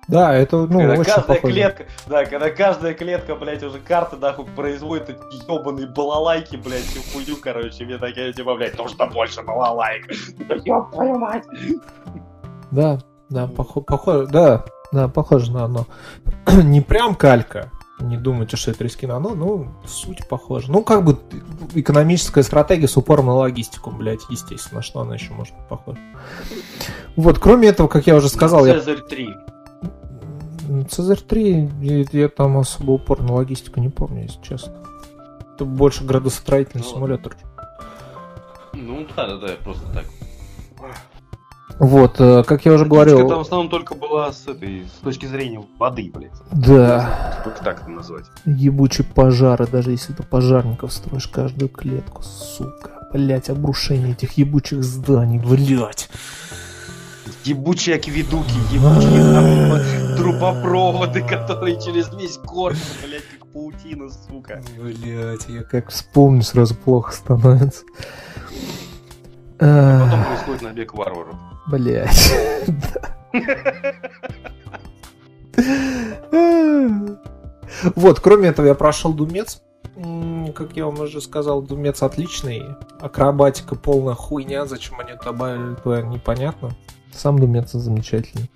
да, 0.07 0.33
это, 0.33 0.57
ну, 0.57 0.79
когда 0.79 0.93
очень 0.93 1.03
каждая 1.03 1.35
похоже. 1.37 1.53
клетка, 1.53 1.85
да, 2.07 2.25
когда 2.25 2.49
каждая 2.49 2.93
клетка, 2.93 3.35
блядь, 3.35 3.63
уже 3.63 3.79
карты, 3.79 4.17
нахуй, 4.17 4.45
производит 4.45 5.09
эти 5.09 5.49
ебаные 5.49 5.87
балалайки, 5.87 6.55
блядь, 6.55 6.83
всю 6.83 7.01
хуйню, 7.13 7.37
короче, 7.41 7.85
мне 7.85 7.97
такие, 7.97 8.33
типа, 8.33 8.55
блядь, 8.55 8.77
нужно 8.77 9.07
больше 9.07 9.41
балалайк. 9.43 10.11
Ёб 10.65 10.91
твою 10.91 11.17
мать. 11.17 11.45
Да, 12.71 12.99
да, 13.29 13.47
похоже, 13.47 14.27
да, 14.27 14.65
да, 14.91 15.07
похоже 15.07 15.51
на 15.51 15.65
оно. 15.65 15.85
Не 16.63 16.81
прям 16.81 17.15
калька, 17.15 17.71
не 18.01 18.17
думайте, 18.17 18.57
что 18.57 18.71
это 18.71 18.83
рискин 18.83 19.11
оно, 19.11 19.35
ну, 19.35 19.67
суть 19.85 20.27
похожа. 20.27 20.71
Ну, 20.71 20.83
как 20.83 21.03
бы 21.03 21.17
экономическая 21.73 22.43
стратегия 22.43 22.87
с 22.87 22.97
упором 22.97 23.27
на 23.27 23.35
логистику, 23.35 23.91
блядь, 23.91 24.21
естественно, 24.29 24.81
что 24.81 25.01
она 25.01 25.15
еще 25.15 25.33
может 25.33 25.55
быть 25.55 25.67
похожа. 25.67 25.99
Вот, 27.15 27.39
кроме 27.39 27.69
этого, 27.69 27.87
как 27.87 28.07
я 28.07 28.15
уже 28.15 28.29
сказал... 28.29 28.65
Цезарь 28.65 29.01
3. 29.01 29.29
Цезарь 30.89 31.19
3, 31.19 31.69
я, 31.81 32.05
я 32.11 32.29
там 32.29 32.57
особо 32.57 32.91
упор 32.91 33.21
на 33.21 33.33
логистику 33.33 33.79
не 33.79 33.89
помню, 33.89 34.23
если 34.23 34.41
честно. 34.41 34.73
Это 35.55 35.65
больше 35.65 36.03
градостроительный 36.03 36.83
ну, 36.83 36.89
симулятор. 36.89 37.35
Ну 38.73 39.05
да, 39.15 39.27
да, 39.27 39.37
да, 39.37 39.53
просто 39.63 39.85
так. 39.93 40.05
Вот, 41.83 42.17
э, 42.21 42.43
как 42.43 42.63
я 42.65 42.73
уже 42.73 42.85
говорил... 42.85 43.27
там 43.27 43.39
в 43.39 43.41
основном 43.41 43.67
только 43.67 43.95
была 43.95 44.31
с 44.31 44.47
этой, 44.47 44.85
с 44.85 45.03
точки 45.03 45.25
зрения 45.25 45.63
воды, 45.79 46.11
блядь. 46.13 46.31
Да. 46.51 47.41
Как 47.43 47.63
так 47.63 47.81
это 47.81 47.89
назвать? 47.89 48.25
Ебучие 48.45 49.03
пожары, 49.03 49.65
даже 49.65 49.89
если 49.89 50.13
ты 50.13 50.21
пожарников 50.21 50.93
строишь 50.93 51.27
каждую 51.27 51.69
клетку, 51.69 52.21
сука. 52.21 53.09
Блять, 53.11 53.49
обрушение 53.49 54.11
этих 54.11 54.33
ебучих 54.33 54.83
зданий, 54.83 55.39
блять. 55.39 56.11
Ебучие 57.45 57.95
акведуки, 57.95 58.53
ебучие 58.71 60.17
трубопроводы, 60.17 61.23
которые 61.23 61.81
через 61.81 62.13
весь 62.13 62.37
город, 62.37 62.77
блять, 63.03 63.23
как 63.27 63.47
паутина, 63.51 64.07
сука. 64.11 64.61
Блять, 64.79 65.47
я 65.49 65.63
как 65.63 65.89
вспомню, 65.89 66.43
сразу 66.43 66.75
плохо 66.75 67.11
становится. 67.11 67.85
Потом 69.57 70.25
происходит 70.25 70.61
набег 70.61 70.93
варваров. 70.93 71.35
Блять. 71.67 72.33
Вот, 77.95 78.19
кроме 78.19 78.49
этого, 78.49 78.67
я 78.67 78.75
прошел 78.75 79.13
Думец. 79.13 79.61
Как 80.55 80.75
я 80.75 80.85
вам 80.85 80.99
уже 80.99 81.21
сказал, 81.21 81.61
Думец 81.61 82.01
отличный. 82.01 82.63
Акробатика 82.99 83.75
полная 83.75 84.15
хуйня. 84.15 84.65
Зачем 84.65 84.99
они 84.99 85.13
добавили, 85.23 85.75
то 85.83 86.01
непонятно. 86.01 86.75
Сам 87.13 87.39
Думец 87.39 87.71
замечательный. 87.71 88.49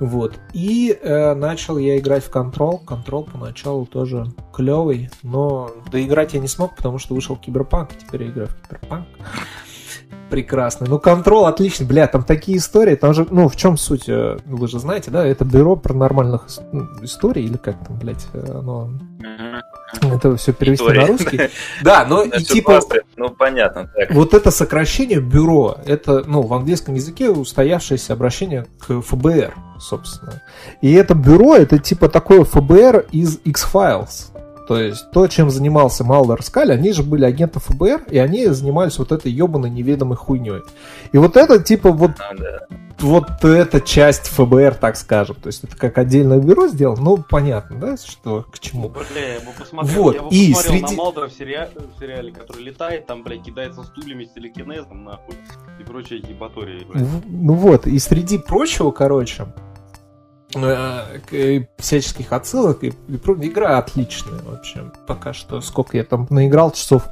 Вот. 0.00 0.38
И 0.52 0.98
э, 1.00 1.34
начал 1.34 1.78
я 1.78 1.96
играть 1.98 2.24
в 2.24 2.30
Control. 2.30 2.84
Control 2.84 3.30
поначалу 3.30 3.86
тоже 3.86 4.26
клевый, 4.52 5.10
но 5.22 5.70
доиграть 5.92 6.34
я 6.34 6.40
не 6.40 6.48
смог, 6.48 6.74
потому 6.74 6.98
что 6.98 7.14
вышел 7.14 7.36
Киберпанк. 7.36 7.90
Теперь 7.96 8.24
я 8.24 8.30
играю 8.30 8.48
в 8.48 8.56
Киберпанк. 8.56 9.06
Прекрасный. 10.30 10.88
Ну, 10.88 10.98
Control 10.98 11.46
отличный, 11.46 11.86
бля, 11.86 12.06
там 12.06 12.24
такие 12.24 12.58
истории, 12.58 12.94
там 12.96 13.14
же, 13.14 13.26
ну, 13.30 13.48
в 13.48 13.56
чем 13.56 13.76
суть, 13.76 14.08
э, 14.08 14.38
вы 14.44 14.68
же 14.68 14.78
знаете, 14.78 15.10
да, 15.10 15.24
это 15.24 15.44
бюро 15.44 15.76
паранормальных 15.76 16.46
ну, 16.72 16.86
историй, 17.02 17.44
или 17.44 17.56
как 17.56 17.76
там, 17.86 17.98
блядь, 17.98 18.26
э, 18.32 18.44
оно, 18.58 18.90
это 20.02 20.36
все 20.36 20.52
перевести 20.52 20.84
Истории. 20.84 21.00
на 21.00 21.06
русский. 21.06 21.40
Да, 21.82 22.04
но 22.08 22.22
и 22.22 22.42
типа, 22.42 22.72
просто, 22.72 23.02
Ну, 23.16 23.30
понятно, 23.30 23.90
так. 23.94 24.10
вот 24.12 24.34
это 24.34 24.50
сокращение 24.50 25.20
бюро, 25.20 25.78
это, 25.86 26.24
ну, 26.26 26.42
в 26.42 26.52
английском 26.52 26.94
языке 26.94 27.30
устоявшееся 27.30 28.12
обращение 28.12 28.66
к 28.80 29.00
ФБР, 29.00 29.54
собственно. 29.78 30.42
И 30.80 30.92
это 30.92 31.14
бюро, 31.14 31.54
это 31.54 31.78
типа 31.78 32.08
такое 32.08 32.44
ФБР 32.44 33.06
из 33.12 33.38
X-Files. 33.44 34.33
То 34.66 34.80
есть 34.80 35.10
то, 35.10 35.26
чем 35.26 35.50
занимался 35.50 36.04
Малдер 36.04 36.42
Скаль, 36.42 36.72
они 36.72 36.92
же 36.92 37.02
были 37.02 37.24
агенты 37.24 37.60
ФБР, 37.60 38.04
и 38.10 38.18
они 38.18 38.46
занимались 38.46 38.98
вот 38.98 39.12
этой 39.12 39.30
ебаной 39.30 39.68
неведомой 39.70 40.16
хуйней. 40.16 40.62
И 41.12 41.18
вот 41.18 41.36
это 41.36 41.62
типа 41.62 41.90
вот 41.90 42.12
Ну, 42.32 42.38
да. 42.38 42.66
вот 43.00 43.44
эта 43.44 43.80
часть 43.82 44.28
ФБР, 44.28 44.76
так 44.76 44.96
скажем. 44.96 45.36
То 45.36 45.48
есть 45.48 45.64
это 45.64 45.76
как 45.76 45.98
отдельное 45.98 46.38
бюро 46.38 46.68
сделано, 46.68 47.02
ну 47.02 47.18
понятно, 47.28 47.76
да, 47.78 47.96
что 47.98 48.46
к 48.50 48.58
чему. 48.58 48.88
Бля, 48.88 49.34
я 49.34 49.40
бы 49.40 49.46
посмотрел, 49.58 50.02
Вот, 50.02 50.14
я 50.14 50.22
бы 50.22 50.28
и 50.30 50.52
посмотрел 50.54 50.80
среди- 50.80 50.96
на 50.96 51.02
Малдера 51.02 51.28
в, 51.28 51.32
сериале, 51.32 51.70
в 51.74 52.00
сериале, 52.00 52.32
который 52.32 52.62
летает, 52.62 53.06
там, 53.06 53.22
блядь, 53.22 53.42
кидается 53.42 53.82
стульями 53.84 54.24
с 54.24 54.32
телекинезом, 54.32 55.04
нахуй, 55.04 55.34
и 55.78 55.84
прочая 55.84 56.20
ебатория, 56.20 56.80
блядь. 56.86 57.02
В- 57.02 57.22
Ну 57.28 57.52
вот, 57.52 57.86
и 57.86 57.98
среди 57.98 58.38
прочего, 58.38 58.90
короче, 58.92 59.46
всяческих 61.78 62.32
отсылок 62.32 62.84
и, 62.84 62.88
и 63.08 63.16
игра 63.16 63.78
отличная 63.78 64.40
вообще. 64.42 64.90
Пока 65.06 65.32
что, 65.32 65.60
сколько 65.60 65.96
я 65.96 66.04
там 66.04 66.26
наиграл, 66.30 66.70
часов 66.70 67.04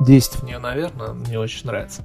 10 0.00 0.36
в 0.36 0.42
нее, 0.44 0.58
наверное, 0.58 1.12
мне 1.12 1.38
очень 1.38 1.66
нравится. 1.66 2.04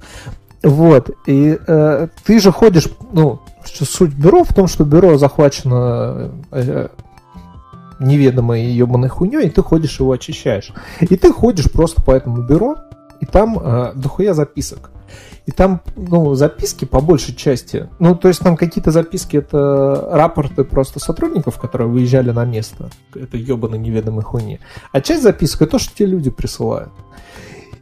Вот, 0.62 1.10
и 1.26 1.58
э, 1.66 2.08
ты 2.24 2.38
же 2.38 2.52
ходишь, 2.52 2.88
ну, 3.12 3.40
суть 3.64 4.14
бюро 4.14 4.44
в 4.44 4.54
том, 4.54 4.68
что 4.68 4.84
бюро 4.84 5.18
захвачено 5.18 6.30
э, 6.52 6.88
неведомой 7.98 8.64
ебаной 8.66 9.08
хуйней, 9.08 9.46
и 9.46 9.50
ты 9.50 9.62
ходишь 9.62 9.98
его 9.98 10.12
очищаешь. 10.12 10.72
И 11.00 11.16
ты 11.16 11.32
ходишь 11.32 11.70
просто 11.70 12.00
по 12.02 12.12
этому 12.12 12.42
бюро, 12.42 12.76
и 13.20 13.26
там 13.26 13.58
э, 13.58 13.92
дохуя 13.94 14.34
записок. 14.34 14.90
И 15.44 15.50
там, 15.50 15.80
ну, 15.96 16.34
записки 16.34 16.84
по 16.84 17.00
большей 17.00 17.34
части. 17.34 17.88
Ну, 17.98 18.14
то 18.14 18.28
есть 18.28 18.40
там 18.40 18.56
какие-то 18.56 18.92
записки, 18.92 19.38
это 19.38 20.08
рапорты 20.12 20.62
просто 20.62 21.00
сотрудников, 21.00 21.58
которые 21.58 21.88
выезжали 21.88 22.30
на 22.30 22.44
место. 22.44 22.90
Это 23.14 23.36
ебаной 23.36 23.78
неведомой 23.78 24.22
хуйни. 24.22 24.60
А 24.92 25.00
часть 25.00 25.22
записок 25.22 25.62
это 25.62 25.72
то, 25.72 25.78
что 25.78 25.96
те 25.96 26.06
люди 26.06 26.30
присылают. 26.30 26.92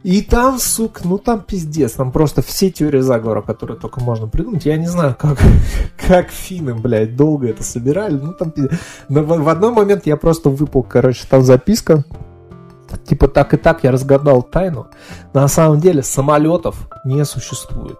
И 0.03 0.23
там, 0.23 0.57
сука, 0.57 1.01
ну 1.03 1.19
там 1.19 1.41
пиздец, 1.41 1.91
там 1.91 2.11
просто 2.11 2.41
все 2.41 2.71
теории 2.71 3.01
заговора, 3.01 3.43
которые 3.43 3.79
только 3.79 4.01
можно 4.01 4.27
придумать. 4.27 4.65
Я 4.65 4.77
не 4.77 4.87
знаю, 4.87 5.15
как, 5.17 5.37
как 6.07 6.29
финны, 6.31 6.73
блядь, 6.73 7.15
долго 7.15 7.47
это 7.47 7.63
собирали. 7.63 8.15
Ну 8.15 8.33
там 8.33 8.49
пиздец. 8.49 8.79
Но 9.09 9.21
в, 9.21 9.27
в 9.27 9.49
одной 9.49 9.71
момент 9.71 10.07
я 10.07 10.17
просто 10.17 10.49
выпал, 10.49 10.81
короче, 10.81 11.27
там 11.29 11.43
записка. 11.43 12.03
Типа 12.97 13.27
так 13.27 13.53
и 13.53 13.57
так 13.57 13.83
я 13.83 13.91
разгадал 13.91 14.41
тайну. 14.43 14.87
На 15.33 15.47
самом 15.47 15.79
деле 15.79 16.03
самолетов 16.03 16.89
не 17.05 17.23
существует. 17.25 17.97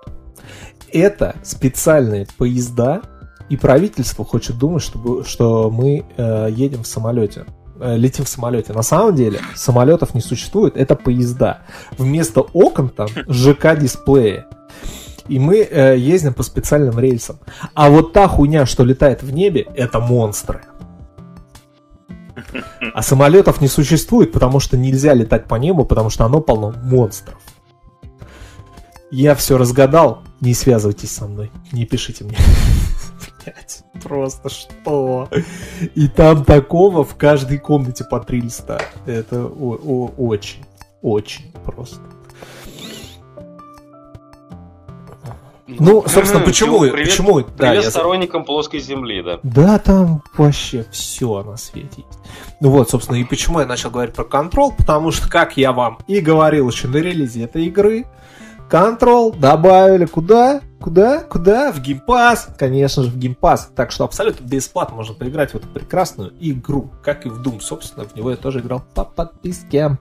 Это 0.92 1.36
специальные 1.44 2.28
поезда, 2.38 3.02
и 3.50 3.58
правительство 3.58 4.24
хочет 4.24 4.58
думать, 4.58 4.82
чтобы, 4.82 5.26
что 5.26 5.70
мы 5.70 6.06
э, 6.16 6.48
едем 6.52 6.84
в 6.84 6.88
самолете. 6.88 7.46
Э, 7.82 7.98
летим 7.98 8.26
в 8.26 8.30
самолете. 8.30 8.74
На 8.74 8.84
самом 8.84 9.16
деле 9.16 9.40
самолетов 9.56 10.14
не 10.14 10.22
существует, 10.22 10.78
это 10.78 10.96
поезда. 10.96 11.62
Вместо 11.98 12.42
окон 12.42 12.90
там 12.90 13.08
ЖК-дисплеи. 13.28 14.46
И 15.28 15.40
мы 15.40 15.58
э, 15.60 15.98
ездим 15.98 16.34
по 16.34 16.44
специальным 16.44 17.00
рельсам. 17.00 17.40
А 17.74 17.90
вот 17.90 18.14
та 18.14 18.28
хуйня, 18.28 18.66
что 18.66 18.84
летает 18.84 19.24
в 19.24 19.34
небе, 19.34 19.68
это 19.76 20.00
монстры. 20.00 20.62
А 22.94 23.02
самолетов 23.02 23.62
не 23.62 23.68
существует, 23.68 24.32
потому 24.32 24.60
что 24.60 24.78
нельзя 24.78 25.14
летать 25.14 25.46
по 25.48 25.56
небу, 25.56 25.86
потому 25.86 26.10
что 26.10 26.26
оно 26.26 26.42
полно 26.42 26.74
монстров. 26.84 27.40
Я 29.12 29.36
все 29.36 29.58
разгадал. 29.58 30.24
Не 30.40 30.54
связывайтесь 30.54 31.12
со 31.12 31.28
мной. 31.28 31.52
Не 31.72 31.86
пишите 31.86 32.24
мне. 32.24 32.38
Блять, 33.44 33.84
просто 34.02 34.50
что? 34.50 35.30
И 35.96 36.08
там 36.08 36.46
такого 36.46 37.04
в 37.04 37.16
каждой 37.16 37.58
комнате 37.58 38.04
по 38.04 38.20
три 38.20 38.42
листа. 38.42 38.80
Это 39.06 39.46
очень, 39.46 40.64
очень 41.02 41.52
просто. 41.66 42.00
Ну, 45.80 46.04
собственно, 46.08 46.44
почему- 46.44 46.80
Привет, 46.80 46.94
почему- 47.10 47.34
Привет 47.36 47.56
да, 47.58 47.74
я 47.74 47.90
сторонникам 47.90 48.44
плоской 48.46 48.80
земли, 48.80 49.22
да. 49.22 49.40
Да, 49.44 49.80
там 49.80 50.24
вообще 50.38 50.86
все 50.92 51.44
на 51.44 51.58
свете 51.58 51.88
есть. 52.08 52.20
Ну 52.60 52.70
вот, 52.70 52.90
собственно, 52.90 53.18
и 53.18 53.24
почему 53.24 53.60
я 53.60 53.66
начал 53.66 53.90
говорить 53.92 54.14
про 54.16 54.24
Control, 54.24 54.74
потому 54.78 55.12
что, 55.12 55.30
как 55.30 55.58
я 55.58 55.72
вам 55.72 56.00
и 56.08 56.20
говорил 56.20 56.70
еще 56.70 56.88
на 56.88 56.98
релизе 56.98 57.44
этой 57.44 57.66
игры, 57.66 58.06
Control 58.70 59.32
добавили 59.32 60.06
куда? 60.06 60.62
Куда? 60.80 61.20
Куда? 61.20 61.72
В 61.72 61.80
Game 61.80 62.11
Pass. 62.11 62.50
Конечно 62.58 63.04
же, 63.04 63.10
в 63.10 63.18
Game 63.18 63.42
Pass. 63.42 63.72
Так 63.76 63.92
что 63.92 64.04
абсолютно 64.04 64.44
бесплатно 64.46 64.96
можно 64.96 65.14
поиграть 65.14 65.52
в 65.52 65.56
эту 65.56 65.68
прекрасную 65.68 66.34
игру, 66.40 66.90
как 67.04 67.26
и 67.26 67.30
в 67.30 67.42
Doom. 67.42 67.60
Собственно, 67.62 68.06
в 68.06 68.16
него 68.16 68.32
я 68.32 68.36
тоже 68.38 68.60
играл 68.62 68.84
по 68.96 69.04
подписке. 69.04 69.98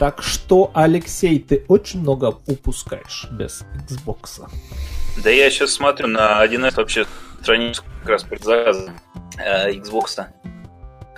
Так 0.00 0.22
что, 0.22 0.70
Алексей, 0.72 1.38
ты 1.38 1.66
очень 1.68 2.00
много 2.00 2.38
упускаешь 2.46 3.28
без 3.32 3.66
Xbox. 3.86 4.48
Да 5.22 5.28
я 5.28 5.50
сейчас 5.50 5.72
смотрю 5.72 6.08
на 6.08 6.42
1С 6.42 6.74
вообще 6.76 7.04
страницу 7.42 7.82
как 8.00 8.08
раз 8.08 8.24
предзаказа 8.24 8.94
э, 9.36 9.72
Xbox. 9.72 10.24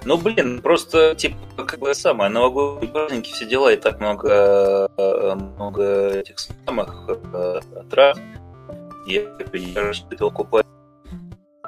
Ну, 0.04 0.18
блин, 0.18 0.60
просто, 0.60 1.14
типа, 1.14 1.36
как 1.64 1.78
бы 1.78 1.94
самое, 1.94 2.28
новогодние 2.28 2.90
праздники, 2.90 3.30
все 3.32 3.46
дела, 3.46 3.72
и 3.72 3.76
так 3.76 4.00
много, 4.00 4.90
э, 4.98 5.34
много 5.36 6.08
этих 6.08 6.40
самых 6.66 7.08
э, 7.08 7.60
трат. 7.88 8.18
Я, 9.06 9.22
я 9.52 9.80
рассчитывал 9.80 10.32
купать. 10.32 10.66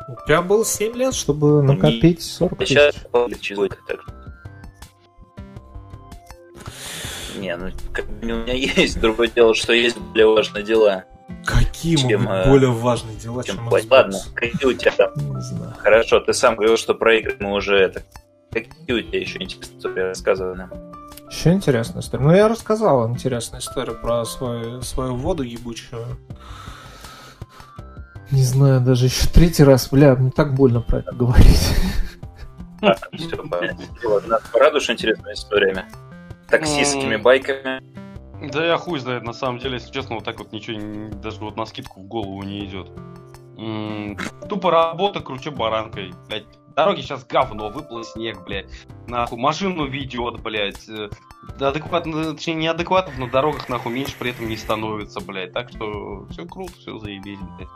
У 0.09 0.27
тебя 0.27 0.43
было 0.43 0.65
7 0.65 0.97
лет, 0.97 1.15
чтобы 1.15 1.63
накопить 1.63 2.23
40 2.23 2.53
А 2.53 2.57
тысяч. 2.57 2.71
сейчас 2.71 2.97
так 3.87 4.01
что. 4.01 4.24
Не, 7.37 7.57
ну, 7.57 7.71
у 8.23 8.25
меня 8.25 8.55
есть 8.55 9.01
другое 9.01 9.29
дело, 9.29 9.55
что 9.55 9.73
есть 9.73 9.97
более 9.99 10.27
важные 10.27 10.65
дела, 10.65 11.05
Какие 11.47 11.97
Чем, 11.97 12.23
могут 12.23 12.47
э, 12.47 12.49
более 12.49 12.71
важные 12.71 13.17
дела, 13.17 13.45
чем 13.45 13.57
чем. 13.57 13.69
Xbox? 13.69 13.87
Ладно, 13.91 14.19
какие 14.35 14.67
у 14.67 14.73
тебя 14.73 14.93
там? 14.93 15.15
Не 15.17 15.41
знаю. 15.41 15.75
Хорошо, 15.79 16.21
ты 16.21 16.33
сам 16.33 16.57
говорил, 16.57 16.77
что 16.77 16.95
про 16.95 17.17
игры 17.17 17.37
мы 17.39 17.53
уже 17.53 17.77
это... 17.77 18.03
Какие 18.51 18.93
у 18.93 19.01
тебя 19.01 19.21
еще 19.21 19.43
интересные 19.43 19.79
истории 19.79 20.01
рассказывай 20.01 20.57
нам? 20.57 20.71
Еще 21.31 21.53
интересная 21.53 22.03
история. 22.03 22.25
Ну, 22.25 22.35
я 22.35 22.49
рассказал 22.49 23.11
интересную 23.11 23.61
историю 23.61 23.99
про 24.01 24.25
свою, 24.25 24.83
свою 24.83 25.17
воду 25.17 25.43
ебучую. 25.43 26.19
Не 28.31 28.43
знаю, 28.43 28.81
даже 28.81 29.07
еще 29.07 29.27
третий 29.29 29.65
раз, 29.65 29.89
бля, 29.91 30.15
мне 30.15 30.31
так 30.31 30.55
больно 30.55 30.81
про 30.81 30.99
это 30.99 31.13
говорить. 31.13 31.75
Все, 33.13 33.37
понятно. 33.37 33.85
Ладно, 34.05 34.39
порадуешь 34.53 34.91
интересными 34.91 35.33
историями? 35.33 35.85
Таксистскими 36.59 37.17
байками? 37.17 37.83
Да 38.53 38.65
я 38.65 38.77
хуй 38.77 38.99
знает, 38.99 39.25
на 39.25 39.33
самом 39.33 39.59
деле, 39.59 39.75
если 39.75 39.91
честно, 39.91 40.17
вот 40.17 40.25
так 40.25 40.39
вот 40.39 40.53
ничего 40.53 41.11
даже 41.21 41.41
вот 41.41 41.57
на 41.57 41.65
скидку 41.67 42.01
в 42.01 42.05
голову 42.05 42.43
не 42.43 42.65
идет. 42.65 42.91
Тупо 44.49 44.71
работа 44.71 45.21
круче 45.21 45.51
баранкой, 45.51 46.13
блядь. 46.29 46.45
Дороги 46.77 47.03
сейчас 47.03 47.25
говно, 47.25 47.71
выпал 47.71 48.03
снег, 48.03 48.45
блядь. 48.45 48.67
Нахуй, 49.07 49.39
машину 49.39 49.87
ведет, 49.87 50.43
блядь. 50.43 50.89
Э, 50.89 51.09
Адекватно, 51.61 52.35
точнее, 52.35 52.55
неадекватных 52.55 53.17
на 53.17 53.31
дорогах, 53.31 53.69
нахуй, 53.69 53.93
меньше 53.93 54.15
при 54.19 54.31
этом 54.31 54.49
не 54.49 54.57
становится, 54.57 55.21
блядь. 55.21 55.53
Так 55.53 55.71
что 55.71 56.27
все 56.31 56.45
круто, 56.47 56.73
все 56.79 56.99
заебись, 56.99 57.39
блядь. 57.57 57.69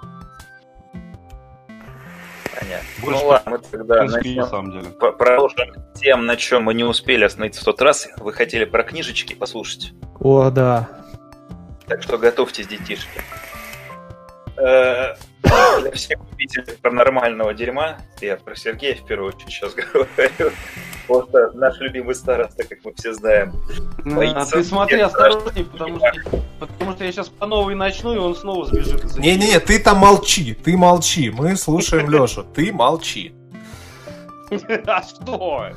Понятно. 2.58 2.88
Больше, 3.02 3.20
ну 3.20 3.28
ладно, 3.28 3.50
мы 3.50 3.58
тогда 3.58 3.98
принципе, 3.98 4.16
начнем. 4.18 4.36
на 4.42 4.46
самом 4.46 4.72
деле. 4.72 4.84
Продолжим 4.90 5.74
тем, 5.94 6.26
на 6.26 6.36
чем 6.36 6.64
мы 6.64 6.74
не 6.74 6.84
успели 6.84 7.24
остановиться 7.24 7.60
в 7.60 7.64
тот 7.64 7.80
раз. 7.82 8.08
Вы 8.16 8.32
хотели 8.32 8.64
про 8.64 8.82
книжечки 8.82 9.34
послушать. 9.34 9.92
О, 10.20 10.50
да. 10.50 10.88
Так 11.86 12.02
что 12.02 12.18
готовьтесь, 12.18 12.66
детишки. 12.66 13.20
Э, 14.58 15.14
Для 15.80 15.92
всех 15.92 16.18
любителей 16.30 16.76
паранормального 16.82 17.54
дерьма, 17.54 17.98
я 18.20 18.36
про 18.36 18.56
Сергея 18.56 18.96
в 18.96 19.06
первую 19.06 19.32
очередь 19.34 19.52
сейчас 19.52 19.74
говорю, 19.74 20.06
просто 21.06 21.52
наш 21.54 21.78
любимый 21.78 22.14
староста, 22.14 22.64
как 22.64 22.78
мы 22.84 22.92
все 22.94 23.14
знаем. 23.14 23.54
А 24.04 24.10
Боится 24.10 24.56
ты 24.56 24.64
смотри 24.64 25.00
осторожней, 25.00 25.64
потому 25.64 25.98
что, 25.98 26.42
потому 26.58 26.92
что 26.92 27.04
я 27.04 27.12
сейчас 27.12 27.28
по 27.28 27.46
новой 27.46 27.74
начну, 27.76 28.14
и 28.14 28.18
он 28.18 28.34
снова 28.34 28.66
сбежит. 28.66 29.16
Не-не-не, 29.16 29.60
ты 29.60 29.78
там 29.78 29.98
молчи, 29.98 30.54
ты 30.54 30.76
молчи. 30.76 31.30
Мы 31.30 31.56
слушаем 31.56 32.10
Лешу, 32.10 32.42
ты 32.42 32.72
молчи. 32.72 33.34
А 34.86 35.02
что? 35.02 35.68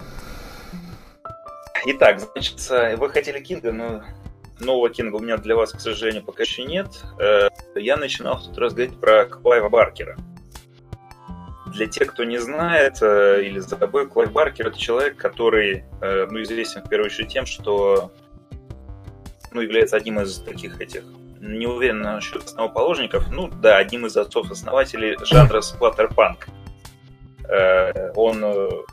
Итак, 1.85 2.19
значит, 2.19 2.97
вы 2.97 3.09
хотели 3.09 3.39
Кинга, 3.39 3.71
но 3.71 4.03
нового 4.59 4.89
Кинга 4.89 5.15
у 5.15 5.19
меня 5.19 5.37
для 5.37 5.55
вас, 5.55 5.71
к 5.71 5.79
сожалению, 5.79 6.23
пока 6.23 6.43
еще 6.43 6.63
нет. 6.63 6.87
Э, 7.19 7.49
я 7.75 7.97
начинал 7.97 8.37
в 8.37 8.45
тот 8.45 8.57
раз 8.57 8.73
говорить 8.73 8.99
про 8.99 9.25
Клайва 9.25 9.69
Баркера. 9.69 10.17
Для 11.67 11.87
тех, 11.87 12.11
кто 12.11 12.25
не 12.25 12.37
знает 12.37 13.01
э, 13.01 13.43
или 13.43 13.59
забыл, 13.59 14.07
Клайв 14.07 14.31
Баркер 14.31 14.67
это 14.67 14.77
человек, 14.77 15.15
который 15.15 15.85
э, 16.01 16.27
ну, 16.29 16.41
известен 16.41 16.83
в 16.83 16.89
первую 16.89 17.07
очередь 17.07 17.29
тем, 17.29 17.45
что 17.45 18.11
ну, 19.51 19.61
является 19.61 19.95
одним 19.95 20.19
из 20.19 20.39
таких 20.39 20.81
этих 20.81 21.03
не 21.39 21.65
уверен 21.65 22.01
насчет 22.01 22.43
основоположников, 22.43 23.31
ну 23.31 23.47
да, 23.47 23.77
одним 23.77 24.05
из 24.05 24.15
отцов-основателей 24.15 25.17
жанра 25.23 25.61
сплаттерпанк. 25.61 26.47
Он 28.15 28.85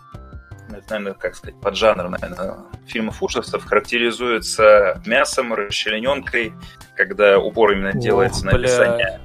наверное, 0.69 1.15
как 1.15 1.35
сказать, 1.35 1.61
поджанр, 1.61 2.09
наверное, 2.09 2.57
фильмов 2.87 3.23
ужасов 3.23 3.65
характеризуется 3.65 5.03
мясом, 5.07 5.55
расчлененкой, 5.55 6.53
когда 6.97 7.39
упор 7.39 7.73
именно 7.73 7.93
делается 7.93 8.47
Ох, 8.47 8.53
на 8.53 8.59
описание. 8.59 9.21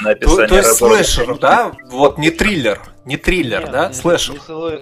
На 0.00 0.10
описание 0.10 0.46
то, 0.46 0.48
то 0.48 0.56
есть 0.56 0.76
слэшер, 0.76 1.38
да? 1.38 1.72
Вот 1.90 2.18
не 2.18 2.30
триллер, 2.30 2.80
не 3.04 3.16
триллер, 3.16 3.62
нет, 3.62 3.70
да? 3.70 3.86
Нет, 3.86 3.96
слэшер. 3.96 4.34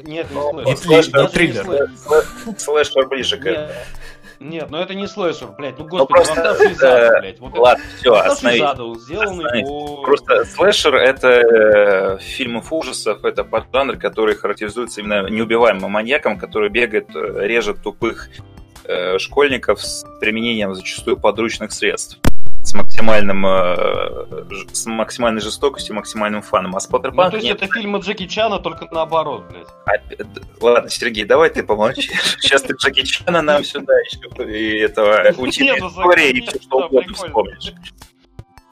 Не, 0.05 0.13
нет, 0.13 0.27
не 0.31 0.37
слэшер. 0.37 0.67
Не, 0.67 0.77
слэшер, 0.77 1.23
не 1.23 1.29
триллер. 1.29 1.91
Слэшер 2.59 3.09
ближе 3.09 3.37
к 3.39 3.71
нет, 4.41 4.71
ну 4.71 4.79
это 4.79 4.95
не 4.95 5.07
слэшер, 5.07 5.49
блядь. 5.53 5.79
Ну, 5.79 5.85
ну 5.85 5.91
господи, 5.91 6.29
ну, 6.29 6.35
просто, 6.35 6.65
вам 6.65 6.75
Зада, 6.75 7.21
блядь. 7.21 7.41
Вот 7.41 7.59
ладно, 7.59 7.85
все, 7.99 8.15
остановись. 8.15 8.61
Зада, 8.61 8.95
сделанный 8.99 9.63
по... 9.65 10.03
Просто 10.03 10.45
слэшер— 10.45 10.95
это 10.97 11.29
э, 11.29 12.19
фильмы 12.19 12.63
ужасов, 12.71 13.25
это 13.25 13.45
поджанр, 13.45 13.97
который 13.97 14.35
характеризуется 14.35 15.01
именно 15.01 15.29
неубиваемым 15.29 15.91
маньяком, 15.91 16.39
который 16.39 16.69
бегает, 16.69 17.09
э, 17.15 17.47
режет 17.47 17.83
тупых 17.83 18.29
э, 18.85 19.19
школьников 19.19 19.83
с 19.83 20.05
применением 20.21 20.75
зачастую 20.75 21.17
подручных 21.17 21.73
средств 21.73 22.21
с 22.67 22.75
максимальным 22.75 23.47
э, 23.47 24.45
с 24.73 24.87
максимальной 24.87 25.41
жестокостью, 25.41 25.95
максимальным 25.95 26.43
фаном. 26.43 26.75
А 26.75 26.81
Споттерпанк... 26.81 27.27
Ну, 27.27 27.31
то 27.31 27.37
есть 27.37 27.49
нет. 27.49 27.63
это 27.63 27.73
фильмы 27.73 28.01
Джеки 28.01 28.27
Чана, 28.27 28.59
только 28.59 28.89
наоборот, 28.91 29.45
блядь. 29.49 29.69
А, 29.87 29.93
ладно, 30.61 30.91
Сергей, 30.91 31.25
давай 31.25 31.51
ты 31.51 31.63
помолчи. 31.63 32.11
Сейчас 32.41 32.63
ты 32.63 32.75
Джеки 32.75 33.03
Чана 33.03 33.41
нам 33.41 33.63
сюда 33.63 33.95
еще 34.01 34.19
и 34.53 34.79
этого 34.81 35.33
ну, 35.37 35.49
истории 35.49 36.31
и 36.31 36.41
все 36.47 36.61
что 36.61 36.79
угодно 36.79 37.15
вспомнишь. 37.15 37.73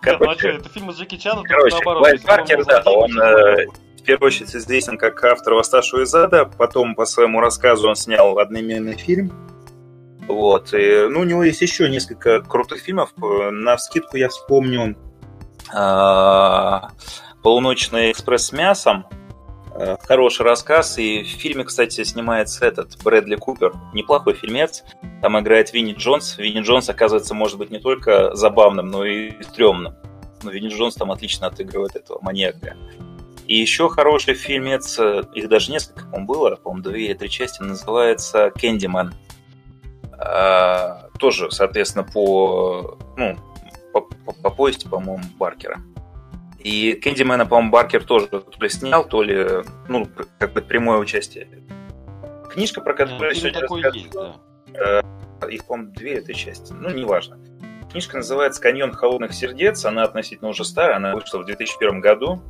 Короче, 0.00 0.24
ну, 0.24 0.30
а 0.30 0.34
что, 0.38 0.48
это 0.48 0.68
фильм 0.68 0.90
Джеки 0.90 1.16
Чана, 1.16 1.42
только 1.42 1.70
наоборот. 1.70 2.00
Клайв 2.00 2.22
Баркер, 2.24 2.64
да, 2.64 2.82
он 2.84 3.16
э, 3.16 3.66
в 3.96 4.02
первую 4.02 4.26
очередь 4.26 4.54
известен 4.56 4.98
как 4.98 5.22
автор 5.22 5.54
«Восставшего 5.54 6.02
из 6.02 6.12
ада», 6.12 6.46
потом 6.46 6.96
по 6.96 7.06
своему 7.06 7.40
рассказу 7.40 7.88
он 7.88 7.94
снял 7.94 8.38
одноименный 8.40 8.96
фильм, 8.96 9.32
вот. 10.28 10.72
И, 10.72 11.06
ну, 11.09 11.20
у 11.20 11.24
него 11.24 11.44
есть 11.44 11.60
еще 11.60 11.88
несколько 11.88 12.40
крутых 12.40 12.80
фильмов. 12.80 13.12
На 13.16 13.76
скидку 13.78 14.16
я 14.16 14.28
вспомню 14.28 14.96
э, 15.72 16.80
«Полуночный 17.42 18.10
экспресс 18.10 18.46
с 18.46 18.52
мясом». 18.52 19.06
Э, 19.74 19.96
хороший 20.02 20.42
рассказ. 20.42 20.98
И 20.98 21.22
в 21.22 21.26
фильме, 21.26 21.64
кстати, 21.64 22.05
снимается 22.05 22.64
этот 22.64 22.96
Брэдли 23.02 23.36
Купер. 23.36 23.74
Неплохой 23.92 24.34
фильмец. 24.34 24.84
Там 25.20 25.38
играет 25.38 25.72
Винни 25.72 25.94
Джонс. 25.94 26.38
Винни 26.38 26.60
Джонс, 26.60 26.88
оказывается, 26.88 27.34
может 27.34 27.59
быть 27.59 27.70
не 27.70 27.80
только 27.80 28.34
забавным, 28.34 28.88
но 28.88 29.05
и 29.05 29.42
стрёмным. 29.42 29.94
Но 30.42 30.51
Винни 30.51 30.68
Джонс 30.68 30.94
там 30.94 31.10
отлично 31.10 31.48
отыгрывает 31.48 31.96
этого 31.96 32.18
маньяка. 32.22 32.76
И 33.46 33.56
еще 33.56 33.90
хороший 33.90 34.34
фильмец, 34.34 34.98
их 35.34 35.48
даже 35.51 35.70
несколько, 35.70 36.05
по-моему, 36.06 36.26
было, 36.26 36.56
по-моему, 36.56 36.82
две 36.82 37.06
или 37.06 37.14
три 37.14 37.28
части, 37.28 37.60
называется 37.60 38.51
«Кэндиман». 38.55 39.12
А, 40.19 41.09
тоже, 41.19 41.51
соответственно, 41.51 42.05
по, 42.05 42.99
ну, 43.16 43.36
по, 43.93 44.01
по, 44.01 44.32
по 44.32 44.51
повести, 44.51 44.89
по-моему, 44.89 45.24
Баркера. 45.39 45.81
И 46.59 46.95
Кэндимена, 46.95 47.47
по-моему, 47.47 47.70
Баркер 47.70 48.05
тоже 48.05 48.27
то 48.27 48.43
ли 48.59 48.69
снял, 48.69 49.05
то 49.07 49.23
ли, 49.23 49.47
ну, 49.89 50.09
как 50.39 50.53
бы 50.53 50.62
прямое 50.62 50.99
участие. 50.99 51.49
Книжка, 52.51 52.81
про 52.81 52.95
которую 52.95 53.31
я 53.31 53.35
сегодня 53.35 53.61
рассказывал, 53.61 54.41
да. 54.73 55.03
Э, 55.43 55.51
их, 55.51 55.66
по-моему, 55.66 55.93
две 55.93 56.15
этой 56.15 56.35
части, 56.35 56.73
ну, 56.73 56.91
неважно. 56.91 57.39
Книжка 57.91 58.16
называется 58.16 58.61
«Каньон 58.61 58.93
холодных 58.93 59.35
сердец», 59.35 59.85
она 59.85 60.05
относительно 60.05 60.51
уже 60.51 60.65
старая, 60.65 60.97
она 60.97 61.15
вышла 61.15 61.39
в 61.39 61.45
2001 61.45 62.01
году. 62.01 62.43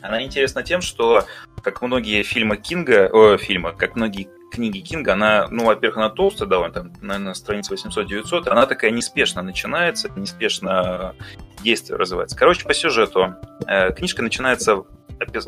Она 0.00 0.22
интересна 0.22 0.62
тем, 0.62 0.80
что, 0.80 1.24
как 1.62 1.82
многие 1.82 2.22
фильмы 2.22 2.56
Кинга, 2.56 3.08
о, 3.12 3.36
фильмы, 3.36 3.74
как 3.74 3.96
многие 3.96 4.28
книги 4.50 4.78
Кинга, 4.80 5.14
она, 5.14 5.48
ну, 5.50 5.64
во-первых, 5.66 5.98
она 5.98 6.10
толстая 6.10 6.48
довольно, 6.48 6.74
там, 6.74 6.92
наверное, 7.00 7.34
страница 7.34 7.74
800-900, 7.74 8.48
она 8.48 8.66
такая 8.66 8.90
неспешно 8.90 9.42
начинается, 9.42 10.10
неспешно 10.16 11.14
действие 11.62 11.98
развивается. 11.98 12.36
Короче, 12.36 12.64
по 12.64 12.74
сюжету. 12.74 13.34
Э, 13.66 13.92
книжка 13.92 14.22
начинается, 14.22 14.84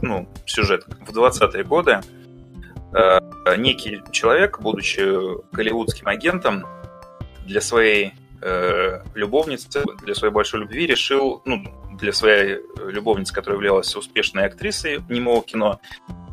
ну, 0.03 0.29
сюжет 0.47 0.85
в 1.07 1.17
20-е 1.17 1.65
годы. 1.65 2.01
Э, 2.93 3.21
некий 3.57 4.03
человек, 4.13 4.61
будучи 4.61 5.01
голливудским 5.53 6.09
агентом, 6.09 6.67
для 7.47 7.61
своей 7.61 8.13
э, 8.43 9.01
любовницы, 9.15 9.83
для 10.03 10.15
своей 10.15 10.33
большой 10.33 10.61
любви 10.61 10.87
решил, 10.87 11.43
ну, 11.45 11.65
для 11.99 12.13
своей 12.13 12.59
любовницы, 12.87 13.35
которая 13.35 13.57
являлась 13.57 13.95
успешной 13.97 14.45
актрисой 14.45 15.01
немого 15.09 15.43
кино, 15.43 15.81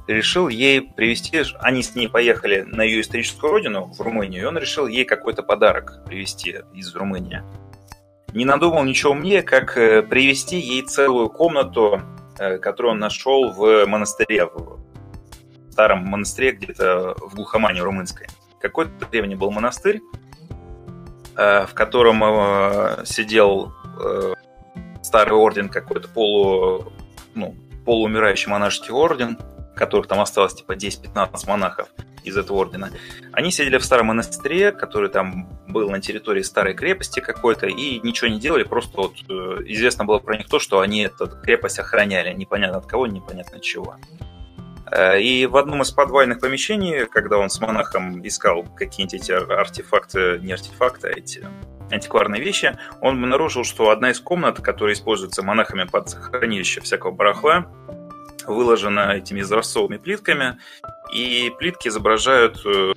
решил 0.07 0.47
ей 0.47 0.81
привезти, 0.81 1.41
они 1.59 1.81
с 1.81 1.95
ней 1.95 2.07
поехали 2.07 2.61
на 2.61 2.83
ее 2.83 3.01
историческую 3.01 3.51
родину, 3.51 3.85
в 3.85 3.99
Румынию, 4.01 4.43
и 4.43 4.45
он 4.45 4.57
решил 4.57 4.87
ей 4.87 5.05
какой-то 5.05 5.43
подарок 5.43 6.03
привезти 6.05 6.57
из 6.73 6.95
Румынии. 6.95 7.41
Не 8.33 8.45
надумал 8.45 8.83
ничего 8.83 9.13
мне, 9.13 9.41
как 9.41 9.77
э, 9.77 10.03
привезти 10.03 10.59
ей 10.59 10.81
целую 10.81 11.29
комнату, 11.29 12.01
э, 12.37 12.57
которую 12.57 12.93
он 12.93 12.99
нашел 12.99 13.51
в 13.51 13.85
монастыре, 13.85 14.45
в 14.45 14.81
старом 15.71 16.05
монастыре 16.05 16.51
где-то 16.51 17.15
в 17.17 17.35
глухомане 17.35 17.81
румынской. 17.81 18.27
Какой-то 18.59 18.91
древний 19.09 19.35
был 19.35 19.51
монастырь, 19.51 20.01
э, 21.37 21.65
в 21.65 21.73
котором 21.73 23.05
сидел 23.05 23.73
старый 25.01 25.37
орден 25.37 25.69
какой-то 25.69 26.09
полу, 26.09 26.91
ну, 27.35 27.55
полуумирающий 27.85 28.51
монашеский 28.51 28.91
орден– 28.91 29.37
которых 29.75 30.07
там 30.07 30.19
осталось 30.19 30.53
типа 30.53 30.73
10-15 30.73 31.29
монахов 31.47 31.89
из 32.23 32.37
этого 32.37 32.57
ордена, 32.57 32.91
они 33.31 33.51
сидели 33.51 33.77
в 33.77 33.85
старом 33.85 34.07
монастыре, 34.07 34.71
который 34.71 35.09
там 35.09 35.47
был 35.67 35.89
на 35.89 36.01
территории 36.01 36.41
старой 36.41 36.73
крепости 36.73 37.19
какой-то, 37.19 37.67
и 37.67 37.99
ничего 37.99 38.29
не 38.29 38.39
делали, 38.39 38.63
просто 38.63 38.97
вот 38.97 39.13
э, 39.29 39.33
известно 39.65 40.05
было 40.05 40.19
про 40.19 40.37
них 40.37 40.47
то, 40.47 40.59
что 40.59 40.79
они 40.79 41.03
эту 41.03 41.27
крепость 41.27 41.79
охраняли, 41.79 42.33
непонятно 42.33 42.79
от 42.79 42.87
кого, 42.87 43.07
непонятно 43.07 43.59
чего. 43.59 43.95
Э, 44.91 45.19
и 45.19 45.45
в 45.45 45.57
одном 45.57 45.81
из 45.81 45.91
подвальных 45.91 46.39
помещений, 46.39 47.05
когда 47.05 47.37
он 47.37 47.49
с 47.49 47.59
монахом 47.59 48.25
искал 48.25 48.63
какие-нибудь 48.63 49.21
эти 49.21 49.31
артефакты, 49.31 50.39
не 50.41 50.53
артефакты, 50.53 51.09
а 51.09 51.11
эти 51.11 51.45
антикварные 51.91 52.41
вещи, 52.41 52.77
он 53.01 53.23
обнаружил, 53.23 53.63
что 53.63 53.89
одна 53.89 54.11
из 54.11 54.19
комнат, 54.19 54.59
которая 54.59 54.95
используется 54.95 55.43
монахами 55.43 55.83
под 55.83 56.11
хранилище 56.13 56.81
всякого 56.81 57.11
барахла, 57.11 57.67
выложена 58.47 59.15
этими 59.15 59.41
изразцовыми 59.41 59.97
плитками, 59.97 60.57
и 61.13 61.51
плитки 61.57 61.87
изображают 61.87 62.61
э, 62.65 62.93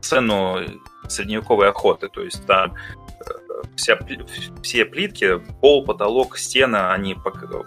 сцену 0.00 0.58
средневековой 1.08 1.68
охоты, 1.68 2.08
то 2.08 2.22
есть 2.22 2.46
там 2.46 2.74
э, 2.74 3.62
вся, 3.76 3.98
все 4.62 4.84
плитки, 4.84 5.38
пол, 5.60 5.84
потолок, 5.84 6.36
стена, 6.38 6.92
они 6.92 7.16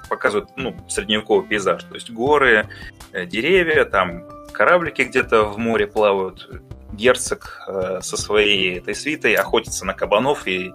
показывают 0.09 0.49
ну, 0.55 0.75
средневековый 0.87 1.47
пейзаж, 1.47 1.83
то 1.83 1.95
есть 1.95 2.11
горы, 2.11 2.67
э, 3.13 3.25
деревья, 3.25 3.85
там 3.85 4.27
кораблики 4.51 5.03
где-то 5.03 5.43
в 5.45 5.57
море 5.57 5.87
плавают, 5.87 6.49
герцог 6.93 7.67
со 8.01 8.17
своей 8.17 8.79
этой 8.79 8.95
свитой 8.95 9.33
охотится 9.33 9.85
на 9.85 9.93
кабанов 9.93 10.47
и 10.47 10.73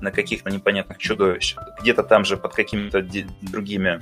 на 0.00 0.10
каких-то 0.12 0.50
непонятных 0.50 0.98
чудовищ. 0.98 1.56
Где-то 1.80 2.02
там 2.02 2.24
же 2.24 2.36
под 2.36 2.54
какими-то 2.54 3.02
другими 3.42 4.00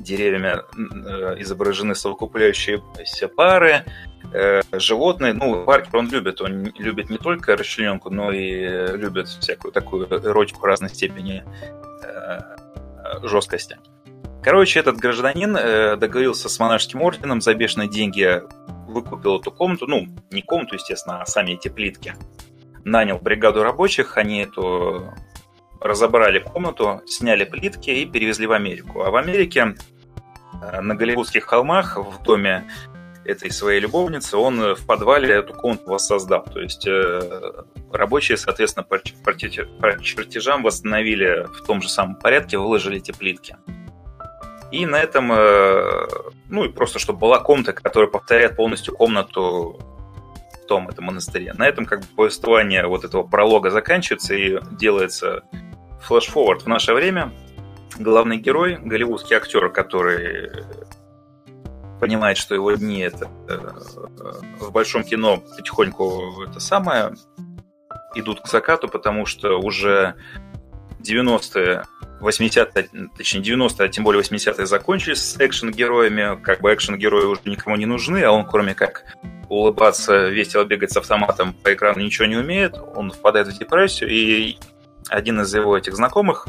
деревьями 0.00 0.60
э, 0.76 1.40
изображены 1.40 1.94
совокупляющиеся 1.94 3.28
пары, 3.28 3.84
э, 4.32 4.62
животные. 4.72 5.32
Ну, 5.32 5.64
Паркер 5.64 5.96
он 5.96 6.08
любит, 6.08 6.40
он 6.40 6.72
любит 6.78 7.10
не 7.10 7.18
только 7.18 7.56
расчлененку, 7.56 8.10
но 8.10 8.32
и 8.32 8.96
любит 8.96 9.28
всякую 9.28 9.72
такую 9.72 10.06
эротику 10.06 10.66
разной 10.66 10.90
степени 10.90 11.44
э, 12.02 12.40
жесткости. 13.22 13.78
Короче, 14.42 14.80
этот 14.80 14.96
гражданин 14.96 15.52
договорился 15.98 16.48
с 16.48 16.58
монашеским 16.58 17.02
орденом 17.02 17.42
за 17.42 17.54
бешеные 17.54 17.90
деньги, 17.90 18.40
выкупил 18.88 19.38
эту 19.38 19.52
комнату, 19.52 19.86
ну, 19.86 20.06
не 20.30 20.40
комнату, 20.40 20.76
естественно, 20.76 21.20
а 21.20 21.26
сами 21.26 21.52
эти 21.52 21.68
плитки. 21.68 22.14
Нанял 22.84 23.18
бригаду 23.18 23.62
рабочих, 23.62 24.16
они 24.16 24.44
эту 24.44 25.12
разобрали 25.80 26.38
комнату, 26.38 27.02
сняли 27.06 27.44
плитки 27.44 27.90
и 27.90 28.06
перевезли 28.06 28.46
в 28.46 28.52
Америку. 28.52 29.02
А 29.02 29.10
в 29.10 29.16
Америке 29.16 29.74
э, 30.62 30.80
на 30.80 30.94
Голливудских 30.94 31.44
холмах 31.44 31.96
в 31.96 32.22
доме 32.22 32.68
этой 33.24 33.50
своей 33.50 33.80
любовницы, 33.80 34.36
он 34.36 34.74
в 34.74 34.86
подвале 34.86 35.34
эту 35.34 35.54
комнату 35.54 35.90
воссоздал. 35.90 36.44
То 36.44 36.60
есть 36.60 36.86
э, 36.86 37.62
рабочие, 37.92 38.36
соответственно, 38.36 38.84
по, 38.84 38.98
по, 38.98 39.32
по 39.32 40.02
чертежам 40.02 40.62
восстановили 40.62 41.46
в 41.46 41.66
том 41.66 41.82
же 41.82 41.88
самом 41.88 42.16
порядке, 42.16 42.58
выложили 42.58 42.98
эти 42.98 43.12
плитки. 43.12 43.56
И 44.70 44.86
на 44.86 45.00
этом, 45.00 45.32
э, 45.32 46.06
ну 46.48 46.64
и 46.64 46.68
просто 46.68 46.98
чтобы 46.98 47.18
была 47.18 47.40
комната, 47.40 47.72
которая 47.72 48.10
повторяет 48.10 48.56
полностью 48.56 48.94
комнату 48.94 49.80
том 50.70 50.88
этом 50.88 51.06
монастыре. 51.06 51.52
На 51.54 51.66
этом 51.66 51.84
как 51.84 52.02
бы 52.02 52.06
повествование 52.14 52.86
вот 52.86 53.04
этого 53.04 53.24
пролога 53.24 53.70
заканчивается 53.70 54.34
и 54.36 54.60
делается 54.70 55.42
flash-forward 56.00 56.62
в 56.62 56.68
наше 56.68 56.94
время. 56.94 57.32
Главный 57.98 58.36
герой, 58.36 58.78
голливудский 58.80 59.34
актер, 59.34 59.68
который 59.70 60.48
понимает, 61.98 62.38
что 62.38 62.54
его 62.54 62.70
дни 62.74 63.00
это 63.00 63.28
э, 63.48 63.58
в 64.60 64.70
большом 64.70 65.02
кино 65.02 65.38
потихоньку 65.38 66.44
это 66.48 66.60
самое 66.60 67.14
идут 68.14 68.40
к 68.40 68.46
закату, 68.46 68.86
потому 68.86 69.26
что 69.26 69.58
уже 69.58 70.14
90-е, 71.00 71.84
80-е, 72.20 73.08
точнее 73.16 73.40
90-е, 73.42 73.86
а 73.86 73.88
тем 73.88 74.04
более 74.04 74.22
80-е 74.22 74.66
закончились 74.66 75.22
с 75.22 75.36
экшен-героями, 75.38 76.40
как 76.42 76.60
бы 76.60 76.72
экшен-герои 76.72 77.24
уже 77.24 77.40
никому 77.44 77.76
не 77.76 77.86
нужны, 77.86 78.22
а 78.22 78.30
он 78.30 78.46
кроме 78.46 78.74
как 78.74 79.04
улыбаться, 79.48 80.28
весело 80.28 80.64
бегать 80.64 80.92
с 80.92 80.96
автоматом 80.96 81.54
по 81.54 81.72
экрану 81.74 82.00
ничего 82.00 82.26
не 82.26 82.36
умеет, 82.36 82.76
он 82.94 83.10
впадает 83.10 83.48
в 83.48 83.58
депрессию, 83.58 84.10
и 84.10 84.58
один 85.08 85.40
из 85.40 85.52
его 85.52 85.76
этих 85.76 85.96
знакомых 85.96 86.46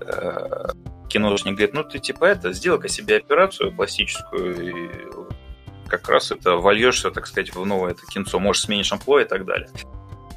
э, 0.00 0.68
киношник 1.08 1.54
говорит, 1.54 1.74
ну 1.74 1.84
ты 1.84 1.98
типа 1.98 2.26
это, 2.26 2.52
сделай-ка 2.52 2.88
себе 2.88 3.16
операцию 3.16 3.72
пластическую, 3.72 4.68
и 4.68 4.90
как 5.88 6.08
раз 6.08 6.30
это 6.30 6.56
вольешься, 6.56 7.10
так 7.10 7.26
сказать, 7.26 7.54
в 7.54 7.64
новое 7.64 7.92
это 7.92 8.02
кинцо, 8.06 8.38
можешь 8.38 8.62
сменить 8.62 8.90
амплуа 8.90 9.22
и 9.22 9.24
так 9.24 9.44
далее. 9.44 9.68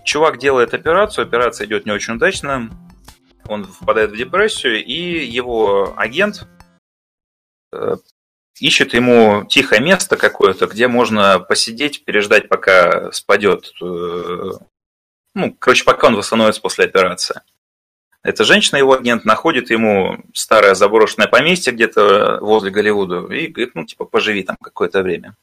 Чувак 0.05 0.37
делает 0.37 0.73
операцию, 0.73 1.23
операция 1.25 1.67
идет 1.67 1.85
не 1.85 1.91
очень 1.91 2.13
удачно, 2.13 2.69
он 3.49 3.65
впадает 3.65 4.11
в 4.11 4.17
депрессию, 4.17 4.83
и 4.83 5.25
его 5.25 5.93
агент 5.97 6.47
э, 7.71 7.97
ищет 8.59 8.93
ему 8.93 9.45
тихое 9.45 9.81
место 9.81 10.17
какое-то, 10.17 10.67
где 10.67 10.87
можно 10.87 11.39
посидеть, 11.39 12.05
переждать, 12.05 12.49
пока 12.49 13.11
спадет. 13.11 13.73
Э, 13.81 14.51
ну, 15.33 15.55
короче, 15.59 15.83
пока 15.83 16.07
он 16.07 16.15
восстановится 16.15 16.61
после 16.61 16.85
операции. 16.85 17.41
Эта 18.23 18.43
женщина, 18.43 18.77
его 18.77 18.93
агент, 18.93 19.23
находит 19.25 19.69
ему 19.69 20.17
старое 20.33 20.73
заброшенное 20.73 21.27
поместье 21.27 21.71
где-то 21.71 22.39
возле 22.41 22.71
Голливуда 22.71 23.33
и 23.33 23.47
говорит, 23.47 23.75
ну, 23.75 23.85
типа, 23.85 24.05
поживи 24.05 24.43
там 24.43 24.57
какое-то 24.61 25.01
время. 25.01 25.35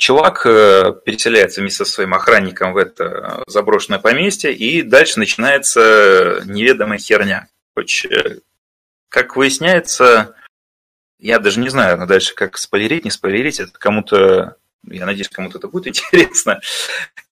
Чувак 0.00 0.46
э, 0.46 0.94
переселяется 1.04 1.60
вместе 1.60 1.84
со 1.84 1.92
своим 1.92 2.14
охранником 2.14 2.72
в 2.72 2.78
это 2.78 3.44
заброшенное 3.46 3.98
поместье, 3.98 4.50
и 4.50 4.80
дальше 4.80 5.18
начинается 5.18 6.42
неведомая 6.46 6.98
херня. 6.98 7.48
Э, 7.76 8.38
как 9.10 9.36
выясняется, 9.36 10.34
я 11.18 11.38
даже 11.38 11.60
не 11.60 11.68
знаю 11.68 12.06
дальше, 12.06 12.34
как 12.34 12.56
спойлерить, 12.56 13.04
не 13.04 13.10
спойлерить, 13.10 13.60
это 13.60 13.72
кому-то 13.72 14.56
я 14.88 15.04
надеюсь, 15.04 15.28
кому-то 15.28 15.58
это 15.58 15.68
будет 15.68 15.86
интересно. 16.12 16.62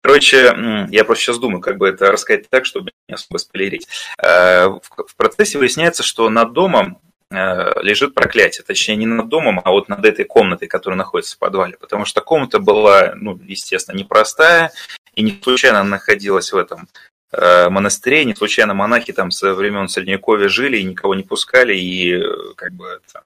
Короче, 0.02 0.54
я 0.90 1.04
просто 1.06 1.24
сейчас 1.24 1.38
думаю, 1.38 1.62
как 1.62 1.78
бы 1.78 1.88
это 1.88 2.12
рассказать 2.12 2.50
так, 2.50 2.66
чтобы 2.66 2.90
не 3.08 3.14
особо 3.14 3.38
спойлерить. 3.38 3.88
Э, 4.22 4.66
в 4.66 5.16
процессе 5.16 5.56
выясняется, 5.56 6.02
что 6.02 6.28
над 6.28 6.52
домом 6.52 7.00
э, 7.02 7.07
лежит 7.30 8.14
проклятие. 8.14 8.64
Точнее, 8.64 8.96
не 8.96 9.06
над 9.06 9.28
домом, 9.28 9.60
а 9.64 9.70
вот 9.70 9.88
над 9.88 10.04
этой 10.04 10.24
комнатой, 10.24 10.68
которая 10.68 10.96
находится 10.96 11.36
в 11.36 11.38
подвале. 11.38 11.76
Потому 11.78 12.04
что 12.04 12.20
комната 12.20 12.58
была, 12.58 13.12
ну, 13.14 13.38
естественно, 13.44 13.96
непростая, 13.96 14.72
и 15.14 15.22
не 15.22 15.38
случайно 15.42 15.82
находилась 15.84 16.52
в 16.52 16.56
этом 16.56 16.88
э, 17.32 17.68
монастыре, 17.68 18.24
не 18.24 18.34
случайно 18.34 18.72
монахи 18.74 19.12
там 19.12 19.30
со 19.30 19.54
времен 19.54 19.88
Средневековья 19.88 20.48
жили 20.48 20.78
и 20.78 20.84
никого 20.84 21.14
не 21.14 21.22
пускали, 21.22 21.76
и 21.76 22.22
как 22.56 22.72
бы 22.72 23.00
там, 23.12 23.22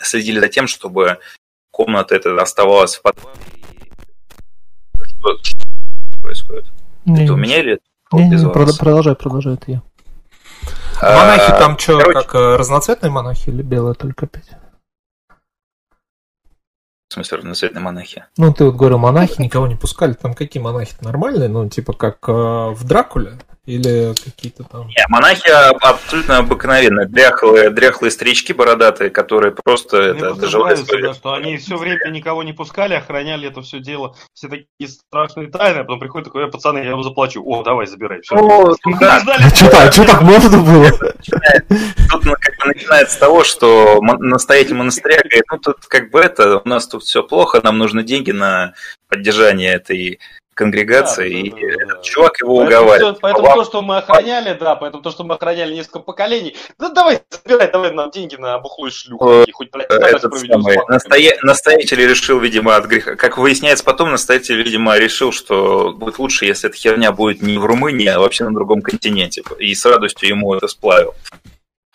следили 0.00 0.40
за 0.40 0.48
тем, 0.48 0.66
чтобы 0.66 1.18
комната 1.70 2.16
эта 2.16 2.34
оставалась 2.40 2.96
в 2.96 3.02
подвале. 3.02 3.38
Что, 5.04 5.38
что 5.42 6.20
происходит? 6.20 6.64
Не, 7.04 7.24
это 7.24 7.34
у 7.34 7.36
меня 7.36 7.60
или 7.60 7.78
не, 8.12 8.28
не, 8.28 8.36
не, 8.36 8.50
продолжай, 8.50 9.14
продолжай, 9.14 9.54
это 9.54 9.70
я. 9.70 9.82
А, 11.00 11.16
монахи 11.16 11.50
там 11.58 11.78
что, 11.78 11.98
короче... 11.98 12.12
как 12.12 12.34
э, 12.34 12.56
разноцветные 12.56 13.10
монахи 13.10 13.50
или 13.50 13.62
белые 13.62 13.94
только 13.94 14.26
пять? 14.26 14.50
В 17.08 17.14
смысле 17.14 17.38
разноцветные 17.38 17.82
монахи? 17.82 18.24
Ну, 18.36 18.52
ты 18.52 18.64
вот 18.64 18.74
говорил, 18.74 18.98
монахи 18.98 19.40
никого 19.40 19.66
не 19.66 19.76
пускали. 19.76 20.12
Там 20.12 20.34
какие 20.34 20.62
монахи 20.62 20.94
нормальные? 21.00 21.48
Ну, 21.48 21.68
типа 21.68 21.92
как 21.92 22.28
э, 22.28 22.32
в 22.32 22.84
Дракуле? 22.84 23.38
Или 23.68 24.14
какие-то 24.14 24.64
там... 24.64 24.86
Нет, 24.86 25.06
монахи 25.10 25.50
абсолютно 25.50 26.38
обыкновенные. 26.38 27.06
Дряхлые, 27.06 27.68
дряхлые 27.68 28.10
старички 28.10 28.54
бородатые, 28.54 29.10
которые 29.10 29.52
просто 29.52 29.98
Мне 29.98 30.06
это 30.08 30.32
доживают. 30.32 30.86
Да, 30.86 31.12
что 31.12 31.34
они 31.34 31.58
все 31.58 31.76
время 31.76 32.08
никого 32.08 32.42
не 32.42 32.54
пускали, 32.54 32.94
охраняли 32.94 33.46
это 33.46 33.60
все 33.60 33.80
дело. 33.80 34.16
Все 34.32 34.48
такие 34.48 34.88
страшные 34.88 35.48
тайны, 35.48 35.80
а 35.80 35.84
потом 35.84 36.00
приходят 36.00 36.28
такой, 36.28 36.50
пацаны, 36.50 36.78
я 36.78 36.92
вам 36.92 37.02
заплачу. 37.02 37.42
О, 37.44 37.62
давай, 37.62 37.86
забирай. 37.86 38.22
Все. 38.22 38.36
О, 38.36 38.74
да. 38.98 39.22
А 39.26 39.54
что 39.54 39.68
так, 39.68 39.92
что 39.92 40.06
так 40.06 40.22
можно 40.22 40.62
было? 40.62 40.90
Тут 40.90 42.24
как 42.24 42.56
бы 42.58 42.72
начинается 42.72 43.16
с 43.16 43.18
того, 43.18 43.44
что 43.44 44.00
настоятель 44.00 44.76
монастыря 44.76 45.18
говорит, 45.18 45.44
ну 45.52 45.58
тут 45.58 45.84
как 45.88 46.10
бы 46.10 46.20
это, 46.20 46.62
у 46.64 46.66
нас 46.66 46.86
тут 46.88 47.02
все 47.02 47.22
плохо, 47.22 47.60
нам 47.62 47.76
нужны 47.76 48.02
деньги 48.02 48.30
на 48.30 48.72
поддержание 49.10 49.74
этой 49.74 50.20
конгрегации, 50.58 51.30
да, 51.30 51.38
и 51.38 51.50
да, 51.50 51.56
да, 51.56 51.84
этот 51.84 52.02
чувак 52.02 52.40
его 52.40 52.56
поэтому 52.56 52.66
уговаривает. 52.66 53.16
Все, 53.16 53.20
поэтому 53.20 53.54
то, 53.54 53.64
что 53.64 53.82
мы 53.82 53.96
охраняли, 53.98 54.56
да, 54.58 54.74
поэтому 54.74 55.02
то, 55.02 55.10
что 55.10 55.24
мы 55.24 55.34
охраняли 55.36 55.74
несколько 55.74 56.00
поколений, 56.00 56.56
да 56.78 56.88
давай, 56.88 57.20
забирай, 57.30 57.70
давай 57.70 57.92
нам 57.92 58.10
деньги 58.10 58.34
на 58.36 58.58
бухлую 58.58 58.90
шлюху. 58.90 59.44
Хоть, 59.52 59.70
блядь, 59.70 59.88
этот 59.88 60.36
самый, 60.38 60.78
настоя... 60.88 61.38
Настоятель 61.42 62.06
решил, 62.06 62.40
видимо, 62.40 62.76
от 62.76 62.86
греха. 62.86 63.14
Как 63.14 63.38
выясняется 63.38 63.84
потом, 63.84 64.10
настоятель, 64.10 64.60
видимо, 64.62 64.98
решил, 64.98 65.32
что 65.32 65.92
будет 65.92 66.18
лучше, 66.18 66.44
если 66.44 66.68
эта 66.68 66.76
херня 66.76 67.12
будет 67.12 67.40
не 67.40 67.56
в 67.58 67.64
Румынии, 67.64 68.08
а 68.08 68.18
вообще 68.18 68.44
на 68.44 68.52
другом 68.52 68.82
континенте. 68.82 69.42
И 69.58 69.74
с 69.74 69.86
радостью 69.86 70.28
ему 70.28 70.54
это 70.54 70.66
сплавил. 70.66 71.14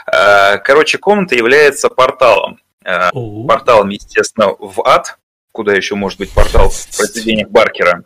А, 0.06 0.58
короче, 0.58 0.98
комната 0.98 1.36
является 1.36 1.90
порталом. 1.90 2.60
А, 2.86 3.12
порталом, 3.12 3.90
естественно, 3.90 4.56
в 4.58 4.82
ад, 4.86 5.18
куда 5.52 5.74
еще 5.74 5.96
может 5.96 6.20
быть 6.20 6.32
портал 6.32 6.70
в 6.70 6.98
произведениях 6.98 7.50
Баркера. 7.50 8.04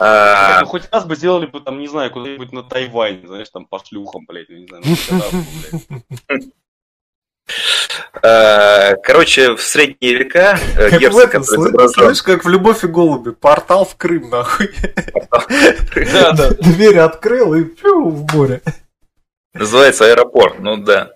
А... 0.00 0.64
Хоть 0.64 0.88
раз 0.90 1.04
бы 1.04 1.16
сделали 1.16 1.46
бы 1.46 1.60
там, 1.60 1.78
не 1.78 1.88
знаю, 1.88 2.10
куда-нибудь 2.10 2.52
на 2.52 2.62
Тайвань, 2.62 3.26
знаешь, 3.26 3.48
там 3.50 3.66
по 3.66 3.84
шлюхам, 3.84 4.24
блядь, 4.26 4.48
не 4.48 4.66
знаю. 4.66 4.82
А, 8.22 8.94
короче, 8.96 9.54
в 9.54 9.62
средние 9.62 10.14
века 10.14 10.58
э, 10.76 10.90
как 10.90 11.00
герцог, 11.00 11.24
этом, 11.24 11.42
который 11.42 11.60
изображен... 11.60 11.94
Слышишь, 11.94 12.22
как 12.22 12.44
в 12.44 12.48
«Любовь 12.48 12.84
и 12.84 12.86
голуби», 12.86 13.30
портал 13.30 13.84
в 13.84 13.96
Крым, 13.96 14.28
нахуй. 14.30 14.70
Да, 16.12 16.32
да. 16.32 16.50
Дверь 16.60 16.98
открыл 16.98 17.54
и 17.54 17.64
пью 17.64 18.10
в 18.10 18.34
море. 18.34 18.62
Называется 19.54 20.06
аэропорт, 20.06 20.58
ну 20.58 20.76
да. 20.76 21.12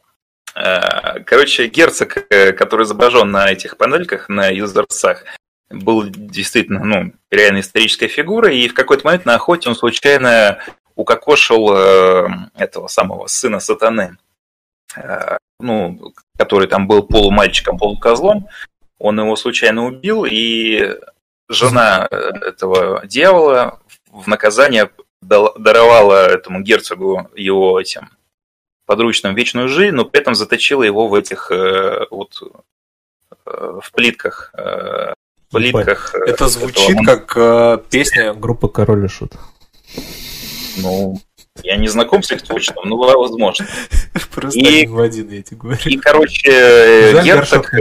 А, 0.54 1.20
короче, 1.20 1.66
герцог, 1.66 2.26
э, 2.30 2.52
который 2.52 2.84
изображен 2.84 3.30
на 3.30 3.50
этих 3.50 3.76
панельках, 3.76 4.28
на 4.28 4.48
юзерсах, 4.48 5.24
был 5.72 6.04
действительно, 6.08 6.84
ну, 6.84 7.12
реально 7.30 7.60
исторической 7.60 8.08
фигурой, 8.08 8.58
и 8.58 8.68
в 8.68 8.74
какой-то 8.74 9.04
момент 9.04 9.24
на 9.24 9.34
охоте 9.34 9.68
он 9.68 9.74
случайно 9.74 10.58
укокошил 10.94 11.74
э, 11.74 12.28
этого 12.54 12.88
самого 12.88 13.26
сына 13.26 13.60
сатаны, 13.60 14.16
э, 14.96 15.36
ну, 15.60 16.12
который 16.36 16.68
там 16.68 16.86
был 16.86 17.02
полумальчиком, 17.02 17.78
полукозлом, 17.78 18.48
он 18.98 19.18
его 19.18 19.36
случайно 19.36 19.86
убил, 19.86 20.24
и 20.24 20.96
жена 21.48 22.06
э, 22.10 22.16
этого 22.46 23.06
дьявола 23.06 23.80
в 24.10 24.28
наказание 24.28 24.90
даровала 25.22 26.26
этому 26.26 26.60
герцогу 26.60 27.30
его 27.36 27.80
этим 27.80 28.10
подручным 28.86 29.34
вечную 29.34 29.68
жизнь, 29.68 29.94
но 29.94 30.04
при 30.04 30.20
этом 30.20 30.34
заточила 30.34 30.82
его 30.82 31.08
в 31.08 31.14
этих 31.14 31.50
э, 31.50 32.06
вот 32.10 32.42
э, 33.46 33.80
в 33.80 33.92
плитках 33.92 34.52
э, 34.54 35.14
плитках. 35.52 36.14
Э, 36.14 36.30
Это 36.30 36.48
звучит 36.48 36.90
этого... 36.90 37.04
как 37.04 37.32
э, 37.36 37.78
песня 37.90 38.34
группы 38.34 38.68
Король 38.68 39.04
и 39.04 39.08
Шут. 39.08 39.32
Ну, 40.78 41.20
я 41.62 41.76
не 41.76 41.88
знаком 41.88 42.22
с 42.22 42.32
их 42.32 42.42
точным, 42.42 42.88
но 42.88 42.96
возможно. 42.96 43.66
Просто 44.34 44.58
и, 44.58 44.86
в 44.86 44.98
один, 45.00 45.28
я 45.28 45.42
тебе 45.42 45.58
говорю. 45.58 45.80
И, 45.84 45.96
короче, 45.98 47.22
герцог, 47.22 47.72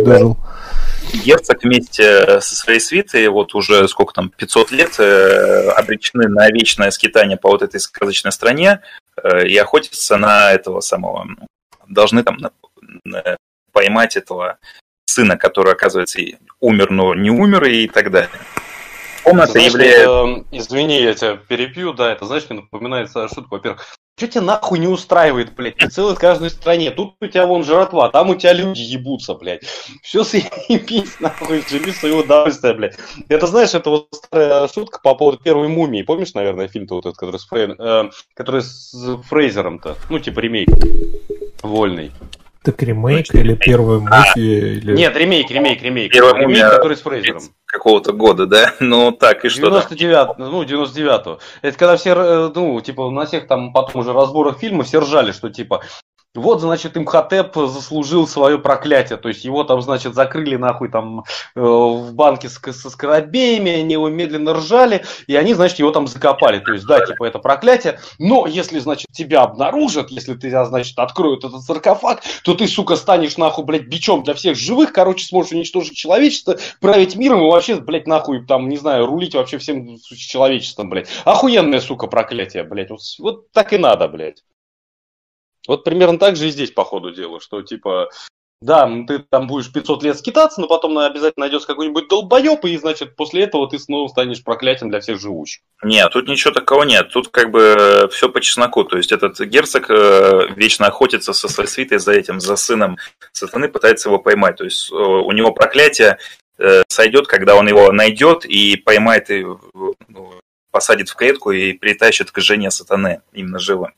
герцог 1.24 1.64
вместе 1.64 2.42
со 2.42 2.56
своей 2.56 2.80
свитой, 2.80 3.28
вот 3.30 3.56
уже 3.56 3.88
сколько 3.88 4.14
там, 4.14 4.30
500 4.30 4.72
лет, 4.72 5.00
э, 5.00 5.70
обречены 5.72 6.28
на 6.28 6.50
вечное 6.50 6.92
скитание 6.92 7.38
по 7.38 7.50
вот 7.50 7.62
этой 7.62 7.80
сказочной 7.80 8.32
стране 8.32 8.82
э, 9.22 9.48
и 9.48 9.58
охотятся 9.58 10.18
на 10.18 10.52
этого 10.52 10.82
самого, 10.82 11.28
должны 11.88 12.24
там 12.24 12.38
поймать 13.72 14.18
этого 14.18 14.58
сына, 15.06 15.38
который, 15.38 15.74
оказывается, 15.74 16.20
умер, 16.60 16.92
но 16.92 17.14
не 17.16 17.30
умер 17.30 17.66
и 17.66 17.88
так 17.88 18.12
далее. 18.12 18.30
Комната 19.24 19.52
Знаешь, 19.52 19.74
является... 19.74 20.02
это, 20.02 20.46
извини, 20.52 21.02
я 21.02 21.14
тебя 21.14 21.36
перепью, 21.36 21.94
да, 21.94 22.12
это, 22.12 22.26
знаешь, 22.26 22.44
мне 22.50 22.62
напоминает 22.62 23.12
шутку. 23.12 23.56
Во-первых, 23.56 23.96
что 24.18 24.28
тебя 24.28 24.42
нахуй 24.42 24.80
не 24.80 24.88
устраивает, 24.88 25.54
блядь? 25.54 25.78
Ты 25.78 25.90
целый 25.90 26.16
в 26.16 26.20
каждой 26.20 26.50
стране. 26.50 26.92
Тут 26.92 27.16
у 27.22 27.28
тебя 27.28 27.46
вон 27.46 27.64
жратва, 27.64 28.10
там 28.10 28.30
у 28.30 28.36
тебя 28.36 28.54
люди 28.54 28.82
ебутся, 28.82 29.34
блядь. 29.34 29.64
Все 30.04 30.24
съебись, 30.24 31.20
нахуй, 31.20 31.64
живи 31.68 31.92
свое 31.92 32.16
удовольствие, 32.16 32.74
блядь. 32.74 32.98
Это, 33.30 33.48
знаешь, 33.48 33.74
это 33.74 33.90
вот 33.90 34.08
старая 34.12 34.68
шутка 34.68 35.00
по 35.02 35.16
поводу 35.16 35.40
первой 35.40 35.68
мумии. 35.68 36.04
Помнишь, 36.04 36.34
наверное, 36.34 36.68
фильм-то 36.68 36.96
вот 36.96 37.06
этот, 37.06 37.18
который 37.18 37.40
с, 37.40 37.46
Фрей... 37.46 37.76
э, 37.78 38.10
который 38.36 38.62
с 38.62 38.94
Фрейзером-то? 39.30 39.96
Ну, 40.10 40.20
типа 40.20 40.40
ремейк. 40.40 40.70
Вольный. 41.64 42.12
Так 42.64 42.84
ремейк 42.84 43.34
или 43.34 43.56
первая 43.56 44.00
муфия? 44.00 44.74
Или... 44.74 44.96
Нет, 44.96 45.18
ремейк, 45.18 45.50
ремейк, 45.50 45.82
ремейк. 45.82 46.14
Первая 46.14 46.36
ремейк, 46.36 46.60
мумия- 46.60 46.70
который 46.70 46.96
с 46.96 47.02
Фрейзером. 47.02 47.42
какого-то 47.66 48.14
года, 48.14 48.46
да? 48.46 48.76
Ну 48.80 49.12
так, 49.12 49.44
и 49.46 49.50
что 49.50 49.72
там? 49.72 49.82
99 49.90 50.38
ну, 50.38 50.64
99-го. 50.64 51.40
Это 51.64 51.78
когда 51.78 51.98
все, 51.98 52.12
э, 52.12 52.52
ну, 52.54 52.80
типа, 52.82 53.10
на 53.10 53.26
всех 53.26 53.48
там 53.48 53.74
потом 53.74 54.02
уже 54.02 54.14
разборах 54.14 54.60
фильма 54.60 54.84
все 54.84 55.00
ржали, 55.00 55.32
что, 55.32 55.50
типа, 55.50 55.82
вот, 56.34 56.62
значит, 56.62 56.96
Имхотеп 56.96 57.54
заслужил 57.56 58.26
свое 58.26 58.58
проклятие. 58.58 59.18
То 59.18 59.28
есть 59.28 59.44
его 59.44 59.66
там, 59.66 59.82
значит, 59.82 60.16
закрыли 60.16 60.56
нахуй 60.56 60.90
там 60.90 61.26
э, 61.56 61.62
в 61.62 62.14
банке 62.14 62.48
с, 62.48 62.58
со 62.58 62.90
скоробеями, 62.90 63.72
они 63.72 63.94
его 63.94 64.08
медленно 64.08 64.54
ржали, 64.54 65.04
и 65.28 65.36
они, 65.36 65.54
значит, 65.54 65.80
его 65.80 65.92
там 65.92 66.08
закопали. 66.08 66.60
То 66.60 66.72
есть, 66.72 66.86
да, 66.86 67.06
типа, 67.06 67.26
это 67.26 67.40
проклятие. 67.40 68.00
Но 68.18 68.48
если, 68.48 68.80
значит, 68.80 69.08
тебя 69.12 69.42
обнаружат, 69.42 70.10
если 70.10 70.34
ты, 70.36 70.50
значит, 70.50 70.98
откроют 70.98 71.44
этот 71.44 71.64
саркофаг, 71.64 72.22
то 72.46 72.54
ты, 72.54 72.66
сука, 72.66 72.96
станешь 72.96 73.36
нахуй, 73.36 73.66
блядь, 73.66 73.88
бичом 73.88 74.24
для 74.24 74.34
всех 74.34 74.58
живых, 74.58 74.94
короче, 74.94 75.26
сможешь 75.26 75.52
уничтожить 75.52 75.98
человечество, 75.98 76.58
править 76.80 77.18
миром 77.18 77.42
и 77.42 77.52
вообще, 77.52 77.76
блядь, 77.76 78.08
нахуй, 78.08 78.46
там, 78.46 78.70
не 78.70 78.78
знаю, 78.78 79.06
рулить 79.06 79.36
вообще 79.36 79.58
всем 79.58 79.98
человечеством, 80.00 80.90
блядь. 80.90 81.10
Охуенное, 81.26 81.82
сука, 81.82 82.08
проклятие, 82.08 82.64
блядь. 82.64 82.90
Вот, 82.90 83.02
вот 83.20 83.52
так 83.52 83.74
и 83.74 83.78
надо, 83.78 84.08
блядь. 84.08 84.44
Вот 85.68 85.84
примерно 85.84 86.18
так 86.18 86.36
же 86.36 86.48
и 86.48 86.52
здесь, 86.52 86.72
по 86.72 86.84
ходу 86.84 87.12
дела, 87.12 87.40
что, 87.40 87.62
типа, 87.62 88.10
да, 88.62 88.88
ты 89.08 89.20
там 89.20 89.48
будешь 89.48 89.72
500 89.72 90.04
лет 90.04 90.20
скитаться, 90.20 90.62
но 90.62 90.68
потом 90.68 90.96
обязательно 91.00 91.46
найдется 91.46 91.68
какой-нибудь 91.68 92.08
долбоеб, 92.08 92.64
и, 92.66 92.78
значит, 92.78 93.16
после 93.16 93.44
этого 93.44 93.68
ты 93.68 93.80
снова 93.80 94.08
станешь 94.08 94.44
проклятием 94.44 94.92
для 94.92 95.00
всех 95.00 95.20
живущих. 95.20 95.64
Нет, 95.82 96.12
тут 96.12 96.28
ничего 96.28 96.54
такого 96.54 96.84
нет. 96.84 97.10
Тут 97.10 97.30
как 97.30 97.50
бы 97.50 98.08
все 98.12 98.30
по 98.30 98.40
чесноку. 98.40 98.84
То 98.84 98.98
есть 98.98 99.12
этот 99.12 99.40
герцог 99.40 99.90
э, 99.90 100.50
вечно 100.56 100.86
охотится 100.86 101.34
со 101.34 101.50
своей 101.50 101.68
свитой 101.68 101.98
за 101.98 102.12
этим, 102.12 102.40
за 102.40 102.56
сыном 102.56 102.98
сатаны, 103.32 103.68
пытается 103.68 104.10
его 104.10 104.20
поймать. 104.20 104.58
То 104.58 104.66
есть 104.66 104.92
э, 104.92 104.96
у 104.96 105.32
него 105.32 105.52
проклятие 105.54 106.20
э, 106.60 106.84
сойдет, 106.88 107.26
когда 107.26 107.56
он 107.56 107.68
его 107.68 107.92
найдет 107.92 108.46
и 108.46 108.76
поймает 108.76 109.32
и 109.32 109.44
ну, 109.44 109.96
посадит 110.70 111.10
в 111.10 111.16
клетку 111.16 111.52
и 111.52 111.74
притащит 111.74 112.30
к 112.30 112.40
жене 112.42 112.70
сатаны 112.70 113.22
именно 113.34 113.58
живым. 113.58 113.92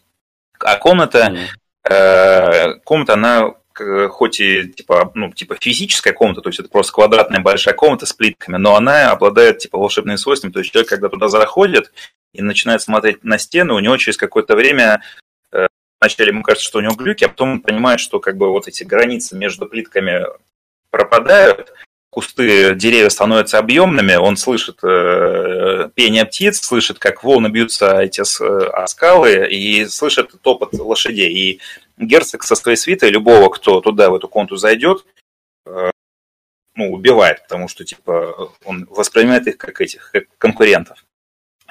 А 0.64 0.78
комната, 0.78 1.36
э, 1.84 2.74
комната, 2.84 3.14
она 3.14 3.54
к- 3.74 4.08
хоть 4.10 4.40
и 4.40 4.68
типа, 4.68 5.12
ну, 5.16 5.32
типа 5.32 5.56
физическая 5.60 6.14
комната, 6.14 6.42
то 6.42 6.50
есть 6.50 6.60
это 6.60 6.70
просто 6.70 6.94
квадратная 6.94 7.42
большая 7.42 7.74
комната 7.74 8.06
с 8.06 8.14
плитками, 8.14 8.58
но 8.58 8.76
она 8.76 9.12
обладает 9.12 9.60
типа 9.60 9.78
волшебными 9.78 10.16
свойствами. 10.16 10.52
То 10.52 10.60
есть 10.60 10.72
человек, 10.72 10.90
когда 10.90 11.10
туда 11.10 11.28
заходит 11.28 11.92
и 12.34 12.42
начинает 12.42 12.82
смотреть 12.82 13.24
на 13.24 13.38
стены, 13.38 13.74
у 13.74 13.80
него 13.80 13.98
через 13.98 14.18
какое-то 14.18 14.56
время 14.56 15.02
э, 15.52 15.68
вначале 16.00 16.30
ему 16.30 16.44
кажется, 16.44 16.68
что 16.68 16.80
у 16.80 16.82
него 16.82 16.96
глюки, 16.96 17.24
а 17.24 17.30
потом 17.30 17.52
он 17.54 17.62
понимает, 17.62 18.00
что 18.00 18.20
как 18.20 18.38
бы 18.38 18.50
вот 18.50 18.68
эти 18.68 18.84
границы 18.84 19.36
между 19.36 19.66
плитками 19.66 20.26
пропадают, 20.92 21.74
кусты, 22.14 22.76
деревья 22.76 23.10
становятся 23.10 23.58
объемными, 23.58 24.14
он 24.14 24.38
слышит 24.38 24.84
э, 24.84 25.90
пение 25.96 26.26
птиц, 26.26 26.62
слышит, 26.62 27.00
как 27.00 27.24
волны 27.24 27.48
бьются 27.48 28.00
эти 28.00 28.22
о 28.22 28.88
скалы, 28.88 29.48
и 29.50 29.86
слышит 29.88 30.32
топот 30.42 30.74
лошадей. 30.74 31.34
И 31.34 31.60
герцог 31.98 32.44
со 32.44 32.56
своей 32.56 32.78
свитой 32.78 33.10
любого, 33.10 33.50
кто 33.50 33.82
туда, 33.82 34.12
в 34.12 34.16
эту 34.16 34.28
комнату 34.28 34.58
зайдет, 34.58 35.06
э, 35.66 35.90
ну, 36.76 36.94
убивает, 36.94 37.42
потому 37.44 37.68
что, 37.68 37.84
типа, 37.84 38.52
он 38.64 38.86
воспринимает 38.92 39.48
их 39.48 39.58
как 39.58 39.82
этих, 39.82 40.12
как 40.12 40.26
конкурентов. 40.38 41.04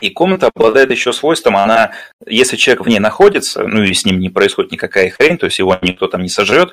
И 0.01 0.11
комната 0.11 0.51
обладает 0.53 0.91
еще 0.91 1.13
свойством, 1.13 1.57
она, 1.57 1.93
если 2.27 2.57
человек 2.57 2.85
в 2.85 2.89
ней 2.89 2.99
находится, 2.99 3.63
ну 3.63 3.85
и 3.85 3.95
с 3.95 4.05
ним 4.05 4.19
не 4.19 4.31
происходит 4.31 4.73
никакая 4.73 5.11
хрень, 5.11 5.39
то 5.39 5.47
есть 5.47 5.61
его 5.61 5.79
никто 5.83 6.09
там 6.09 6.23
не 6.23 6.29
сожрет, 6.29 6.73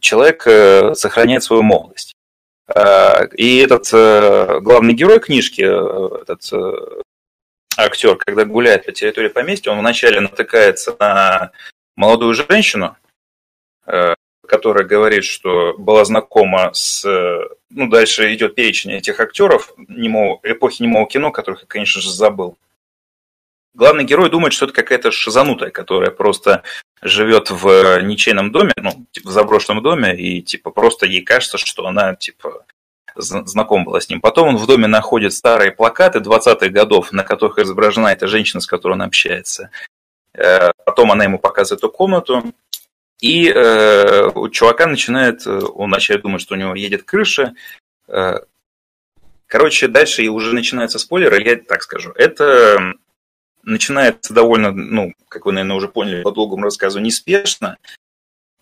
человек 0.00 0.42
э, 0.48 0.94
сохраняет 0.96 1.44
свою 1.44 1.62
молодость. 1.62 2.15
Э, 2.74 3.26
И 3.36 3.58
этот 3.58 3.88
э, 3.92 4.60
главный 4.60 4.94
герой 4.94 5.20
книжки, 5.20 5.62
э, 5.62 6.22
этот 6.22 6.52
актер, 7.76 8.16
когда 8.16 8.44
гуляет 8.44 8.86
по 8.86 8.92
территории 8.92 9.28
поместья, 9.28 9.70
он 9.70 9.78
вначале 9.78 10.20
натыкается 10.20 10.96
на 10.98 11.52
молодую 11.94 12.32
женщину, 12.32 12.96
которая 14.46 14.84
говорит, 14.84 15.24
что 15.24 15.74
была 15.76 16.04
знакома 16.06 16.72
с... 16.72 17.04
Ну, 17.68 17.88
дальше 17.88 18.32
идет 18.34 18.54
перечень 18.54 18.92
этих 18.92 19.20
актеров 19.20 19.74
немого, 19.76 20.40
эпохи 20.42 20.82
немого 20.82 21.06
кино, 21.06 21.30
которых 21.30 21.62
я, 21.62 21.66
конечно 21.66 22.00
же, 22.00 22.10
забыл. 22.10 22.56
Главный 23.76 24.04
герой 24.04 24.30
думает, 24.30 24.54
что 24.54 24.64
это 24.64 24.74
какая-то 24.74 25.10
шизанутая, 25.10 25.70
которая 25.70 26.10
просто 26.10 26.62
живет 27.02 27.50
в 27.50 28.00
ничейном 28.00 28.50
доме, 28.50 28.72
ну, 28.76 29.06
типа 29.12 29.28
в 29.28 29.32
заброшенном 29.32 29.82
доме, 29.82 30.16
и 30.16 30.40
типа 30.40 30.70
просто 30.70 31.04
ей 31.04 31.20
кажется, 31.20 31.58
что 31.58 31.86
она 31.86 32.14
типа 32.14 32.64
зна- 33.16 33.44
знакома 33.44 33.84
была 33.84 34.00
с 34.00 34.08
ним. 34.08 34.22
Потом 34.22 34.48
он 34.48 34.56
в 34.56 34.66
доме 34.66 34.86
находит 34.86 35.34
старые 35.34 35.72
плакаты 35.72 36.20
20-х 36.20 36.68
годов, 36.68 37.12
на 37.12 37.22
которых 37.22 37.58
изображена 37.58 38.08
эта 38.08 38.26
женщина, 38.26 38.62
с 38.62 38.66
которой 38.66 38.94
он 38.94 39.02
общается. 39.02 39.68
Э, 40.32 40.70
Потом 40.86 41.12
она 41.12 41.24
ему 41.24 41.38
показывает 41.38 41.80
эту 41.80 41.90
комнату, 41.92 42.44
и 43.20 43.46
э, 43.50 44.30
у 44.34 44.48
чувака 44.48 44.86
начинает, 44.86 45.46
э, 45.46 45.50
он 45.50 45.90
начинает 45.90 46.22
думать, 46.22 46.40
что 46.40 46.54
у 46.54 46.58
него 46.58 46.74
едет 46.74 47.02
крыша. 47.02 47.54
Э, 48.08 48.38
Короче, 49.48 49.86
дальше 49.86 50.22
и 50.24 50.28
уже 50.28 50.54
начинается 50.54 50.98
спойлер, 50.98 51.32
или 51.34 51.48
я 51.50 51.56
так 51.56 51.82
скажу. 51.82 52.10
Это 52.16 52.94
начинается 53.66 54.32
довольно, 54.32 54.70
ну, 54.70 55.12
как 55.28 55.44
вы, 55.44 55.52
наверное, 55.52 55.76
уже 55.76 55.88
поняли, 55.88 56.22
по 56.22 56.30
долгому 56.30 56.64
рассказу, 56.64 57.00
неспешно. 57.00 57.76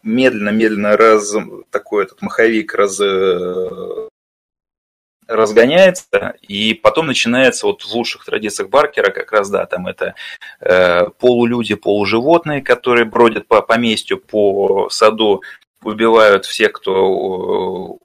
Медленно-медленно 0.03 0.97
раз, 0.97 1.35
такой 1.71 2.05
этот 2.05 2.21
маховик 2.21 2.75
раз, 2.75 3.01
э, 3.01 4.09
разгоняется, 5.27 6.35
и 6.43 6.75
потом 6.75 7.07
начинается 7.07 7.67
вот 7.67 7.83
в 7.83 7.95
лучших 7.95 8.25
традициях 8.25 8.69
Баркера 8.69 9.11
как 9.11 9.33
раз, 9.33 9.49
да, 9.49 9.65
там 9.67 9.87
это 9.87 10.15
э, 10.61 11.09
полулюди, 11.19 11.75
полуживотные, 11.75 12.63
которые 12.63 13.05
бродят 13.05 13.47
по 13.47 13.63
поместью, 13.63 14.19
по 14.19 14.89
саду, 14.91 15.43
убивают 15.83 16.45
всех, 16.45 16.73
кто 16.73 17.99
э, 18.01 18.04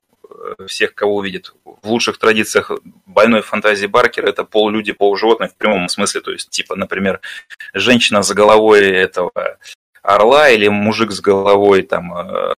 всех, 0.68 0.96
кого 0.96 1.18
увидит. 1.18 1.54
В 1.64 1.90
лучших 1.90 2.18
традициях 2.18 2.72
больной 3.06 3.42
фантазии 3.42 3.88
Баркера 3.88 4.28
это 4.28 4.44
полулюди, 4.44 4.92
полуживотные 4.92 5.50
в 5.50 5.56
прямом 5.56 5.90
смысле. 5.90 6.22
То 6.22 6.32
есть, 6.32 6.50
типа, 6.50 6.76
например, 6.76 7.22
женщина 7.74 8.22
за 8.22 8.34
головой 8.34 8.82
этого 8.90 9.58
орла 10.02 10.50
или 10.50 10.68
мужик 10.68 11.12
с 11.12 11.20
головой 11.20 11.84
там 11.84 12.18
э, 12.18 12.54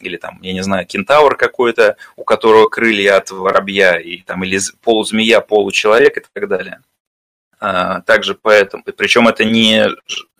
или 0.00 0.16
там, 0.16 0.38
я 0.42 0.52
не 0.52 0.62
знаю, 0.62 0.86
кентавр 0.86 1.36
какой-то, 1.36 1.96
у 2.16 2.24
которого 2.24 2.68
крылья 2.68 3.16
от 3.16 3.30
воробья, 3.30 3.98
и, 3.98 4.18
там, 4.18 4.44
или 4.44 4.58
полузмея, 4.82 5.40
получеловек 5.40 6.16
и 6.18 6.22
так 6.32 6.48
далее. 6.48 6.80
А, 7.58 8.00
также 8.02 8.34
поэтому, 8.34 8.82
причем 8.84 9.28
это 9.28 9.44
не, 9.44 9.88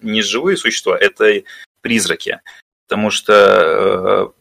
не 0.00 0.22
живые 0.22 0.56
существа, 0.56 0.96
это 0.98 1.42
призраки, 1.80 2.40
потому 2.86 3.10
что, 3.10 4.32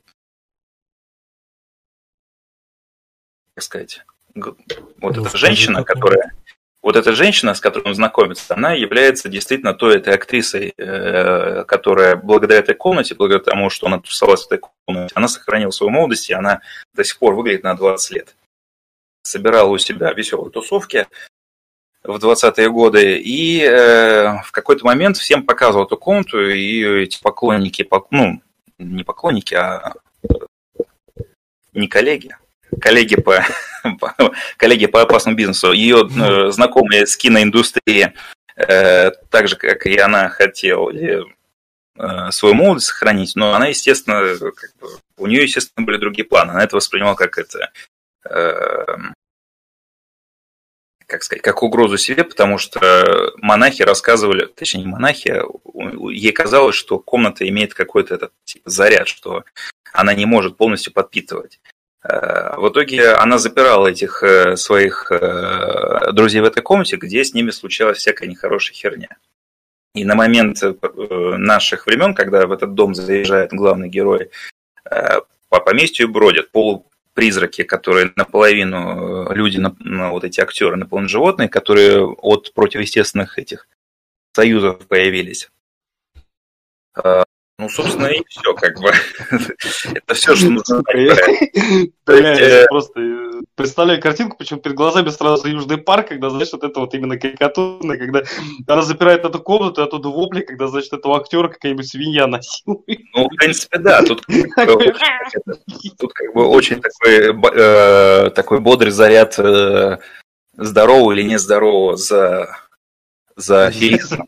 как 3.55 3.63
сказать, 3.63 4.05
вот 4.35 4.57
Ну, 5.01 5.25
эта 5.25 5.37
женщина, 5.37 5.83
которая 5.83 6.33
вот 6.85 6.95
эта 6.95 7.13
женщина, 7.13 7.55
с 7.55 7.59
которой 7.59 7.87
он 7.87 7.95
знакомится, 7.95 8.53
она 8.53 8.73
является 8.73 9.27
действительно 9.27 9.73
той 9.73 9.97
этой 9.97 10.13
актрисой, 10.13 10.71
э, 10.77 11.63
которая 11.63 12.15
благодаря 12.15 12.59
этой 12.59 12.75
комнате, 12.75 13.15
благодаря 13.15 13.43
тому, 13.43 13.71
что 13.71 13.87
она 13.87 13.99
тусовалась 13.99 14.43
в 14.43 14.51
этой 14.51 14.61
комнате, 14.85 15.11
она 15.15 15.27
сохранила 15.27 15.71
свою 15.71 15.89
молодость, 15.89 16.29
и 16.29 16.33
она 16.33 16.61
до 16.93 17.03
сих 17.03 17.17
пор 17.17 17.33
выглядит 17.33 17.63
на 17.63 17.75
20 17.75 18.11
лет. 18.11 18.35
Собирала 19.23 19.69
у 19.69 19.79
себя 19.79 20.13
веселые 20.13 20.51
тусовки 20.51 21.07
в 22.03 22.17
20-е 22.17 22.69
годы, 22.69 23.17
и 23.17 23.63
э, 23.63 24.43
в 24.43 24.51
какой-то 24.51 24.85
момент 24.85 25.17
всем 25.17 25.43
показывал 25.43 25.85
эту 25.85 25.97
комнату, 25.97 26.47
и 26.51 27.03
эти 27.03 27.19
поклонники, 27.19 27.81
пок- 27.81 28.09
ну, 28.11 28.43
не 28.77 29.03
поклонники, 29.03 29.55
а 29.55 29.95
не 31.73 31.87
коллеги, 31.87 32.37
коллеги 32.79 33.15
по, 33.15 33.43
по- 33.99 34.33
коллеги 34.57 34.85
по 34.85 35.01
опасному 35.01 35.37
бизнесу, 35.37 35.71
ее 35.71 36.07
э, 36.07 36.51
знакомые 36.51 37.05
с 37.05 37.15
киноиндустрии, 37.17 38.13
э, 38.55 39.11
так 39.29 39.47
же, 39.47 39.55
как 39.55 39.85
и 39.85 39.97
она, 39.97 40.29
хотели 40.29 41.23
э, 41.97 42.31
свою 42.31 42.55
молодость 42.55 42.87
сохранить, 42.87 43.35
но 43.35 43.53
она, 43.53 43.67
естественно, 43.67 44.37
как 44.37 44.75
бы 44.79 44.87
у 45.17 45.27
нее, 45.27 45.43
естественно, 45.43 45.85
были 45.85 45.97
другие 45.97 46.25
планы. 46.25 46.51
Она 46.51 46.63
это 46.63 46.75
воспринимала 46.75 47.15
как 47.15 47.37
это, 47.37 47.71
э, 48.29 48.97
как 51.07 51.23
сказать, 51.23 51.43
как 51.43 51.63
угрозу 51.63 51.97
себе, 51.97 52.23
потому 52.23 52.57
что 52.57 53.33
монахи 53.37 53.83
рассказывали, 53.83 54.45
точнее 54.45 54.81
не 54.81 54.87
монахи, 54.87 55.29
а 55.29 55.45
ей 56.09 56.31
казалось, 56.31 56.75
что 56.75 56.99
комната 56.99 57.47
имеет 57.47 57.73
какой-то 57.73 58.15
этот 58.15 58.31
типа, 58.43 58.69
заряд, 58.69 59.07
что 59.07 59.45
она 59.93 60.13
не 60.13 60.25
может 60.25 60.57
полностью 60.57 60.93
подпитывать. 60.93 61.59
Э, 62.07 62.55
в 62.57 62.69
итоге 62.69 63.13
она 63.13 63.37
запирала 63.37 63.87
этих 63.87 64.21
э, 64.23 64.55
своих 64.57 65.11
э, 65.11 66.11
друзей 66.11 66.41
в 66.41 66.45
этой 66.45 66.61
комнате, 66.61 66.97
где 66.97 67.23
с 67.23 67.33
ними 67.33 67.51
случалась 67.51 67.97
всякая 67.97 68.27
нехорошая 68.27 68.75
херня. 68.75 69.17
И 69.95 70.03
на 70.05 70.15
момент 70.15 70.61
наших 71.37 71.87
времен, 71.87 72.13
когда 72.13 72.45
в 72.45 72.51
этот 72.51 72.73
дом 72.73 72.93
заезжает 72.93 73.53
главный 73.53 73.87
герой, 73.87 74.29
по 74.83 75.61
поместью 75.61 76.09
бродят 76.09 76.51
полупризраки, 76.51 77.63
которые 77.63 78.11
наполовину 78.17 79.31
люди, 79.33 79.57
вот 80.11 80.25
эти 80.25 80.41
актеры, 80.41 80.75
наполовину 80.75 81.07
животные, 81.07 81.47
которые 81.47 82.03
от 82.03 82.53
противоестественных 82.53 83.39
этих 83.39 83.69
союзов 84.33 84.85
появились. 84.85 85.49
Ну, 87.57 87.69
собственно, 87.69 88.07
и 88.07 88.21
все, 88.27 88.53
как 88.53 88.77
бы. 88.81 88.91
Это 89.93 90.13
все, 90.13 90.35
что 90.35 90.49
нужно 90.49 90.83
просто 92.67 92.99
э, 92.99 93.41
представляю 93.55 94.01
картинку, 94.01 94.35
почему 94.35 94.59
перед 94.59 94.75
глазами 94.75 95.07
сразу 95.09 95.47
Южный 95.47 95.77
парк, 95.77 96.09
когда, 96.09 96.29
знаешь, 96.29 96.51
вот 96.51 96.65
это 96.65 96.81
вот 96.81 96.93
именно 96.93 97.17
карикатурно, 97.17 97.97
когда 97.97 98.23
она 98.67 98.81
запирает 98.81 99.23
эту 99.23 99.39
комнату, 99.39 99.81
а 99.81 99.85
оттуда 99.85 100.09
вопли, 100.09 100.41
когда, 100.41 100.67
значит, 100.67 100.91
этого 100.91 101.17
актера 101.17 101.47
какая-нибудь 101.47 101.87
свинья 101.87 102.27
насилует. 102.27 102.99
Ну, 103.13 103.29
в 103.29 103.35
принципе, 103.37 103.77
да. 103.77 104.01
Тут, 104.01 104.25
тут 105.97 106.13
как 106.13 106.33
бы 106.33 106.47
очень 106.47 106.81
такой, 106.81 107.33
э, 107.55 108.31
такой 108.31 108.59
бодрый 108.59 108.91
заряд 108.91 109.39
э, 109.39 109.99
здорового 110.57 111.13
или 111.13 111.23
нездорового 111.23 111.95
за, 111.95 112.49
за 113.37 113.67
аферистом. 113.67 114.27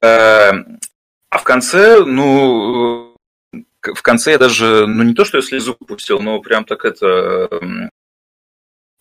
Э, 0.00 0.52
а 1.30 1.38
в 1.38 1.44
конце, 1.44 2.04
ну, 2.04 3.16
в 3.52 4.02
конце 4.02 4.32
я 4.32 4.38
даже, 4.38 4.86
ну 4.86 5.02
не 5.02 5.14
то, 5.14 5.24
что 5.24 5.38
я 5.38 5.42
слезу 5.42 5.74
пустил, 5.74 6.20
но 6.20 6.40
прям 6.40 6.64
так 6.64 6.84
это 6.84 7.48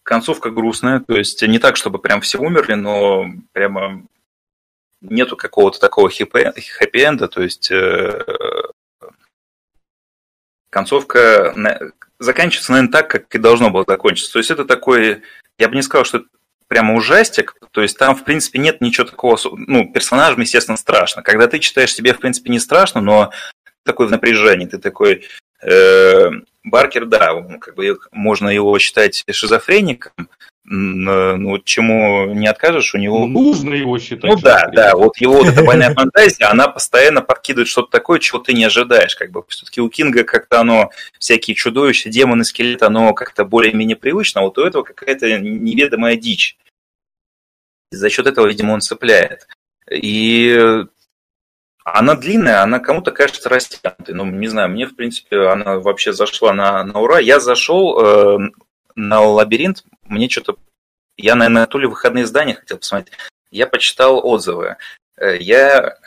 концовка 0.04 0.50
грустная, 0.50 1.00
то 1.00 1.16
есть 1.16 1.42
не 1.42 1.60
так, 1.60 1.78
чтобы 1.78 2.00
прям 2.00 2.22
все 2.22 2.40
умерли, 2.40 2.74
но 2.74 3.26
прямо 3.52 4.06
нету 5.02 5.38
какого-то 5.38 5.80
такого 5.80 6.10
хэппи-энда, 6.10 7.28
то 7.28 7.42
есть 7.42 7.72
э, 7.72 8.24
концовка 10.70 11.56
заканчивается, 12.20 12.72
наверное, 12.72 12.92
так, 12.92 13.10
как 13.10 13.36
и 13.36 13.38
должно 13.38 13.70
было 13.70 13.86
закончиться. 13.88 14.34
То 14.34 14.40
есть 14.40 14.52
это 14.52 14.66
такой, 14.66 15.22
я 15.58 15.70
бы 15.70 15.76
не 15.76 15.82
сказал, 15.82 16.06
что 16.06 16.24
прямо 16.68 16.96
ужастик, 16.96 17.56
то 17.72 17.82
есть 17.82 17.98
там, 17.98 18.16
в 18.16 18.24
принципе, 18.24 18.60
нет 18.60 18.82
ничего 18.82 19.08
такого, 19.08 19.38
ну, 19.54 19.92
персонажам, 19.92 20.42
естественно, 20.42 20.78
страшно. 20.78 21.22
Когда 21.22 21.48
ты 21.48 21.60
читаешь, 21.60 21.94
себе, 21.94 22.14
в 22.14 22.20
принципе, 22.20 22.52
не 22.52 22.60
страшно, 22.60 23.02
но 23.02 23.32
такой 23.84 24.08
в 24.08 24.12
напряжении, 24.12 24.66
ты 24.66 24.78
такой... 24.78 25.28
Э, 25.62 26.30
Баркер, 26.64 27.06
да, 27.06 27.44
как 27.60 27.76
бы 27.76 27.98
можно 28.12 28.48
его 28.48 28.80
считать 28.80 29.26
шизофреником, 29.30 30.30
ну, 30.66 31.60
чему 31.60 32.34
не 32.34 32.48
откажешь, 32.48 32.96
у 32.96 32.98
него... 32.98 33.28
Нужно 33.28 33.74
его 33.74 34.00
считать. 34.00 34.32
Ну 34.32 34.38
да, 34.38 34.70
да, 34.74 34.96
вот 34.96 35.18
его 35.18 35.34
вот 35.34 35.48
эта 35.48 35.64
больная 35.66 35.94
фантазия, 35.94 36.46
она 36.46 36.70
постоянно 36.70 37.22
подкидывает 37.22 37.68
что-то 37.68 37.92
такое, 37.92 38.20
чего 38.20 38.40
ты 38.40 38.54
не 38.54 38.64
ожидаешь, 38.64 39.16
как 39.16 39.32
бы. 39.32 39.44
Все-таки 39.50 39.82
у 39.82 39.90
Кинга 39.90 40.24
как-то 40.24 40.62
оно, 40.62 40.92
всякие 41.20 41.56
чудовища, 41.56 42.10
демоны, 42.10 42.46
скелеты, 42.46 42.86
оно 42.86 43.14
как-то 43.14 43.44
более-менее 43.44 43.98
привычно, 43.98 44.42
а 44.42 44.44
вот 44.46 44.58
у 44.58 44.64
этого 44.64 44.84
какая-то 44.84 45.38
неведомая 45.40 46.16
дичь. 46.16 46.58
И 47.92 47.96
за 47.96 48.10
счет 48.10 48.26
этого, 48.26 48.48
видимо, 48.48 48.74
он 48.74 48.82
цепляет. 48.82 49.48
И 49.92 50.58
она 51.84 52.16
длинная, 52.16 52.62
она 52.62 52.80
кому-то 52.80 53.12
кажется 53.12 53.50
растянутой. 53.50 54.16
Ну, 54.16 54.26
не 54.26 54.48
знаю, 54.48 54.70
мне, 54.70 54.86
в 54.86 54.96
принципе, 54.96 55.48
она 55.48 55.80
вообще 55.80 56.14
зашла 56.14 56.54
на, 56.54 56.84
на 56.86 57.00
ура. 57.00 57.20
Я 57.20 57.42
зашел 57.42 58.00
э, 58.00 58.50
на 58.96 59.22
лабиринт, 59.22 59.84
мне 60.04 60.30
что-то... 60.30 60.58
Я, 61.18 61.36
наверное, 61.36 61.68
то 61.68 61.78
ли 61.78 61.88
выходные 61.88 62.24
издания 62.24 62.56
хотел 62.56 62.78
посмотреть. 62.78 63.18
Я 63.52 63.68
почитал 63.68 64.26
отзывы. 64.26 64.78
Э, 65.18 65.38
я, 65.38 65.98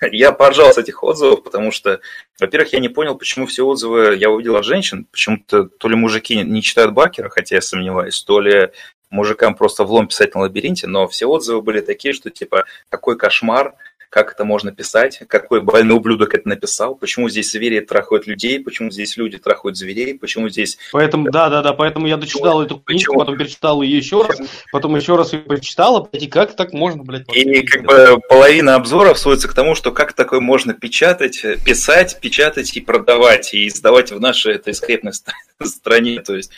я 0.00 0.32
поржал 0.32 0.72
с 0.72 0.78
этих 0.78 1.02
отзывов, 1.02 1.42
потому 1.42 1.70
что, 1.70 2.00
во-первых, 2.38 2.72
я 2.72 2.80
не 2.80 2.88
понял, 2.88 3.16
почему 3.16 3.46
все 3.46 3.64
отзывы 3.64 4.16
я 4.16 4.30
увидел 4.30 4.56
от 4.56 4.64
женщин. 4.64 5.06
Почему-то 5.10 5.64
то 5.64 5.88
ли 5.88 5.96
мужики 5.96 6.36
не 6.42 6.62
читают 6.62 6.92
Бакера, 6.92 7.28
хотя 7.28 7.56
я 7.56 7.60
сомневаюсь, 7.60 8.22
то 8.22 8.40
ли 8.40 8.70
мужикам 9.10 9.54
просто 9.54 9.84
влом 9.84 10.08
писать 10.08 10.34
на 10.34 10.42
лабиринте, 10.42 10.86
но 10.86 11.06
все 11.06 11.26
отзывы 11.26 11.62
были 11.62 11.80
такие, 11.80 12.12
что 12.12 12.30
типа 12.30 12.64
какой 12.88 13.16
кошмар, 13.16 13.74
как 14.14 14.30
это 14.30 14.44
можно 14.44 14.70
писать, 14.70 15.22
какой 15.26 15.60
больной 15.60 15.96
ублюдок 15.96 16.36
это 16.36 16.48
написал, 16.48 16.94
почему 16.94 17.28
здесь 17.28 17.50
звери 17.50 17.80
трахают 17.80 18.28
людей, 18.28 18.60
почему 18.60 18.92
здесь 18.92 19.16
люди 19.16 19.38
трахают 19.38 19.76
зверей, 19.76 20.16
почему 20.16 20.48
здесь... 20.48 20.78
Поэтому, 20.92 21.32
да, 21.32 21.50
да, 21.50 21.62
да, 21.62 21.72
поэтому 21.72 22.06
я 22.06 22.16
дочитал 22.16 22.62
эту 22.62 22.76
книгу, 22.76 22.84
почему? 22.84 23.18
потом 23.18 23.36
перечитал 23.36 23.82
ее 23.82 23.98
еще 23.98 24.22
раз, 24.22 24.38
потом 24.70 24.94
еще 24.94 25.16
раз 25.16 25.32
ее 25.32 25.40
прочитал, 25.40 26.08
и 26.12 26.28
как 26.28 26.54
так 26.54 26.72
можно, 26.72 27.02
блядь... 27.02 27.24
И 27.34 27.62
как 27.62 27.86
бы 27.86 28.20
половина 28.28 28.76
обзоров 28.76 29.18
сводится 29.18 29.48
к 29.48 29.52
тому, 29.52 29.74
что 29.74 29.90
как 29.90 30.12
такое 30.12 30.38
можно 30.38 30.74
печатать, 30.74 31.42
писать, 31.64 32.20
печатать 32.20 32.76
и 32.76 32.80
продавать, 32.80 33.52
и 33.52 33.66
издавать 33.66 34.12
в 34.12 34.20
нашей 34.20 34.54
этой 34.54 34.74
скрепной 34.74 35.12
стране, 35.64 36.20
то 36.20 36.36
есть 36.36 36.52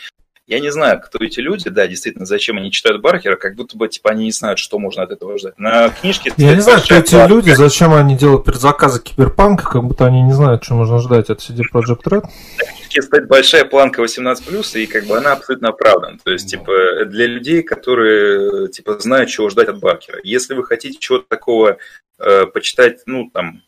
я 0.46 0.60
не 0.60 0.70
знаю, 0.70 1.00
кто 1.00 1.18
эти 1.24 1.40
люди, 1.40 1.68
да, 1.70 1.88
действительно, 1.88 2.24
зачем 2.24 2.56
они 2.56 2.70
читают 2.70 3.00
Баркера, 3.00 3.34
как 3.36 3.56
будто 3.56 3.76
бы, 3.76 3.88
типа, 3.88 4.10
они 4.10 4.26
не 4.26 4.30
знают, 4.30 4.60
что 4.60 4.78
можно 4.78 5.02
от 5.02 5.10
этого 5.10 5.36
ждать. 5.38 5.58
На 5.58 5.88
книжке... 5.88 6.32
Я 6.36 6.54
не 6.54 6.60
знаю, 6.60 6.80
кто 6.82 6.94
эти 6.94 7.16
Баркер. 7.16 7.36
люди, 7.36 7.50
зачем 7.50 7.92
они 7.92 8.16
делают 8.16 8.44
предзаказы 8.44 9.02
Киберпанка, 9.02 9.64
как 9.68 9.82
будто 9.82 10.06
они 10.06 10.22
не 10.22 10.32
знают, 10.32 10.62
что 10.62 10.74
можно 10.74 11.00
ждать 11.00 11.30
от 11.30 11.40
CD 11.40 11.62
Projekt 11.72 12.04
Red. 12.04 12.22
На 12.58 12.72
книжке 12.72 13.02
стоит 13.02 13.26
большая 13.26 13.64
планка 13.64 14.02
18+, 14.02 14.80
и 14.80 14.86
как 14.86 15.06
бы 15.06 15.16
она 15.16 15.32
абсолютно 15.32 15.70
оправдана. 15.70 16.18
То 16.22 16.30
есть, 16.30 16.48
типа, 16.48 17.06
для 17.06 17.26
людей, 17.26 17.64
которые, 17.64 18.68
типа, 18.68 19.00
знают, 19.00 19.30
чего 19.30 19.50
ждать 19.50 19.68
от 19.68 19.80
Баркера. 19.80 20.20
Если 20.22 20.54
вы 20.54 20.62
хотите 20.62 20.96
чего-то 21.00 21.26
такого 21.28 21.78
э, 22.20 22.46
почитать, 22.46 23.00
ну, 23.06 23.28
там, 23.34 23.62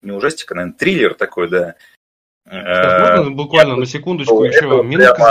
не 0.00 0.12
ужастика, 0.12 0.54
наверное, 0.54 0.78
триллер 0.78 1.12
такой, 1.12 1.50
да, 1.50 1.74
Сейчас, 2.44 3.16
можно 3.16 3.30
буквально 3.30 3.76
на 3.76 3.86
секундочку 3.86 4.42
еще 4.42 4.82
минутку? 4.82 5.22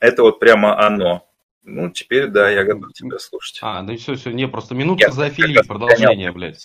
Это 0.00 0.22
вот 0.22 0.38
прямо 0.40 0.78
оно. 0.84 1.26
Ну, 1.62 1.90
теперь, 1.90 2.28
да, 2.28 2.48
я 2.48 2.62
готов 2.64 2.92
тебя 2.92 3.18
слушать. 3.18 3.58
А, 3.60 3.82
ну 3.82 3.96
все, 3.96 4.14
все, 4.14 4.30
не, 4.30 4.46
просто 4.46 4.74
минутка 4.74 5.10
за 5.10 5.30
фили, 5.30 5.60
продолжение, 5.66 6.30
блядь. 6.30 6.62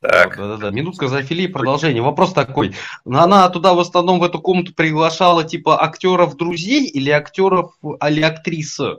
Так. 0.00 0.36
Да, 0.36 0.48
да, 0.48 0.56
да. 0.56 0.70
Минутка 0.70 1.06
за 1.06 1.22
фили, 1.22 1.46
продолжение. 1.46 2.02
Вопрос 2.02 2.32
такой. 2.32 2.74
Она 3.04 3.48
туда 3.48 3.74
в 3.74 3.78
основном 3.78 4.18
в 4.18 4.24
эту 4.24 4.40
комнату 4.40 4.74
приглашала 4.74 5.44
типа 5.44 5.80
актеров 5.80 6.36
друзей 6.36 6.88
или 6.88 7.10
актеров 7.10 7.76
или 7.82 8.22
актрисы? 8.22 8.96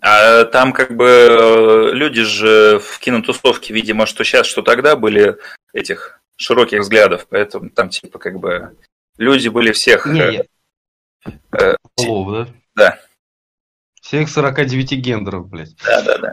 А 0.00 0.44
там 0.44 0.72
как 0.72 0.96
бы 0.96 1.06
э, 1.06 1.90
люди 1.92 2.22
же 2.22 2.78
в 2.78 2.98
кинотусовке, 2.98 3.72
видимо, 3.72 4.06
что 4.06 4.24
сейчас, 4.24 4.46
что 4.46 4.62
тогда 4.62 4.96
были 4.96 5.36
этих 5.74 6.20
широких 6.36 6.80
взглядов, 6.80 7.26
поэтому 7.28 7.70
там 7.70 7.90
типа 7.90 8.18
как 8.18 8.38
бы 8.38 8.76
люди 9.18 9.48
были 9.48 9.72
всех. 9.72 10.06
Не, 10.06 10.44
э, 11.52 11.76
Полов, 11.96 12.32
да? 12.32 12.48
Да. 12.74 12.98
Всех 14.00 14.28
49 14.28 14.92
гендеров, 14.92 15.48
блядь. 15.48 15.74
Да, 15.84 16.02
да, 16.02 16.18
да. 16.18 16.32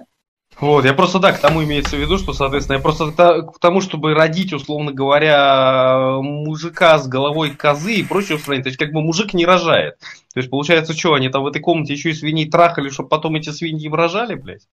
Вот, 0.60 0.86
я 0.86 0.94
просто, 0.94 1.18
да, 1.18 1.32
к 1.32 1.40
тому 1.40 1.64
имеется 1.64 1.96
в 1.96 2.00
виду, 2.00 2.20
что, 2.20 2.34
соответственно, 2.34 2.78
я 2.78 2.84
просто 2.84 3.12
к 3.12 3.60
тому, 3.60 3.82
чтобы 3.82 4.14
родить, 4.14 4.54
условно 4.54 4.92
говоря, 4.92 6.18
мужика 6.22 7.00
с 7.00 7.08
головой 7.08 7.52
козы 7.52 7.94
и 7.94 8.04
прочее 8.04 8.38
устранить. 8.38 8.64
То 8.64 8.70
есть, 8.70 8.78
как 8.78 8.92
бы 8.92 9.02
мужик 9.02 9.34
не 9.34 9.46
рожает. 9.46 9.98
То 10.34 10.40
есть, 10.40 10.52
получается, 10.52 10.94
что, 10.94 11.16
они 11.16 11.30
там 11.30 11.42
в 11.42 11.48
этой 11.48 11.62
комнате 11.62 11.94
еще 11.94 12.12
и 12.12 12.14
свиней 12.14 12.48
трахали, 12.48 12.90
чтобы 12.90 13.10
потом 13.10 13.36
эти 13.36 13.50
свиньи 13.50 13.88
им 13.88 13.96
рожали, 13.96 14.36
блядь? 14.36 14.68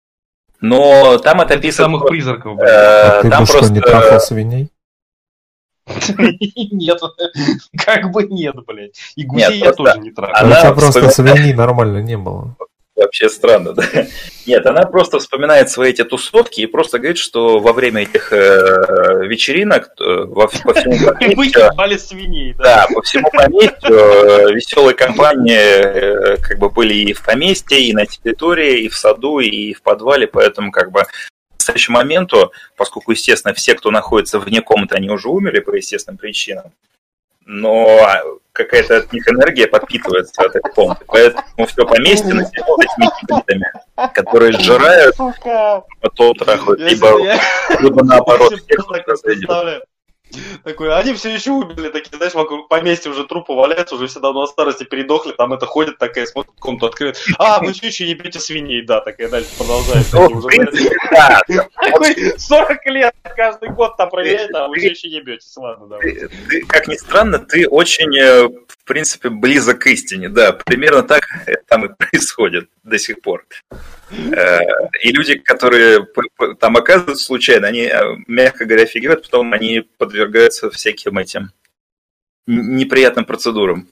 Но 0.59 1.19
там 1.19 1.41
это 1.41 1.53
описано... 1.53 1.85
Самых 1.85 2.07
призраков, 2.07 2.55
блядь. 2.57 2.69
Э, 2.69 2.73
а 2.73 3.21
ты 3.21 3.29
там 3.29 3.45
просто... 3.45 3.71
не 3.73 3.81
трахал 3.81 4.19
свиней? 4.19 4.69
Нет, 6.71 6.99
как 7.85 8.11
бы 8.11 8.23
нет, 8.23 8.55
блядь. 8.65 8.97
И 9.15 9.23
гусей 9.23 9.59
я 9.59 9.71
тоже 9.71 9.99
не 9.99 10.11
трахал. 10.11 10.45
Она 10.45 10.71
просто 10.73 11.09
свиньи 11.09 11.53
нормально 11.53 11.99
не 11.99 12.17
было. 12.17 12.55
Вообще 12.95 13.27
странно, 13.27 13.73
да? 13.73 13.83
Нет, 14.47 14.65
она 14.65 14.83
просто 14.83 15.19
вспоминает 15.19 15.69
свои 15.69 15.89
эти 15.89 16.05
тусовки 16.05 16.61
и 16.61 16.65
просто 16.65 16.97
говорит, 16.97 17.17
что 17.17 17.59
во 17.59 17.73
время 17.73 18.03
этих 18.03 18.31
э, 18.31 19.25
вечеринок 19.27 19.89
э, 19.99 20.23
во, 20.27 20.47
по 20.47 20.73
всему 20.73 21.13
поместью... 21.19 21.99
свиней, 21.99 22.53
да? 22.53 22.63
Да, 22.63 22.87
по 22.93 23.01
всему 23.01 23.29
поместью 23.31 23.95
э, 23.95 24.53
веселые 24.53 24.95
компании 24.95 25.57
э, 25.57 26.37
как 26.37 26.57
бы 26.57 26.69
были 26.69 26.93
и 26.93 27.11
в 27.11 27.21
поместье, 27.21 27.81
и 27.81 27.91
на 27.91 28.05
территории, 28.05 28.83
и 28.83 28.87
в 28.87 28.95
саду, 28.95 29.39
и 29.39 29.73
в 29.73 29.81
подвале, 29.81 30.25
поэтому 30.27 30.71
как 30.71 30.91
бы 30.91 31.03
настоящему 31.65 31.97
моменту, 31.97 32.51
поскольку, 32.77 33.11
естественно, 33.11 33.53
все, 33.53 33.75
кто 33.75 33.91
находится 33.91 34.39
вне 34.39 34.61
комнаты, 34.61 34.95
они 34.95 35.09
уже 35.09 35.29
умерли 35.29 35.59
по 35.59 35.75
естественным 35.75 36.17
причинам, 36.17 36.71
но 37.45 37.99
какая-то 38.51 38.97
от 38.97 39.13
них 39.13 39.27
энергия 39.27 39.67
подпитывается 39.67 40.41
от 40.41 40.55
этой 40.55 40.71
помпы. 40.73 41.03
Поэтому 41.07 41.67
все 41.67 41.85
поместье 41.85 42.33
населено 42.33 42.77
этими 42.79 43.09
гибридами, 43.21 43.71
которые 44.13 44.53
сжирают, 44.53 45.15
потом 46.01 46.35
трахают, 46.35 46.79
либо, 46.79 47.19
либо 47.79 48.03
наоборот. 48.03 48.53
Такой, 50.63 50.95
они 50.97 51.13
все 51.13 51.33
еще 51.33 51.51
убили, 51.51 51.89
такие, 51.89 52.15
знаешь, 52.17 52.33
вокруг 52.33 52.67
поместья 52.67 53.09
уже 53.09 53.25
трупы 53.25 53.53
валяются, 53.53 53.95
уже 53.95 54.07
все 54.07 54.19
давно 54.19 54.43
от 54.43 54.49
старости 54.49 54.83
передохли, 54.83 55.31
там 55.31 55.53
это 55.53 55.65
ходит 55.65 55.97
такая, 55.97 56.25
смотрит, 56.25 56.53
комнату 56.59 56.87
открыт. 56.87 57.19
А, 57.37 57.59
вы 57.59 57.73
все 57.73 57.87
еще 57.87 58.05
ебете 58.05 58.39
свиней, 58.39 58.81
да, 58.83 59.01
такая 59.01 59.29
дальше 59.29 59.49
продолжает. 59.57 60.05
Ну, 60.13 60.41
да. 61.11 61.41
40 62.37 62.85
лет 62.87 63.15
каждый 63.35 63.69
год 63.69 63.97
там 63.97 64.09
проверяет, 64.09 64.53
а 64.53 64.67
вы 64.67 64.77
все 64.77 64.89
еще 64.89 65.07
ебетесь, 65.07 65.55
ладно, 65.57 65.87
давай. 65.87 66.29
Как 66.67 66.87
ни 66.87 66.95
странно, 66.95 67.39
ты 67.39 67.67
очень, 67.67 68.15
э, 68.17 68.49
в 68.85 68.87
принципе, 68.87 69.31
близок 69.31 69.79
к 69.79 69.87
истине, 69.87 70.29
да, 70.29 70.53
примерно 70.53 71.01
так 71.01 71.23
там 71.67 71.85
и 71.85 71.89
происходит 71.89 72.69
до 72.83 72.99
сих 72.99 73.19
пор. 73.19 73.43
Э, 74.11 74.59
и 75.01 75.11
люди, 75.11 75.39
которые 75.39 76.05
там 76.59 76.77
оказываются 76.77 77.25
случайно, 77.25 77.67
они, 77.67 77.79
э, 77.79 77.99
мягко 78.27 78.65
говоря, 78.65 78.83
офигевают, 78.83 79.23
потом 79.23 79.53
они 79.53 79.81
подвергаются 79.97 80.69
всяким 80.69 81.17
этим 81.17 81.51
неприятным 82.45 83.25
процедурам. 83.25 83.89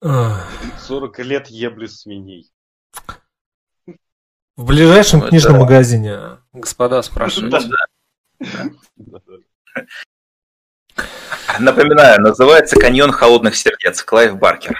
40 0.00 1.18
лет 1.24 1.48
ебли 1.48 1.86
свиней. 1.86 2.52
В 4.54 4.64
ближайшем 4.64 5.18
ну, 5.18 5.28
книжном 5.28 5.58
магазине, 5.58 6.38
господа 6.52 7.02
спрашивают. 7.02 7.72
Напоминаю, 11.60 12.20
называется 12.20 12.76
«Каньон 12.76 13.12
холодных 13.12 13.56
сердец» 13.56 14.02
Клайв 14.02 14.36
Баркер. 14.36 14.78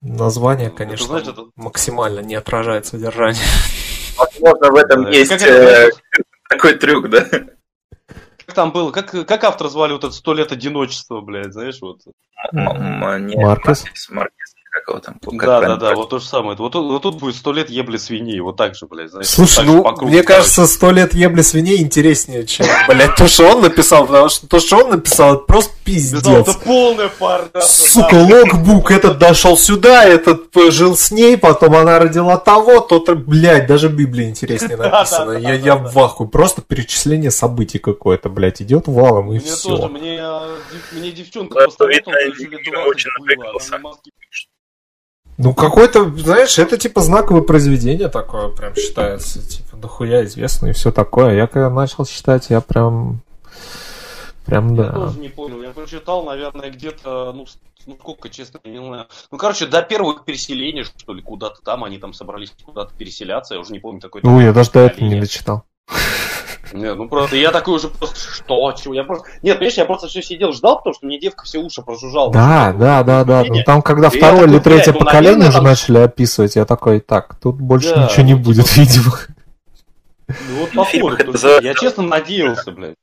Название, 0.00 0.70
конечно, 0.70 1.06
знаете, 1.06 1.30
это... 1.30 1.46
максимально 1.56 2.20
не 2.20 2.34
отражает 2.34 2.86
содержание. 2.86 3.42
Возможно, 4.18 4.70
в 4.70 4.76
этом 4.76 5.06
есть 5.10 5.32
э, 5.42 5.90
такой 6.48 6.74
трюк, 6.74 7.08
да? 7.08 7.26
Как 8.46 8.54
там 8.54 8.70
было? 8.70 8.90
Как, 8.90 9.10
как 9.10 9.44
автор 9.44 9.68
звали 9.68 9.92
вот 9.92 10.04
это 10.04 10.12
«Сто 10.12 10.34
лет 10.34 10.52
одиночества», 10.52 11.20
блядь, 11.20 11.52
знаешь, 11.52 11.78
вот? 11.80 12.02
Маркес. 12.52 13.84
Маркес 14.10 14.43
как 14.74 14.88
его 14.88 14.98
там. 14.98 15.14
Как 15.38 15.48
да, 15.48 15.60
да, 15.60 15.76
да, 15.76 15.94
вот 15.94 16.10
то 16.10 16.18
же 16.18 16.26
самое. 16.26 16.56
Вот, 16.56 16.74
вот, 16.74 16.84
вот 16.84 17.02
тут 17.02 17.20
будет 17.20 17.36
сто 17.36 17.52
лет 17.52 17.70
ебли 17.70 17.96
свиней, 17.96 18.40
вот 18.40 18.56
так 18.56 18.74
же, 18.74 18.86
блядь. 18.86 19.10
Знаешь, 19.10 19.28
Слушай, 19.28 19.64
ну, 19.64 19.84
кругу, 19.84 20.06
мне 20.06 20.24
кажется, 20.24 20.66
сто 20.66 20.90
лет 20.90 21.14
ебли 21.14 21.42
свиней 21.42 21.80
интереснее, 21.80 22.44
чем, 22.44 22.66
блядь, 22.88 23.14
то, 23.14 23.28
что 23.28 23.44
он 23.44 23.62
написал, 23.62 24.04
потому 24.04 24.28
что 24.28 24.48
то, 24.48 24.58
что 24.58 24.78
он 24.78 24.90
написал, 24.90 25.36
это 25.36 25.44
просто 25.44 25.72
пиздец. 25.84 26.26
Это 26.26 26.54
полная 26.54 27.08
пара. 27.08 27.48
Сука, 27.60 28.14
логбук 28.14 28.90
этот 28.90 29.18
дошел 29.18 29.56
сюда, 29.56 30.04
этот 30.04 30.52
жил 30.70 30.96
с 30.96 31.12
ней, 31.12 31.38
потом 31.38 31.76
она 31.76 32.00
родила 32.00 32.36
того, 32.36 32.80
тот, 32.80 33.08
блядь, 33.10 33.68
даже 33.68 33.88
Библия 33.88 34.28
интереснее 34.28 34.76
написана. 34.76 35.38
Я, 35.38 35.54
я 35.54 35.76
в 35.76 35.96
ахуе, 36.00 36.28
просто 36.28 36.62
перечисление 36.62 37.30
событий 37.30 37.78
какое-то, 37.78 38.28
блядь, 38.28 38.60
идет 38.60 38.88
валом 38.88 39.32
и 39.32 39.38
все. 39.38 39.68
Мне 39.68 39.78
тоже, 39.78 39.92
мне, 39.92 40.22
мне 40.92 41.12
девчонка 41.12 41.64
посоветовала, 41.66 42.18
лет 42.18 42.38
20 42.64 43.80
было, 43.80 43.94
ну, 45.36 45.52
какой-то, 45.52 46.10
знаешь, 46.16 46.58
это 46.58 46.78
типа 46.78 47.00
знаковое 47.00 47.42
произведение 47.42 48.08
такое 48.08 48.48
прям 48.48 48.74
считается. 48.76 49.46
Типа, 49.46 49.76
дохуя 49.76 50.24
известно 50.24 50.68
и 50.68 50.72
все 50.72 50.92
такое. 50.92 51.34
Я 51.34 51.46
когда 51.46 51.70
начал 51.70 52.04
читать, 52.04 52.50
я 52.50 52.60
прям... 52.60 53.20
Прям, 54.46 54.76
да. 54.76 54.84
Я 54.84 54.92
тоже 54.92 55.18
не 55.20 55.28
понял. 55.28 55.62
Я 55.62 55.70
прочитал, 55.70 56.22
наверное, 56.24 56.70
где-то, 56.70 57.32
ну, 57.34 57.46
ну, 57.86 57.96
сколько, 57.98 58.28
честно, 58.28 58.60
не 58.64 58.78
знаю. 58.78 59.06
Ну, 59.30 59.38
короче, 59.38 59.66
до 59.66 59.82
первых 59.82 60.24
переселений, 60.24 60.84
что 60.84 61.14
ли, 61.14 61.22
куда-то 61.22 61.62
там, 61.62 61.82
они 61.84 61.98
там 61.98 62.12
собрались 62.12 62.52
куда-то 62.64 62.94
переселяться, 62.94 63.54
я 63.54 63.60
уже 63.60 63.72
не 63.72 63.78
помню, 63.78 64.00
какой 64.00 64.20
Ну, 64.22 64.40
я 64.40 64.52
даже 64.52 64.70
до 64.70 64.80
этого 64.80 65.04
не 65.04 65.20
дочитал. 65.20 65.64
Нет, 66.74 66.96
ну 66.96 67.08
просто 67.08 67.36
я 67.36 67.52
такой 67.52 67.76
уже 67.76 67.86
просто, 67.86 68.16
что, 68.18 68.72
чего, 68.72 68.94
я 68.94 69.04
просто... 69.04 69.28
Нет, 69.42 69.58
понимаешь, 69.58 69.76
я 69.76 69.84
просто 69.84 70.08
все 70.08 70.22
сидел, 70.22 70.52
ждал, 70.52 70.78
потому 70.78 70.94
что 70.94 71.06
мне 71.06 71.20
девка 71.20 71.44
все 71.44 71.58
уши 71.58 71.82
прожужжала. 71.82 72.32
Да, 72.32 72.74
да, 72.76 73.04
да, 73.04 73.22
да, 73.22 73.44
ну 73.46 73.62
там, 73.64 73.80
когда 73.80 74.10
второе 74.10 74.48
или 74.48 74.58
третье 74.58 74.92
ну, 74.92 74.98
поколение 74.98 75.50
уже 75.50 75.62
начали 75.62 75.98
описывать, 75.98 76.56
я 76.56 76.64
такой, 76.64 76.98
так, 76.98 77.36
тут 77.36 77.60
больше 77.60 77.94
да, 77.94 78.04
ничего 78.04 78.26
не 78.26 78.34
будет, 78.34 78.76
видимо. 78.76 79.12
Ну 80.26 80.60
вот 80.60 80.72
походу, 80.72 81.16
я 81.62 81.74
честно 81.74 82.02
надеялся, 82.02 82.72
блядь 82.72 82.96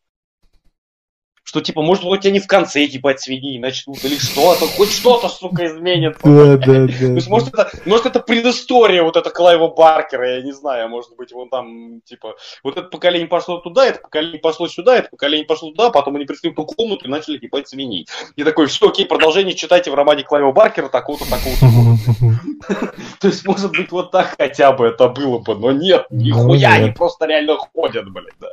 что, 1.52 1.60
типа, 1.60 1.82
может, 1.82 2.06
хоть 2.06 2.26
они 2.26 2.40
в 2.40 2.48
конце, 2.48 2.86
ебать, 2.86 3.20
свиньи 3.20 3.60
начнут, 3.60 4.02
или 4.06 4.16
что-то, 4.18 4.68
хоть 4.68 4.90
что-то, 4.90 5.28
сука, 5.28 5.68
изменится. 5.68 6.22
Да, 6.24 6.56
да, 6.56 6.88
да. 6.88 6.88
То 6.88 7.14
есть, 7.16 7.28
может, 7.28 7.50
это, 7.50 7.70
может, 7.86 8.06
это 8.06 8.22
предыстория 8.22 9.04
вот 9.04 9.18
это 9.18 9.30
Клайва 9.30 9.68
Баркера, 9.68 10.38
я 10.38 10.42
не 10.44 10.54
знаю, 10.54 10.88
может 10.88 11.14
быть, 11.18 11.34
вон 11.34 11.50
там, 11.50 12.00
типа, 12.06 12.36
вот 12.64 12.78
это 12.78 12.88
поколение 12.88 13.28
пошло 13.28 13.58
туда, 13.58 13.86
это 13.86 14.00
поколение 14.00 14.40
пошло 14.40 14.70
сюда, 14.70 14.96
это 15.00 15.10
поколение 15.10 15.46
пошло 15.46 15.72
туда, 15.72 15.90
потом 15.90 16.16
они 16.16 16.24
пришли 16.24 16.52
в 16.52 16.56
ту 16.56 16.66
комнату 16.66 17.04
и 17.04 17.10
начали 17.10 17.38
ебать 17.42 17.68
свиней. 17.68 18.08
И 18.38 18.46
такой, 18.46 18.68
все, 18.68 18.88
окей, 18.88 19.06
продолжение 19.06 19.54
читайте 19.54 19.92
в 19.92 19.94
романе 19.94 20.24
Клайва 20.24 20.54
Баркера 20.54 20.88
такого-то, 20.88 21.26
такого-то. 21.30 22.94
То 23.20 23.28
есть, 23.28 23.46
может 23.46 23.72
быть, 23.72 23.92
вот 23.92 24.12
так 24.12 24.36
хотя 24.38 24.72
бы 24.72 24.86
это 24.86 25.10
было 25.10 25.40
бы, 25.40 25.54
но 25.56 25.74
нет, 25.74 26.06
ну 26.12 26.18
нихуя, 26.18 26.76
они 26.76 26.92
просто 26.92 27.26
реально 27.26 27.58
ходят, 27.58 28.10
блядь, 28.10 28.40
да. 28.40 28.48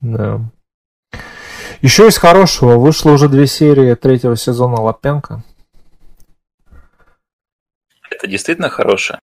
Да. 0.00 0.40
Еще 1.84 2.08
из 2.08 2.16
хорошего 2.16 2.78
вышло 2.78 3.10
уже 3.10 3.28
две 3.28 3.46
серии 3.46 3.94
третьего 3.94 4.38
сезона 4.38 4.80
Лапенко. 4.80 5.42
Это 8.10 8.26
действительно 8.26 8.70
хорошее? 8.70 9.18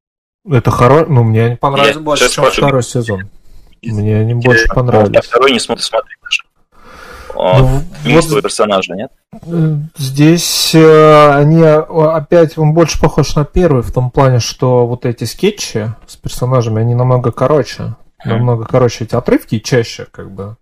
Это 0.47 0.71
хорошее, 0.71 1.07
ну 1.09 1.23
мне 1.25 1.47
они 1.47 1.57
понравились 1.57 1.95
Я 1.95 2.01
больше, 2.03 2.29
чем 2.29 2.45
второй 2.45 2.83
сезон. 2.83 3.31
Мне 3.83 4.19
они 4.19 4.35
больше 4.35 4.69
понравились. 4.69 5.17
А 5.17 5.23
второй 5.23 5.53
не 5.53 5.59
смотрю, 5.59 5.83
смотри 5.83 6.15
даже. 6.23 6.43
Ну, 8.05 8.21
вот 8.21 8.43
персонажа, 8.43 8.93
нет? 8.93 9.11
Здесь 9.97 10.75
э, 10.75 11.33
они 11.33 11.63
опять, 11.63 12.59
он 12.59 12.75
больше 12.75 13.01
похож 13.01 13.37
на 13.37 13.47
первый 13.47 13.83
в 13.83 13.91
том 13.91 14.11
плане, 14.11 14.39
что 14.39 14.87
вот 14.87 15.07
эти 15.07 15.25
скетчи 15.25 15.95
с 16.07 16.17
персонажами, 16.17 16.83
они 16.83 16.95
намного 16.95 17.33
короче. 17.33 17.95
Намного 18.23 18.67
короче 18.67 19.05
эти 19.05 19.15
отрывки 19.15 19.61
чаще, 19.61 20.07
как 20.11 20.31
бы. 20.31 20.59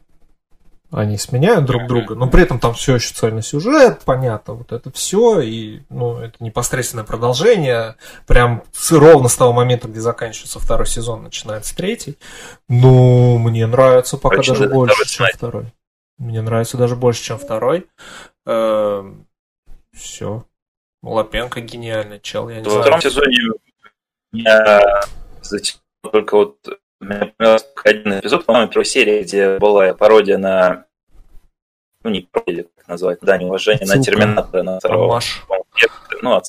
Они 0.91 1.19
сменяют 1.19 1.67
друг 1.67 1.87
друга, 1.87 2.15
но 2.15 2.29
при 2.29 2.43
этом 2.43 2.59
там 2.59 2.73
все 2.73 2.95
очень 2.95 3.15
цельный 3.15 3.43
сюжет, 3.43 4.01
понятно, 4.07 4.55
вот 4.55 4.73
это 4.73 4.91
все, 4.91 5.41
и 5.41 5.83
ну, 5.91 6.17
это 6.17 6.43
непосредственное 6.43 7.05
продолжение, 7.05 7.97
прям 8.27 8.65
ровно 8.91 9.29
с 9.29 9.37
того 9.37 9.53
момента, 9.53 9.87
где 9.87 10.01
заканчивается 10.01 10.59
второй 10.59 10.87
сезон, 10.87 11.23
начинается 11.25 11.77
третий. 11.77 12.17
Ну, 12.69 13.37
мне 13.37 13.67
нравится 13.67 14.17
пока 14.17 14.37
Короче, 14.37 14.53
даже 14.53 14.69
больше, 14.69 15.05
чем 15.05 15.25
знать. 15.27 15.35
второй. 15.35 15.67
Мне 16.17 16.41
нравится 16.41 16.79
даже 16.79 16.97
больше, 16.97 17.23
чем 17.23 17.39
второй. 17.39 17.87
Эм, 18.47 19.27
все. 19.93 20.47
Лапенко 21.03 21.61
гениальный 21.61 22.19
чел, 22.19 22.49
я 22.49 22.61
не 22.61 22.69
Во 22.69 22.81
втором 22.81 23.01
сезоне 23.03 23.37
я 24.33 25.01
только 26.03 26.37
вот 26.37 26.59
мне 27.01 27.27
понравился 27.37 27.67
один 27.85 28.19
эпизод, 28.19 28.45
по-моему, 28.45 28.71
первой 28.71 28.85
серии, 28.85 29.23
где 29.23 29.59
была 29.59 29.95
пародия 29.95 30.39
на... 30.39 30.85
Ну, 32.03 32.11
не 32.11 32.23
пародия, 32.23 32.67
как 32.77 32.89
назвать, 32.89 33.19
да, 33.23 33.39
неуважение 33.39 33.87
Ссылка. 33.87 33.99
на 33.99 34.05
Терминатора, 34.05 34.63
на 34.63 34.79
второго. 34.79 35.21
Ну, 36.23 36.35
от... 36.35 36.45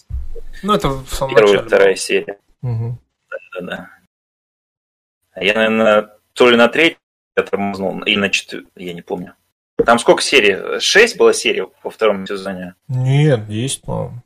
ну, 0.64 0.74
это 0.74 0.90
в 0.90 1.08
самом 1.10 1.36
Первая, 1.36 1.54
начале. 1.54 1.68
вторая 1.68 1.96
серия. 1.96 2.40
Угу. 2.62 2.98
Да-да-да. 3.30 3.90
А 5.32 5.44
я, 5.44 5.54
наверное, 5.54 6.10
то 6.34 6.50
ли 6.50 6.58
на 6.58 6.68
третий 6.68 6.98
я 7.38 7.44
тормознул, 7.44 8.02
или 8.04 8.18
на 8.18 8.30
четвертый, 8.30 8.84
я 8.84 8.94
не 8.94 9.02
помню. 9.02 9.34
Там 9.86 9.98
сколько 10.00 10.22
серий? 10.22 10.80
Шесть 10.80 11.18
было 11.18 11.34
серий 11.34 11.66
во 11.84 11.90
втором 11.90 12.28
сезоне? 12.28 12.76
Нет, 12.88 13.48
есть, 13.48 13.82
по-моему. 13.82 14.22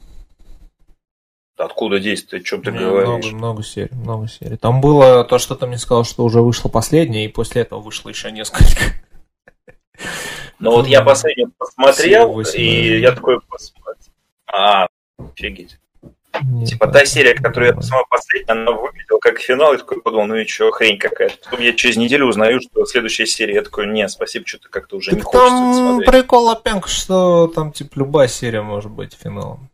Откуда 1.58 2.00
действие? 2.00 2.42
О 2.42 2.44
чем 2.44 2.64
ты 2.64 2.72
Нет, 2.72 2.82
говоришь? 2.82 3.08
Много, 3.08 3.36
много 3.36 3.64
серий, 3.64 3.94
много 3.94 4.28
серий. 4.28 4.58
Там 4.58 4.82
было 4.82 5.24
то, 5.24 5.38
что 5.38 5.56
ты 5.56 5.68
мне 5.68 5.78
сказал, 5.78 6.04
что 6.04 6.24
уже 6.24 6.42
вышло 6.42 6.70
последнее, 6.70 7.26
и 7.26 7.30
после 7.30 7.62
этого 7.62 7.80
вышло 7.80 8.10
еще 8.10 8.32
несколько. 8.32 8.96
Ну 10.60 10.72
вот 10.72 10.88
я 10.88 11.02
последний 11.02 11.48
посмотрел, 11.58 12.40
и 12.40 13.00
я 13.00 13.12
такой 13.12 13.40
посмотрел. 13.42 14.14
А, 14.48 14.88
офигеть. 15.18 15.78
Нет, 16.42 16.70
типа 16.70 16.88
та 16.88 17.06
серия, 17.06 17.36
которую 17.36 17.70
я 17.70 17.76
посмотрел 17.76 18.08
последняя, 18.10 18.54
она 18.54 18.72
выглядела 18.72 19.20
как 19.20 19.40
финал, 19.40 19.74
и 19.74 19.78
такой 19.78 20.02
подумал, 20.02 20.28
ну 20.28 20.36
и 20.36 20.46
что, 20.46 20.72
хрень 20.72 20.98
какая-то. 20.98 21.36
Потом 21.44 21.62
я 21.62 21.74
через 21.74 21.96
неделю 21.96 22.28
узнаю, 22.28 22.60
что 22.60 22.86
следующая 22.86 23.28
серия, 23.28 23.56
я 23.56 23.62
такой, 23.62 23.86
не, 23.88 24.08
спасибо, 24.10 24.48
что-то 24.48 24.70
как-то 24.70 24.98
уже 24.98 25.12
так 25.12 25.20
не 25.20 25.24
хочется 25.24 25.74
смотреть. 25.74 26.10
прикол 26.10 26.50
опять, 26.50 26.88
что 26.88 27.52
там, 27.54 27.72
типа, 27.72 28.00
любая 28.00 28.28
серия 28.28 28.62
может 28.62 28.92
быть 28.92 29.14
финалом. 29.14 29.70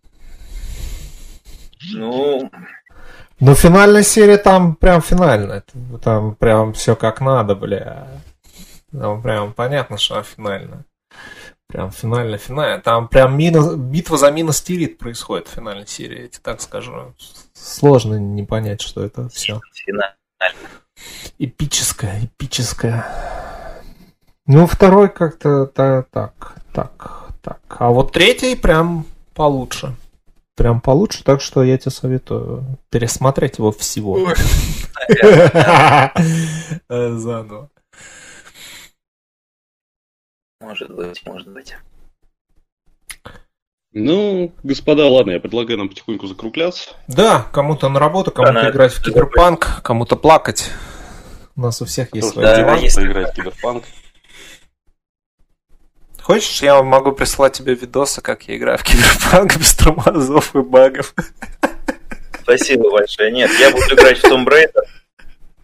Ну... 1.94 2.52
Ну, 3.40 3.56
финальная 3.56 4.04
серия 4.04 4.38
там 4.38 4.76
прям 4.76 5.02
финальная. 5.02 5.64
Там 6.04 6.36
прям 6.36 6.74
все 6.74 6.96
как 6.96 7.22
надо, 7.22 7.56
бля. 7.56 8.08
Там 8.92 9.22
прям 9.22 9.54
понятно, 9.54 9.98
что 9.98 10.16
она 10.16 10.24
финальная. 10.24 10.86
Прям 11.68 11.92
финальная, 11.92 12.38
финальная. 12.38 12.82
Там 12.82 13.08
прям 13.08 13.38
минус, 13.38 13.76
битва 13.76 14.18
за 14.18 14.32
минус 14.32 14.62
Тирит 14.62 14.98
происходит 14.98 15.48
в 15.48 15.52
финальной 15.52 15.88
серии, 15.88 16.24
я 16.24 16.28
тебе 16.28 16.42
так 16.42 16.62
скажу. 16.62 17.14
Сложно 17.54 18.16
не 18.16 18.44
понять, 18.44 18.82
что 18.82 19.06
это 19.06 19.30
все. 19.30 19.62
Финал. 19.74 20.10
Эпическое, 21.38 22.26
эпическое. 22.26 23.06
Ну, 24.48 24.66
второй 24.66 25.10
как-то 25.10 25.68
та- 25.68 26.04
так, 26.12 26.56
так, 26.74 27.30
так. 27.42 27.62
А 27.70 27.90
вот 27.90 28.12
третий 28.12 28.56
прям 28.56 29.06
получше. 29.36 29.96
Прям 30.60 30.82
получше, 30.82 31.24
так 31.24 31.40
что 31.40 31.64
я 31.64 31.78
тебе 31.78 31.90
советую 31.90 32.78
пересмотреть 32.90 33.60
его 33.60 33.72
всего. 33.72 34.20
Заново. 36.90 37.70
Может 40.60 40.94
быть, 40.94 41.26
может 41.26 41.48
быть. 41.48 41.78
Ну, 43.94 44.52
господа, 44.64 45.08
ладно, 45.08 45.32
я 45.32 45.40
предлагаю 45.40 45.80
нам 45.80 45.88
потихоньку 45.88 46.28
закругляться. 46.28 46.90
Да, 47.08 47.48
кому-то 47.54 47.88
на 47.88 47.98
работу, 47.98 48.32
кому-то 48.32 48.54
Да, 48.56 48.70
играть 48.70 48.92
в 48.92 49.02
киберпанк, 49.02 49.82
кому-то 49.82 50.18
плакать. 50.18 50.72
У 51.56 51.62
нас 51.62 51.82
у 51.82 51.86
всех 51.86 52.14
есть 52.14 52.32
свои 52.32 52.44
Да, 52.44 52.58
дела. 52.58 52.76
есть 52.76 52.98
поиграть 52.98 53.32
в 53.32 53.34
киберпанк. 53.34 53.86
Хочешь, 56.30 56.62
я 56.62 56.84
могу 56.84 57.12
прислать 57.12 57.54
тебе 57.54 57.74
видосы, 57.74 58.22
как 58.22 58.44
я 58.44 58.56
играю 58.56 58.78
в 58.78 58.84
киберпанк 58.84 59.58
без 59.58 59.74
тормозов 59.74 60.56
и 60.56 60.62
багов. 60.62 61.16
Спасибо 62.44 62.92
большое. 62.92 63.32
Нет, 63.32 63.50
я 63.60 63.72
буду 63.72 63.96
играть 63.96 64.20
в 64.20 64.26
Tomb 64.26 64.46
Raider. 64.46 64.84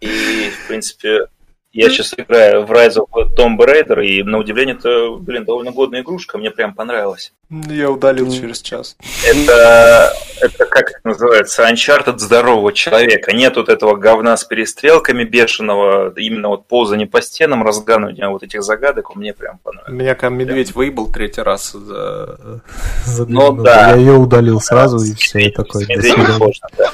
И, 0.00 0.50
в 0.50 0.66
принципе, 0.66 1.28
я 1.76 1.90
сейчас 1.90 2.14
играю 2.16 2.64
в 2.64 2.72
Rise 2.72 2.96
of 2.96 3.08
Tomb 3.36 3.58
Raider, 3.58 4.04
и 4.04 4.22
на 4.22 4.38
удивление 4.38 4.76
это, 4.76 5.10
блин, 5.18 5.44
довольно 5.44 5.72
годная 5.72 6.00
игрушка, 6.00 6.38
мне 6.38 6.50
прям 6.50 6.74
понравилось. 6.74 7.32
Я 7.50 7.90
удалил 7.90 8.30
через 8.32 8.60
час. 8.62 8.96
Это, 9.24 10.12
это 10.40 10.64
как 10.64 10.90
это 10.90 11.00
называется, 11.04 11.68
Uncharted 11.70 12.18
здорового 12.18 12.72
человека. 12.72 13.32
Нет 13.32 13.56
вот 13.56 13.68
этого 13.68 13.94
говна 13.96 14.36
с 14.36 14.44
перестрелками 14.44 15.24
бешеного, 15.24 16.12
именно 16.16 16.48
вот 16.48 16.66
ползание 16.66 17.06
по 17.06 17.20
стенам, 17.20 17.62
разгадывание 17.62 18.28
вот 18.28 18.42
этих 18.42 18.62
загадок, 18.62 19.14
мне 19.14 19.34
прям 19.34 19.58
понравилось. 19.58 19.92
Меня 19.92 20.14
как 20.14 20.30
медведь 20.30 20.74
выебал 20.74 21.12
третий 21.12 21.42
раз 21.42 21.72
за, 21.72 22.62
за 23.04 23.26
Ну 23.26 23.52
да. 23.52 23.90
Я 23.90 23.96
ее 23.96 24.12
удалил 24.14 24.60
сразу, 24.60 24.96
и 25.04 25.14
все, 25.14 25.40
и 25.40 25.50
такой. 25.50 25.84
Сложно, 25.84 26.68
да. 26.76 26.90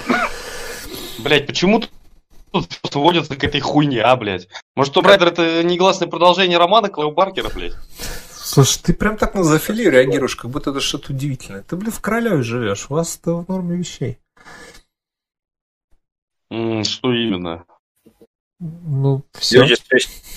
Блять, 1.19 1.47
почему 1.47 1.81
тут 2.53 2.93
сводятся 2.93 3.37
к 3.37 3.45
этой 3.45 3.61
хуйне, 3.61 4.03
а, 4.03 4.15
блядь? 4.17 4.49
Может, 4.77 4.95
Том 4.95 5.07
Райдер 5.07 5.29
это 5.29 5.63
негласное 5.63 6.09
продолжение 6.09 6.59
романа 6.59 6.89
Клэо 6.89 7.11
Баркера, 7.11 7.51
блядь? 7.51 7.75
Слушай, 8.31 8.81
ты 8.83 8.95
прям 8.95 9.17
так 9.17 9.35
на 9.35 9.45
зоофилию 9.45 9.91
реагируешь, 9.91 10.37
как 10.37 10.51
будто 10.51 10.71
это 10.71 10.81
что-то 10.81 11.13
удивительное. 11.13 11.63
Ты, 11.63 11.77
блин, 11.77 11.91
в 11.93 12.01
Королеве 12.01 12.43
живешь, 12.43 12.87
у 12.91 12.95
вас 12.95 13.19
это 13.21 13.35
в 13.35 13.49
норме 13.49 13.77
вещей. 13.77 14.19
М, 16.51 16.85
Что 16.85 17.13
именно? 17.13 17.65
Ну, 18.61 19.25
все. 19.33 19.63
Люди, 19.63 19.71
есть, 19.71 19.81
Да, 19.91 20.32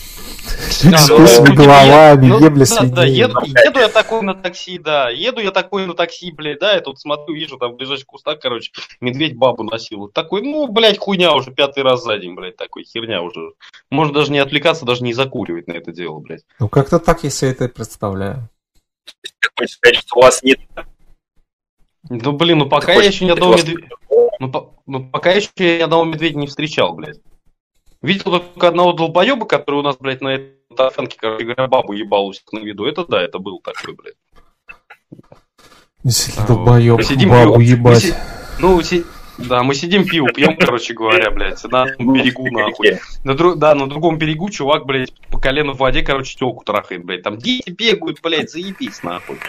С 0.69 0.83
ну, 0.83 1.53
головами, 1.53 2.27
ну, 2.27 2.39
ебля 2.39 2.65
да, 2.65 2.83
да, 2.83 3.05
еду, 3.05 3.39
еду 3.45 3.79
я 3.79 3.89
такой 3.89 4.21
на 4.21 4.33
такси, 4.33 4.77
да, 4.77 5.09
еду 5.09 5.41
я 5.41 5.51
такой 5.51 5.85
на 5.85 5.93
такси, 5.93 6.31
блядь, 6.31 6.59
да, 6.59 6.73
я 6.73 6.81
тут 6.81 6.99
смотрю, 6.99 7.33
вижу, 7.33 7.57
там 7.57 7.73
в 7.73 7.75
ближайших 7.75 8.05
кустах, 8.05 8.39
короче, 8.39 8.71
медведь 8.99 9.37
бабу 9.37 9.63
носил. 9.63 9.99
Вот 9.99 10.13
Такой, 10.13 10.41
ну, 10.41 10.67
блядь, 10.67 10.97
хуйня 10.97 11.33
уже 11.33 11.51
пятый 11.51 11.83
раз 11.83 12.03
за 12.03 12.17
день, 12.17 12.35
блядь, 12.35 12.57
такой, 12.57 12.83
херня 12.83 13.21
уже. 13.21 13.53
Можно 13.89 14.13
даже 14.13 14.31
не 14.31 14.39
отвлекаться, 14.39 14.85
даже 14.85 15.03
не 15.03 15.13
закуривать 15.13 15.67
на 15.67 15.73
это 15.73 15.91
дело, 15.91 16.19
блядь. 16.19 16.43
Ну, 16.59 16.69
как-то 16.69 16.99
так 16.99 17.23
я 17.23 17.29
себе 17.29 17.51
это 17.51 17.67
представляю. 17.67 18.49
как 19.39 19.51
хочешь 19.57 19.75
сказать, 19.75 19.97
что 19.97 20.17
у 20.17 20.21
вас 20.21 20.43
нет... 20.43 20.59
Ну, 22.09 22.31
блин, 22.33 22.59
ну 22.59 22.69
пока 22.69 22.93
Ты 22.93 23.01
я 23.01 23.07
еще 23.07 23.25
ни 23.25 23.31
одного 23.31 23.55
медведя... 23.55 23.87
Ну, 24.39 24.51
по- 24.51 24.73
ну, 24.85 25.09
пока 25.09 25.31
еще 25.31 25.49
я 25.57 25.77
ни 25.79 25.81
одного 25.81 26.03
медведя 26.03 26.37
не 26.37 26.47
встречал, 26.47 26.93
блядь. 26.93 27.19
Видел 28.05 28.39
только 28.39 28.67
одного 28.67 28.93
долбоеба, 28.93 29.47
который 29.47 29.79
у 29.79 29.81
нас, 29.81 29.97
блядь, 29.97 30.21
на 30.21 30.35
этой 30.35 30.53
тафанке, 30.77 31.17
короче 31.19 31.43
говоря, 31.45 31.67
бабу 31.67 31.93
ебал 31.93 32.27
у 32.27 32.31
всех 32.33 32.45
на 32.51 32.59
виду. 32.59 32.85
Это 32.85 33.03
да, 33.05 33.19
это 33.21 33.39
был 33.39 33.59
такой, 33.61 33.95
блядь. 33.95 34.13
Действительно, 36.03 36.45
А, 36.45 36.47
долбоеб, 36.47 36.97
мы 36.97 37.03
сидим, 37.03 37.29
бабу 37.31 37.59
ебать. 37.61 38.03
си- 38.03 38.13
Ну, 38.59 38.79
си- 38.83 39.05
да, 39.39 39.63
мы 39.63 39.73
сидим 39.73 40.05
пиво 40.05 40.27
пьем, 40.29 40.55
короче 40.55 40.93
говоря, 40.93 41.31
блядь, 41.31 41.63
на 41.63 41.83
одном 41.83 42.13
берегу, 42.13 42.47
нахуй. 42.51 42.99
На 43.23 43.31
дру- 43.31 43.55
Да, 43.55 43.73
на 43.73 43.89
другом 43.89 44.19
берегу 44.19 44.49
чувак, 44.51 44.85
блядь, 44.85 45.11
по 45.31 45.39
колено 45.39 45.73
в 45.73 45.77
воде, 45.77 46.03
короче, 46.03 46.37
телку 46.37 46.63
трахает, 46.63 47.03
блядь. 47.03 47.23
Там 47.23 47.37
дети 47.39 47.71
бегают, 47.71 48.19
блядь, 48.21 48.51
заебись, 48.51 49.01
нахуй. 49.01 49.39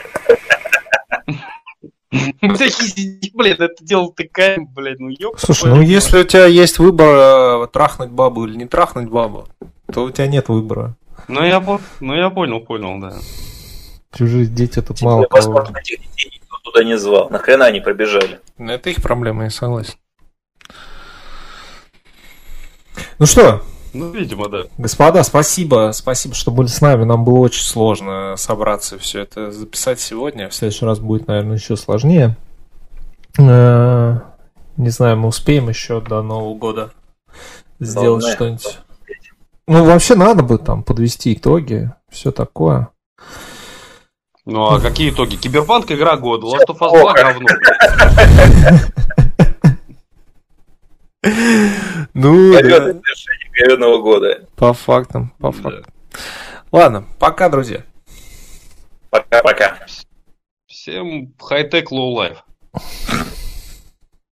Сидим, 2.12 3.32
блядь, 3.34 3.58
это 3.58 3.84
дело 3.84 4.12
тыкаем, 4.12 4.66
блядь, 4.66 5.00
ну 5.00 5.08
ёб 5.08 5.38
Слушай, 5.38 5.70
ну 5.70 5.80
если 5.80 6.20
у 6.20 6.24
тебя 6.24 6.46
есть 6.46 6.78
выбор 6.78 7.64
э, 7.64 7.66
трахнуть 7.72 8.10
бабу 8.10 8.46
или 8.46 8.56
не 8.56 8.66
трахнуть 8.66 9.08
бабу, 9.08 9.48
то 9.92 10.04
у 10.04 10.10
тебя 10.10 10.26
нет 10.28 10.48
выбора. 10.48 10.96
Ну 11.28 11.44
я, 11.44 11.62
ну 12.00 12.14
я 12.14 12.30
понял, 12.30 12.60
понял, 12.60 13.00
да. 13.00 13.14
Чужие 14.16 14.46
дети 14.46 14.80
тут 14.80 15.02
мало 15.02 15.24
кого. 15.24 15.52
Возможно, 15.52 15.78
этих 15.78 16.00
детей 16.00 16.30
никто 16.32 16.56
туда 16.62 16.84
не 16.84 16.96
звал. 16.96 17.28
Нахрена 17.28 17.66
они 17.66 17.80
побежали? 17.80 18.40
Ну, 18.56 18.72
Это 18.72 18.90
их 18.90 19.02
проблема, 19.02 19.44
я 19.44 19.50
согласен. 19.50 19.94
Ну 23.18 23.26
что, 23.26 23.62
Ну, 23.96 24.10
видимо, 24.10 24.48
да. 24.48 24.64
господа, 24.76 25.22
спасибо, 25.22 25.90
спасибо, 25.94 26.34
что 26.34 26.50
были 26.50 26.66
с 26.66 26.80
нами. 26.82 27.04
Нам 27.04 27.24
было 27.24 27.38
очень 27.38 27.62
сложно 27.62 28.34
собраться 28.36 28.96
и 28.96 28.98
все 28.98 29.20
это 29.22 29.50
записать 29.50 30.00
сегодня. 30.00 30.48
В 30.50 30.54
следующий 30.54 30.84
раз 30.84 30.98
будет, 30.98 31.26
наверное, 31.28 31.56
еще 31.56 31.76
сложнее. 31.76 32.36
Э, 33.38 34.18
Не 34.76 34.90
знаю, 34.90 35.16
мы 35.16 35.28
успеем 35.28 35.68
еще 35.70 36.00
до 36.02 36.20
Нового 36.22 36.54
года 36.54 36.90
сделать 37.80 38.22
Должны. 38.22 38.32
что-нибудь. 38.34 38.78
Ну, 39.66 39.84
вообще 39.84 40.14
надо 40.14 40.42
бы 40.42 40.58
там 40.58 40.82
подвести 40.82 41.32
итоги, 41.32 41.90
все 42.10 42.30
такое. 42.32 42.88
Ну 44.44 44.64
а 44.66 44.80
какие 44.80 45.10
итоги? 45.10 45.36
Киберпанк 45.36 45.90
игра 45.90 46.16
года, 46.16 46.46
Last 46.46 46.68
of 46.68 46.76
Us 46.78 46.78
2 46.78 46.88
плохо. 46.90 47.22
говно. 47.22 47.48
Ну, 52.18 52.50
Говёное 52.54 52.94
завершение 52.94 53.50
говёного 53.52 54.00
года. 54.00 54.48
по 54.56 54.72
фактам, 54.72 55.34
по 55.38 55.52
фактам. 55.52 55.84
Ладно, 56.72 57.04
пока, 57.18 57.50
друзья. 57.50 57.84
Пока-пока. 59.10 59.76
Всем 60.66 61.34
high 61.38 61.62
tech, 61.62 61.92
low 61.92 62.10
life. 62.10 62.38